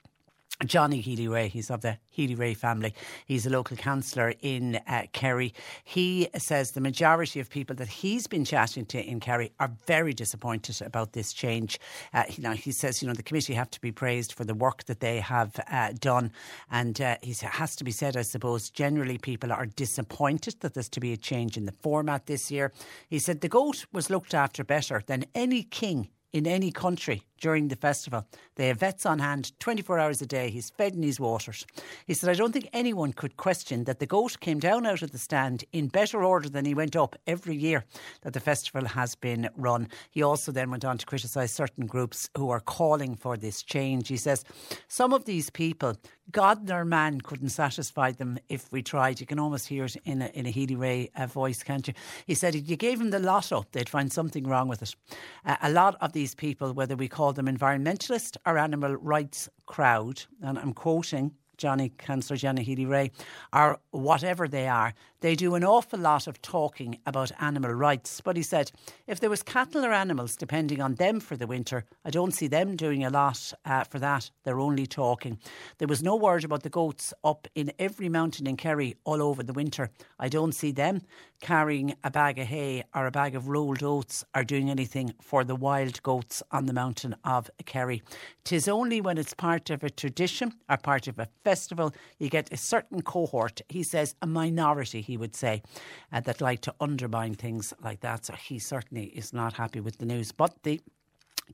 Johnny 0.65 1.01
Healy-Rae, 1.01 1.49
he's 1.49 1.71
of 1.71 1.83
the 1.83 1.99
Healy-Rae 2.09 2.55
family. 2.55 2.95
He's 3.27 3.45
a 3.45 3.51
local 3.51 3.77
councillor 3.77 4.35
in 4.41 4.81
uh, 4.87 5.03
Kerry. 5.13 5.53
He 5.85 6.29
says 6.39 6.71
the 6.71 6.81
majority 6.81 7.41
of 7.41 7.51
people 7.51 7.77
that 7.77 7.89
he's 7.89 8.27
been 8.27 8.45
chatting 8.45 8.87
to 8.87 9.03
in 9.03 9.21
Kerry 9.21 9.53
are 9.61 9.73
very 9.87 10.15
disappointed 10.15 10.81
about 10.81 11.13
this 11.13 11.35
change. 11.35 11.79
Uh, 12.15 12.25
you 12.31 12.43
know, 12.43 12.53
he 12.53 12.73
says, 12.73 13.03
you 13.03 13.09
know, 13.09 13.15
the 13.15 13.23
committee 13.23 13.53
have 13.55 13.71
to 13.71 13.81
be 13.81 13.93
praised 13.93 14.33
for 14.33 14.45
the 14.45 14.55
work 14.55 14.85
that 14.85 15.01
they 15.01 15.21
have 15.21 15.61
uh, 15.71 15.93
done. 15.99 16.33
And 16.71 16.99
uh, 17.01 17.17
he 17.21 17.35
has 17.43 17.77
to 17.77 17.85
be 17.85 17.91
said, 17.91 18.17
I 18.17 18.23
suppose, 18.23 18.71
generally 18.71 19.19
people 19.19 19.53
are 19.53 19.67
disappointed 19.67 20.61
that 20.61 20.73
there's 20.73 20.89
to 20.91 21.01
be 21.01 21.13
a 21.13 21.19
change 21.19 21.59
in 21.59 21.67
the 21.67 21.73
format 21.73 22.27
this 22.27 22.51
year. 22.51 22.73
He 23.09 23.19
said 23.19 23.43
the 23.43 23.49
goat 23.49 23.85
was 23.93 24.09
looked 24.09 24.33
after 24.33 24.65
better 24.65 25.03
than 25.07 25.27
any 25.35 25.63
king 25.63 26.09
in 26.33 26.47
any 26.47 26.71
country 26.71 27.23
during 27.41 27.69
the 27.69 27.77
festival. 27.77 28.27
They 28.57 28.69
have 28.69 28.79
vets 28.79 29.07
on 29.07 29.19
hand 29.19 29.59
24 29.61 29.99
hours 29.99 30.23
a 30.23 30.27
day. 30.27 30.51
He's 30.51 30.71
fed 30.71 30.95
and 30.95 31.05
he's 31.05 31.21
watered. 31.21 31.65
He 32.07 32.15
said, 32.15 32.31
I 32.31 32.35
don't 32.35 32.53
think 32.53 32.69
anyone 32.73 33.13
could 33.13 33.37
question 33.37 33.85
that 33.85 33.99
the 33.99 34.07
goat 34.07 34.41
came 34.41 34.59
down 34.59 34.87
out 34.87 35.03
of 35.03 35.11
the 35.11 35.19
stand 35.19 35.65
in 35.73 35.89
better 35.89 36.25
order 36.25 36.49
than 36.49 36.65
he 36.65 36.75
went 36.75 36.97
up 36.97 37.17
every 37.27 37.57
year 37.57 37.85
that 38.23 38.33
the 38.33 38.41
festival 38.41 38.87
has 38.87 39.15
been 39.15 39.49
run. 39.57 39.89
He 40.11 40.23
also 40.23 40.53
then 40.53 40.71
went 40.71 40.85
on 40.85 40.99
to 40.99 41.07
criticise 41.07 41.53
certain 41.53 41.87
groups 41.87 42.29
who 42.37 42.51
are 42.51 42.61
calling 42.61 43.15
for 43.17 43.37
this 43.37 43.63
change. 43.63 44.09
He 44.09 44.17
says, 44.17 44.45
Some 44.89 45.13
of 45.13 45.25
these 45.25 45.51
people, 45.51 45.97
God 46.33 46.69
nor 46.69 46.85
man 46.85 47.21
couldn't 47.21 47.51
satisfy 47.51 48.11
them 48.13 48.39
if 48.49 48.71
we 48.73 48.83
tried. 48.83 49.21
You 49.21 49.27
can 49.27 49.39
almost 49.39 49.69
hear 49.69 49.85
it 49.85 49.97
in 50.05 50.23
a, 50.23 50.27
in 50.29 50.47
a 50.47 50.51
Healy-Rae 50.51 51.11
uh, 51.15 51.27
voice, 51.27 51.63
can't 51.63 51.87
you? 51.87 51.95
He 52.27 52.35
said, 52.35 52.55
if 52.55 52.69
you 52.69 52.77
gave 52.77 52.99
them 52.99 53.11
the 53.11 53.19
lotto, 53.19 53.65
they'd 53.73 53.89
find 53.89 54.13
something 54.13 54.47
wrong 54.47 54.69
with 54.69 54.83
it. 54.83 54.97
Uh, 55.45 55.57
a 55.63 55.71
lot 55.71 55.97
of 56.01 56.13
these 56.13 56.35
people, 56.35 56.73
whether 56.73 56.97
we 56.97 57.09
call 57.09 57.26
them 57.33 57.47
environmentalist 57.47 58.37
or 58.47 58.59
animal 58.59 58.95
rights 58.97 59.49
crowd, 59.67 60.25
and 60.43 60.59
I'm 60.59 60.73
quoting 60.73 61.33
Johnny, 61.57 61.93
Councillor 61.99 62.37
Johnny 62.37 62.63
Healy-Rae, 62.63 63.11
or 63.53 63.79
whatever 63.91 64.49
they 64.49 64.69
are, 64.69 64.95
they 65.21 65.35
do 65.35 65.55
an 65.55 65.65
awful 65.65 65.99
lot 65.99 66.27
of 66.27 66.41
talking 66.43 66.99
about 67.07 67.33
animal 67.41 67.73
rights. 67.73 68.21
But 68.21 68.37
he 68.37 68.43
said, 68.43 68.71
if 69.07 69.19
there 69.19 69.31
was 69.31 69.43
cattle 69.43 69.85
or 69.85 69.93
animals 69.93 70.37
depending 70.37 70.81
on 70.81 70.97
them 70.97 71.21
for 71.21 71.37
the 71.37 71.47
winter, 71.47 71.85
I 72.05 72.11
don't 72.11 72.35
see 72.35 72.47
them 72.47 72.77
doing 72.77 73.05
a 73.05 73.11
lot 73.11 73.53
uh, 73.65 73.85
for 73.85 73.99
that. 73.99 74.31
They're 74.45 74.61
only 74.61 74.87
talking. 74.87 75.39
There 75.79 75.89
was 75.89 76.03
no 76.03 76.17
word 76.17 76.45
about 76.45 76.63
the 76.63 76.71
goats 76.71 77.15
up 77.25 77.49
in 77.55 77.73
every 77.79 78.09
mountain 78.09 78.47
in 78.47 78.57
Kerry 78.57 78.97
all 79.05 79.23
over 79.23 79.43
the 79.43 79.55
winter. 79.55 79.91
I 80.19 80.29
don't 80.29 80.53
see 80.53 80.71
them 80.71 81.01
carrying 81.41 81.95
a 82.05 82.11
bag 82.11 82.39
of 82.39 82.47
hay 82.47 82.85
or 82.95 83.07
a 83.07 83.11
bag 83.11 83.35
of 83.35 83.49
rolled 83.49 83.83
oats 83.83 84.25
or 84.35 84.45
doing 84.45 84.71
anything 84.71 85.15
for 85.21 85.45
the 85.45 85.57
wild 85.57 86.03
goats 86.03 86.43
on 86.51 86.67
the 86.67 86.73
mountain 86.73 87.17
of 87.25 87.51
Kerry. 87.65 88.03
Tis 88.45 88.69
only 88.69 89.01
when 89.01 89.19
it's 89.19 89.35
part 89.35 89.71
of 89.71 89.83
a 89.83 89.91
tradition 89.91 90.55
or 90.69 90.77
part 90.77 91.09
of 91.09 91.19
a 91.19 91.29
festival 91.51 91.95
you 92.19 92.29
get 92.29 92.53
a 92.53 92.57
certain 92.57 93.03
cohort, 93.03 93.63
he 93.69 93.83
says 93.85 94.17
a 94.21 94.27
minority, 94.27 95.01
he 95.01 95.17
would 95.17 95.37
say, 95.37 95.63
uh, 96.13 96.21
that 96.27 96.41
like 96.41 96.61
to 96.63 96.75
undermine 96.81 97.35
things 97.35 97.73
like 97.85 98.01
that. 98.01 98.27
So 98.27 98.35
he 98.35 98.59
certainly 98.59 99.07
is 99.21 99.33
not 99.33 99.53
happy 99.53 99.81
with 99.87 99.99
the 99.99 100.07
news. 100.07 100.33
But 100.33 100.53
the 100.65 100.81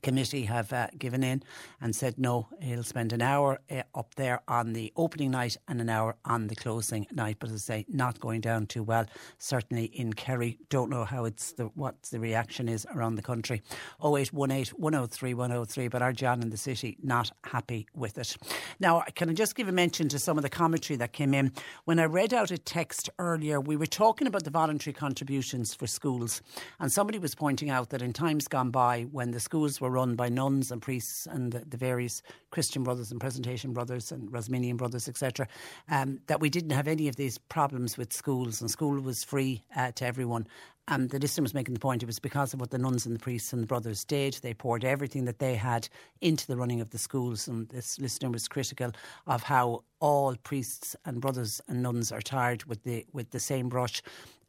committee 0.01 0.45
have 0.45 0.73
uh, 0.73 0.87
given 0.97 1.23
in 1.23 1.43
and 1.81 1.95
said 1.95 2.17
no, 2.17 2.47
he'll 2.59 2.83
spend 2.83 3.13
an 3.13 3.21
hour 3.21 3.59
uh, 3.69 3.83
up 3.93 4.15
there 4.15 4.41
on 4.47 4.73
the 4.73 4.91
opening 4.95 5.31
night 5.31 5.57
and 5.67 5.79
an 5.79 5.89
hour 5.89 6.15
on 6.25 6.47
the 6.47 6.55
closing 6.55 7.05
night. 7.11 7.37
But 7.39 7.49
as 7.49 7.55
I 7.55 7.77
say, 7.77 7.85
not 7.87 8.19
going 8.19 8.41
down 8.41 8.65
too 8.65 8.83
well. 8.83 9.05
Certainly 9.37 9.85
in 9.85 10.13
Kerry, 10.13 10.59
don't 10.69 10.89
know 10.89 11.05
how 11.05 11.25
it's 11.25 11.53
the 11.53 11.65
what 11.75 12.01
the 12.03 12.19
reaction 12.19 12.67
is 12.67 12.85
around 12.95 13.15
the 13.15 13.21
country. 13.21 13.61
0818 14.03 14.73
103 14.77 15.33
103. 15.33 15.87
But 15.87 16.01
our 16.01 16.13
John 16.13 16.41
in 16.41 16.49
the 16.49 16.57
city 16.57 16.97
not 17.03 17.31
happy 17.43 17.87
with 17.95 18.17
it. 18.17 18.35
Now, 18.79 19.03
can 19.15 19.29
I 19.29 19.33
just 19.33 19.55
give 19.55 19.67
a 19.67 19.71
mention 19.71 20.09
to 20.09 20.19
some 20.19 20.37
of 20.37 20.43
the 20.43 20.49
commentary 20.49 20.97
that 20.97 21.13
came 21.13 21.33
in 21.33 21.51
when 21.85 21.99
I 21.99 22.05
read 22.05 22.33
out 22.33 22.51
a 22.51 22.57
text 22.57 23.09
earlier? 23.19 23.59
We 23.59 23.75
were 23.75 23.85
talking 23.85 24.27
about 24.27 24.43
the 24.43 24.49
voluntary 24.49 24.93
contributions 24.93 25.73
for 25.73 25.87
schools, 25.87 26.41
and 26.79 26.91
somebody 26.91 27.19
was 27.19 27.35
pointing 27.35 27.69
out 27.69 27.89
that 27.89 28.01
in 28.01 28.13
times 28.13 28.47
gone 28.47 28.71
by 28.71 29.03
when 29.11 29.31
the 29.31 29.39
schools 29.39 29.79
were 29.83 29.91
run 29.91 30.15
by 30.15 30.29
nuns 30.29 30.71
and 30.71 30.81
priests 30.81 31.27
and 31.27 31.51
the, 31.51 31.59
the 31.59 31.77
various 31.77 32.23
Christian 32.49 32.83
brothers 32.83 33.11
and 33.11 33.19
Presentation 33.19 33.73
brothers 33.73 34.11
and 34.11 34.31
Rosminian 34.31 34.77
brothers, 34.77 35.07
etc., 35.07 35.47
um, 35.89 36.19
that 36.27 36.39
we 36.39 36.49
didn't 36.49 36.71
have 36.71 36.87
any 36.87 37.07
of 37.07 37.17
these 37.17 37.37
problems 37.37 37.97
with 37.97 38.11
schools 38.13 38.61
and 38.61 38.71
school 38.71 38.99
was 38.99 39.23
free 39.23 39.63
uh, 39.75 39.91
to 39.91 40.05
everyone. 40.05 40.47
And 40.87 41.09
the 41.09 41.19
listener 41.19 41.43
was 41.43 41.53
making 41.53 41.73
the 41.73 41.79
point 41.79 42.03
it 42.03 42.07
was 42.07 42.19
because 42.19 42.53
of 42.53 42.59
what 42.59 42.71
the 42.71 42.77
nuns 42.77 43.05
and 43.05 43.15
the 43.15 43.19
priests 43.19 43.53
and 43.53 43.63
the 43.63 43.67
brothers 43.67 44.03
did. 44.03 44.33
They 44.41 44.53
poured 44.53 44.83
everything 44.83 45.23
that 45.25 45.39
they 45.39 45.55
had 45.55 45.87
into 46.19 46.45
the 46.45 46.57
running 46.57 46.81
of 46.81 46.89
the 46.89 46.97
schools. 46.97 47.47
And 47.47 47.69
this 47.69 47.99
listener 47.99 48.29
was 48.29 48.49
critical 48.49 48.91
of 49.25 49.43
how 49.43 49.83
all 50.01 50.35
priests 50.43 50.95
and 51.05 51.21
brothers 51.21 51.61
and 51.69 51.81
nuns 51.81 52.11
are 52.11 52.21
tarred 52.21 52.65
with 52.65 52.83
the 52.83 53.05
with 53.13 53.31
the 53.31 53.39
same 53.39 53.69
brush 53.69 54.01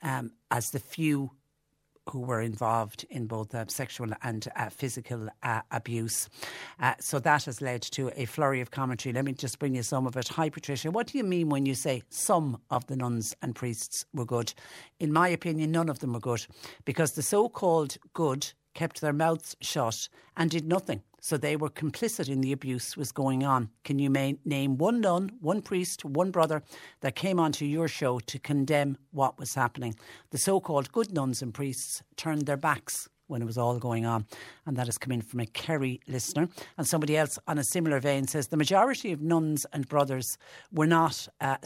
um, 0.02 0.32
as 0.50 0.70
the 0.70 0.80
few 0.80 1.30
who 2.10 2.20
were 2.20 2.40
involved 2.40 3.04
in 3.10 3.26
both 3.26 3.54
uh, 3.54 3.64
sexual 3.68 4.10
and 4.22 4.48
uh, 4.56 4.68
physical 4.68 5.28
uh, 5.42 5.62
abuse. 5.70 6.28
Uh, 6.80 6.94
so 7.00 7.18
that 7.18 7.44
has 7.44 7.60
led 7.60 7.82
to 7.82 8.10
a 8.16 8.24
flurry 8.26 8.60
of 8.60 8.70
commentary. 8.70 9.12
Let 9.12 9.24
me 9.24 9.32
just 9.32 9.58
bring 9.58 9.74
you 9.74 9.82
some 9.82 10.06
of 10.06 10.16
it. 10.16 10.28
Hi, 10.28 10.48
Patricia. 10.48 10.90
What 10.90 11.08
do 11.08 11.18
you 11.18 11.24
mean 11.24 11.48
when 11.48 11.66
you 11.66 11.74
say 11.74 12.02
some 12.10 12.58
of 12.70 12.86
the 12.86 12.96
nuns 12.96 13.34
and 13.42 13.54
priests 13.54 14.04
were 14.12 14.26
good? 14.26 14.52
In 15.00 15.12
my 15.12 15.28
opinion, 15.28 15.72
none 15.72 15.88
of 15.88 16.00
them 16.00 16.12
were 16.12 16.20
good 16.20 16.46
because 16.84 17.12
the 17.12 17.22
so 17.22 17.48
called 17.48 17.96
good 18.12 18.52
kept 18.74 19.00
their 19.00 19.12
mouths 19.12 19.56
shut 19.60 20.08
and 20.36 20.50
did 20.50 20.66
nothing. 20.66 21.02
So 21.20 21.38
they 21.38 21.56
were 21.56 21.70
complicit 21.70 22.28
in 22.28 22.42
the 22.42 22.52
abuse 22.52 22.98
was 22.98 23.10
going 23.10 23.44
on. 23.44 23.70
Can 23.82 23.98
you 23.98 24.10
may, 24.10 24.36
name 24.44 24.76
one 24.76 25.00
nun, 25.00 25.30
one 25.40 25.62
priest, 25.62 26.04
one 26.04 26.30
brother 26.30 26.62
that 27.00 27.16
came 27.16 27.40
onto 27.40 27.64
your 27.64 27.88
show 27.88 28.18
to 28.18 28.38
condemn 28.38 28.98
what 29.10 29.38
was 29.38 29.54
happening? 29.54 29.94
The 30.30 30.38
so-called 30.38 30.92
good 30.92 31.14
nuns 31.14 31.40
and 31.40 31.54
priests 31.54 32.02
turned 32.16 32.44
their 32.44 32.58
backs 32.58 33.08
when 33.26 33.42
it 33.42 33.46
was 33.46 33.58
all 33.58 33.78
going 33.78 34.06
on. 34.06 34.26
And 34.66 34.76
that 34.76 34.86
has 34.86 34.98
come 34.98 35.12
in 35.12 35.22
from 35.22 35.40
a 35.40 35.46
Kerry 35.46 36.00
listener. 36.06 36.48
And 36.76 36.86
somebody 36.86 37.16
else 37.16 37.38
on 37.46 37.58
a 37.58 37.64
similar 37.64 38.00
vein 38.00 38.26
says 38.26 38.48
the 38.48 38.56
majority 38.56 39.12
of 39.12 39.20
nuns 39.20 39.66
and 39.72 39.88
brothers 39.88 40.38
were 40.72 40.86
not 40.86 41.28
uh, 41.40 41.56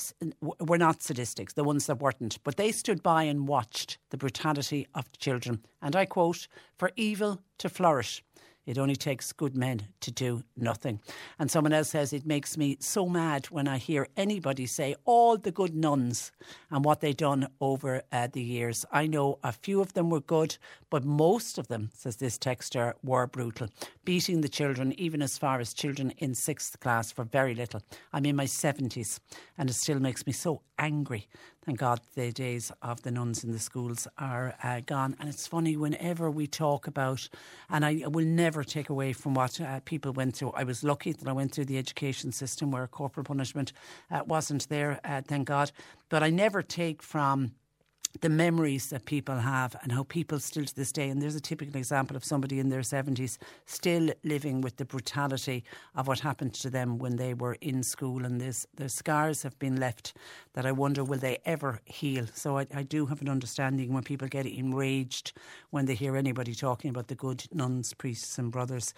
were 0.41 0.79
not 0.79 1.01
sadistics, 1.01 1.55
the 1.55 1.65
ones 1.65 1.87
that 1.87 2.01
weren't, 2.01 2.39
but 2.45 2.57
they 2.57 2.73
stood 2.73 3.03
by 3.03 3.25
and 3.25 3.49
watched 3.49 3.99
the 4.11 4.17
brutality 4.17 4.87
of 4.95 5.11
the 5.11 5.19
children. 5.19 5.65
And 5.83 5.95
I 5.95 6.07
quote, 6.07 6.49
for 6.79 6.91
evil 6.97 7.41
to 7.59 7.69
flourish. 7.69 8.23
It 8.69 8.77
only 8.77 8.97
takes 8.97 9.33
good 9.33 9.57
men 9.57 9.89
to 10.01 10.11
do 10.11 10.43
nothing. 10.55 11.01
And 11.39 11.51
someone 11.51 11.73
else 11.73 11.89
says, 11.89 12.13
It 12.13 12.27
makes 12.27 12.59
me 12.59 12.77
so 12.81 13.09
mad 13.09 13.47
when 13.47 13.67
I 13.67 13.79
hear 13.79 14.09
anybody 14.15 14.67
say 14.67 14.95
all 15.07 15.39
the 15.39 15.51
good 15.51 15.75
nuns 15.75 16.33
and 16.71 16.85
what 16.85 17.01
they've 17.01 17.17
done 17.17 17.49
over 17.63 18.03
uh, 18.13 18.29
the 18.31 18.43
years. 18.43 18.85
I 18.93 19.07
know 19.07 19.39
a 19.43 19.53
few 19.53 19.81
of 19.81 19.95
them 19.95 20.11
were 20.11 20.21
good, 20.21 20.59
but 20.91 21.03
most 21.03 21.57
of 21.57 21.69
them, 21.69 21.89
says 21.95 22.17
this 22.17 22.37
texter, 22.37 22.93
were 23.03 23.27
brutal. 23.27 23.69
beating 24.05 24.43
the 24.43 24.51
children, 24.51 24.93
even 25.01 25.23
as 25.23 25.39
far 25.39 25.61
as 25.61 25.73
children 25.73 26.11
in 26.19 26.35
sixth 26.35 26.79
class, 26.79 27.11
for 27.11 27.25
very 27.25 27.55
little. 27.55 27.81
I'm 28.13 28.27
in 28.27 28.37
my 28.37 28.45
70s 28.45 29.19
and 29.57 29.71
it 29.71 29.75
still 29.75 29.99
makes 29.99 30.27
me 30.27 30.33
so 30.35 30.61
angry. 30.79 31.27
Thank 31.69 31.81
God 31.81 32.01
the 32.15 32.33
days 32.33 32.73
of 32.81 33.03
the 33.03 33.11
nuns 33.11 33.45
in 33.45 33.53
the 33.53 33.59
schools 33.59 34.09
are 34.17 34.55
uh, 34.65 34.81
gone. 34.87 35.15
And 35.21 35.29
it's 35.29 35.47
funny, 35.47 35.77
whenever 35.77 36.31
we 36.31 36.47
talk 36.47 36.87
about, 36.87 37.29
and 37.69 37.85
I 37.85 38.05
will 38.07 38.25
never 38.25 38.65
take 38.65 38.89
away 38.89 39.13
from 39.13 39.35
what 39.35 39.61
uh, 39.61 39.81
people 39.81 40.15
went 40.15 40.35
through. 40.35 40.53
I 40.53 40.65
was 40.65 40.83
lucky 40.83 41.13
that 41.13 41.29
I 41.29 41.33
went 41.33 41.53
through 41.53 41.67
the 41.67 41.77
education 41.77 42.33
system 42.33 42.71
where 42.71 42.87
corporal 42.87 43.25
punishment 43.25 43.75
uh, 44.11 44.23
wasn't 44.27 44.67
there, 44.71 44.99
uh, 45.05 45.21
thank 45.21 45.49
God. 45.49 45.71
But 46.09 46.23
I 46.23 46.31
never 46.31 46.63
take 46.63 47.03
from 47.03 47.53
the 48.21 48.29
memories 48.29 48.91
that 48.91 49.05
people 49.05 49.37
have 49.37 49.77
and 49.83 49.93
how 49.93 50.03
people 50.03 50.41
still 50.41 50.65
to 50.65 50.75
this 50.75 50.93
day, 50.93 51.09
and 51.09 51.23
there's 51.23 51.37
a 51.37 51.41
typical 51.41 51.77
example 51.77 52.17
of 52.17 52.25
somebody 52.25 52.59
in 52.59 52.69
their 52.69 52.81
70s 52.81 53.39
still 53.67 54.11
living 54.25 54.61
with 54.61 54.77
the 54.77 54.85
brutality 54.85 55.63
of 55.95 56.09
what 56.09 56.21
happened 56.21 56.55
to 56.55 56.71
them 56.71 56.99
when 56.99 57.17
they 57.17 57.35
were 57.35 57.57
in 57.61 57.83
school. 57.83 58.25
And 58.25 58.41
there's, 58.41 58.67
their 58.77 58.89
scars 58.89 59.43
have 59.43 59.59
been 59.59 59.77
left 59.77 60.15
that 60.55 60.67
I 60.67 60.73
wonder 60.73 61.05
will 61.05 61.19
they 61.19 61.39
ever 61.45 61.81
heal. 61.85 62.27
So 62.35 62.59
I, 62.59 62.67
I 62.75 62.83
do 62.83 63.07
have 63.07 63.21
an 63.21 63.29
understanding 63.29 63.93
when 63.93 64.03
people 64.03 64.29
get 64.29 64.47
enraged 64.47 65.33
when 65.71 65.87
they 65.87 65.95
hear 65.95 66.17
anybody 66.17 66.55
talking 66.55 66.91
about 66.91 67.09
the 67.09 67.15
good 67.15 67.45
nuns, 67.53 67.95
priests, 67.95 68.39
and 68.39 68.51
brothers 68.51 68.95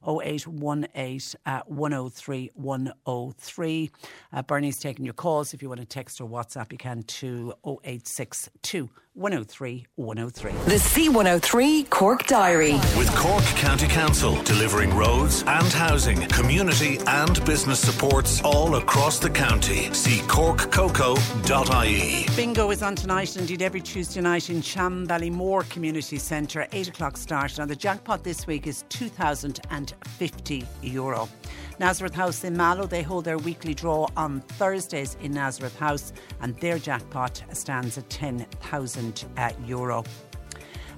0818 0.08 1.40
uh, 1.46 1.62
103 1.66 2.52
103. 2.54 3.92
Uh, 4.32 4.42
Bernie's 4.44 4.80
taking 4.80 5.06
your 5.06 5.14
calls. 5.14 5.54
If 5.54 5.62
you 5.62 5.70
want 5.70 5.82
to 5.82 5.86
text 5.86 6.22
or 6.22 6.30
WhatsApp, 6.30 6.72
you 6.72 6.78
can 6.78 7.04
to 7.04 7.54
0862 7.66 8.90
103 9.20 9.86
103. 9.96 10.52
The 10.52 10.80
C103 10.80 11.90
Cork 11.90 12.26
Diary. 12.26 12.76
With 12.98 13.14
Cork 13.18 13.44
County 13.58 13.88
Council 13.88 14.42
delivering 14.44 14.96
roads 14.96 15.44
and 15.46 15.68
housing, 15.74 16.22
community 16.30 17.00
and 17.06 17.46
business 17.46 17.82
supports 17.82 18.42
all 18.44 18.76
across 18.76 19.20
the 19.20 19.30
county. 19.30 19.94
See 19.94 20.20
corkcoco.ie. 20.22 22.26
Bingo 22.38 22.72
is 22.72 22.82
on 22.82 22.96
tonight, 22.96 23.36
indeed 23.36 23.62
every 23.62 23.82
Tuesday 23.82 24.22
night 24.22 24.50
in 24.50 24.62
Cham 24.62 25.06
Ballymore 25.06 25.70
Community 25.70 26.18
Centre, 26.18 26.66
8 26.72 26.88
o'clock 26.88 27.18
start. 27.18 27.58
Now, 27.58 27.66
the 27.66 27.76
jackpot 27.76 28.24
this 28.24 28.48
week 28.48 28.68
is 28.68 28.86
2,050 28.88 30.66
euro. 30.82 31.28
Nazareth 31.80 32.14
House 32.14 32.44
in 32.44 32.58
Mallow, 32.58 32.86
they 32.86 33.02
hold 33.02 33.24
their 33.24 33.38
weekly 33.38 33.74
draw 33.74 34.08
on 34.18 34.42
Thursdays 34.42 35.16
in 35.22 35.32
Nazareth 35.32 35.80
House, 35.80 36.12
and 36.42 36.56
their 36.58 36.78
jackpot 36.78 37.42
stands 37.54 37.98
at 37.98 38.10
10,000 38.10 39.26
uh, 39.38 39.52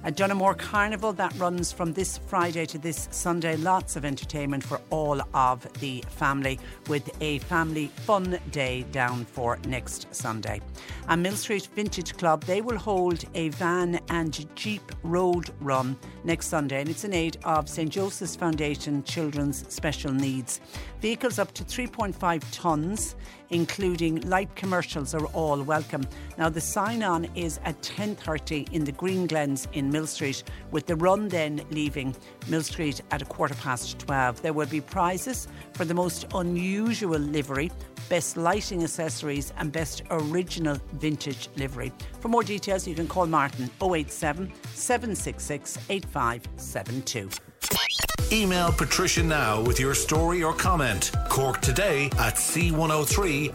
A 0.04 0.10
Donoughmore 0.10 0.54
Carnival 0.54 1.12
that 1.12 1.32
runs 1.38 1.70
from 1.70 1.92
this 1.92 2.18
Friday 2.18 2.66
to 2.66 2.76
this 2.76 3.06
Sunday. 3.12 3.56
Lots 3.56 3.94
of 3.94 4.04
entertainment 4.04 4.64
for 4.64 4.80
all 4.90 5.20
of 5.32 5.72
the 5.74 6.02
family 6.08 6.58
with 6.88 7.08
a 7.20 7.38
family 7.38 7.86
fun 7.86 8.36
day 8.50 8.82
down 8.90 9.24
for 9.24 9.60
next 9.68 10.12
Sunday. 10.12 10.60
And 11.06 11.22
Mill 11.22 11.36
Street 11.36 11.68
Vintage 11.76 12.16
Club, 12.16 12.42
they 12.42 12.60
will 12.60 12.78
hold 12.78 13.24
a 13.36 13.50
van 13.50 14.00
and 14.08 14.44
jeep 14.56 14.82
road 15.04 15.50
run 15.60 15.96
next 16.24 16.48
Sunday 16.48 16.80
and 16.80 16.90
it's 16.90 17.04
in 17.04 17.12
aid 17.12 17.36
of 17.44 17.68
St 17.68 17.88
Joseph's 17.88 18.34
Foundation 18.34 19.04
Children's 19.04 19.72
Special 19.72 20.12
Needs. 20.12 20.60
Vehicles 21.02 21.40
up 21.40 21.52
to 21.54 21.64
3.5 21.64 22.14
tonnes 22.52 23.16
including 23.50 24.20
light 24.22 24.54
commercials 24.54 25.14
are 25.14 25.26
all 25.26 25.60
welcome. 25.62 26.06
Now 26.38 26.48
the 26.48 26.60
sign 26.60 27.02
on 27.02 27.24
is 27.34 27.58
at 27.64 27.82
10:30 27.82 28.72
in 28.72 28.84
the 28.84 28.92
Green 28.92 29.26
Glens 29.26 29.66
in 29.72 29.90
Mill 29.90 30.06
Street 30.06 30.44
with 30.70 30.86
the 30.86 30.94
run 30.94 31.28
then 31.28 31.60
leaving 31.70 32.14
Mill 32.48 32.62
Street 32.62 33.00
at 33.10 33.20
a 33.20 33.24
quarter 33.24 33.54
past 33.56 33.98
12. 33.98 34.42
There 34.42 34.52
will 34.52 34.68
be 34.68 34.80
prizes 34.80 35.48
for 35.74 35.84
the 35.84 35.94
most 35.94 36.24
unusual 36.34 37.18
livery, 37.18 37.72
best 38.08 38.36
lighting 38.36 38.84
accessories 38.84 39.52
and 39.58 39.72
best 39.72 40.02
original 40.10 40.78
vintage 40.92 41.48
livery. 41.56 41.92
For 42.20 42.28
more 42.28 42.44
details 42.44 42.86
you 42.86 42.94
can 42.94 43.08
call 43.08 43.26
Martin 43.26 43.68
087 43.80 44.52
766 44.72 45.78
8572. 45.90 47.51
Email 48.32 48.72
Patricia 48.72 49.22
now 49.22 49.60
with 49.60 49.78
your 49.78 49.94
story 49.94 50.42
or 50.42 50.54
comment. 50.54 51.12
Cork 51.28 51.60
today 51.60 52.06
at 52.18 52.34
c103.ie. 52.36 53.52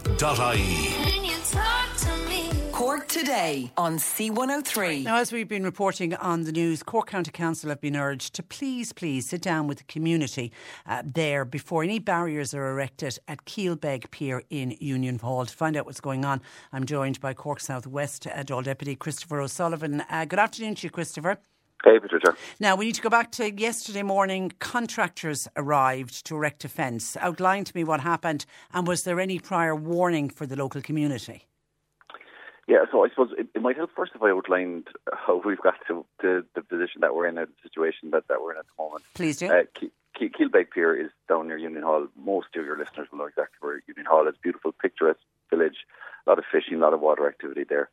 Cork 2.78 3.08
Today 3.08 3.72
on 3.76 3.96
C103. 3.98 5.02
Now, 5.02 5.16
as 5.16 5.32
we've 5.32 5.48
been 5.48 5.64
reporting 5.64 6.14
on 6.14 6.44
the 6.44 6.52
news, 6.52 6.84
Cork 6.84 7.08
County 7.08 7.32
Council 7.32 7.70
have 7.70 7.80
been 7.80 7.96
urged 7.96 8.34
to 8.36 8.42
please, 8.44 8.92
please 8.92 9.28
sit 9.28 9.42
down 9.42 9.66
with 9.66 9.78
the 9.78 9.84
community 9.84 10.52
uh, 10.86 11.02
there 11.04 11.44
before 11.44 11.82
any 11.82 11.98
barriers 11.98 12.54
are 12.54 12.70
erected 12.70 13.18
at 13.26 13.44
Keelbeg 13.44 14.12
Pier 14.12 14.44
in 14.48 14.76
Union 14.78 15.18
Hall. 15.18 15.44
To 15.44 15.52
find 15.52 15.76
out 15.76 15.86
what's 15.86 16.00
going 16.00 16.24
on, 16.24 16.40
I'm 16.72 16.86
joined 16.86 17.20
by 17.20 17.34
Cork 17.34 17.58
South 17.58 17.86
West 17.86 18.28
uh, 18.28 18.44
Dáil 18.44 18.62
Deputy 18.62 18.94
Christopher 18.94 19.40
O'Sullivan. 19.40 20.04
Uh, 20.08 20.24
good 20.24 20.38
afternoon 20.38 20.76
to 20.76 20.86
you, 20.86 20.90
Christopher. 20.90 21.38
Hey, 21.84 22.00
Patricia. 22.00 22.34
Now, 22.58 22.74
we 22.74 22.86
need 22.86 22.96
to 22.96 23.02
go 23.02 23.08
back 23.08 23.30
to 23.32 23.52
yesterday 23.52 24.02
morning. 24.02 24.52
Contractors 24.58 25.46
arrived 25.56 26.26
to 26.26 26.34
erect 26.34 26.64
a 26.64 26.68
fence. 26.68 27.16
Outline 27.20 27.64
to 27.64 27.76
me 27.76 27.84
what 27.84 28.00
happened, 28.00 28.46
and 28.74 28.86
was 28.86 29.04
there 29.04 29.20
any 29.20 29.38
prior 29.38 29.76
warning 29.76 30.28
for 30.28 30.44
the 30.44 30.56
local 30.56 30.82
community? 30.82 31.46
Yeah, 32.66 32.84
so 32.92 33.04
I 33.04 33.08
suppose 33.08 33.30
it, 33.38 33.46
it 33.54 33.62
might 33.62 33.76
help 33.76 33.90
first 33.96 34.12
if 34.14 34.22
I 34.22 34.30
outlined 34.30 34.88
how 35.12 35.40
we've 35.42 35.60
got 35.60 35.76
to, 35.86 36.04
to 36.20 36.44
the 36.54 36.62
position 36.62 37.00
that 37.00 37.14
we're 37.14 37.26
in, 37.26 37.36
the 37.36 37.48
situation 37.62 38.10
that, 38.10 38.28
that 38.28 38.42
we're 38.42 38.52
in 38.52 38.58
at 38.58 38.66
the 38.66 38.82
moment. 38.82 39.04
Please 39.14 39.38
do. 39.38 39.46
Uh, 39.46 39.62
Ke- 39.74 39.92
Ke- 40.14 40.34
Keelbeg 40.36 40.70
Pier 40.74 40.94
is 40.94 41.10
down 41.28 41.48
near 41.48 41.56
Union 41.56 41.82
Hall. 41.82 42.08
Most 42.14 42.48
of 42.56 42.66
your 42.66 42.76
listeners 42.76 43.08
will 43.10 43.20
know 43.20 43.24
exactly 43.24 43.56
where 43.60 43.82
Union 43.86 44.04
Hall 44.04 44.28
is. 44.28 44.34
Beautiful, 44.42 44.72
picturesque 44.72 45.20
village, 45.48 45.86
a 46.26 46.30
lot 46.30 46.38
of 46.38 46.44
fishing, 46.52 46.74
a 46.74 46.78
lot 46.78 46.92
of 46.92 47.00
water 47.00 47.26
activity 47.26 47.64
there. 47.66 47.88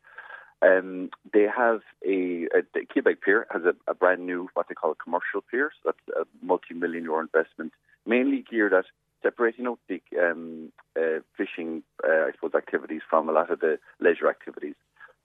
Um, 0.62 1.10
they 1.32 1.46
have 1.54 1.80
a, 2.04 2.46
a 2.54 2.62
the 2.72 2.86
Keelbeg 2.86 3.20
Pier 3.20 3.46
has 3.50 3.62
a, 3.64 3.74
a, 3.90 3.94
brand 3.94 4.24
new 4.24 4.48
what 4.54 4.68
they 4.68 4.74
call 4.74 4.92
a 4.92 4.94
commercial 4.94 5.42
pier. 5.50 5.70
So 5.82 5.92
that's 5.92 6.18
a 6.18 6.44
multi-million 6.44 7.04
euro 7.04 7.20
investment, 7.20 7.72
mainly 8.06 8.44
geared 8.48 8.72
at 8.72 8.86
separating 9.22 9.66
out 9.66 9.78
the 9.88 10.00
um, 10.18 10.72
uh, 10.98 11.20
fishing, 11.36 11.82
uh, 12.04 12.26
I 12.26 12.30
suppose, 12.32 12.54
activities 12.54 13.02
from 13.08 13.28
a 13.28 13.32
lot 13.32 13.50
of 13.50 13.60
the 13.60 13.78
leisure 14.00 14.30
activities. 14.30 14.76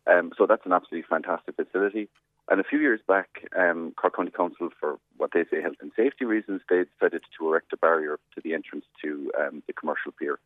Um, 0.08 0.32
so 0.38 0.46
that's 0.46 0.66
an 0.66 0.74
absolutely 0.74 1.08
fantastic 1.08 1.56
facility. 1.56 2.10
And 2.50 2.60
a 2.60 2.64
few 2.66 2.80
years 2.80 3.00
back, 3.08 3.48
um, 3.58 3.94
Cork 3.96 4.16
County 4.16 4.32
Council, 4.32 4.70
for 4.80 4.98
what 5.18 5.32
they 5.34 5.46
say 5.50 5.62
health 5.62 5.78
and 5.82 5.92
safety 5.96 6.26
reasons, 6.26 6.62
they 6.70 6.84
decided 7.00 7.22
to 7.38 7.48
erect 7.48 7.72
a 7.72 7.78
barrier 7.78 8.20
to 8.36 8.42
the 8.44 8.54
entrance 8.54 8.86
to 9.04 9.32
um, 9.40 9.64
the 9.68 9.74
commercial 9.74 10.12
pier 10.12 10.40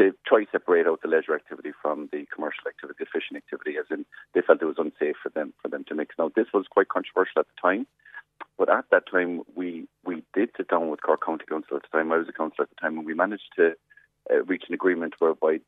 to 0.00 0.14
try 0.26 0.44
to 0.44 0.50
separate 0.50 0.86
out 0.86 1.02
the 1.02 1.08
leisure 1.08 1.34
activity 1.34 1.72
from 1.82 2.08
the 2.10 2.24
commercial 2.34 2.66
activity, 2.66 2.96
the 2.98 3.06
fishing 3.12 3.36
activity, 3.36 3.76
as 3.78 3.84
in 3.90 4.06
they 4.34 4.40
felt 4.40 4.62
it 4.62 4.64
was 4.64 4.78
unsafe 4.78 5.16
for 5.22 5.28
them 5.28 5.52
for 5.60 5.68
them 5.68 5.84
to 5.88 5.94
mix. 5.94 6.14
Now 6.18 6.30
this 6.34 6.46
was 6.54 6.64
quite 6.70 6.88
controversial 6.88 7.40
at 7.40 7.46
the 7.46 7.60
time, 7.60 7.86
but 8.58 8.70
at 8.70 8.86
that 8.90 9.04
time 9.10 9.42
we 9.54 9.86
we 10.04 10.22
did 10.32 10.50
sit 10.56 10.68
down 10.68 10.88
with 10.88 11.02
Cork 11.02 11.24
County 11.24 11.44
Council 11.46 11.76
at 11.76 11.82
the 11.82 11.96
time. 11.96 12.12
I 12.12 12.16
was 12.16 12.28
a 12.28 12.32
councillor 12.32 12.64
at 12.64 12.70
the 12.70 12.80
time, 12.80 12.96
and 12.96 13.06
we 13.06 13.14
managed 13.14 13.52
to 13.56 13.74
uh, 14.30 14.42
reach 14.44 14.64
an 14.68 14.74
agreement 14.74 15.14
whereby 15.18 15.60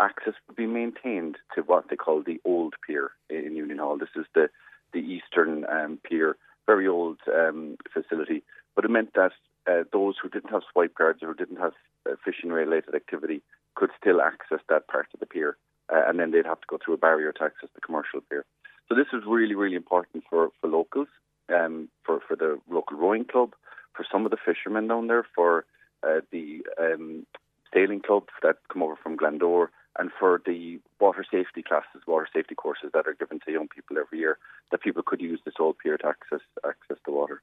access 0.00 0.34
would 0.46 0.56
be 0.56 0.66
maintained 0.66 1.36
to 1.54 1.62
what 1.62 1.88
they 1.90 1.96
call 1.96 2.22
the 2.22 2.40
old 2.44 2.74
pier 2.86 3.10
in 3.28 3.56
Union 3.56 3.78
Hall. 3.78 3.98
This 3.98 4.16
is 4.16 4.26
the 4.34 4.48
the 4.94 5.00
eastern 5.00 5.66
um, 5.66 5.98
pier 6.02 6.36
very 6.66 6.88
old 6.88 7.18
um, 7.32 7.76
facility, 7.92 8.42
but 8.74 8.84
it 8.84 8.90
meant 8.90 9.12
that 9.14 9.32
uh, 9.68 9.84
those 9.92 10.14
who 10.20 10.28
didn't 10.28 10.50
have 10.50 10.62
swipe 10.72 10.94
cards 10.94 11.22
or 11.22 11.28
who 11.28 11.34
didn't 11.34 11.60
have 11.60 11.74
uh, 12.10 12.14
fishing 12.24 12.50
related 12.50 12.94
activity 12.94 13.42
could 13.76 13.90
still 14.00 14.20
access 14.20 14.62
that 14.68 14.88
part 14.88 15.08
of 15.14 15.20
the 15.20 15.26
pier, 15.26 15.56
uh, 15.92 16.02
and 16.08 16.18
then 16.18 16.30
they'd 16.30 16.52
have 16.52 16.60
to 16.60 16.66
go 16.68 16.78
through 16.82 16.94
a 16.94 17.04
barrier 17.06 17.32
to 17.32 17.44
access 17.44 17.70
the 17.74 17.80
commercial 17.80 18.20
pier. 18.28 18.44
So 18.88 18.94
this 18.94 19.10
is 19.12 19.22
really, 19.26 19.54
really 19.54 19.76
important 19.76 20.24
for, 20.28 20.50
for 20.60 20.68
locals, 20.68 21.08
um, 21.54 21.88
for, 22.04 22.20
for 22.26 22.36
the 22.36 22.58
local 22.68 22.96
rowing 22.96 23.24
club, 23.24 23.54
for 23.94 24.04
some 24.10 24.24
of 24.24 24.30
the 24.30 24.44
fishermen 24.44 24.88
down 24.88 25.06
there, 25.06 25.26
for 25.34 25.64
uh, 26.06 26.20
the 26.30 26.64
um, 26.80 27.26
sailing 27.72 28.00
clubs 28.00 28.32
that 28.42 28.56
come 28.70 28.82
over 28.82 28.96
from 29.02 29.16
Glandore, 29.16 29.68
and 29.98 30.10
for 30.18 30.42
the 30.44 30.78
water 31.00 31.24
safety 31.30 31.62
classes, 31.62 32.02
water 32.06 32.28
safety 32.32 32.54
courses 32.54 32.90
that 32.92 33.06
are 33.06 33.14
given 33.14 33.40
to 33.40 33.52
young 33.52 33.68
people 33.68 33.96
every 33.98 34.18
year, 34.18 34.38
that 34.70 34.82
people 34.82 35.02
could 35.02 35.20
use 35.20 35.40
this 35.44 35.54
old 35.58 35.78
pier 35.78 35.96
to 35.98 36.06
access 36.06 36.44
access 36.68 36.98
the 37.06 37.12
water. 37.12 37.40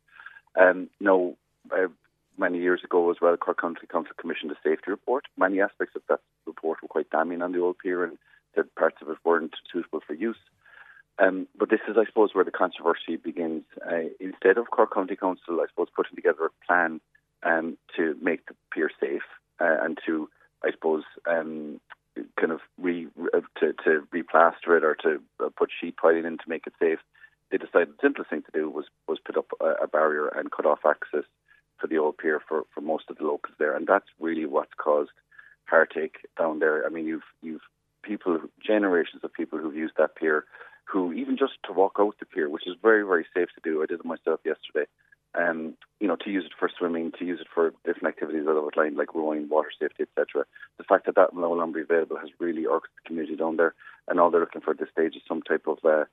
Um, 0.60 0.90
now, 1.00 1.34
uh, 1.72 1.88
many 2.38 2.60
years 2.60 2.82
ago 2.84 3.10
as 3.12 3.18
well, 3.22 3.38
Cork 3.38 3.62
County 3.62 3.88
Council 3.88 4.14
commissioned 4.18 4.52
a 4.52 4.56
safety 4.64 4.92
report. 4.92 5.26
Many 5.38 5.62
aspects 5.62 5.96
of 5.96 6.02
that 6.10 6.20
report 6.46 6.82
were 6.82 6.88
quite 6.88 7.10
damning 7.10 7.42
on 7.42 7.52
the 7.52 7.60
old 7.60 7.78
pier, 7.80 8.04
and 8.04 8.18
that 8.56 8.74
parts 8.76 8.98
of 9.02 9.10
it 9.10 9.18
weren't 9.24 9.56
suitable 9.72 10.02
for 10.06 10.14
use. 10.14 10.38
Um, 11.20 11.48
but 11.58 11.70
this 11.70 11.80
is, 11.88 11.96
I 11.98 12.06
suppose, 12.06 12.34
where 12.34 12.44
the 12.44 12.52
controversy 12.52 13.18
begins. 13.18 13.64
Uh, 13.86 14.10
instead 14.20 14.58
of 14.58 14.72
Cork 14.72 14.94
County 14.94 15.16
Council, 15.16 15.62
I 15.62 15.68
suppose, 15.70 15.88
putting 15.96 16.16
together 16.16 16.46
a 16.46 16.66
plan 16.66 17.02
um, 17.44 17.78
to 17.96 18.16
make 18.22 18.48
the 18.48 18.56
pier 18.72 18.90
safe 19.00 19.22
uh, 19.60 19.78
and 19.82 20.00
to, 20.06 20.30
I 20.64 20.72
suppose, 20.72 21.04
um, 21.28 21.80
kind 22.40 22.52
of 22.52 22.62
re, 22.80 23.08
uh, 23.34 23.42
to, 23.60 23.74
to 23.84 24.08
replaster 24.14 24.78
it 24.78 24.84
or 24.84 24.96
to 25.04 25.22
uh, 25.40 25.50
put 25.56 25.70
sheet 25.80 25.98
piling 25.98 26.26
in 26.26 26.38
to 26.38 26.50
make 26.50 26.66
it 26.68 26.74
safe, 26.80 27.00
they 27.52 27.58
decided 27.58 27.90
the 27.90 28.02
simplest 28.02 28.30
thing 28.32 28.42
to 28.42 28.52
do 28.52 28.70
was 28.70 28.86
was 29.08 29.20
put 29.24 29.38
up 29.38 29.46
a, 29.62 29.84
a 29.84 29.88
barrier 29.88 30.28
and 30.28 30.52
cut 30.52 30.66
off 30.66 30.80
access 30.88 31.26
for 31.84 31.88
the 31.88 31.98
old 31.98 32.18
pier 32.18 32.42
for, 32.48 32.64
for 32.74 32.80
most 32.80 33.10
of 33.10 33.18
the 33.18 33.26
locals 33.26 33.56
there, 33.60 33.76
and 33.76 33.86
that's 33.86 34.06
really 34.18 34.46
what's 34.46 34.72
caused 34.82 35.12
heartache 35.66 36.16
down 36.38 36.60
there. 36.60 36.86
I 36.86 36.90
mean, 36.90 37.06
you've 37.06 37.30
you've 37.42 37.62
people, 38.04 38.40
generations 38.66 39.22
of 39.24 39.34
people 39.34 39.60
who've 39.60 39.76
used 39.76 39.96
that 39.98 40.16
pier, 40.16 40.46
who 40.86 41.12
even 41.12 41.36
just 41.38 41.54
to 41.66 41.74
walk 41.74 41.98
out 42.00 42.16
the 42.20 42.26
pier, 42.26 42.50
which 42.50 42.66
is 42.66 42.76
very 42.82 43.04
very 43.04 43.26
safe 43.36 43.50
to 43.56 43.62
do. 43.62 43.84
I 43.84 43.86
did 43.86 44.00
it 44.00 44.06
myself 44.06 44.40
yesterday. 44.46 44.90
Um, 45.36 45.74
you 46.00 46.08
know, 46.08 46.16
to 46.24 46.30
use 46.30 46.46
it 46.46 46.52
for 46.58 46.70
swimming, 46.78 47.12
to 47.20 47.26
use 47.26 47.42
it 47.42 47.48
for 47.54 47.74
different 47.84 48.14
activities 48.14 48.46
that 48.46 48.52
I've 48.52 48.64
outlined, 48.64 48.96
like 48.96 49.16
rowing, 49.16 49.50
water 49.50 49.70
safety, 49.78 50.04
etc. 50.04 50.46
The 50.78 50.84
fact 50.86 51.08
that 51.08 51.16
that 51.16 51.34
no 51.34 51.52
longer 51.52 51.80
be 51.80 51.84
available 51.84 52.18
has 52.18 52.30
really 52.40 52.66
irked 52.66 52.90
the 52.96 53.08
community 53.08 53.36
down 53.36 53.58
there, 53.58 53.74
and 54.08 54.20
all 54.20 54.32
they're 54.32 54.42
looking 54.42 54.62
for 54.62 54.72
at 54.72 54.80
this 54.80 54.92
stage 54.92 55.16
is 55.16 55.24
some 55.28 55.42
type 55.42 55.66
of 55.68 55.80
uh, 55.84 56.06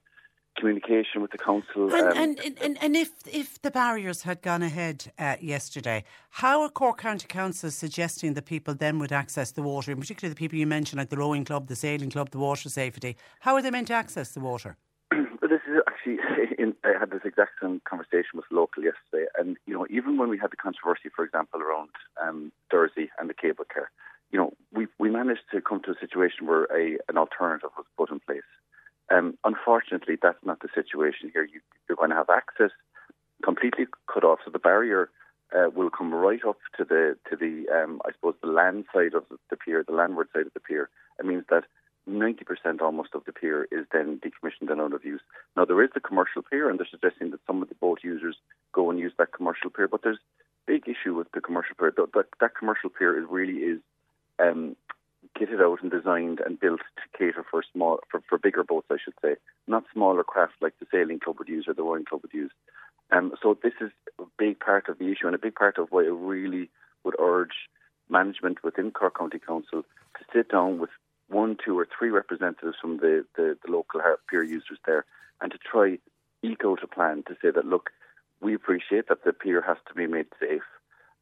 communication 0.59 1.23
with 1.23 1.31
the 1.31 1.39
council. 1.39 1.93
And, 1.95 2.09
um, 2.09 2.17
and, 2.17 2.59
and, 2.61 2.79
and, 2.83 2.97
if, 2.97 3.11
if 3.27 3.61
the 3.63 3.71
barriers 3.71 4.23
had 4.23 4.43
gone 4.43 4.63
ahead 4.63 5.13
uh, 5.19 5.37
yesterday, 5.41 6.05
how 6.31 6.63
are 6.63 6.69
Cork 6.69 6.99
County 7.01 7.27
Council 7.27 7.71
suggesting 7.71 8.35
that 8.35 8.45
people 8.45 8.75
then 8.75 8.99
would 8.99 9.13
access 9.13 9.53
the 9.53 9.63
water, 9.63 9.93
in 9.93 9.99
particular 9.99 10.29
the 10.29 10.37
people 10.37 10.59
you 10.59 10.67
mentioned, 10.67 10.99
like 10.99 11.11
the 11.11 11.17
rowing 11.17 11.45
club, 11.45 11.69
the 11.69 11.77
sailing 11.77 12.11
club, 12.11 12.31
the 12.31 12.39
water 12.39 12.69
safety? 12.69 13.17
How 13.41 13.55
are 13.55 13.63
they 13.63 13.71
meant 13.71 13.89
to 13.89 13.95
access 13.95 14.33
the 14.33 14.41
water? 14.41 14.77
this 15.11 15.61
is 15.69 15.81
actually, 15.89 16.19
in, 16.59 16.75
I 16.85 16.99
had 16.99 17.11
this 17.11 17.23
exact 17.25 17.53
same 17.63 17.81
conversation 17.89 18.35
with 18.35 18.45
local 18.51 18.83
yesterday, 18.83 19.27
and 19.39 19.57
you 19.67 19.75
know, 19.75 19.87
even 19.91 20.17
when 20.17 20.29
we 20.29 20.39
had 20.39 20.51
the 20.51 20.57
controversy, 20.57 21.09
for 21.15 21.25
example, 21.25 21.61
around 21.61 21.91
um, 22.23 22.53
Dursey 22.73 23.09
and 23.19 23.29
the 23.29 23.35
cable 23.35 23.65
car, 23.73 23.91
you 24.31 24.39
know, 24.39 24.53
we 24.73 24.87
we 24.99 25.11
managed 25.11 25.43
to 25.53 25.61
come 25.61 25.81
to 25.83 25.91
a 25.91 25.99
situation 26.01 26.47
where 26.47 26.65
a 26.65 26.99
an 27.09 27.17
alternative 27.19 27.71
was 27.77 27.87
put 27.97 28.11
in 28.11 28.21
place. 28.21 28.43
Um, 29.11 29.37
unfortunately, 29.45 30.17
that's 30.21 30.45
not 30.45 30.61
the 30.61 30.69
situation 30.75 31.31
here. 31.33 31.45
You, 31.45 31.61
you're 31.89 31.97
going 31.97 32.11
to 32.11 32.17
have 32.17 32.31
access 32.31 32.71
completely 33.43 33.87
cut 34.13 34.25
off, 34.25 34.41
so 34.45 34.51
the 34.51 34.59
barrier 34.59 35.11
uh, 35.57 35.71
will 35.75 35.91
come 35.91 36.15
right 36.15 36.45
up 36.47 36.59
to 36.77 36.85
the 36.85 37.17
to 37.29 37.37
the 37.37 37.67
um, 37.75 38.01
I 38.07 38.13
suppose 38.13 38.35
the 38.41 38.49
land 38.49 38.85
side 38.95 39.15
of 39.15 39.25
the 39.51 39.57
pier, 39.57 39.83
the 39.87 39.95
landward 39.95 40.29
side 40.33 40.47
of 40.47 40.55
the 40.55 40.61
pier. 40.61 40.89
It 41.19 41.27
means 41.27 41.45
that 41.51 41.65
90% 42.09 42.81
almost 42.81 43.11
of 43.15 43.25
the 43.25 43.33
pier 43.33 43.69
is 43.71 43.87
then 43.93 44.21
decommissioned 44.21 44.71
and 44.71 44.81
out 44.81 44.95
of 44.95 45.05
use. 45.05 45.21
Now, 45.57 45.65
there 45.65 45.83
is 45.83 45.91
the 45.95 46.01
commercial 46.01 46.43
pier, 46.43 46.71
and 46.71 46.79
they're 46.79 46.87
suggesting 46.91 47.31
that 47.31 47.41
some 47.47 47.63
of 47.63 47.69
the 47.69 47.75
boat 47.75 48.01
users 48.03 48.37
go 48.73 48.91
and 48.91 48.99
use 48.99 49.13
that 49.19 49.33
commercial 49.33 49.71
pier, 49.71 49.87
but 49.87 50.03
there's 50.03 50.17
a 50.17 50.73
big 50.73 50.89
issue 50.89 51.15
with 51.15 51.31
the 51.33 51.41
commercial 51.41 51.77
pier. 51.77 51.93
That, 51.97 52.13
that, 52.15 52.27
that 52.41 52.57
commercial 52.57 52.91
pier 52.91 53.19
is 53.19 53.27
really 53.29 53.59
is 53.59 53.81
um, 54.39 54.77
kitted 55.39 55.63
out 55.63 55.83
and 55.83 55.91
designed 55.91 56.41
and 56.41 56.59
built 56.59 56.81
to 56.81 57.19
cater 57.19 57.45
for 57.51 57.63
small, 57.73 58.01
for, 58.11 58.23
for 58.29 58.39
bigger 58.39 58.65
boats, 58.65 58.87
I 58.91 58.97
should 59.03 59.15
say, 59.23 59.37
not 59.67 59.85
smaller 59.93 60.25
craft 60.25 60.55
like 60.61 60.79
the 60.79 60.87
sailing 60.91 61.21
club 61.21 61.37
would 61.39 61.49
use 61.49 61.67
or 61.69 61.75
the 61.75 61.83
rowing 61.83 62.05
club 62.05 62.23
would 62.23 62.35
use. 62.35 62.51
Um, 63.13 63.33
so 63.43 63.59
this 63.63 63.73
is 63.81 63.91
a 64.19 64.25
big 64.39 64.61
part 64.61 64.89
of 64.89 64.99
the 64.99 65.11
issue 65.11 65.27
and 65.27 65.35
a 65.35 65.39
big 65.39 65.55
part 65.55 65.79
of 65.79 65.89
why 65.91 66.03
I 66.03 66.09
really 66.09 66.71
would 67.05 67.17
urge 67.19 67.69
management 68.09 68.63
within 68.63 68.91
Cork 68.91 69.19
County 69.19 69.39
Council 69.39 69.83
to 69.83 70.25
sit 70.33 70.51
down 70.51 70.79
with 70.79 70.91
one, 71.29 71.57
two, 71.65 71.79
or 71.79 71.87
three 71.87 72.11
representatives 72.11 72.77
from 72.81 72.99
the, 72.99 73.25
the, 73.37 73.57
the 73.65 73.73
local 73.73 74.01
peer 74.29 74.43
users 74.43 74.79
there 74.85 75.05
and 75.41 75.51
to 75.53 75.59
try 75.59 75.99
out 76.65 76.83
a 76.83 76.87
plan 76.87 77.23
to 77.27 77.35
say 77.43 77.51
that, 77.51 77.67
look, 77.67 77.91
we 78.41 78.55
appreciate 78.55 79.09
that 79.09 79.25
the 79.25 79.33
pier 79.33 79.63
has 79.63 79.77
to 79.89 79.95
be 79.95 80.07
made 80.07 80.27
safe, 80.41 80.63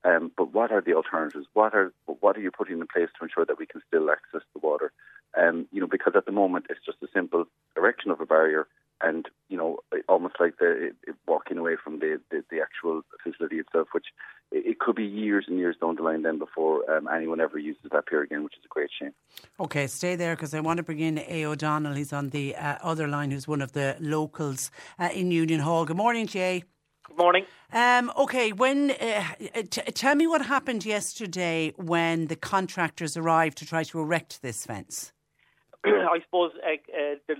um, 0.08 0.32
but 0.36 0.52
what 0.52 0.72
are 0.72 0.80
the 0.80 0.94
alternatives? 0.94 1.46
What 1.52 1.74
are 1.74 1.92
what 2.06 2.36
are 2.36 2.40
you 2.40 2.50
putting 2.50 2.80
in 2.80 2.86
place 2.86 3.08
to 3.18 3.24
ensure 3.24 3.44
that 3.44 3.58
we 3.58 3.66
can 3.66 3.82
still 3.86 4.10
access 4.10 4.42
the 4.54 4.60
water? 4.60 4.92
Um, 5.38 5.66
you 5.72 5.80
know, 5.80 5.86
because 5.86 6.14
at 6.16 6.24
the 6.24 6.32
moment 6.32 6.66
it's 6.70 6.84
just 6.84 6.98
a 7.02 7.08
simple 7.12 7.44
erection 7.76 8.10
of 8.10 8.20
a 8.20 8.26
barrier 8.26 8.66
and 9.00 9.26
you 9.48 9.56
know 9.56 9.78
almost 10.08 10.36
like 10.40 10.58
the 10.58 10.92
it, 11.06 11.14
walking 11.26 11.58
away 11.58 11.76
from 11.82 11.98
the, 12.00 12.20
the, 12.30 12.42
the 12.50 12.60
actual 12.60 13.02
facility 13.22 13.56
itself, 13.56 13.88
which 13.92 14.06
it, 14.50 14.78
could 14.78 14.96
be 14.96 15.04
years 15.04 15.44
and 15.46 15.58
years 15.58 15.76
down 15.80 15.96
the 15.96 16.02
line 16.02 16.22
then 16.22 16.38
before 16.38 16.90
um, 16.90 17.06
anyone 17.14 17.40
ever 17.40 17.58
uses 17.58 17.82
that 17.92 18.06
pier 18.06 18.22
again, 18.22 18.42
which 18.42 18.54
is 18.54 18.64
a 18.64 18.68
great 18.68 18.90
shame. 18.98 19.12
Okay, 19.60 19.86
stay 19.86 20.16
there 20.16 20.34
because 20.34 20.54
I 20.54 20.60
want 20.60 20.78
to 20.78 20.82
bring 20.82 21.00
in 21.00 21.16
Aodh 21.16 21.44
O'Donnell. 21.44 21.94
He's 21.94 22.12
on 22.12 22.30
the 22.30 22.56
uh, 22.56 22.78
other 22.82 23.06
line, 23.06 23.30
who's 23.30 23.46
one 23.46 23.60
of 23.60 23.72
the 23.72 23.96
locals 24.00 24.70
uh, 24.98 25.10
in 25.12 25.30
Union 25.30 25.60
Hall. 25.60 25.84
Good 25.84 25.98
morning, 25.98 26.26
Jay. 26.26 26.64
Good 27.08 27.18
morning. 27.18 27.44
Um, 27.72 28.12
okay, 28.16 28.52
when 28.52 28.92
uh, 28.92 29.24
t- 29.70 29.82
tell 29.92 30.14
me 30.14 30.26
what 30.26 30.44
happened 30.46 30.84
yesterday 30.84 31.72
when 31.76 32.26
the 32.26 32.36
contractors 32.36 33.16
arrived 33.16 33.58
to 33.58 33.66
try 33.66 33.82
to 33.84 34.00
erect 34.00 34.42
this 34.42 34.64
fence. 34.64 35.12
I 35.84 36.20
suppose 36.24 36.52
uh, 36.64 37.16
the 37.26 37.36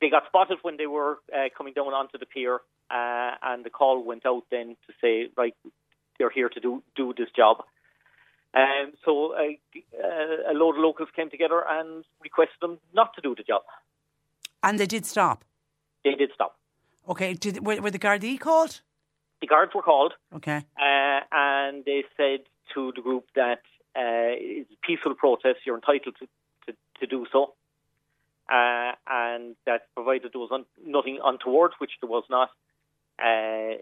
they 0.00 0.10
got 0.10 0.24
spotted 0.26 0.58
when 0.62 0.76
they 0.76 0.86
were 0.86 1.20
uh, 1.34 1.48
coming 1.56 1.72
down 1.72 1.88
onto 1.88 2.18
the 2.18 2.26
pier, 2.26 2.60
uh, 2.90 3.30
and 3.42 3.64
the 3.64 3.70
call 3.70 4.04
went 4.04 4.26
out 4.26 4.42
then 4.50 4.76
to 4.86 4.92
say, 5.00 5.28
right, 5.36 5.54
they're 6.18 6.30
here 6.30 6.48
to 6.48 6.60
do 6.60 6.82
do 6.94 7.14
this 7.16 7.28
job. 7.34 7.64
Um, 8.54 8.92
so 9.04 9.32
uh, 9.32 10.50
a 10.50 10.52
load 10.52 10.76
of 10.76 10.82
locals 10.82 11.08
came 11.16 11.30
together 11.30 11.64
and 11.66 12.04
requested 12.22 12.58
them 12.60 12.78
not 12.92 13.14
to 13.14 13.22
do 13.22 13.34
the 13.34 13.42
job. 13.42 13.62
And 14.62 14.78
they 14.78 14.86
did 14.86 15.06
stop. 15.06 15.44
They 16.04 16.14
did 16.14 16.30
stop. 16.34 16.56
Okay, 17.08 17.34
did, 17.34 17.64
were, 17.64 17.80
were 17.80 17.90
the 17.90 17.98
Gardaí 17.98 18.38
called? 18.38 18.80
The 19.40 19.46
guards 19.46 19.72
were 19.74 19.82
called. 19.82 20.14
Okay. 20.34 20.64
Uh, 20.80 21.20
and 21.32 21.84
they 21.84 22.04
said 22.16 22.40
to 22.74 22.92
the 22.94 23.02
group 23.02 23.26
that 23.34 23.62
uh, 23.96 24.32
it's 24.38 24.70
a 24.70 24.86
peaceful 24.86 25.14
protest. 25.14 25.58
You're 25.66 25.76
entitled 25.76 26.16
to, 26.20 26.26
to, 26.66 26.78
to 27.00 27.06
do 27.06 27.26
so 27.32 27.54
uh, 28.52 28.92
and 29.06 29.56
that 29.66 29.82
provided 29.94 30.32
there 30.32 30.40
was 30.40 30.50
un- 30.52 30.66
nothing 30.84 31.18
untoward, 31.24 31.72
which 31.78 31.92
there 32.00 32.10
was 32.10 32.24
not, 32.28 32.50
uh, 33.18 33.76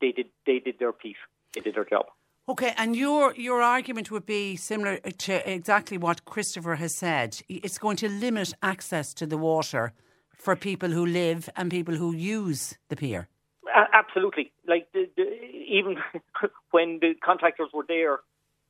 they 0.00 0.12
did 0.12 0.26
they 0.46 0.58
did 0.58 0.78
their 0.78 0.92
piece, 0.92 1.16
they 1.54 1.60
did 1.60 1.74
their 1.74 1.84
job. 1.84 2.06
Okay, 2.48 2.74
and 2.76 2.96
your 2.96 3.34
your 3.34 3.62
argument 3.62 4.10
would 4.10 4.26
be 4.26 4.56
similar 4.56 4.98
to 4.98 5.50
exactly 5.50 5.98
what 5.98 6.24
Christopher 6.24 6.76
has 6.76 6.94
said. 6.94 7.40
It's 7.48 7.78
going 7.78 7.96
to 7.98 8.08
limit 8.08 8.54
access 8.62 9.14
to 9.14 9.26
the 9.26 9.38
water 9.38 9.92
for 10.38 10.56
people 10.56 10.90
who 10.90 11.04
live 11.04 11.50
and 11.56 11.70
people 11.70 11.96
who 11.96 12.14
use 12.14 12.76
the 12.88 12.96
pier. 12.96 13.28
Uh, 13.66 13.84
absolutely, 13.92 14.50
like 14.66 14.90
the, 14.92 15.08
the, 15.16 15.22
even 15.22 15.96
when 16.70 16.98
the 17.00 17.14
contractors 17.22 17.68
were 17.74 17.84
there, 17.86 18.20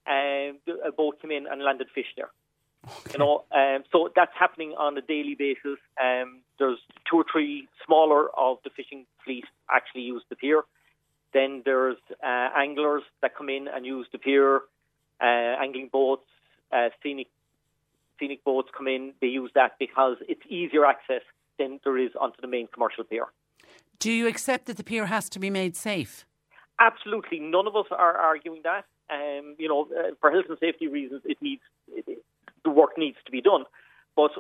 um, 0.08 0.58
a 0.84 0.90
boat 0.90 1.20
came 1.20 1.30
in 1.30 1.46
and 1.46 1.62
landed 1.62 1.88
fish 1.94 2.06
there. 2.16 2.30
Okay. 2.84 3.12
You 3.12 3.18
know, 3.18 3.44
um, 3.52 3.84
so 3.92 4.08
that's 4.14 4.32
happening 4.38 4.74
on 4.78 4.96
a 4.96 5.02
daily 5.02 5.34
basis. 5.34 5.78
Um, 6.02 6.40
there's 6.58 6.78
two 7.10 7.18
or 7.18 7.24
three 7.30 7.68
smaller 7.84 8.28
of 8.36 8.58
the 8.64 8.70
fishing 8.70 9.04
fleet 9.24 9.44
actually 9.70 10.02
use 10.02 10.22
the 10.30 10.36
pier. 10.36 10.62
Then 11.34 11.62
there's 11.64 11.98
uh, 12.22 12.48
anglers 12.56 13.02
that 13.20 13.36
come 13.36 13.50
in 13.50 13.68
and 13.68 13.84
use 13.84 14.06
the 14.10 14.18
pier. 14.18 14.62
Uh, 15.20 15.60
angling 15.60 15.90
boats, 15.92 16.26
uh, 16.72 16.88
scenic 17.02 17.26
scenic 18.18 18.42
boats 18.44 18.68
come 18.76 18.88
in. 18.88 19.12
They 19.20 19.26
use 19.26 19.50
that 19.54 19.72
because 19.78 20.16
it's 20.28 20.40
easier 20.48 20.86
access 20.86 21.22
than 21.58 21.80
there 21.84 21.98
is 21.98 22.10
onto 22.20 22.40
the 22.40 22.46
main 22.46 22.68
commercial 22.72 23.04
pier. 23.04 23.26
Do 23.98 24.12
you 24.12 24.26
accept 24.28 24.66
that 24.66 24.76
the 24.76 24.84
pier 24.84 25.06
has 25.06 25.28
to 25.30 25.38
be 25.38 25.50
made 25.50 25.76
safe? 25.76 26.24
Absolutely, 26.78 27.40
none 27.40 27.66
of 27.66 27.74
us 27.74 27.86
are 27.90 28.16
arguing 28.16 28.62
that. 28.64 28.84
Um, 29.10 29.56
you 29.58 29.68
know, 29.68 29.88
uh, 29.98 30.14
for 30.20 30.30
health 30.30 30.44
and 30.48 30.58
safety 30.60 30.86
reasons, 30.86 31.22
it 31.24 31.38
needs 31.40 31.62
it, 31.88 32.22
the 32.64 32.70
work 32.70 32.96
needs 32.96 33.16
to 33.24 33.32
be 33.32 33.40
done. 33.40 33.64
But 34.14 34.32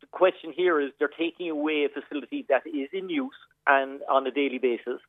the 0.00 0.06
question 0.12 0.52
here 0.54 0.80
is 0.80 0.90
they're 0.98 1.08
taking 1.08 1.50
away 1.50 1.86
a 1.86 1.88
facility 1.88 2.44
that 2.48 2.66
is 2.66 2.88
in 2.92 3.08
use, 3.08 3.34
and 3.66 4.00
on 4.08 4.26
a 4.26 4.30
daily 4.30 4.58
basis. 4.58 5.00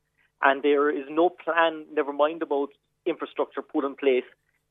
And 0.41 0.63
there 0.63 0.89
is 0.89 1.05
no 1.09 1.29
plan, 1.29 1.85
never 1.93 2.13
mind 2.13 2.41
about 2.41 2.69
infrastructure 3.05 3.61
put 3.61 3.85
in 3.85 3.95
place, 3.95 4.23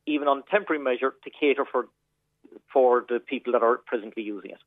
even 0.06 0.26
on 0.26 0.42
temporary 0.50 0.82
measure, 0.82 1.14
to 1.22 1.30
cater 1.30 1.64
for 1.70 1.86
for 2.72 3.04
the 3.08 3.20
people 3.20 3.52
that 3.52 3.62
are 3.62 3.78
presently 3.86 4.22
using 4.22 4.50
it. 4.50 4.58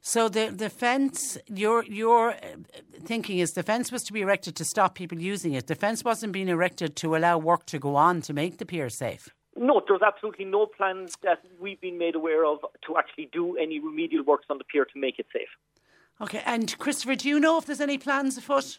So 0.00 0.28
the 0.28 0.48
the 0.48 0.68
fence, 0.68 1.38
your 1.46 1.84
your 1.84 2.30
uh, 2.30 2.36
thinking 3.04 3.38
is 3.38 3.52
the 3.52 3.62
fence 3.62 3.92
was 3.92 4.02
to 4.04 4.12
be 4.12 4.22
erected 4.22 4.56
to 4.56 4.64
stop 4.64 4.94
people 4.94 5.18
using 5.20 5.52
it. 5.52 5.68
The 5.68 5.76
fence 5.76 6.02
wasn't 6.04 6.32
being 6.32 6.48
erected 6.48 6.96
to 6.96 7.14
allow 7.16 7.38
work 7.38 7.66
to 7.66 7.78
go 7.78 7.94
on 7.94 8.20
to 8.22 8.32
make 8.32 8.58
the 8.58 8.66
pier 8.66 8.88
safe. 8.88 9.28
No, 9.56 9.82
there's 9.86 10.02
absolutely 10.02 10.46
no 10.46 10.66
plans 10.66 11.14
that 11.22 11.42
we've 11.60 11.80
been 11.80 11.98
made 11.98 12.14
aware 12.14 12.44
of 12.44 12.60
to 12.86 12.96
actually 12.96 13.28
do 13.32 13.56
any 13.58 13.78
remedial 13.78 14.24
works 14.24 14.46
on 14.48 14.58
the 14.58 14.64
pier 14.64 14.84
to 14.84 14.98
make 14.98 15.18
it 15.18 15.26
safe. 15.32 15.48
Okay, 16.20 16.42
and 16.46 16.76
Christopher, 16.78 17.14
do 17.14 17.28
you 17.28 17.38
know 17.38 17.58
if 17.58 17.66
there's 17.66 17.80
any 17.80 17.98
plans 17.98 18.36
afoot? 18.36 18.78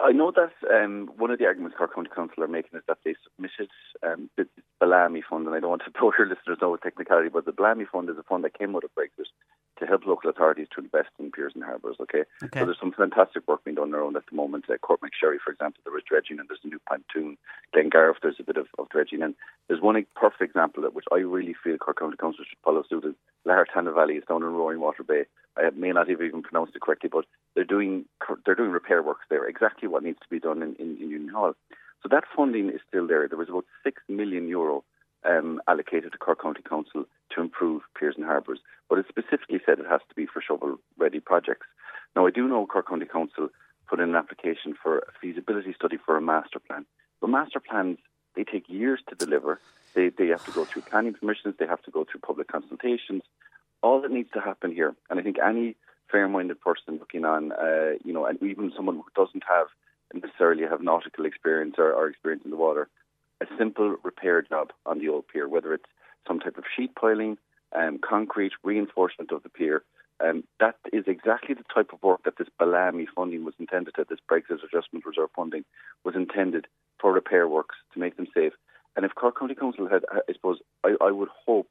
I 0.00 0.12
know 0.12 0.32
that 0.32 0.52
um, 0.72 1.10
one 1.16 1.30
of 1.30 1.38
the 1.38 1.44
arguments 1.44 1.76
Cork 1.76 1.94
County 1.94 2.08
Council 2.14 2.42
are 2.42 2.48
making 2.48 2.78
is 2.78 2.84
that 2.88 2.98
they 3.04 3.14
submitted 3.24 3.68
um, 4.02 4.30
the 4.36 4.46
Bellamy 4.80 5.22
Fund, 5.28 5.46
and 5.46 5.54
I 5.54 5.60
don't 5.60 5.70
want 5.70 5.82
to 5.84 5.90
bore 6.00 6.14
your 6.18 6.28
listeners 6.28 6.58
know 6.60 6.70
with 6.70 6.82
technicality, 6.82 7.28
but 7.28 7.44
the 7.44 7.52
Bellamy 7.52 7.84
Fund 7.90 8.08
is 8.08 8.16
a 8.18 8.22
fund 8.22 8.44
that 8.44 8.58
came 8.58 8.74
out 8.74 8.84
of 8.84 8.90
Brexit 8.94 9.28
to 9.78 9.86
help 9.86 10.06
local 10.06 10.30
authorities 10.30 10.68
to 10.74 10.80
invest 10.80 11.08
in 11.18 11.30
piers 11.30 11.52
and 11.54 11.64
harbours. 11.64 11.96
Okay? 12.00 12.24
Okay. 12.42 12.60
so 12.60 12.66
there's 12.66 12.80
some 12.80 12.92
fantastic 12.92 13.46
work 13.48 13.64
being 13.64 13.76
done 13.76 13.94
around 13.94 14.16
at 14.16 14.24
the 14.30 14.36
moment. 14.36 14.64
Uh, 14.68 14.74
Courtmacsherry, 14.82 15.38
for 15.44 15.52
example, 15.52 15.80
there 15.84 15.92
was 15.92 16.02
dredging, 16.08 16.38
and 16.38 16.48
there's 16.48 16.60
a 16.64 16.68
new 16.68 16.80
pontoon. 16.88 17.36
Glengarriff, 17.74 18.16
there's 18.22 18.40
a 18.40 18.44
bit 18.44 18.56
of, 18.56 18.66
of 18.78 18.88
dredging, 18.90 19.22
and 19.22 19.34
there's 19.68 19.80
one 19.80 20.04
perfect 20.14 20.42
example 20.42 20.82
that 20.82 20.94
which 20.94 21.06
I 21.12 21.16
really 21.16 21.54
feel 21.62 21.78
Cork 21.78 21.98
County 21.98 22.16
Council 22.16 22.44
should 22.48 22.58
follow 22.64 22.82
suit 22.88 23.04
is 23.04 23.14
Lahartana 23.46 23.94
Valley 23.94 24.14
is 24.14 24.24
down 24.28 24.42
in 24.42 24.50
Roaringwater 24.50 25.06
Bay. 25.06 25.24
I 25.56 25.68
may 25.70 25.90
not 25.90 26.08
have 26.08 26.22
even 26.22 26.42
pronounced 26.42 26.76
it 26.76 26.82
correctly, 26.82 27.10
but 27.12 27.24
they're 27.54 27.64
doing 27.64 28.06
they're 28.46 28.54
doing 28.54 28.70
repair 28.70 29.02
works 29.02 29.26
there. 29.28 29.46
Exactly 29.46 29.88
what 29.88 30.02
needs 30.02 30.18
to 30.20 30.28
be 30.30 30.38
done 30.38 30.62
in, 30.62 30.74
in, 30.76 30.96
in 30.96 31.10
Union 31.10 31.28
Hall. 31.28 31.54
So 32.02 32.08
that 32.10 32.24
funding 32.34 32.68
is 32.68 32.80
still 32.88 33.06
there. 33.06 33.28
There 33.28 33.38
was 33.38 33.48
about 33.48 33.66
six 33.84 34.02
million 34.08 34.48
euro 34.48 34.84
um, 35.24 35.60
allocated 35.68 36.12
to 36.12 36.18
Cork 36.18 36.42
County 36.42 36.62
Council 36.62 37.04
to 37.34 37.40
improve 37.40 37.82
piers 37.98 38.14
and 38.16 38.24
harbours, 38.24 38.60
but 38.88 38.98
it 38.98 39.06
specifically 39.08 39.60
said 39.64 39.78
it 39.78 39.86
has 39.88 40.00
to 40.08 40.14
be 40.14 40.26
for 40.26 40.42
shovel-ready 40.42 41.20
projects. 41.20 41.66
Now, 42.14 42.26
I 42.26 42.30
do 42.30 42.46
know 42.48 42.66
Cork 42.66 42.88
County 42.88 43.06
Council 43.06 43.48
put 43.88 44.00
in 44.00 44.10
an 44.10 44.16
application 44.16 44.74
for 44.82 44.98
a 44.98 45.12
feasibility 45.20 45.72
study 45.74 45.98
for 46.04 46.16
a 46.16 46.22
master 46.22 46.58
plan. 46.58 46.86
But 47.20 47.30
master 47.30 47.60
plans 47.60 47.98
they 48.34 48.44
take 48.44 48.68
years 48.68 49.00
to 49.08 49.14
deliver. 49.14 49.60
They 49.94 50.08
they 50.08 50.28
have 50.28 50.44
to 50.46 50.52
go 50.52 50.64
through 50.64 50.82
planning 50.82 51.14
permissions. 51.14 51.56
They 51.58 51.66
have 51.66 51.82
to 51.82 51.90
go 51.90 52.04
through 52.04 52.20
public 52.20 52.48
consultations. 52.48 53.22
All 53.82 54.00
that 54.00 54.10
needs 54.10 54.30
to 54.32 54.40
happen 54.40 54.72
here, 54.72 54.94
and 55.10 55.18
I 55.18 55.22
think 55.22 55.36
any 55.38 55.76
fair-minded 56.10 56.60
person 56.60 56.98
looking 56.98 57.24
on, 57.24 57.52
uh, 57.52 57.92
you 58.04 58.12
know, 58.12 58.26
and 58.26 58.40
even 58.42 58.72
someone 58.76 58.96
who 58.96 59.04
doesn't 59.16 59.42
have 59.48 59.66
necessarily 60.14 60.64
have 60.64 60.82
nautical 60.82 61.24
experience 61.24 61.76
or, 61.78 61.92
or 61.92 62.06
experience 62.06 62.44
in 62.44 62.50
the 62.50 62.56
water, 62.56 62.88
a 63.42 63.46
simple 63.58 63.88
repair 64.02 64.38
job 64.42 64.66
on 64.86 64.98
the 64.98 65.08
old 65.08 65.26
pier, 65.30 65.48
whether 65.48 65.74
it's 65.74 65.90
some 66.26 66.38
type 66.40 66.58
of 66.58 66.64
sheet 66.74 66.94
piling, 66.94 67.36
um, 67.78 67.98
concrete 67.98 68.52
reinforcement 68.62 69.32
of 69.32 69.42
the 69.42 69.48
pier. 69.48 69.82
Um, 70.24 70.44
that 70.60 70.76
is 70.92 71.04
exactly 71.06 71.54
the 71.54 71.64
type 71.74 71.90
of 71.92 72.02
work 72.02 72.20
that 72.24 72.36
this 72.38 72.48
Bellamy 72.58 73.06
funding 73.16 73.44
was 73.44 73.54
intended 73.58 73.94
to, 73.94 74.04
this 74.08 74.24
Brexit 74.30 74.62
Adjustment 74.62 75.04
Reserve 75.04 75.30
funding 75.34 75.64
was 76.04 76.14
intended 76.14 76.66
for 77.00 77.12
repair 77.12 77.48
works 77.48 77.76
to 77.92 77.98
make 77.98 78.16
them 78.16 78.28
safe. 78.32 78.52
And 78.94 79.04
if 79.04 79.14
Cork 79.14 79.38
County 79.38 79.56
Council 79.56 79.88
had, 79.88 80.02
I 80.12 80.32
suppose, 80.32 80.58
I, 80.84 80.94
I 81.00 81.10
would 81.10 81.30
hope, 81.46 81.66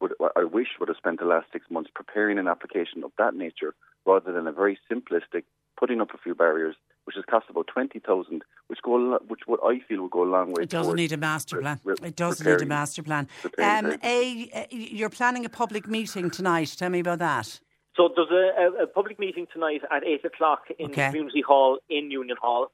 would, 0.00 0.12
I 0.36 0.44
wish 0.44 0.68
would 0.78 0.88
have 0.88 0.98
spent 0.98 1.20
the 1.20 1.24
last 1.24 1.46
six 1.52 1.64
months 1.70 1.90
preparing 1.94 2.38
an 2.38 2.48
application 2.48 3.04
of 3.04 3.12
that 3.16 3.34
nature 3.34 3.74
rather 4.04 4.32
than 4.32 4.46
a 4.46 4.52
very 4.52 4.78
simplistic 4.90 5.44
putting 5.78 6.00
up 6.00 6.12
a 6.12 6.18
few 6.18 6.34
barriers, 6.34 6.76
which 7.04 7.16
has 7.16 7.24
cost 7.24 7.46
about 7.48 7.68
twenty 7.68 8.00
thousand, 8.00 8.38
which 8.38 8.44
go 8.84 9.18
which 9.26 9.40
what 9.46 9.60
I 9.64 9.80
feel 9.88 10.02
will 10.02 10.08
go 10.08 10.22
a 10.22 10.30
long 10.36 10.52
way. 10.52 10.62
It 10.62 10.68
doesn't 10.68 10.94
need 10.94 11.12
a 11.12 11.16
master 11.16 11.60
plan. 11.60 11.80
re- 11.82 11.94
It 12.02 12.16
doesn't 12.16 12.46
need 12.46 12.62
a 12.62 12.66
master 12.66 13.02
plan. 13.02 13.26
Um, 13.58 13.86
a, 14.04 14.48
a, 14.54 14.66
you're 14.70 15.10
planning 15.10 15.44
a 15.44 15.48
public 15.48 15.88
meeting 15.88 16.30
tonight. 16.30 16.74
Tell 16.78 16.90
me 16.90 17.00
about 17.00 17.18
that. 17.18 17.60
So 17.96 18.10
there's 18.14 18.30
a, 18.30 18.80
a, 18.80 18.82
a 18.84 18.86
public 18.86 19.18
meeting 19.18 19.46
tonight 19.52 19.80
at 19.90 20.04
8 20.04 20.24
o'clock 20.24 20.62
in 20.78 20.86
Okay. 20.90 21.06
Community 21.08 21.42
Hall 21.46 21.78
in 21.88 22.10
Union 22.10 22.36
Hall. 22.40 22.70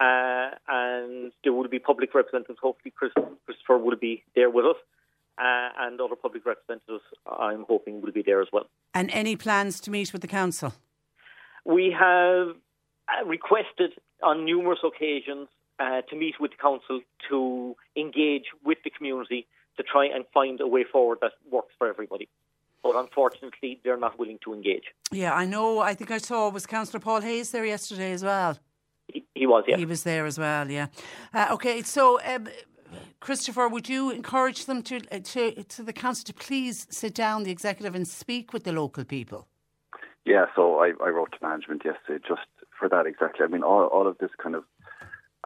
Uh, 0.00 0.50
and 0.68 1.32
there 1.44 1.52
will 1.52 1.68
be 1.68 1.78
public 1.78 2.14
representatives. 2.14 2.58
Hopefully, 2.60 2.92
Chris, 2.96 3.12
Christopher 3.46 3.78
will 3.78 3.96
be 3.96 4.24
there 4.34 4.50
with 4.50 4.66
us. 4.66 4.76
Uh, 5.38 5.68
and 5.80 6.00
other 6.00 6.14
public 6.16 6.44
representatives, 6.46 7.02
I'm 7.26 7.64
hoping, 7.68 8.00
will 8.02 8.12
be 8.12 8.22
there 8.22 8.40
as 8.40 8.48
well. 8.52 8.66
And 8.92 9.10
any 9.12 9.34
plans 9.36 9.80
to 9.80 9.90
meet 9.90 10.12
with 10.12 10.22
the 10.22 10.28
council? 10.28 10.72
We 11.64 11.94
have 11.98 12.48
uh, 13.08 13.24
requested 13.26 13.92
on 14.22 14.44
numerous 14.44 14.78
occasions 14.84 15.48
uh, 15.78 16.02
to 16.08 16.16
meet 16.16 16.40
with 16.40 16.52
the 16.52 16.56
council 16.56 17.00
to 17.28 17.76
engage 17.96 18.44
with 18.64 18.78
the 18.84 18.90
community 18.90 19.46
to 19.76 19.82
try 19.82 20.06
and 20.06 20.24
find 20.32 20.60
a 20.60 20.66
way 20.66 20.84
forward 20.84 21.18
that 21.20 21.32
works 21.50 21.72
for 21.78 21.88
everybody. 21.88 22.28
But 22.82 22.96
unfortunately, 22.96 23.80
they're 23.82 23.96
not 23.96 24.18
willing 24.18 24.38
to 24.44 24.52
engage. 24.52 24.84
Yeah, 25.10 25.32
I 25.32 25.46
know. 25.46 25.80
I 25.80 25.94
think 25.94 26.10
I 26.10 26.18
saw 26.18 26.50
was 26.50 26.66
Councillor 26.66 27.00
Paul 27.00 27.22
Hayes 27.22 27.50
there 27.50 27.64
yesterday 27.64 28.12
as 28.12 28.22
well. 28.22 28.58
He, 29.08 29.24
he 29.34 29.46
was, 29.46 29.64
yeah. 29.66 29.76
He 29.76 29.86
was 29.86 30.02
there 30.02 30.26
as 30.26 30.38
well. 30.38 30.70
Yeah. 30.70 30.88
Uh, 31.32 31.48
okay, 31.52 31.82
so. 31.82 32.20
Um, 32.24 32.48
Christopher, 33.18 33.66
would 33.66 33.88
you 33.88 34.10
encourage 34.10 34.66
them 34.66 34.82
to, 34.82 35.00
uh, 35.10 35.18
to 35.18 35.64
to 35.64 35.82
the 35.82 35.92
council 35.92 36.24
to 36.26 36.34
please 36.34 36.86
sit 36.90 37.14
down, 37.14 37.42
the 37.42 37.50
executive, 37.50 37.94
and 37.94 38.06
speak 38.06 38.52
with 38.52 38.62
the 38.64 38.72
local 38.72 39.04
people? 39.04 39.48
Yeah, 40.24 40.46
so 40.54 40.78
I, 40.78 40.92
I 41.02 41.08
wrote 41.08 41.32
to 41.32 41.38
management 41.42 41.82
yesterday 41.84 42.22
just 42.26 42.46
for 42.78 42.88
that 42.88 43.06
exactly. 43.06 43.44
I 43.44 43.48
mean, 43.48 43.62
all, 43.62 43.86
all 43.86 44.06
of 44.06 44.18
this 44.18 44.30
kind 44.42 44.54
of 44.54 44.64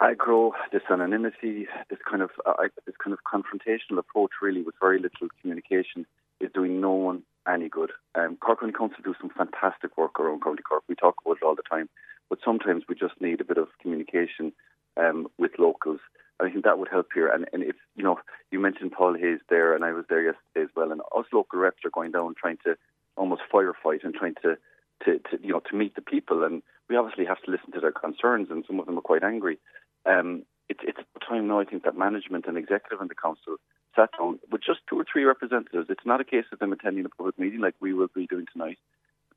aggro, 0.01 0.53
this 0.73 0.83
anonymity, 0.91 1.67
this 1.91 1.99
kind 2.09 2.23
of 2.23 2.31
uh, 2.47 2.55
this 2.87 2.95
kind 3.03 3.13
of 3.13 3.21
confrontational 3.25 3.99
approach, 3.99 4.31
really, 4.41 4.63
with 4.63 4.75
very 4.81 4.99
little 4.99 5.29
communication, 5.41 6.07
is 6.41 6.51
doing 6.55 6.81
no 6.81 6.93
one 6.93 7.23
any 7.49 7.69
good. 7.69 7.91
Um, 8.15 8.37
Cork 8.37 8.61
County 8.61 8.73
Council 8.73 8.99
do 9.03 9.15
some 9.21 9.31
fantastic 9.31 9.97
work 9.97 10.21
around 10.21 10.43
County 10.43 10.63
Cork. 10.63 10.85
We 10.89 10.95
talk 10.95 11.17
about 11.25 11.39
it 11.41 11.45
all 11.45 11.55
the 11.55 11.63
time, 11.63 11.89
but 12.29 12.39
sometimes 12.45 12.85
we 12.89 12.95
just 12.95 13.21
need 13.21 13.41
a 13.41 13.45
bit 13.45 13.59
of 13.59 13.69
communication 13.81 14.53
um, 14.97 15.29
with 15.39 15.53
locals. 15.59 16.01
I 16.41 16.51
think 16.51 16.65
that 16.65 16.79
would 16.79 16.89
help 16.89 17.09
here. 17.13 17.29
And, 17.29 17.47
and 17.53 17.63
if 17.63 17.75
you 17.97 18.05
know, 18.05 18.21
you 18.53 18.61
mentioned 18.61 18.93
Paul 18.93 19.15
Hayes 19.15 19.41
there, 19.49 19.75
and 19.75 19.85
I 19.85 19.93
was 19.93 20.05
there 20.09 20.23
yesterday 20.23 20.65
as 20.65 20.69
well. 20.77 20.93
And 20.93 21.01
us 21.17 21.27
local 21.33 21.59
reps 21.59 21.85
are 21.85 21.91
going 21.91 22.13
down 22.13 22.35
trying 22.41 22.59
to 22.65 22.77
almost 23.17 23.43
firefight 23.53 24.05
and 24.05 24.15
trying 24.15 24.35
to, 24.43 24.57
to, 25.05 25.19
to 25.19 25.43
you 25.43 25.53
know 25.53 25.61
to 25.71 25.77
meet 25.77 25.97
the 25.97 26.03
people. 26.03 26.45
And 26.45 26.63
we 26.89 26.97
obviously 26.97 27.25
have 27.25 27.43
to 27.43 27.51
listen 27.51 27.73
to 27.73 27.81
their 27.81 27.93
concerns, 27.93 28.49
and 28.51 28.65
some 28.67 28.79
of 28.79 28.87
them 28.87 28.99
are 28.99 29.03
quite 29.03 29.25
angry. 29.25 29.59
Um, 30.07 30.45
it's 30.69 30.81
it's 30.83 30.99
time 31.27 31.49
now. 31.49 31.61
I 31.61 31.65
think 31.65 31.85
that 31.85 31.97
management 31.97 32.47
and 32.47 32.57
executive 32.59 33.01
and 33.01 33.11
the 33.11 33.15
council 33.15 33.57
sat 33.97 34.11
down 34.19 34.39
with 34.51 34.63
just 34.63 34.81
two 34.89 34.99
or 34.99 35.05
three 35.11 35.25
representatives. 35.25 35.87
It's 35.89 36.07
not 36.07 36.21
a 36.21 36.25
case 36.25 36.45
of 36.53 36.59
them 36.59 36.73
attending 36.73 37.05
a 37.05 37.09
public 37.09 37.39
meeting 37.39 37.61
like 37.61 37.75
we 37.81 37.95
will 37.95 38.09
be 38.15 38.27
doing 38.27 38.47
tonight. 38.53 38.79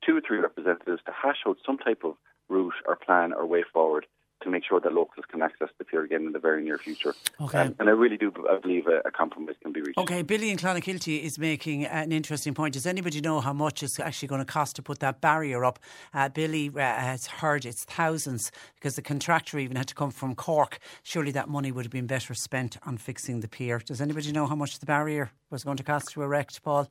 Two 0.04 0.16
or 0.16 0.20
three 0.20 0.38
representatives 0.38 1.00
to 1.06 1.12
hash 1.12 1.42
out 1.46 1.58
some 1.64 1.78
type 1.78 2.02
of 2.04 2.14
route 2.48 2.74
or 2.86 2.96
plan 2.96 3.32
or 3.32 3.46
way 3.46 3.64
forward 3.72 4.06
to 4.42 4.50
make 4.50 4.64
sure 4.64 4.80
that 4.80 4.92
locals 4.92 5.24
can 5.30 5.42
access 5.42 5.68
the 5.78 5.84
pier 5.84 6.02
again 6.02 6.26
in 6.26 6.32
the 6.32 6.38
very 6.38 6.62
near 6.62 6.78
future. 6.78 7.14
Okay. 7.40 7.58
Um, 7.58 7.74
and 7.78 7.88
I 7.88 7.92
really 7.92 8.16
do 8.16 8.32
I 8.50 8.58
believe 8.58 8.86
a, 8.86 9.00
a 9.06 9.10
compromise 9.10 9.56
can 9.62 9.72
be 9.72 9.80
reached. 9.80 9.98
Okay, 9.98 10.22
Billy 10.22 10.50
in 10.50 10.56
Clonakilty 10.56 11.22
is 11.22 11.38
making 11.38 11.84
an 11.84 12.12
interesting 12.12 12.54
point. 12.54 12.74
Does 12.74 12.86
anybody 12.86 13.20
know 13.20 13.40
how 13.40 13.52
much 13.52 13.82
it's 13.82 13.98
actually 14.00 14.28
going 14.28 14.40
to 14.40 14.44
cost 14.44 14.76
to 14.76 14.82
put 14.82 15.00
that 15.00 15.20
barrier 15.20 15.64
up? 15.64 15.78
Uh, 16.12 16.28
Billy 16.28 16.70
uh, 16.74 16.78
has 16.78 17.26
heard 17.26 17.64
it's 17.64 17.84
thousands 17.84 18.50
because 18.74 18.96
the 18.96 19.02
contractor 19.02 19.58
even 19.58 19.76
had 19.76 19.88
to 19.88 19.94
come 19.94 20.10
from 20.10 20.34
Cork. 20.34 20.78
Surely 21.02 21.32
that 21.32 21.48
money 21.48 21.72
would 21.72 21.84
have 21.84 21.92
been 21.92 22.06
better 22.06 22.34
spent 22.34 22.76
on 22.84 22.96
fixing 22.98 23.40
the 23.40 23.48
pier. 23.48 23.78
Does 23.78 24.00
anybody 24.00 24.32
know 24.32 24.46
how 24.46 24.56
much 24.56 24.78
the 24.78 24.86
barrier 24.86 25.30
was 25.50 25.64
going 25.64 25.76
to 25.76 25.82
cost 25.84 26.12
to 26.12 26.22
erect, 26.22 26.62
Paul? 26.62 26.88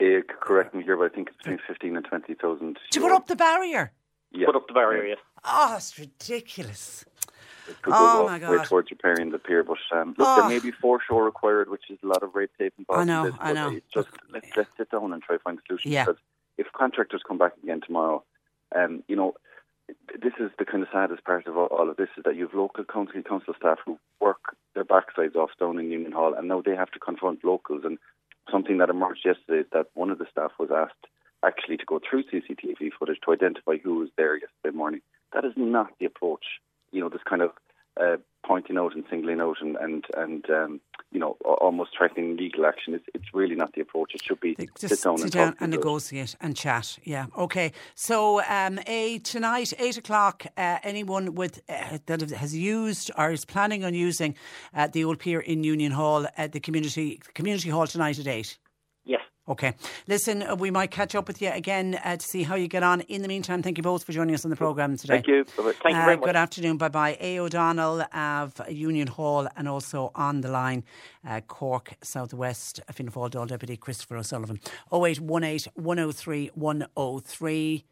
Uh, 0.00 0.20
correct 0.40 0.74
me 0.74 0.82
here, 0.82 0.96
but 0.96 1.12
I 1.12 1.14
think 1.14 1.28
it's 1.28 1.36
between 1.36 1.60
fifteen 1.66 1.96
and 1.96 2.04
twenty 2.04 2.34
thousand. 2.34 2.78
To 2.90 3.00
put 3.00 3.12
up 3.12 3.28
the 3.28 3.36
barrier? 3.36 3.92
Yeah. 4.32 4.46
Put 4.46 4.56
up 4.56 4.66
the 4.68 4.74
barrier. 4.74 5.16
Oh, 5.44 5.70
that's 5.72 5.98
ridiculous. 5.98 7.04
could 7.82 7.92
Oh, 7.94 8.22
go 8.22 8.26
my 8.26 8.34
way 8.50 8.56
God. 8.58 8.66
towards 8.66 8.90
repairing 8.90 9.30
the 9.30 9.38
pier. 9.38 9.62
But 9.62 9.78
um, 9.92 10.14
look, 10.18 10.26
Oh. 10.28 10.40
there 10.40 10.48
may 10.48 10.58
be 10.58 10.70
foreshore 10.70 11.24
required, 11.24 11.68
which 11.70 11.90
is 11.90 11.98
a 12.02 12.06
lot 12.06 12.22
of 12.22 12.34
red 12.34 12.48
tape 12.58 12.74
involved. 12.78 13.00
I 13.02 13.04
know, 13.04 13.24
in 13.26 13.30
this, 13.32 13.38
I 13.40 13.52
know. 13.52 13.80
Just 13.92 14.08
let's, 14.32 14.48
let's 14.56 14.70
sit 14.76 14.90
down 14.90 15.12
and 15.12 15.22
try 15.22 15.36
to 15.36 15.42
find 15.42 15.58
a 15.58 15.62
solution. 15.66 15.92
Yeah. 15.92 16.04
Because 16.06 16.20
if 16.58 16.66
contractors 16.72 17.22
come 17.26 17.38
back 17.38 17.52
again 17.62 17.80
tomorrow, 17.84 18.22
um, 18.74 19.02
you 19.08 19.16
know, 19.16 19.34
this 20.22 20.32
is 20.40 20.50
the 20.58 20.64
kind 20.64 20.82
of 20.82 20.88
saddest 20.92 21.24
part 21.24 21.46
of 21.46 21.56
all, 21.56 21.90
of 21.90 21.96
this 21.96 22.08
is 22.16 22.24
that 22.24 22.36
you 22.36 22.46
have 22.46 22.54
local 22.54 22.84
council 22.84 23.20
council 23.22 23.52
staff 23.58 23.78
who 23.84 23.98
work 24.20 24.56
their 24.74 24.84
backsides 24.84 25.36
off 25.36 25.50
down 25.60 25.78
in 25.78 25.90
Union 25.90 26.12
Hall, 26.12 26.32
and 26.34 26.48
now 26.48 26.62
they 26.62 26.74
have 26.74 26.90
to 26.92 26.98
confront 26.98 27.44
locals. 27.44 27.82
And 27.84 27.98
something 28.50 28.78
that 28.78 28.88
emerged 28.90 29.24
yesterday 29.24 29.60
is 29.60 29.66
that 29.72 29.86
one 29.94 30.10
of 30.10 30.18
the 30.18 30.26
staff 30.30 30.52
was 30.58 30.70
asked 30.70 31.06
actually 31.44 31.76
to 31.78 31.84
go 31.84 31.98
through 31.98 32.24
CCTV 32.24 32.90
footage 32.98 33.18
to 33.24 33.32
identify 33.32 33.76
who 33.82 33.96
was 33.96 34.08
there 34.16 34.34
yesterday 34.34 34.76
morning. 34.76 35.00
That 35.32 35.44
is 35.44 35.52
not 35.56 35.92
the 35.98 36.06
approach. 36.06 36.44
You 36.92 37.00
know, 37.00 37.08
this 37.08 37.22
kind 37.28 37.42
of 37.42 37.50
uh, 38.00 38.16
pointing 38.46 38.78
out 38.78 38.94
and 38.94 39.04
singling 39.10 39.40
out 39.40 39.56
and 39.60 39.76
and 39.76 40.04
and 40.16 40.48
um, 40.50 40.80
you 41.10 41.20
know, 41.20 41.36
almost 41.44 41.90
threatening 41.96 42.36
legal 42.36 42.64
action. 42.64 42.94
It's, 42.94 43.04
it's 43.14 43.34
really 43.34 43.54
not 43.54 43.74
the 43.74 43.82
approach. 43.82 44.14
It 44.14 44.22
should 44.22 44.40
be 44.40 44.56
Just 44.56 44.94
sit 44.94 45.02
down 45.02 45.18
sit 45.18 45.24
and 45.24 45.32
down 45.32 45.56
and 45.60 45.70
negotiate 45.70 46.34
and 46.40 46.56
chat. 46.56 46.98
Yeah. 47.04 47.26
Okay. 47.36 47.72
So, 47.94 48.42
um, 48.44 48.78
a 48.86 49.18
tonight, 49.18 49.72
eight 49.78 49.98
o'clock. 49.98 50.46
Uh, 50.56 50.78
anyone 50.82 51.34
with 51.34 51.60
uh, 51.68 51.98
that 52.06 52.30
has 52.30 52.56
used 52.56 53.10
or 53.16 53.30
is 53.30 53.44
planning 53.44 53.84
on 53.84 53.94
using 53.94 54.34
uh, 54.74 54.86
the 54.86 55.04
old 55.04 55.18
pier 55.18 55.40
in 55.40 55.62
Union 55.64 55.92
Hall 55.92 56.26
at 56.36 56.52
the 56.52 56.60
community 56.60 57.20
community 57.34 57.68
hall 57.68 57.86
tonight 57.86 58.18
at 58.18 58.26
eight. 58.26 58.58
Okay. 59.48 59.74
Listen, 60.06 60.42
uh, 60.44 60.54
we 60.54 60.70
might 60.70 60.92
catch 60.92 61.16
up 61.16 61.26
with 61.26 61.42
you 61.42 61.50
again 61.50 61.98
uh, 62.04 62.16
to 62.16 62.24
see 62.24 62.44
how 62.44 62.54
you 62.54 62.68
get 62.68 62.84
on. 62.84 63.00
In 63.02 63.22
the 63.22 63.28
meantime, 63.28 63.60
thank 63.60 63.76
you 63.76 63.82
both 63.82 64.04
for 64.04 64.12
joining 64.12 64.34
us 64.36 64.44
on 64.44 64.50
the 64.50 64.56
programme 64.56 64.96
today. 64.96 65.14
Thank 65.14 65.26
you. 65.26 65.42
Thank 65.44 65.66
you 65.84 66.00
Uh, 66.00 66.04
very 66.04 66.16
much. 66.16 66.24
Good 66.26 66.36
afternoon. 66.36 66.76
Bye 66.76 66.88
bye. 66.88 67.18
Aodh 67.20 67.38
O'Donnell 67.40 68.02
of 68.14 68.60
Union 68.70 69.08
Hall 69.08 69.48
and 69.56 69.68
also 69.68 70.12
on 70.14 70.42
the 70.42 70.48
line, 70.50 70.84
uh, 71.28 71.40
Cork 71.40 71.94
Southwest, 72.02 72.80
Fianna 72.92 73.10
Fáil 73.10 73.30
Dáil 73.30 73.48
Deputy 73.48 73.76
Christopher 73.76 74.16
O'Sullivan. 74.18 74.60
0818 74.92 75.72
103 75.74 76.50
103. 76.54 77.84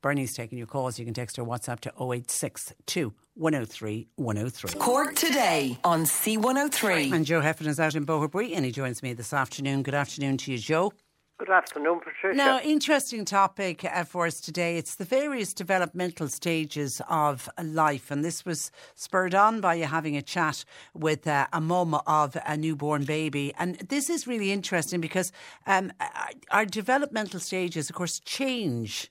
Bernie's 0.00 0.34
taking 0.34 0.58
your 0.58 0.66
calls. 0.66 0.98
You 0.98 1.04
can 1.04 1.14
text 1.14 1.38
or 1.38 1.44
WhatsApp 1.44 1.80
to 1.80 1.90
0862 1.90 3.12
103 3.34 4.08
103. 4.16 4.80
Cork 4.80 5.14
today 5.14 5.78
on 5.84 6.04
C103. 6.04 7.12
And 7.12 7.24
Joe 7.24 7.40
Heffernan 7.40 7.70
is 7.70 7.80
out 7.80 7.94
in 7.94 8.06
Boherbue 8.06 8.54
and 8.54 8.64
he 8.64 8.70
joins 8.70 9.02
me 9.02 9.12
this 9.12 9.32
afternoon. 9.32 9.82
Good 9.82 9.94
afternoon 9.94 10.36
to 10.38 10.52
you, 10.52 10.58
Joe. 10.58 10.92
Good 11.38 11.50
afternoon, 11.50 12.00
Patricia. 12.00 12.36
Now, 12.36 12.58
interesting 12.58 13.24
topic 13.24 13.84
uh, 13.84 14.02
for 14.02 14.26
us 14.26 14.40
today. 14.40 14.76
It's 14.76 14.96
the 14.96 15.04
various 15.04 15.54
developmental 15.54 16.26
stages 16.26 17.00
of 17.08 17.48
life, 17.62 18.10
and 18.10 18.24
this 18.24 18.44
was 18.44 18.72
spurred 18.96 19.36
on 19.36 19.60
by 19.60 19.74
you 19.74 19.84
having 19.84 20.16
a 20.16 20.22
chat 20.22 20.64
with 20.94 21.28
uh, 21.28 21.46
a 21.52 21.60
mum 21.60 21.94
of 22.08 22.36
a 22.44 22.56
newborn 22.56 23.04
baby. 23.04 23.54
And 23.56 23.76
this 23.88 24.10
is 24.10 24.26
really 24.26 24.50
interesting 24.50 25.00
because 25.00 25.30
um, 25.64 25.92
our, 26.00 26.10
our 26.50 26.66
developmental 26.66 27.38
stages, 27.38 27.88
of 27.88 27.94
course, 27.94 28.18
change 28.18 29.08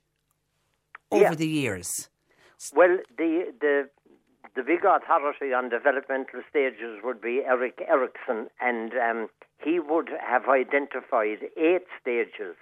over 1.11 1.23
Yeah. 1.23 1.35
the 1.35 1.47
years. 1.47 2.09
Well, 2.73 2.97
the 3.17 3.53
the 3.59 3.89
the 4.55 4.63
big 4.63 4.83
authority 4.85 5.53
on 5.53 5.69
developmental 5.69 6.41
stages 6.49 7.01
would 7.03 7.21
be 7.21 7.43
Erik 7.45 7.79
Erikson, 7.87 8.49
and 8.59 8.91
um, 8.93 9.29
he 9.59 9.79
would 9.79 10.09
have 10.19 10.49
identified 10.49 11.39
eight 11.55 11.85
stages 12.01 12.55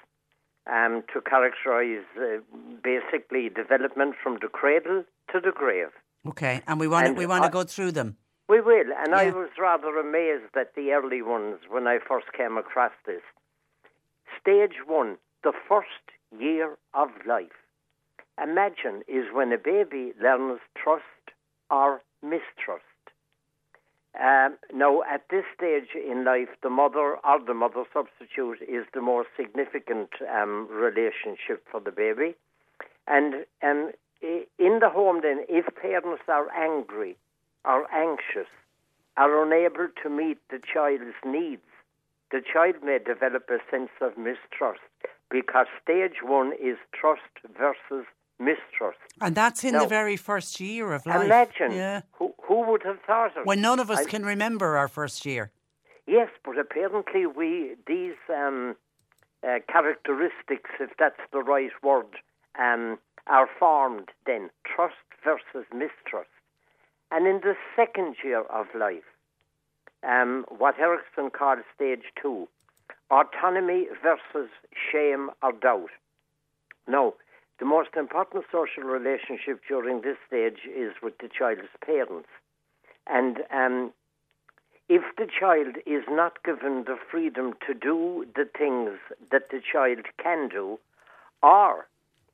um, 0.68 1.04
to 1.14 1.22
characterise 1.22 2.04
uh, 2.18 2.42
basically 2.84 3.50
development 3.50 4.16
from 4.22 4.40
the 4.42 4.50
cradle 4.50 5.06
to 5.32 5.40
the 5.40 5.52
grave. 5.52 5.92
Okay, 6.28 6.62
and 6.68 6.80
we 6.80 6.88
want 6.88 7.08
And 7.08 7.18
we 7.18 7.26
want 7.26 7.44
to 7.46 7.50
go 7.50 7.64
through 7.64 7.94
them. 7.94 8.18
We 8.48 8.62
will, 8.62 8.92
and 9.02 9.16
I 9.16 9.32
was 9.32 9.50
rather 9.58 9.98
amazed 9.98 10.56
at 10.56 10.76
the 10.76 10.92
early 10.92 11.22
ones 11.22 11.60
when 11.70 11.88
I 11.88 11.98
first 12.00 12.28
came 12.34 12.58
across 12.58 12.92
this. 13.06 13.22
Stage 14.40 14.78
one, 14.86 15.18
the 15.44 15.54
first 15.68 16.06
year 16.38 16.78
of 16.94 17.10
life. 17.26 17.58
Imagine 18.42 19.02
is 19.08 19.26
when 19.34 19.52
a 19.54 19.58
baby 19.58 20.14
learns 20.22 20.60
trust 20.76 21.04
or 21.72 22.02
mistrust. 22.22 22.84
Um, 24.20 24.58
now, 24.74 25.02
at 25.04 25.24
this 25.30 25.44
stage 25.56 25.90
in 25.96 26.24
life, 26.24 26.50
the 26.64 26.70
mother 26.70 27.18
or 27.24 27.40
the 27.46 27.54
mother 27.54 27.84
substitute 27.94 28.62
is 28.62 28.86
the 28.94 29.02
more 29.02 29.26
significant 29.36 30.10
um, 30.34 30.68
relationship 30.70 31.66
for 31.70 31.82
the 31.82 31.92
baby. 31.92 32.36
And 33.08 33.46
um, 33.62 33.92
in 34.22 34.80
the 34.80 34.90
home, 34.90 35.22
then, 35.22 35.46
if 35.50 35.66
parents 35.76 36.24
are 36.28 36.52
angry 36.54 37.18
or 37.66 37.92
anxious, 37.94 38.50
are 39.18 39.44
unable 39.44 39.88
to 40.04 40.10
meet 40.10 40.38
the 40.50 40.60
child's 40.60 41.16
needs, 41.26 41.62
the 42.32 42.42
child 42.42 42.76
may 42.84 43.00
develop 43.00 43.50
a 43.50 43.60
sense 43.72 43.92
of 44.02 44.18
mistrust 44.18 44.82
because 45.30 45.68
stage 45.82 46.24
one 46.24 46.54
is 46.54 46.78
trust 46.94 47.22
versus 47.58 48.06
mistrust. 48.40 48.98
And 49.22 49.36
that's 49.36 49.64
in 49.64 49.74
the 49.78 49.88
very 49.88 50.18
first 50.18 50.60
year 50.60 50.94
of 50.94 51.06
life. 51.06 51.26
Imagine 51.26 51.72
Yeah. 51.72 52.02
who, 52.14 52.34
who 52.44 52.62
would 52.70 52.84
have 52.84 53.00
thought 53.08 53.36
of 53.38 53.46
When 53.46 53.62
none 53.62 53.80
of 53.80 53.90
us 53.90 54.00
I- 54.00 54.06
can 54.10 54.26
remember 54.26 54.78
our 54.78 54.88
first 54.88 55.26
year. 55.26 55.52
Yes, 56.08 56.30
but 56.44 56.58
apparently 56.60 57.26
we 57.26 57.76
these 57.88 58.16
um, 58.30 58.76
uh, 59.44 59.60
characteristics, 59.72 60.70
if 60.80 60.92
that's 61.00 61.20
the 61.32 61.40
right 61.42 61.72
word, 61.82 62.18
um, 62.60 63.00
are 63.28 63.50
formed 63.60 64.10
then 64.26 64.50
trust 64.64 64.96
versus 65.24 65.66
mistrust. 65.74 66.30
And 67.12 67.26
in 67.26 67.42
the 67.42 67.56
second 67.76 68.18
year 68.24 68.42
of 68.44 68.68
life, 68.76 69.04
um, 70.04 70.46
what 70.50 70.78
Erikson 70.78 71.32
called 71.32 71.60
stage 71.74 72.04
two, 72.22 72.48
autonomy 73.10 73.88
versus 74.04 74.50
shame 74.92 75.32
or 75.42 75.52
doubt. 75.54 75.90
Now, 76.88 77.14
the 77.60 77.66
most 77.66 77.90
important 77.96 78.46
social 78.52 78.84
relationship 78.84 79.62
during 79.68 80.02
this 80.02 80.18
stage 80.28 80.60
is 80.66 80.94
with 81.02 81.18
the 81.20 81.30
child's 81.30 81.72
parents. 81.86 82.28
And 83.08 83.38
um, 83.54 83.94
if 84.90 85.04
the 85.18 85.28
child 85.28 85.78
is 85.86 86.04
not 86.10 86.44
given 86.44 86.84
the 86.86 86.98
freedom 87.10 87.54
to 87.66 87.74
do 87.74 88.26
the 88.36 88.48
things 88.58 88.98
that 89.32 89.50
the 89.52 89.62
child 89.62 90.06
can 90.22 90.50
do, 90.50 90.80
or 91.42 91.88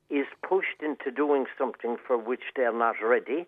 is 0.09 0.25
pushed 0.47 0.81
into 0.81 1.11
doing 1.11 1.45
something 1.57 1.97
for 2.05 2.17
which 2.17 2.43
they're 2.55 2.77
not 2.77 2.95
ready, 3.01 3.45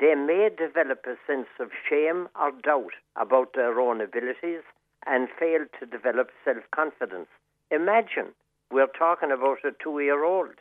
they 0.00 0.14
may 0.14 0.48
develop 0.56 1.04
a 1.06 1.16
sense 1.26 1.48
of 1.60 1.70
shame 1.88 2.28
or 2.40 2.52
doubt 2.62 2.94
about 3.16 3.52
their 3.54 3.78
own 3.78 4.00
abilities 4.00 4.62
and 5.06 5.28
fail 5.38 5.66
to 5.78 5.86
develop 5.86 6.30
self 6.44 6.64
confidence. 6.74 7.28
Imagine 7.70 8.32
we're 8.70 8.86
talking 8.86 9.30
about 9.30 9.58
a 9.64 9.70
two 9.82 10.00
year 10.00 10.24
old. 10.24 10.54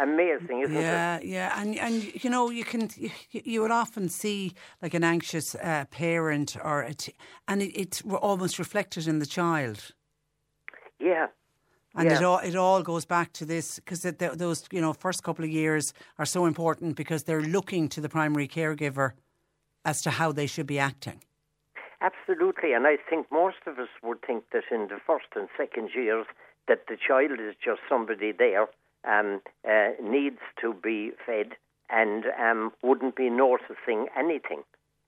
Amazing, 0.00 0.62
isn't 0.62 0.74
yeah, 0.74 1.16
it? 1.18 1.24
yeah, 1.24 1.52
yeah, 1.54 1.60
and 1.60 1.78
and 1.78 2.24
you 2.24 2.28
know 2.30 2.50
you 2.50 2.64
can 2.64 2.90
you, 2.96 3.10
you 3.30 3.62
would 3.62 3.70
often 3.70 4.08
see 4.08 4.52
like 4.82 4.92
an 4.94 5.04
anxious 5.04 5.54
uh, 5.54 5.84
parent 5.90 6.56
or 6.62 6.82
a 6.82 6.94
t- 6.94 7.14
and 7.46 7.62
it, 7.62 7.72
it's 7.80 8.02
almost 8.20 8.58
reflected 8.58 9.06
in 9.06 9.18
the 9.20 9.26
child, 9.26 9.92
Yeah. 10.98 11.28
and 11.94 12.10
it 12.10 12.22
all 12.24 12.38
it 12.38 12.56
all 12.56 12.82
goes 12.82 13.04
back 13.06 13.32
to 13.34 13.44
this 13.44 13.76
because 13.76 14.02
those 14.02 14.64
you 14.72 14.80
know 14.80 14.92
first 14.92 15.22
couple 15.22 15.44
of 15.44 15.50
years 15.50 15.94
are 16.18 16.26
so 16.26 16.44
important 16.46 16.96
because 16.96 17.22
they're 17.24 17.48
looking 17.58 17.88
to 17.90 18.00
the 18.00 18.08
primary 18.08 18.48
caregiver 18.48 19.12
as 19.84 20.02
to 20.02 20.10
how 20.10 20.32
they 20.32 20.46
should 20.46 20.66
be 20.66 20.78
acting. 20.80 21.22
Absolutely, 22.00 22.72
and 22.72 22.86
I 22.86 22.96
think 23.08 23.26
most 23.30 23.62
of 23.66 23.78
us 23.78 23.88
would 24.02 24.20
think 24.26 24.44
that 24.52 24.64
in 24.70 24.88
the 24.88 24.98
first 25.06 25.26
and 25.36 25.48
second 25.56 25.90
years 25.94 26.26
that 26.68 26.86
the 26.88 26.96
child 26.96 27.38
is 27.40 27.54
just 27.64 27.80
somebody 27.88 28.32
there, 28.32 28.66
um, 29.06 29.40
uh, 29.68 29.90
needs 30.02 30.40
to 30.60 30.74
be 30.74 31.12
fed, 31.26 31.52
and 31.90 32.24
um, 32.40 32.72
wouldn't 32.82 33.16
be 33.16 33.30
noticing 33.30 34.06
anything. 34.16 34.62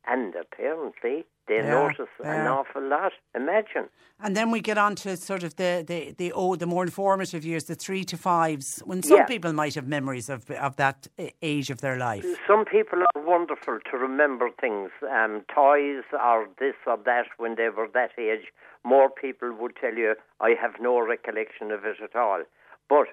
And 0.08 0.34
apparently, 0.36 1.24
they 1.48 1.56
Yeah, 1.56 1.70
notice 1.70 2.08
an 2.22 2.44
yeah. 2.44 2.52
awful 2.52 2.82
lot. 2.82 3.12
Imagine. 3.34 3.88
And 4.20 4.36
then 4.36 4.50
we 4.50 4.60
get 4.60 4.78
on 4.78 4.94
to 4.96 5.16
sort 5.16 5.42
of 5.42 5.56
the 5.56 5.84
the 5.86 6.14
the, 6.16 6.32
oh, 6.32 6.56
the 6.56 6.66
more 6.66 6.84
informative 6.84 7.44
years, 7.44 7.64
the 7.64 7.74
three 7.74 8.04
to 8.04 8.16
fives, 8.16 8.82
when 8.86 9.02
some 9.02 9.18
Yeah. 9.18 9.26
people 9.26 9.52
might 9.52 9.74
have 9.74 9.86
memories 9.88 10.28
of 10.28 10.50
of 10.50 10.76
that 10.76 11.08
uh, 11.18 11.24
age 11.42 11.70
of 11.70 11.80
their 11.80 11.96
life. 11.98 12.24
Some 12.46 12.64
people 12.64 13.00
are 13.02 13.22
wonderful 13.22 13.78
to 13.90 13.96
remember 13.98 14.50
things, 14.60 14.90
um, 15.18 15.42
toys 15.54 16.04
or 16.12 16.48
this 16.58 16.76
or 16.86 16.98
that 17.04 17.26
when 17.38 17.56
they 17.56 17.68
were 17.68 17.88
that 17.88 18.12
age. 18.18 18.46
More 18.84 19.10
people 19.10 19.52
would 19.60 19.74
tell 19.76 19.94
you, 19.94 20.14
I 20.40 20.50
have 20.62 20.74
no 20.80 21.00
recollection 21.00 21.72
of 21.72 21.84
it 21.84 22.00
at 22.00 22.14
all. 22.14 22.42
But 22.88 23.08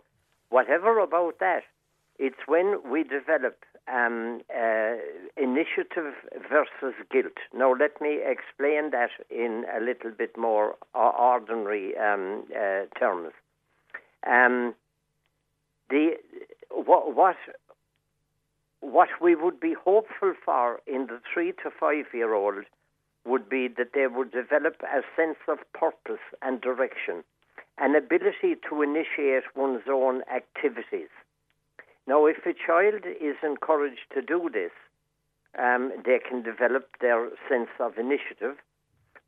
whatever 0.54 1.00
about 1.00 1.40
that, 1.40 1.64
it's 2.20 2.44
when 2.46 2.68
we 2.90 3.04
develop 3.04 3.58
um, 3.92 4.42
uh, 4.56 4.96
initiative 5.36 6.14
versus 6.50 6.94
guilt. 7.12 7.40
Now, 7.56 7.74
let 7.74 8.00
me 8.00 8.20
explain 8.24 8.92
that 8.92 9.10
in 9.32 9.66
a 9.76 9.84
little 9.84 10.12
bit 10.12 10.38
more 10.38 10.76
ordinary 10.94 11.98
um, 11.98 12.44
uh, 12.52 12.86
terms. 13.00 13.34
Um, 14.26 14.76
the 15.90 16.12
what, 16.70 17.16
what 17.16 17.36
what 18.80 19.10
we 19.22 19.34
would 19.34 19.60
be 19.60 19.74
hopeful 19.74 20.34
for 20.46 20.82
in 20.86 21.08
the 21.08 21.20
three 21.34 21.52
to 21.64 21.70
five 21.80 22.06
year 22.14 22.34
old 22.34 22.66
would 23.26 23.50
be 23.50 23.68
that 23.68 23.92
they 23.94 24.08
would 24.08 24.32
develop 24.32 24.76
a 24.84 25.02
sense 25.16 25.38
of 25.48 25.58
purpose 25.74 26.24
and 26.42 26.62
direction, 26.62 27.24
an 27.78 27.96
ability 27.96 28.56
to 28.70 28.82
initiate 28.82 29.44
one's 29.56 29.84
own 29.90 30.22
activities. 30.34 31.10
Now, 32.06 32.26
if 32.26 32.46
a 32.46 32.54
child 32.54 33.06
is 33.06 33.36
encouraged 33.44 34.12
to 34.14 34.22
do 34.22 34.50
this, 34.52 34.72
um, 35.58 35.92
they 36.06 36.20
can 36.20 36.42
develop 36.42 36.90
their 37.00 37.30
sense 37.48 37.70
of 37.80 37.98
initiative, 37.98 38.58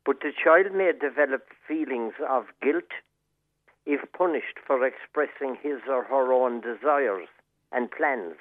but 0.04 0.20
the 0.20 0.32
child 0.32 0.74
may 0.74 0.92
develop 0.92 1.46
feelings 1.66 2.14
of 2.28 2.44
guilt 2.62 2.90
if 3.86 4.00
punished 4.12 4.58
for 4.66 4.84
expressing 4.84 5.56
his 5.62 5.80
or 5.88 6.04
her 6.04 6.32
own 6.32 6.60
desires 6.60 7.28
and 7.72 7.90
plans, 7.90 8.34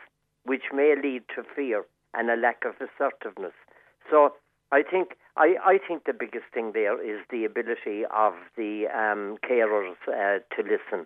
which 0.44 0.74
may 0.74 0.96
lead 0.96 1.24
to 1.36 1.44
fear 1.56 1.86
and 2.14 2.30
a 2.30 2.36
lack 2.36 2.64
of 2.66 2.76
assertiveness. 2.82 3.54
So 4.10 4.34
I 4.72 4.82
think 4.82 5.18
I, 5.38 5.56
I 5.66 5.80
think 5.86 6.06
the 6.06 6.14
biggest 6.14 6.46
thing 6.54 6.72
there 6.74 7.02
is 7.04 7.20
the 7.30 7.44
ability 7.44 8.04
of 8.16 8.34
the 8.56 8.88
um, 8.88 9.38
carers 9.44 9.96
uh, 10.08 10.40
to 10.56 10.62
listen. 10.64 11.06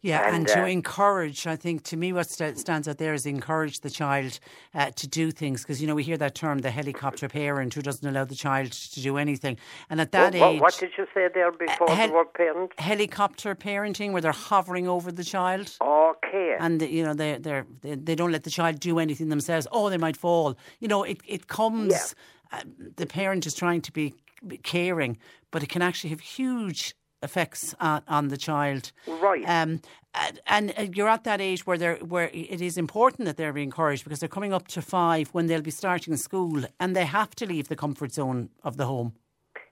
Yeah, 0.00 0.34
and, 0.34 0.46
to 0.48 0.62
uh, 0.62 0.66
encourage, 0.66 1.46
I 1.46 1.56
think 1.56 1.82
to 1.84 1.96
me 1.96 2.12
what 2.12 2.30
st- 2.30 2.58
stands 2.58 2.88
out 2.88 2.98
there 2.98 3.12
is 3.12 3.26
encourage 3.26 3.80
the 3.80 3.90
child 3.90 4.38
uh, 4.74 4.92
to 4.92 5.06
do 5.06 5.30
things 5.30 5.62
because 5.62 5.82
you 5.82 5.88
know 5.88 5.94
we 5.94 6.04
hear 6.04 6.16
that 6.16 6.34
term 6.34 6.60
the 6.60 6.70
helicopter 6.70 7.28
parent 7.28 7.74
who 7.74 7.82
doesn't 7.82 8.08
allow 8.08 8.24
the 8.24 8.36
child 8.36 8.70
to 8.72 9.02
do 9.02 9.18
anything, 9.18 9.58
and 9.90 10.00
at 10.00 10.12
that 10.12 10.34
what- 10.34 10.42
age, 10.52 10.60
What 10.60 10.78
did 10.78 10.92
you 10.96 11.06
say 11.12 11.28
there 11.34 11.52
before 11.52 11.90
hel- 11.90 12.08
the 12.08 12.14
word 12.14 12.32
parent? 12.32 12.72
helicopter 12.78 13.54
parenting 13.54 14.12
where 14.12 14.22
they're 14.22 14.32
hovering 14.32 14.88
over 14.88 15.10
the 15.12 15.24
child. 15.24 15.76
Okay. 15.82 16.56
And 16.58 16.80
you 16.80 17.04
know 17.04 17.12
they 17.12 17.36
they 17.38 17.62
they 17.96 18.14
don't 18.14 18.32
let 18.32 18.44
the 18.44 18.50
child 18.50 18.80
do 18.80 18.98
anything 18.98 19.28
themselves. 19.28 19.66
Oh, 19.70 19.90
they 19.90 19.98
might 19.98 20.16
fall. 20.16 20.56
You 20.80 20.88
know, 20.88 21.02
it 21.02 21.18
it 21.26 21.48
comes. 21.48 22.14
Uh, 22.52 22.62
the 22.96 23.06
parent 23.06 23.46
is 23.46 23.54
trying 23.54 23.80
to 23.82 23.92
be 23.92 24.14
caring, 24.62 25.18
but 25.50 25.62
it 25.62 25.68
can 25.68 25.82
actually 25.82 26.10
have 26.10 26.20
huge 26.20 26.94
effects 27.22 27.74
on, 27.80 28.02
on 28.08 28.28
the 28.28 28.36
child. 28.36 28.92
Right. 29.06 29.42
Um, 29.46 29.80
and, 30.14 30.40
and 30.46 30.74
uh, 30.78 30.86
you're 30.94 31.08
at 31.08 31.24
that 31.24 31.40
age 31.40 31.66
where 31.66 31.78
they're 31.78 31.96
where 31.96 32.30
it 32.32 32.60
is 32.60 32.78
important 32.78 33.26
that 33.26 33.36
they're 33.36 33.52
being 33.52 33.68
encouraged 33.68 34.04
because 34.04 34.20
they're 34.20 34.28
coming 34.28 34.52
up 34.52 34.68
to 34.68 34.82
five 34.82 35.28
when 35.30 35.46
they'll 35.46 35.62
be 35.62 35.70
starting 35.70 36.16
school 36.16 36.64
and 36.80 36.94
they 36.94 37.04
have 37.04 37.34
to 37.36 37.46
leave 37.46 37.68
the 37.68 37.76
comfort 37.76 38.12
zone 38.12 38.50
of 38.62 38.76
the 38.76 38.86
home. 38.86 39.14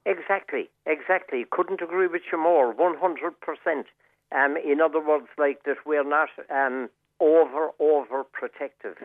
Exactly, 0.07 0.69
exactly. 0.85 1.47
Couldn't 1.51 1.81
agree 1.81 2.07
with 2.07 2.23
you 2.31 2.39
more. 2.39 2.75
100%. 2.75 3.85
Um, 4.33 4.57
in 4.57 4.81
other 4.81 5.01
words, 5.01 5.29
like 5.39 5.63
that 5.65 5.77
we're 5.87 6.09
not 6.09 6.29
um, 6.51 6.91
over, 7.21 7.71
over 7.79 8.25
protective. 8.25 8.97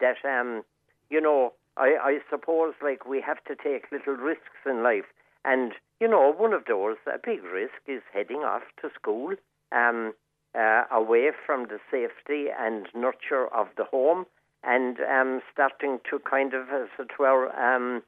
That, 0.00 0.16
um, 0.24 0.62
you 1.10 1.20
know, 1.20 1.52
I, 1.76 1.96
I 2.02 2.18
suppose 2.30 2.74
like 2.82 3.06
we 3.06 3.20
have 3.20 3.42
to 3.44 3.54
take 3.54 3.90
little 3.92 4.14
risks 4.14 4.60
in 4.64 4.82
life. 4.82 5.04
And, 5.44 5.72
you 6.00 6.08
know, 6.08 6.32
one 6.36 6.52
of 6.52 6.64
those, 6.66 6.96
a 7.06 7.18
big 7.24 7.44
risk, 7.44 7.74
is 7.86 8.02
heading 8.12 8.38
off 8.38 8.62
to 8.82 8.88
school 8.94 9.34
um, 9.72 10.12
uh, 10.58 10.82
away 10.90 11.30
from 11.44 11.66
the 11.68 11.78
safety 11.90 12.46
and 12.58 12.86
nurture 12.94 13.46
of 13.54 13.68
the 13.76 13.84
home 13.84 14.26
and 14.64 14.96
um, 15.00 15.40
starting 15.52 16.00
to 16.10 16.18
kind 16.28 16.52
of, 16.54 16.68
as 16.70 16.88
it 16.98 17.10
were, 17.18 17.54
um, 17.56 18.02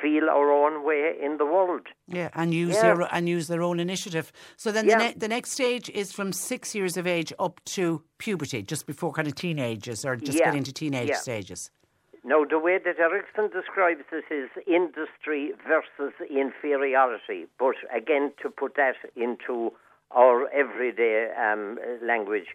feel 0.00 0.28
our 0.30 0.50
own 0.50 0.84
way 0.86 1.12
in 1.22 1.36
the 1.38 1.44
world. 1.44 1.86
Yeah, 2.06 2.28
and 2.34 2.54
use 2.54 2.74
Yeah. 2.76 2.82
their 2.94 3.14
and 3.14 3.28
use 3.28 3.48
their 3.48 3.62
own 3.62 3.80
initiative. 3.80 4.30
So 4.56 4.72
then 4.72 4.86
Yeah. 4.86 4.98
the, 4.98 5.04
ne- 5.04 5.14
the 5.16 5.28
next 5.28 5.52
stage 5.52 5.90
is 5.90 6.12
from 6.12 6.32
six 6.32 6.74
years 6.74 6.96
of 6.96 7.06
age 7.06 7.32
up 7.38 7.60
to 7.76 8.02
puberty, 8.18 8.62
just 8.62 8.86
before 8.86 9.12
kind 9.12 9.26
of 9.28 9.34
teenagers 9.34 10.04
or 10.04 10.16
just 10.16 10.38
Yeah. 10.38 10.46
getting 10.46 10.64
to 10.64 10.72
teenage 10.72 11.14
stages. 11.14 11.70
Now, 12.22 12.44
the 12.44 12.58
way 12.58 12.78
that 12.78 12.98
Erikson 12.98 13.48
describes 13.50 14.04
it 14.12 14.24
is 14.30 14.50
industry 14.66 15.52
versus 15.66 16.12
inferiority. 16.28 17.46
But 17.58 17.76
again, 17.94 18.32
to 18.42 18.50
put 18.50 18.74
that 18.76 18.96
into 19.16 19.72
our 20.10 20.48
everyday 20.50 21.30
um, 21.32 21.78
language, 22.02 22.48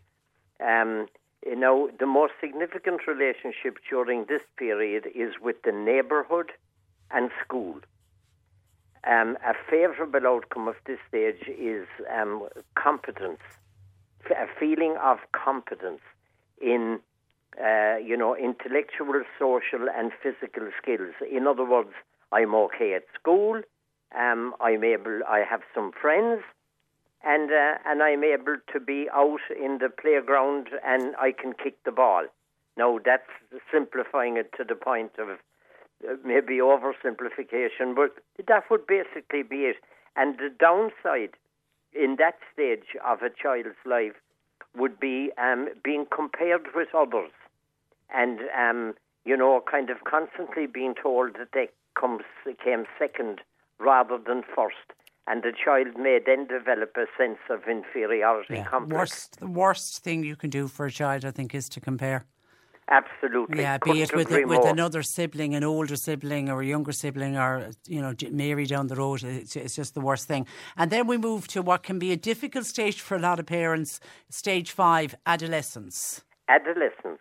um, 0.60 1.08
you 1.46 1.56
know, 1.56 1.90
the 2.00 2.06
most 2.06 2.34
significant 2.40 3.08
relationship 3.08 3.78
during 3.90 4.26
this 4.26 4.42
period 4.58 5.08
is 5.16 5.34
with 5.42 5.62
the 5.64 5.72
neighbourhood 5.72 6.52
and 7.12 7.32
school. 7.44 7.80
Um, 9.08 9.38
a 9.46 9.54
favourable 9.70 10.28
outcome 10.28 10.68
of 10.68 10.76
this 10.86 11.00
stage 11.08 11.48
is 11.48 11.88
um, 12.16 12.48
competence, 12.76 13.42
a 14.30 14.48
feeling 14.60 14.96
of 15.02 15.20
competence 15.32 16.02
in 16.60 17.00
uh, 17.64 17.98
you 17.98 18.18
know, 18.18 18.36
intellectual, 18.36 19.23
social, 19.40 19.88
and 19.95 20.11
physical 20.22 20.69
skills. 20.82 21.14
In 21.30 21.48
other 21.48 21.64
words, 21.64 21.94
I'm 22.32 22.53
okay 22.56 22.94
at 22.94 23.03
school. 23.18 23.61
Um, 24.18 24.53
I'm 24.60 24.84
able. 24.84 25.22
I 25.27 25.44
have 25.49 25.61
some 25.73 25.91
friends, 25.99 26.41
and 27.23 27.49
uh, 27.52 27.77
and 27.86 28.03
I'm 28.03 28.23
able 28.23 28.57
to 28.73 28.80
be 28.80 29.07
out 29.14 29.40
in 29.49 29.80
the 29.80 29.90
playground, 29.90 30.68
and 30.86 31.15
I 31.18 31.32
can 31.32 31.53
kick 31.53 31.77
the 31.86 31.91
ball. 31.91 32.26
Now 32.77 32.99
that's 33.03 33.30
simplifying 33.72 34.38
it 34.38 34.52
to 34.57 34.64
the 34.64 34.76
point 34.76 35.11
of 35.18 35.30
uh, 35.30 36.15
maybe 36.26 36.57
oversimplification, 36.57 37.95
but 37.95 38.15
that 38.48 38.64
would 38.69 38.86
basically 38.86 39.44
be 39.44 39.72
it. 39.72 39.77
And 40.18 40.38
the 40.38 40.49
downside 40.57 41.36
in 41.94 42.18
that 42.19 42.36
stage 42.53 42.95
of 43.06 43.22
a 43.22 43.30
child's 43.30 43.80
life 43.86 44.15
would 44.76 44.99
be 44.99 45.32
um, 45.38 45.69
being 45.84 46.06
compared 46.14 46.68
with 46.76 46.90
others 46.94 47.32
and 48.14 48.40
um, 48.57 48.94
you 49.26 49.36
know, 49.36 49.61
kind 49.69 49.90
of 49.90 49.98
constantly 50.03 50.68
being 50.68 50.94
told 51.02 51.34
that 51.34 51.49
they 51.53 51.69
comes 51.99 52.23
came 52.64 52.86
second 52.99 53.41
rather 53.80 54.18
than 54.18 54.44
first, 54.56 54.94
and 55.27 55.44
the 55.44 55.52
child 55.52 55.98
may 55.98 56.19
then 56.26 56.48
develop 56.48 56.95
a 56.98 57.06
sense 57.18 57.40
of 57.49 57.61
inferiority 57.69 58.64
complex. 58.69 58.99
Worst, 58.99 59.40
the 59.40 59.48
worst 59.48 60.03
thing 60.03 60.23
you 60.23 60.36
can 60.36 60.49
do 60.49 60.68
for 60.68 60.86
a 60.86 60.91
child, 60.91 61.26
I 61.26 61.32
think, 61.32 61.53
is 61.56 61.68
to 61.69 61.80
compare. 61.82 62.26
Absolutely, 62.88 63.61
Yeah, 63.61 63.80
be 63.80 63.90
Couldn't 63.90 64.02
it 64.03 64.15
with 64.15 64.27
agree 64.27 64.45
with 64.45 64.60
more. 64.60 64.69
another 64.69 65.02
sibling, 65.02 65.56
an 65.56 65.64
older 65.64 65.95
sibling, 65.95 66.49
or 66.49 66.61
a 66.61 66.65
younger 66.65 66.91
sibling, 66.91 67.36
or 67.36 67.72
you 67.88 67.99
know, 67.99 68.14
J- 68.14 68.30
Mary 68.30 68.68
down 68.68 68.86
the 68.88 68.95
road. 68.95 69.23
It's, 69.23 69.56
it's 69.56 69.76
just 69.76 69.95
the 69.95 70.02
worst 70.02 70.27
thing. 70.27 70.45
And 70.77 70.91
then 70.91 71.07
we 71.07 71.18
move 71.18 71.48
to 71.49 71.64
what 71.64 71.82
can 71.82 71.98
be 71.98 72.11
a 72.11 72.15
difficult 72.15 72.65
stage 72.65 73.02
for 73.02 73.15
a 73.15 73.19
lot 73.19 73.40
of 73.40 73.48
parents. 73.48 73.99
Stage 74.30 74.72
five, 74.72 75.15
adolescence. 75.26 76.22
adolescence. 76.48 77.19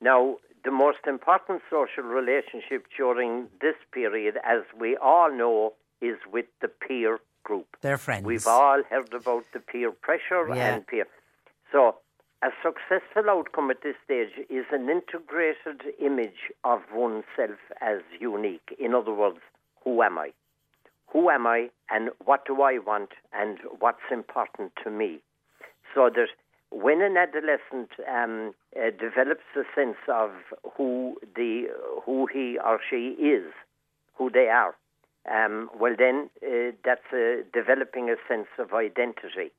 Now, 0.00 0.36
the 0.64 0.70
most 0.70 0.98
important 1.06 1.62
social 1.70 2.02
relationship 2.04 2.86
during 2.96 3.48
this 3.60 3.76
period, 3.92 4.36
as 4.44 4.62
we 4.78 4.96
all 4.96 5.32
know, 5.32 5.74
is 6.00 6.16
with 6.30 6.46
the 6.60 6.68
peer 6.68 7.18
group. 7.44 7.66
Their 7.80 7.98
friends. 7.98 8.24
We've 8.26 8.46
all 8.46 8.82
heard 8.90 9.12
about 9.14 9.44
the 9.52 9.60
peer 9.60 9.92
pressure 9.92 10.48
Yeah. 10.48 10.74
and 10.74 10.86
peer. 10.86 11.06
So, 11.72 11.96
a 12.42 12.50
successful 12.62 13.30
outcome 13.30 13.70
at 13.70 13.82
this 13.82 13.96
stage 14.04 14.32
is 14.50 14.66
an 14.70 14.88
integrated 14.90 15.82
image 15.98 16.52
of 16.64 16.82
oneself 16.92 17.58
as 17.80 18.02
unique. 18.20 18.74
In 18.78 18.94
other 18.94 19.12
words, 19.12 19.40
who 19.82 20.02
am 20.02 20.18
I? 20.18 20.32
Who 21.08 21.30
am 21.30 21.46
I 21.46 21.70
and 21.90 22.10
what 22.24 22.44
do 22.44 22.60
I 22.62 22.78
want 22.78 23.10
and 23.32 23.58
what's 23.78 24.10
important 24.10 24.72
to 24.84 24.90
me? 24.90 25.20
So 25.94 26.10
that 26.10 26.28
when 26.80 27.00
an 27.00 27.16
adolescent 27.16 27.90
um, 28.06 28.52
uh, 28.76 28.90
develops 28.90 29.44
a 29.56 29.62
sense 29.74 29.96
of 30.08 30.30
who 30.76 31.16
the 31.34 31.68
who 32.04 32.26
he 32.26 32.58
or 32.62 32.78
she 32.88 33.16
is, 33.18 33.50
who 34.14 34.30
they 34.30 34.48
are, 34.48 34.74
um, 35.32 35.70
well 35.80 35.94
then 35.98 36.28
uh, 36.44 36.72
that's 36.84 37.12
uh, 37.12 37.42
developing 37.52 38.10
a 38.10 38.16
sense 38.28 38.48
of 38.58 38.74
identity, 38.74 39.50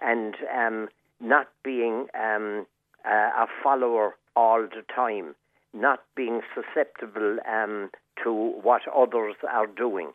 and 0.00 0.36
um, 0.56 0.88
not 1.20 1.48
being 1.64 2.06
um, 2.14 2.64
a 3.04 3.46
follower 3.62 4.14
all 4.36 4.62
the 4.62 4.84
time, 4.94 5.34
not 5.74 6.00
being 6.14 6.42
susceptible 6.54 7.38
um, 7.50 7.90
to 8.22 8.32
what 8.62 8.82
others 8.96 9.34
are 9.50 9.66
doing. 9.66 10.12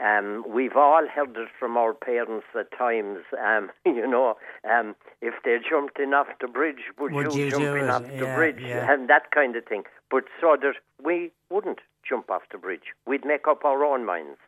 Um, 0.00 0.44
we've 0.48 0.76
all 0.76 1.06
heard 1.06 1.36
it 1.36 1.48
from 1.58 1.76
our 1.76 1.92
parents 1.92 2.46
at 2.58 2.76
times. 2.76 3.18
Um, 3.38 3.70
you 3.86 4.06
know, 4.06 4.36
um, 4.70 4.94
if 5.20 5.34
they 5.44 5.58
jumped 5.68 5.98
in 5.98 6.14
off 6.14 6.28
the 6.40 6.48
bridge, 6.48 6.84
would, 6.98 7.12
Would 7.12 7.34
you 7.34 7.50
jump 7.50 7.64
in 7.64 7.76
it? 7.84 7.90
off 7.90 8.04
the 8.06 8.32
bridge? 8.34 8.60
yeah. 8.60 8.90
And 8.90 9.08
that 9.08 9.30
kind 9.30 9.54
of 9.56 9.64
thing. 9.66 9.84
But 10.10 10.24
so 10.40 10.56
that 10.60 10.74
we 11.02 11.30
wouldn't 11.50 11.80
jump 12.08 12.30
off 12.30 12.42
the 12.50 12.58
bridge. 12.58 12.94
We'd 13.06 13.24
make 13.24 13.46
up 13.46 13.64
our 13.64 13.84
own 13.84 14.04
minds. 14.04 14.38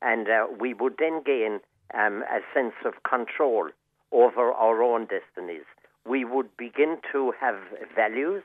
And 0.00 0.28
uh, 0.28 0.46
we 0.58 0.74
would 0.74 0.96
then 0.98 1.22
gain 1.24 1.60
um, 1.94 2.22
a 2.30 2.40
sense 2.52 2.74
of 2.84 3.02
control 3.08 3.68
over 4.12 4.52
our 4.52 4.82
own 4.82 5.06
destinies. 5.06 5.64
We 6.06 6.24
would 6.24 6.54
begin 6.56 6.98
to 7.12 7.32
have 7.40 7.56
values 7.94 8.42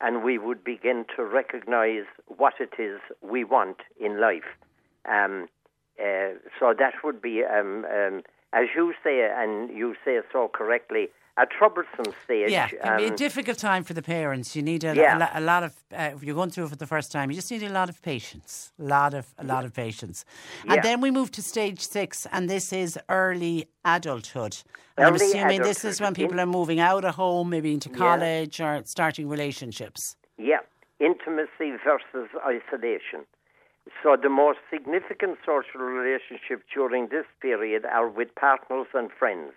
and 0.00 0.22
we 0.22 0.38
would 0.38 0.62
begin 0.62 1.04
to 1.16 1.24
recognize 1.24 2.04
what 2.26 2.54
it 2.60 2.80
is 2.80 3.00
we 3.22 3.44
want 3.44 3.78
in 4.00 4.20
life. 4.20 4.44
Um, 5.08 5.48
uh, 6.00 6.38
so 6.58 6.74
that 6.78 6.94
would 7.04 7.20
be, 7.20 7.44
um, 7.44 7.84
um, 7.84 8.22
as 8.52 8.66
you 8.74 8.94
say, 9.04 9.28
and 9.34 9.70
you 9.76 9.94
say 10.04 10.20
so 10.32 10.48
correctly, 10.48 11.08
a 11.36 11.46
troublesome 11.46 12.12
stage. 12.24 12.50
Yeah, 12.50 12.66
it 12.66 12.82
can 12.82 12.96
be 12.96 13.04
a 13.04 13.10
um, 13.10 13.16
difficult 13.16 13.58
time 13.58 13.84
for 13.84 13.94
the 13.94 14.02
parents. 14.02 14.56
You 14.56 14.62
need 14.62 14.82
a, 14.82 14.94
Yeah. 14.94 15.30
a, 15.34 15.38
a 15.38 15.42
lot 15.42 15.62
of. 15.62 15.72
Uh, 15.92 16.10
if 16.16 16.24
you're 16.24 16.34
going 16.34 16.50
through 16.50 16.64
it 16.64 16.70
for 16.70 16.76
the 16.76 16.86
first 16.86 17.12
time, 17.12 17.30
you 17.30 17.36
just 17.36 17.50
need 17.50 17.62
a 17.62 17.68
lot 17.68 17.88
of 17.88 18.02
patience. 18.02 18.72
A 18.80 18.82
lot 18.82 19.14
of 19.14 19.26
a 19.38 19.44
lot 19.44 19.64
of 19.64 19.72
patience. 19.72 20.24
Yeah. 20.64 20.74
And 20.74 20.82
then 20.82 21.00
we 21.00 21.10
move 21.12 21.30
to 21.32 21.42
stage 21.42 21.80
six, 21.80 22.26
and 22.32 22.50
this 22.50 22.72
is 22.72 22.98
early 23.08 23.68
adulthood. 23.84 24.56
And 24.96 25.06
I'm 25.06 25.14
Early 25.14 25.26
assuming 25.26 25.62
this 25.62 25.84
is 25.84 26.00
when 26.00 26.12
people 26.12 26.40
are 26.40 26.46
moving 26.46 26.80
out 26.80 27.04
of 27.04 27.14
home, 27.14 27.50
maybe 27.50 27.72
into 27.72 27.88
Yeah. 27.90 27.96
college 27.96 28.60
or 28.60 28.82
starting 28.84 29.28
relationships. 29.28 30.16
Yeah, 30.38 30.62
intimacy 30.98 31.70
versus 31.84 32.28
isolation. 32.44 33.20
So 34.02 34.16
the 34.20 34.28
most 34.28 34.58
significant 34.70 35.38
social 35.44 35.80
relationship 35.80 36.62
during 36.72 37.08
this 37.08 37.26
period 37.40 37.84
are 37.84 38.08
with 38.08 38.34
partners 38.34 38.86
and 38.94 39.10
friends. 39.10 39.52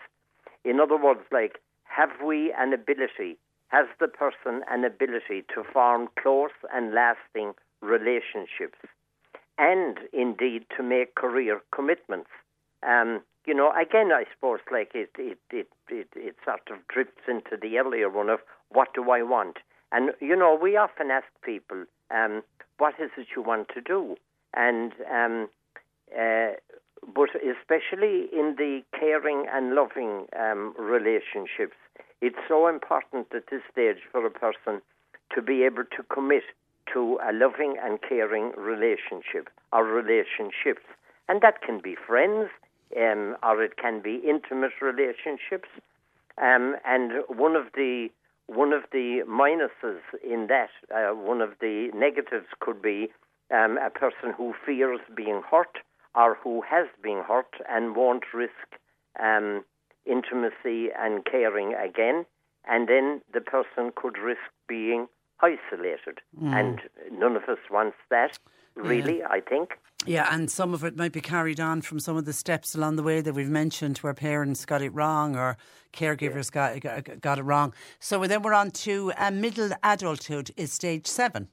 In 0.64 0.80
other 0.80 0.98
words, 0.98 1.22
like, 1.32 1.60
have 1.84 2.12
we 2.26 2.54
an 2.58 2.74
ability, 2.74 3.38
has 3.68 3.88
the 4.00 4.08
person 4.08 4.64
an 4.70 4.86
ability 4.86 5.44
to 5.54 5.64
form 5.64 6.08
close 6.22 6.56
and 6.74 6.94
lasting 6.94 7.54
relationships? 7.82 8.78
and 9.62 10.00
indeed 10.12 10.66
to 10.76 10.84
make 10.84 11.14
career 11.14 11.62
commitments. 11.74 12.30
Um, 12.82 13.22
you 13.46 13.54
know, 13.54 13.72
again, 13.80 14.12
I 14.12 14.26
suppose 14.34 14.60
like 14.72 14.92
it, 14.96 15.12
it, 15.18 15.38
it, 15.52 15.68
it, 15.90 16.08
it 16.16 16.36
sort 16.44 16.68
of 16.72 16.78
drifts 16.88 17.22
into 17.28 17.58
the 17.62 17.78
earlier 17.78 18.10
one 18.10 18.30
of 18.30 18.40
what 18.70 18.94
do 18.96 19.12
I 19.12 19.22
want? 19.22 19.58
And, 19.92 20.12
you 20.20 20.36
know, 20.36 20.58
we 20.60 20.78
often 20.78 21.12
ask 21.12 21.28
people, 21.44 21.84
um, 22.14 22.44
what 22.78 22.96
is 23.00 23.12
it 23.18 23.28
you 23.36 23.42
want 23.42 23.70
to 23.74 23.82
do? 23.82 24.16
And, 24.54 24.94
um, 25.12 25.50
uh, 26.18 26.54
but 27.16 27.30
especially 27.36 28.28
in 28.34 28.56
the 28.58 28.82
caring 28.98 29.46
and 29.52 29.74
loving 29.76 30.28
um, 30.38 30.74
relationships, 30.78 31.76
it's 32.22 32.38
so 32.48 32.68
important 32.68 33.28
at 33.36 33.50
this 33.50 33.62
stage 33.72 33.98
for 34.12 34.26
a 34.26 34.32
person 34.32 34.82
to 35.34 35.42
be 35.42 35.64
able 35.64 35.84
to 35.96 36.04
commit 36.14 36.44
to 36.94 37.20
a 37.28 37.32
loving 37.32 37.78
and 37.82 38.00
caring 38.02 38.52
relationship 38.58 39.50
or 39.72 39.84
relationships. 39.86 40.86
And 41.30 41.42
that 41.42 41.62
can 41.62 41.80
be 41.80 41.96
friends, 41.96 42.50
um, 42.98 43.38
or 43.42 43.64
it 43.64 43.78
can 43.78 44.02
be 44.02 44.22
intimate 44.28 44.74
relationships. 44.82 45.70
Um, 46.38 46.76
and 46.86 47.24
one 47.28 47.56
of 47.56 47.68
the 47.74 48.10
one 48.48 48.74
of 48.74 48.84
the 48.92 49.22
minuses 49.28 50.02
in 50.24 50.48
that, 50.48 50.70
uh, 50.94 51.14
one 51.14 51.42
of 51.42 51.52
the 51.62 51.90
negatives 51.94 52.48
could 52.60 52.82
be 52.82 53.10
um, 53.54 53.78
a 53.78 53.90
person 53.90 54.34
who 54.36 54.54
fears 54.66 55.00
being 55.16 55.42
hurt 55.50 55.78
or 56.16 56.38
who 56.44 56.62
has 56.62 56.88
been 57.02 57.24
hurt 57.26 57.54
and 57.70 57.96
won't 57.96 58.24
risk 58.34 58.52
um, 59.22 59.64
intimacy 60.06 60.90
and 60.98 61.26
caring 61.26 61.74
again. 61.74 62.26
And 62.68 62.88
then 62.88 63.22
the 63.34 63.42
person 63.42 63.92
could 63.96 64.18
risk 64.18 64.42
being 64.68 65.08
isolated. 65.42 66.20
Mm. 66.42 66.54
And 66.54 66.82
none 67.12 67.36
of 67.36 67.44
us 67.44 67.60
wants 67.70 67.98
that, 68.10 68.38
really, 68.76 69.20
Yeah. 69.20 69.28
I 69.30 69.40
think. 69.42 69.72
Yeah, 70.06 70.28
and 70.32 70.50
some 70.50 70.74
of 70.74 70.84
it 70.84 70.98
might 70.98 71.12
be 71.12 71.22
carried 71.22 71.60
on 71.60 71.82
from 71.82 72.00
some 72.00 72.18
of 72.18 72.26
the 72.26 72.34
steps 72.34 72.74
along 72.74 72.96
the 72.96 73.04
way 73.04 73.22
that 73.22 73.34
we've 73.34 73.50
mentioned, 73.50 74.00
where 74.00 74.16
parents 74.16 74.66
got 74.66 74.82
it 74.82 74.90
wrong 74.90 75.36
or 75.36 75.58
caregivers 75.94 76.52
got, 76.52 76.80
got 76.80 77.22
got 77.22 77.38
it 77.38 77.44
wrong. 77.44 77.74
So 78.00 78.26
then 78.26 78.42
we're 78.42 78.56
on 78.56 78.72
to 78.72 79.14
uh, 79.18 79.30
middle 79.30 79.70
adulthood 79.84 80.52
is 80.58 80.74
stage 80.74 81.06
seven. 81.06 81.50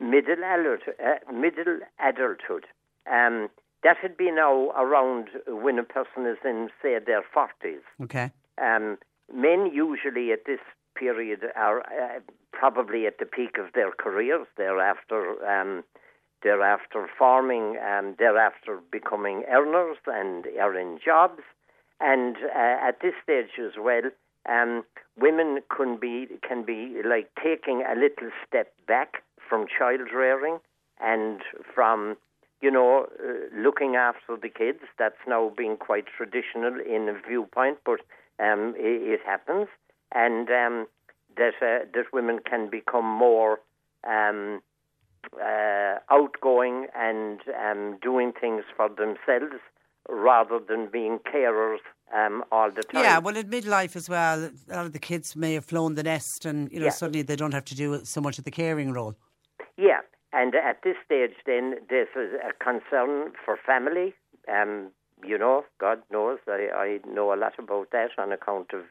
middle 0.00 0.42
adult, 0.44 0.80
uh, 0.88 1.32
middle 1.32 1.80
adulthood. 1.98 2.66
Um, 3.10 3.48
that 3.82 3.96
would 4.02 4.16
be 4.16 4.30
now 4.30 4.70
around 4.70 5.28
when 5.46 5.78
a 5.78 5.82
person 5.82 6.26
is 6.26 6.38
in, 6.44 6.68
say, 6.82 6.98
their 7.04 7.22
forties. 7.22 7.82
Okay. 8.02 8.30
Um, 8.60 8.98
men 9.32 9.70
usually 9.72 10.32
at 10.32 10.44
this 10.46 10.60
period 10.94 11.40
are 11.56 11.80
uh, 11.80 12.20
probably 12.52 13.06
at 13.06 13.18
the 13.18 13.26
peak 13.26 13.56
of 13.58 13.72
their 13.74 13.90
careers. 13.90 14.46
They're 14.56 14.80
after, 14.80 15.44
um, 15.46 15.82
they're 16.42 16.62
after 16.62 17.08
forming, 17.18 17.76
um, 17.78 18.14
they're 18.18 18.52
becoming 18.90 19.44
earners 19.50 19.98
and 20.06 20.46
earning 20.58 20.98
jobs. 21.04 21.42
And 22.00 22.36
uh, 22.36 22.88
at 22.88 23.00
this 23.02 23.14
stage 23.22 23.58
as 23.58 23.72
well, 23.78 24.10
um, 24.48 24.84
women 25.18 25.60
can 25.74 25.98
be 25.98 26.26
can 26.46 26.64
be 26.64 27.02
like 27.04 27.28
taking 27.42 27.84
a 27.86 27.94
little 27.94 28.30
step 28.46 28.72
back 28.88 29.22
from 29.48 29.66
child 29.66 30.08
rearing 30.14 30.60
and 30.98 31.42
from 31.74 32.16
you 32.62 32.70
know 32.70 33.06
uh, 33.22 33.54
looking 33.54 33.96
after 33.96 34.36
the 34.40 34.48
kids. 34.48 34.80
That's 34.98 35.20
now 35.28 35.52
being 35.56 35.76
quite 35.76 36.06
traditional 36.06 36.80
in 36.80 37.08
a 37.08 37.28
viewpoint, 37.28 37.78
but 37.84 38.00
um, 38.38 38.74
it, 38.78 39.02
it 39.02 39.20
happens, 39.26 39.68
and 40.14 40.48
um, 40.48 40.86
that 41.36 41.54
uh, 41.60 41.84
that 41.92 42.12
women 42.12 42.38
can 42.48 42.70
become 42.70 43.04
more. 43.04 43.60
Um, 44.08 44.62
uh, 45.40 45.98
outgoing 46.10 46.86
and 46.94 47.40
um, 47.58 47.98
doing 48.02 48.32
things 48.38 48.64
for 48.76 48.88
themselves 48.88 49.60
rather 50.08 50.58
than 50.58 50.88
being 50.90 51.18
carers 51.18 51.78
um, 52.14 52.42
all 52.50 52.70
the 52.70 52.82
time. 52.82 53.02
Yeah, 53.04 53.18
well, 53.18 53.36
in 53.36 53.48
midlife 53.48 53.94
as 53.96 54.08
well, 54.08 54.50
a 54.68 54.74
lot 54.74 54.86
of 54.86 54.92
the 54.92 54.98
kids 54.98 55.36
may 55.36 55.54
have 55.54 55.64
flown 55.64 55.94
the 55.94 56.02
nest, 56.02 56.44
and 56.44 56.70
you 56.72 56.80
know 56.80 56.86
Yeah. 56.86 56.90
suddenly 56.92 57.22
they 57.22 57.36
don't 57.36 57.54
have 57.54 57.64
to 57.66 57.76
do 57.76 58.04
so 58.04 58.20
much 58.20 58.38
of 58.38 58.44
the 58.44 58.50
caring 58.50 58.92
role. 58.92 59.14
Yeah, 59.76 60.00
and 60.32 60.54
at 60.54 60.82
this 60.82 60.96
stage, 61.04 61.34
then 61.46 61.76
there's 61.88 62.08
a, 62.16 62.48
a 62.48 62.52
concern 62.52 63.32
for 63.44 63.56
family. 63.56 64.14
Um, 64.48 64.90
you 65.24 65.38
know, 65.38 65.64
God 65.78 66.02
knows, 66.10 66.38
I, 66.48 66.68
I 66.74 67.00
know 67.06 67.34
a 67.34 67.36
lot 67.36 67.58
about 67.58 67.90
that 67.92 68.10
on 68.18 68.32
account 68.32 68.70
of 68.72 68.82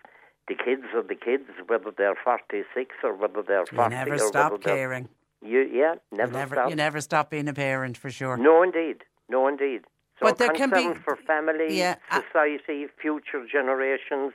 the 0.47 0.56
kids 0.56 0.84
or 0.93 1.03
the 1.03 1.15
kids, 1.15 1.49
whether 1.68 1.91
they're 1.95 2.18
46 2.23 2.95
or 3.03 3.15
whether 3.15 3.41
they're 3.41 3.65
40 3.65 3.95
You 3.95 4.06
never 4.06 4.18
stop 4.19 4.61
caring. 4.61 5.10
You, 5.41 5.60
yeah, 5.61 5.95
You 6.11 6.18
never, 6.18 6.34
never, 6.34 6.56
stop. 6.56 6.70
you 6.70 6.76
never 6.76 7.02
stop 7.02 7.30
being 7.30 7.48
a 7.48 7.53
parent 7.53 7.98
for 7.98 8.10
sure. 8.10 8.38
No, 8.38 8.61
indeed. 8.61 9.03
No, 9.30 9.48
indeed. 9.48 9.82
So 10.20 10.26
But 10.28 10.38
there 10.38 10.49
can 10.49 10.70
be- 10.70 10.94
for 10.99 11.16
family, 11.16 11.78
Yeah, 11.78 11.95
society, 12.11 12.88
future 13.02 13.45
generations. 13.49 14.34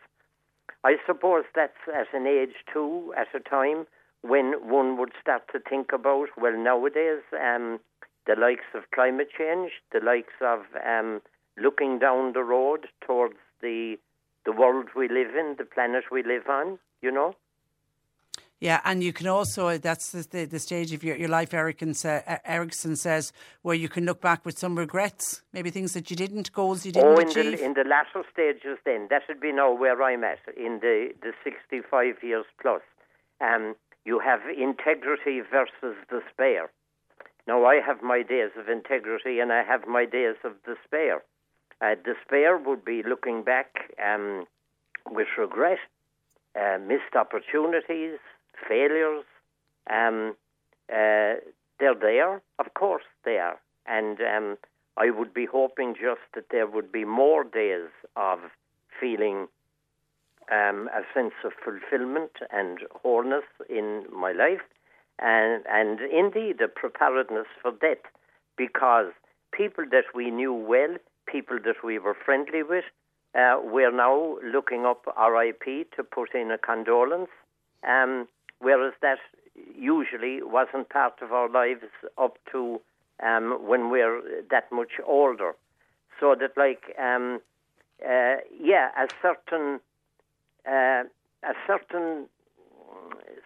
I 0.83 0.97
suppose 1.07 1.45
that's 1.55 1.77
at 1.95 2.13
an 2.15 2.27
age 2.27 2.55
too, 2.73 3.13
at 3.17 3.29
a 3.35 3.41
time 3.41 3.87
when 4.23 4.53
one 4.67 4.97
would 4.97 5.13
start 5.21 5.43
to 5.53 5.59
think 5.61 5.93
about, 5.93 6.29
well, 6.39 6.57
nowadays, 6.57 7.23
um, 7.39 7.81
the 8.27 8.35
likes 8.37 8.65
of 8.75 8.91
climate 8.95 9.29
change, 9.37 9.73
the 9.93 10.01
likes 10.01 10.33
of 10.41 10.61
um, 10.87 11.21
looking 11.59 11.99
down 11.99 12.33
the 12.33 12.43
road 12.43 12.89
towards 13.07 13.37
the 13.61 13.97
the 14.47 14.53
world 14.53 14.89
we 14.95 15.09
live 15.09 15.35
in, 15.35 15.55
the 15.57 15.65
planet 15.65 16.05
we 16.13 16.23
live 16.23 16.47
on, 16.51 16.79
you 17.01 17.11
know? 17.11 17.35
Yeah, 18.61 18.81
and 18.85 19.03
you 19.03 19.13
can 19.13 19.27
also, 19.27 19.77
that's 19.79 20.13
the, 20.13 20.27
the, 20.31 20.45
the 20.47 20.59
stage 20.59 20.93
of 20.93 21.05
your, 21.05 21.17
your 21.17 21.29
life, 21.29 21.53
Erikson, 21.53 21.95
uh, 22.05 22.39
Erikson 22.45 22.97
says, 22.97 23.33
where 23.63 23.75
you 23.75 23.89
can 23.89 24.07
look 24.07 24.21
back 24.21 24.47
with 24.47 24.59
some 24.59 24.79
regrets, 24.79 25.43
maybe 25.53 25.71
things 25.71 25.93
that 25.93 26.09
you 26.11 26.17
didn't, 26.17 26.53
goals 26.53 26.87
you 26.87 26.93
didn't 26.93 27.09
oh, 27.09 27.19
in 27.19 27.29
achieve. 27.29 27.59
the 27.59 27.65
in 27.65 27.75
the 27.75 27.85
latter 27.85 28.27
stages, 28.33 28.79
then 28.85 29.09
that 29.11 29.23
would 29.29 29.41
be 29.41 29.53
now 29.53 29.73
where 29.73 30.01
I'm 30.03 30.25
at 30.25 30.39
in 30.57 30.79
the 30.81 31.13
the 31.21 31.33
65 31.43 32.23
years 32.23 32.47
plus. 32.63 32.81
Um, 33.41 33.75
you 34.05 34.19
have 34.21 34.41
integrity 34.49 35.41
versus 35.41 35.97
despair. 36.09 36.71
Now 37.47 37.65
I 37.67 37.81
have 37.87 38.03
my 38.03 38.23
days 38.23 38.51
of 38.59 38.69
integrity 38.69 39.41
and 39.41 39.53
I 39.53 39.63
have 39.63 39.87
my 39.87 40.05
days 40.07 40.37
of 40.45 40.53
despair. 40.65 41.23
Uh, 41.81 41.97
despair 41.97 42.57
would 42.57 42.85
be 42.85 43.03
looking 43.03 43.43
back 43.43 43.91
um, 44.03 44.47
with 45.11 45.29
regret, 45.37 45.79
uh, 46.59 46.79
missed 46.79 47.15
opportunities, 47.15 48.19
failures. 48.69 49.25
Um, 49.91 50.37
uh, 50.91 51.41
they're 51.81 51.95
there, 52.01 52.43
of 52.59 52.75
course 52.75 53.05
they 53.25 53.39
are, 53.39 53.59
and 53.87 54.19
um, 54.21 54.57
I 54.97 55.11
would 55.11 55.35
be 55.35 55.47
hoping 55.47 55.95
just 55.95 56.21
that 56.35 56.47
there 56.51 56.67
would 56.67 56.93
be 56.93 57.05
more 57.05 57.43
days 57.43 57.89
of 58.17 58.39
feeling 59.01 59.49
um, 60.53 60.89
a 60.95 61.03
sense 61.13 61.35
of 61.45 61.53
fulfillment 61.65 62.33
and 62.53 62.79
wholeness 63.03 63.45
in 63.69 64.05
my 64.13 64.33
life, 64.33 64.61
and 65.19 65.65
and 65.69 66.01
indeed 66.01 66.61
a 66.61 66.69
preparedness 66.69 67.47
for 67.61 67.73
death, 67.73 68.05
because 68.57 69.13
people 69.53 69.85
that 69.91 70.05
we 70.15 70.31
knew 70.31 70.53
well, 70.53 70.97
people 71.27 71.59
that 71.65 71.83
we 71.83 71.99
were 71.99 72.17
friendly 72.25 72.63
with, 72.63 72.85
uh, 73.35 73.59
we're 73.63 73.95
now 73.95 74.37
looking 74.45 74.85
up 74.85 75.07
RIP 75.19 75.91
to 75.97 76.05
put 76.05 76.35
in 76.35 76.51
a 76.51 76.59
condolence, 76.59 77.31
um, 77.89 78.29
whereas 78.61 78.95
that 79.03 79.19
usually 79.77 80.43
wasn't 80.43 80.89
part 80.89 81.15
of 81.23 81.33
our 81.33 81.49
lives 81.49 81.85
up 82.19 82.39
to 82.53 82.81
um, 83.23 83.59
when 83.67 83.91
we're 83.91 84.21
that 84.51 84.71
much 84.73 84.93
older. 85.07 85.55
So 86.21 86.35
that, 86.39 86.57
like, 86.57 86.95
um, 86.99 87.41
uh, 88.05 88.37
yeah, 88.61 88.89
a 88.97 89.09
certain 89.23 89.81
uh, 90.67 91.05
a 91.45 91.55
certain 91.67 92.27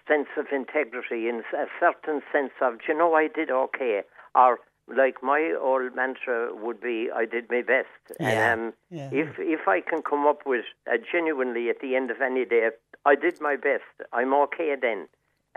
sense 0.07 0.29
of 0.37 0.47
integrity 0.53 1.29
and 1.29 1.41
a 1.53 1.67
certain 1.81 2.23
sense 2.33 2.53
of, 2.61 2.79
you 2.87 2.97
know, 2.97 3.15
I 3.15 3.29
did 3.29 3.51
okay, 3.51 4.03
or 4.35 4.59
like 4.87 5.23
my 5.23 5.55
old 5.61 5.95
mantra 5.95 6.55
would 6.55 6.81
be, 6.81 7.09
I 7.15 7.27
did 7.27 7.51
my 7.51 7.63
best. 7.63 7.89
Yeah. 8.21 8.53
Um, 8.53 8.73
Yeah. 8.91 9.11
if 9.13 9.39
if 9.39 9.69
I 9.69 9.81
can 9.81 10.03
come 10.03 10.27
up 10.27 10.47
with 10.47 10.65
uh, 10.91 10.97
genuinely 11.13 11.69
at 11.69 11.81
the 11.81 11.95
end 11.97 12.11
of 12.11 12.21
any 12.23 12.45
day, 12.45 12.71
I 13.05 13.15
did 13.15 13.41
my 13.41 13.57
best. 13.57 13.85
I'm 14.13 14.35
okay 14.35 14.75
then. 14.81 15.09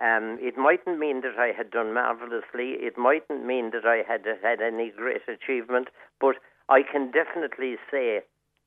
Um, 0.01 0.39
it 0.41 0.57
mightn't 0.57 0.97
mean 0.97 1.21
that 1.21 1.37
I 1.37 1.51
had 1.55 1.69
done 1.69 1.93
marvelously. 1.93 2.73
It 2.79 2.97
mightn't 2.97 3.45
mean 3.45 3.71
that 3.71 3.85
I 3.85 4.03
had 4.07 4.25
had 4.41 4.61
any 4.61 4.89
great 4.89 5.21
achievement, 5.27 5.89
but 6.19 6.37
I 6.69 6.81
can 6.81 7.11
definitely 7.11 7.75
say 7.91 8.21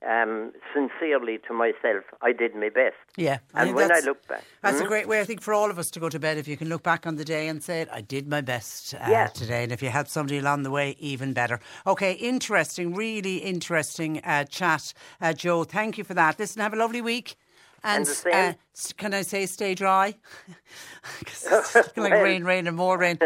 um, 0.07 0.53
sincerely 0.75 1.39
to 1.49 1.55
myself, 1.55 2.05
I 2.21 2.33
did 2.33 2.55
my 2.55 2.69
best. 2.69 2.97
Yeah, 3.17 3.39
I 3.55 3.65
and 3.65 3.75
when 3.75 3.91
I 3.91 4.01
look 4.01 4.27
back, 4.29 4.45
That's 4.63 4.81
a 4.81 4.83
Hmm? 4.83 4.89
great 4.89 5.09
way, 5.09 5.21
I 5.21 5.25
think, 5.25 5.41
for 5.41 5.55
all 5.55 5.71
of 5.71 5.79
us 5.79 5.91
to 5.93 6.01
go 6.01 6.09
to 6.09 6.19
bed 6.19 6.37
if 6.37 6.47
you 6.49 6.57
can 6.57 6.69
look 6.69 6.83
back 6.83 7.07
on 7.07 7.17
the 7.17 7.25
day 7.25 7.49
and 7.49 7.63
say, 7.63 7.87
I 7.91 8.01
did 8.01 8.29
my 8.29 8.41
best 8.41 8.95
uh, 8.95 8.99
Yeah. 9.11 9.27
today. 9.29 9.63
And 9.63 9.73
if 9.73 9.83
you 9.83 9.89
help 9.89 10.09
somebody 10.09 10.39
along 10.39 10.63
the 10.65 10.71
way, 10.71 10.97
even 10.99 11.33
better. 11.33 11.61
Okay, 11.87 12.13
interesting, 12.15 12.95
really 12.95 13.39
interesting 13.39 14.21
uh, 14.25 14.45
chat, 14.45 14.93
uh, 15.21 15.33
Joe. 15.33 15.65
Thank 15.65 15.97
you 15.97 16.05
for 16.05 16.15
that. 16.15 16.39
Listen, 16.39 16.61
have 16.63 16.75
a 16.75 16.77
lovely 16.77 17.01
week. 17.01 17.37
And 17.85 18.09
uh, 18.33 18.55
can 18.97 19.15
I 19.15 19.23
say 19.23 19.47
stay 19.47 19.75
dry? 19.75 20.17
like 21.53 21.97
Well. 21.97 22.23
rain, 22.23 22.45
rain, 22.45 22.67
and 22.67 22.77
more 22.77 22.99
rain. 22.99 23.19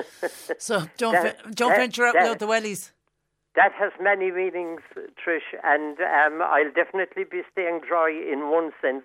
So 0.58 0.82
don't 0.98 1.12
That- 1.12 1.54
don't 1.54 1.70
that- 1.70 1.78
venture 1.78 2.04
out 2.06 2.14
that- 2.14 2.22
without 2.22 2.38
the 2.40 2.46
wellies. 2.46 2.92
That 3.54 3.72
has 3.72 3.90
many 4.00 4.30
meanings, 4.30 4.82
Trish, 5.16 5.48
and 5.64 5.98
um, 5.98 6.42
I'll 6.42 6.70
definitely 6.72 7.24
be 7.24 7.42
staying 7.50 7.80
dry 7.88 8.10
in 8.10 8.50
one 8.50 8.70
sense. 8.80 9.02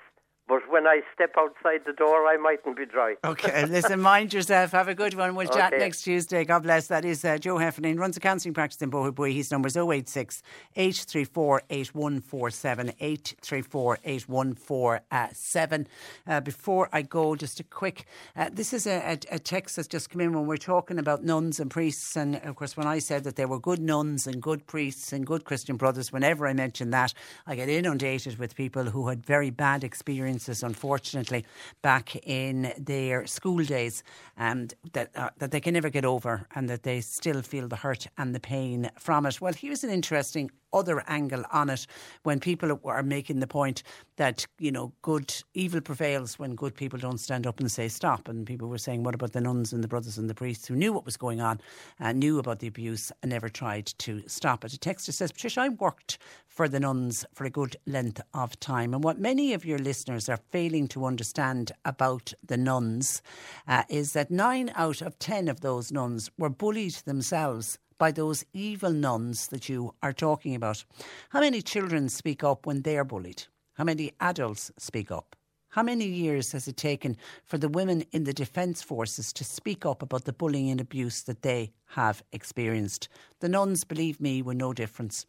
But 0.47 0.69
when 0.69 0.85
I 0.87 1.01
step 1.13 1.31
outside 1.37 1.81
the 1.85 1.93
door, 1.93 2.27
I 2.27 2.37
mightn't 2.37 2.75
be 2.77 2.85
dry. 2.85 3.15
Okay, 3.23 3.65
listen, 3.65 4.01
mind 4.01 4.33
yourself. 4.33 4.71
Have 4.71 4.87
a 4.87 4.95
good 4.95 5.13
one. 5.13 5.35
We'll 5.35 5.47
chat 5.47 5.71
next 5.71 6.03
Tuesday. 6.03 6.43
God 6.43 6.63
bless. 6.63 6.87
That 6.87 7.05
is 7.05 7.23
uh, 7.23 7.37
Joe 7.37 7.57
Heffernan, 7.57 7.97
runs 7.97 8.17
a 8.17 8.19
counselling 8.19 8.53
practice 8.53 8.81
in 8.81 8.91
Boherbue. 8.91 9.33
His 9.33 9.51
number 9.51 9.67
is 9.67 9.77
086 9.77 10.43
834 10.75 11.61
8147 11.69 12.93
834 12.99 13.99
8147. 14.03 15.87
Uh, 16.27 16.41
Before 16.41 16.89
I 16.91 17.03
go, 17.03 17.35
just 17.35 17.59
a 17.59 17.63
quick 17.63 18.05
uh, 18.35 18.49
this 18.51 18.73
is 18.73 18.87
a, 18.87 19.13
a, 19.13 19.35
a 19.35 19.39
text 19.39 19.75
that's 19.75 19.87
just 19.87 20.09
come 20.09 20.21
in 20.21 20.33
when 20.33 20.45
we're 20.45 20.57
talking 20.57 20.99
about 20.99 21.23
nuns 21.23 21.59
and 21.59 21.71
priests. 21.71 22.15
And 22.17 22.35
of 22.37 22.55
course, 22.55 22.75
when 22.75 22.87
I 22.87 22.99
said 22.99 23.23
that 23.23 23.35
there 23.35 23.47
were 23.47 23.59
good 23.59 23.79
nuns 23.79 24.27
and 24.27 24.41
good 24.41 24.65
priests 24.67 25.13
and 25.13 25.25
good 25.25 25.45
Christian 25.45 25.77
brothers, 25.77 26.11
whenever 26.11 26.47
I 26.47 26.53
mention 26.53 26.89
that, 26.91 27.13
I 27.47 27.55
get 27.55 27.69
inundated 27.69 28.37
with 28.37 28.55
people 28.55 28.85
who 28.85 29.07
had 29.07 29.25
very 29.25 29.49
bad 29.49 29.83
experiences, 29.83 30.32
unfortunately, 30.63 31.45
back 31.81 32.15
in 32.27 32.73
their 32.77 33.27
school 33.27 33.63
days, 33.63 34.03
and 34.37 34.73
that 34.93 35.09
uh, 35.15 35.29
that 35.37 35.51
they 35.51 35.59
can 35.59 35.73
never 35.73 35.89
get 35.89 36.05
over, 36.05 36.47
and 36.55 36.69
that 36.69 36.83
they 36.83 37.01
still 37.01 37.41
feel 37.41 37.67
the 37.67 37.75
hurt 37.75 38.07
and 38.17 38.33
the 38.33 38.39
pain 38.39 38.89
from 38.97 39.25
it. 39.25 39.41
Well, 39.41 39.53
here's 39.53 39.83
an 39.83 39.89
interesting 39.89 40.49
other 40.73 41.03
angle 41.07 41.43
on 41.51 41.69
it. 41.69 41.85
When 42.23 42.39
people 42.39 42.79
are 42.85 43.03
making 43.03 43.39
the 43.39 43.47
point 43.47 43.83
that 44.17 44.45
you 44.59 44.71
know 44.71 44.91
good 45.01 45.33
evil 45.53 45.81
prevails 45.81 46.39
when 46.39 46.55
good 46.55 46.75
people 46.75 46.99
don't 46.99 47.19
stand 47.19 47.47
up 47.47 47.59
and 47.59 47.71
say 47.71 47.87
stop. 47.87 48.27
And 48.27 48.45
people 48.45 48.67
were 48.67 48.77
saying 48.77 49.03
what 49.03 49.15
about 49.15 49.33
the 49.33 49.41
nuns 49.41 49.73
and 49.73 49.83
the 49.83 49.87
brothers 49.87 50.17
and 50.17 50.29
the 50.29 50.35
priests 50.35 50.67
who 50.67 50.75
knew 50.75 50.93
what 50.93 51.05
was 51.05 51.17
going 51.17 51.41
on 51.41 51.59
and 51.99 52.19
knew 52.19 52.39
about 52.39 52.59
the 52.59 52.67
abuse 52.67 53.11
and 53.21 53.31
never 53.31 53.49
tried 53.49 53.87
to 53.99 54.23
stop 54.27 54.65
it? 54.65 54.73
A 54.73 54.77
texter 54.77 55.13
says 55.13 55.31
Patricia 55.31 55.61
I 55.61 55.69
worked 55.69 56.17
for 56.47 56.67
the 56.67 56.79
nuns 56.79 57.25
for 57.33 57.45
a 57.45 57.49
good 57.49 57.75
length 57.87 58.21
of 58.33 58.59
time. 58.59 58.93
And 58.93 59.03
what 59.03 59.19
many 59.19 59.53
of 59.53 59.65
your 59.65 59.79
listeners 59.79 60.22
are 60.29 60.39
failing 60.51 60.87
to 60.89 61.05
understand 61.05 61.71
about 61.85 62.33
the 62.45 62.57
nuns 62.57 63.21
uh, 63.67 63.83
is 63.89 64.13
that 64.13 64.31
nine 64.31 64.71
out 64.75 65.01
of 65.01 65.19
ten 65.19 65.47
of 65.47 65.61
those 65.61 65.91
nuns 65.91 66.29
were 66.37 66.49
bullied 66.49 66.95
themselves 67.05 67.77
by 67.97 68.11
those 68.11 68.43
evil 68.53 68.91
nuns 68.91 69.47
that 69.47 69.69
you 69.69 69.93
are 70.01 70.13
talking 70.13 70.55
about. 70.55 70.83
How 71.29 71.39
many 71.39 71.61
children 71.61 72.09
speak 72.09 72.43
up 72.43 72.65
when 72.65 72.81
they're 72.81 73.05
bullied? 73.05 73.43
How 73.73 73.83
many 73.83 74.11
adults 74.19 74.71
speak 74.77 75.11
up? 75.11 75.35
How 75.69 75.81
many 75.81 76.05
years 76.05 76.51
has 76.51 76.67
it 76.67 76.77
taken 76.77 77.17
for 77.45 77.57
the 77.57 77.69
women 77.69 78.03
in 78.11 78.25
the 78.25 78.33
Defence 78.33 78.83
Forces 78.83 79.33
to 79.33 79.43
speak 79.43 79.87
up 79.87 80.03
about 80.03 80.25
the 80.25 80.33
bullying 80.33 80.69
and 80.69 80.79
abuse 80.79 81.23
that 81.23 81.41
they 81.41 81.71
have 81.87 82.23
experienced? 82.31 83.09
The 83.43 83.49
nuns, 83.49 83.83
believe 83.83 84.21
me, 84.21 84.41
were 84.41 84.53
no 84.53 84.71
difference. 84.71 85.25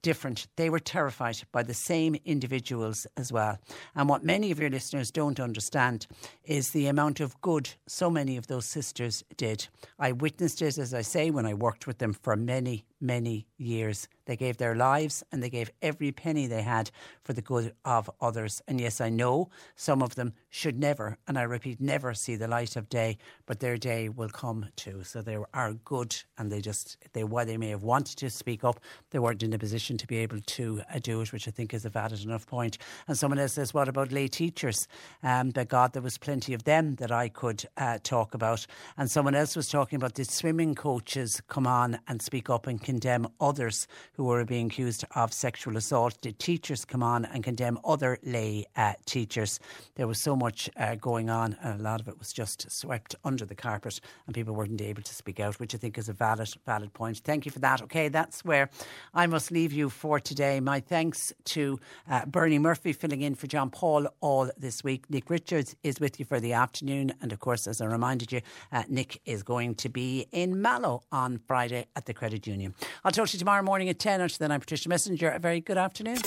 Different. 0.00 0.46
They 0.56 0.70
were 0.70 0.78
terrified 0.78 1.36
by 1.52 1.62
the 1.62 1.74
same 1.74 2.16
individuals 2.24 3.06
as 3.16 3.30
well. 3.30 3.58
And 3.94 4.08
what 4.08 4.24
many 4.24 4.50
of 4.50 4.58
your 4.58 4.70
listeners 4.70 5.10
don't 5.10 5.38
understand 5.38 6.06
is 6.44 6.70
the 6.70 6.86
amount 6.86 7.20
of 7.20 7.38
good 7.42 7.68
so 7.86 8.08
many 8.08 8.38
of 8.38 8.46
those 8.46 8.64
sisters 8.64 9.22
did. 9.36 9.68
I 9.98 10.12
witnessed 10.12 10.62
it, 10.62 10.78
as 10.78 10.94
I 10.94 11.02
say, 11.02 11.30
when 11.30 11.44
I 11.44 11.52
worked 11.52 11.86
with 11.86 11.98
them 11.98 12.14
for 12.14 12.36
many, 12.36 12.86
many 13.02 13.46
years. 13.58 14.08
They 14.24 14.36
gave 14.36 14.56
their 14.56 14.74
lives 14.74 15.22
and 15.30 15.42
they 15.42 15.50
gave 15.50 15.70
every 15.82 16.10
penny 16.10 16.46
they 16.46 16.62
had 16.62 16.90
for 17.22 17.34
the 17.34 17.42
good 17.42 17.74
of 17.84 18.10
others. 18.20 18.62
And 18.66 18.80
yes, 18.80 19.00
I 19.00 19.10
know 19.10 19.50
some 19.74 20.02
of 20.02 20.14
them 20.14 20.32
should 20.48 20.78
never, 20.78 21.18
and 21.26 21.38
I 21.38 21.42
repeat, 21.42 21.80
never 21.80 22.14
see 22.14 22.36
the 22.36 22.48
light 22.48 22.76
of 22.76 22.88
day, 22.88 23.18
but 23.46 23.60
their 23.60 23.76
day 23.76 24.08
will 24.08 24.28
come 24.28 24.66
too. 24.76 25.02
So 25.04 25.20
they 25.20 25.38
are 25.52 25.72
good 25.84 26.07
and 26.36 26.50
they 26.52 26.60
just, 26.60 26.96
they, 27.12 27.24
while 27.24 27.46
they 27.46 27.56
may 27.56 27.70
have 27.70 27.82
wanted 27.82 28.16
to 28.18 28.30
speak 28.30 28.64
up, 28.64 28.80
they 29.10 29.18
weren't 29.18 29.42
in 29.42 29.52
a 29.52 29.58
position 29.58 29.96
to 29.98 30.06
be 30.06 30.18
able 30.18 30.40
to 30.40 30.82
uh, 30.92 30.98
do 31.00 31.20
it, 31.20 31.32
which 31.32 31.48
I 31.48 31.50
think 31.50 31.74
is 31.74 31.84
a 31.84 31.90
valid 31.90 32.22
enough 32.22 32.46
point. 32.46 32.78
And 33.06 33.16
someone 33.16 33.38
else 33.38 33.54
says, 33.54 33.74
what 33.74 33.88
about 33.88 34.12
lay 34.12 34.28
teachers? 34.28 34.88
Um, 35.22 35.50
but 35.50 35.68
God, 35.68 35.92
there 35.92 36.02
was 36.02 36.18
plenty 36.18 36.54
of 36.54 36.64
them 36.64 36.96
that 36.96 37.10
I 37.10 37.28
could 37.28 37.64
uh, 37.76 37.98
talk 38.02 38.34
about. 38.34 38.66
And 38.96 39.10
someone 39.10 39.34
else 39.34 39.56
was 39.56 39.68
talking 39.68 39.96
about 39.96 40.14
the 40.14 40.24
swimming 40.24 40.74
coaches 40.74 41.40
come 41.48 41.66
on 41.66 41.98
and 42.06 42.20
speak 42.20 42.50
up 42.50 42.66
and 42.66 42.80
condemn 42.80 43.28
others 43.40 43.86
who 44.14 44.24
were 44.24 44.44
being 44.44 44.66
accused 44.66 45.04
of 45.14 45.32
sexual 45.32 45.76
assault. 45.76 46.20
Did 46.20 46.38
teachers 46.38 46.84
come 46.84 47.02
on 47.02 47.24
and 47.24 47.42
condemn 47.42 47.78
other 47.84 48.18
lay 48.22 48.66
uh, 48.76 48.94
teachers? 49.06 49.60
There 49.94 50.06
was 50.06 50.20
so 50.20 50.36
much 50.36 50.68
uh, 50.76 50.94
going 50.96 51.30
on, 51.30 51.56
and 51.62 51.80
a 51.80 51.82
lot 51.82 52.00
of 52.00 52.08
it 52.08 52.18
was 52.18 52.32
just 52.32 52.70
swept 52.70 53.14
under 53.24 53.44
the 53.44 53.54
carpet, 53.54 54.00
and 54.26 54.34
people 54.34 54.54
weren't 54.54 54.80
able 54.80 55.02
to 55.02 55.14
speak 55.14 55.40
out, 55.40 55.58
which 55.58 55.74
I 55.74 55.78
think 55.78 55.87
is 55.96 56.08
a 56.08 56.12
valid, 56.12 56.52
valid 56.66 56.92
point. 56.92 57.18
Thank 57.18 57.46
you 57.46 57.52
for 57.52 57.60
that. 57.60 57.80
Okay, 57.82 58.08
that's 58.08 58.44
where 58.44 58.68
I 59.14 59.26
must 59.26 59.50
leave 59.50 59.72
you 59.72 59.88
for 59.88 60.20
today. 60.20 60.60
My 60.60 60.80
thanks 60.80 61.32
to 61.46 61.78
uh, 62.10 62.26
Bernie 62.26 62.58
Murphy 62.58 62.92
filling 62.92 63.22
in 63.22 63.34
for 63.34 63.46
John 63.46 63.70
Paul 63.70 64.08
all 64.20 64.50
this 64.58 64.84
week. 64.84 65.08
Nick 65.08 65.30
Richards 65.30 65.76
is 65.82 66.00
with 66.00 66.18
you 66.18 66.26
for 66.26 66.40
the 66.40 66.52
afternoon, 66.52 67.14
and 67.22 67.32
of 67.32 67.38
course, 67.38 67.66
as 67.66 67.80
I 67.80 67.86
reminded 67.86 68.32
you, 68.32 68.40
uh, 68.72 68.82
Nick 68.88 69.20
is 69.24 69.42
going 69.42 69.76
to 69.76 69.88
be 69.88 70.26
in 70.32 70.60
Mallow 70.60 71.02
on 71.12 71.38
Friday 71.46 71.86
at 71.94 72.06
the 72.06 72.12
Credit 72.12 72.46
Union. 72.46 72.74
I'll 73.04 73.12
talk 73.12 73.28
to 73.28 73.32
you 73.34 73.38
tomorrow 73.38 73.62
morning 73.62 73.88
at 73.88 73.98
10. 73.98 74.20
Until 74.20 74.36
then, 74.38 74.52
I'm 74.52 74.60
Patricia 74.60 74.88
Messenger. 74.88 75.30
A 75.30 75.38
very 75.38 75.60
good 75.60 75.78
afternoon. 75.78 76.18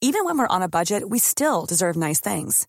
Even 0.00 0.24
when 0.24 0.38
we're 0.38 0.46
on 0.46 0.62
a 0.62 0.68
budget, 0.68 1.10
we 1.10 1.18
still 1.18 1.66
deserve 1.66 1.96
nice 1.96 2.20
things. 2.20 2.68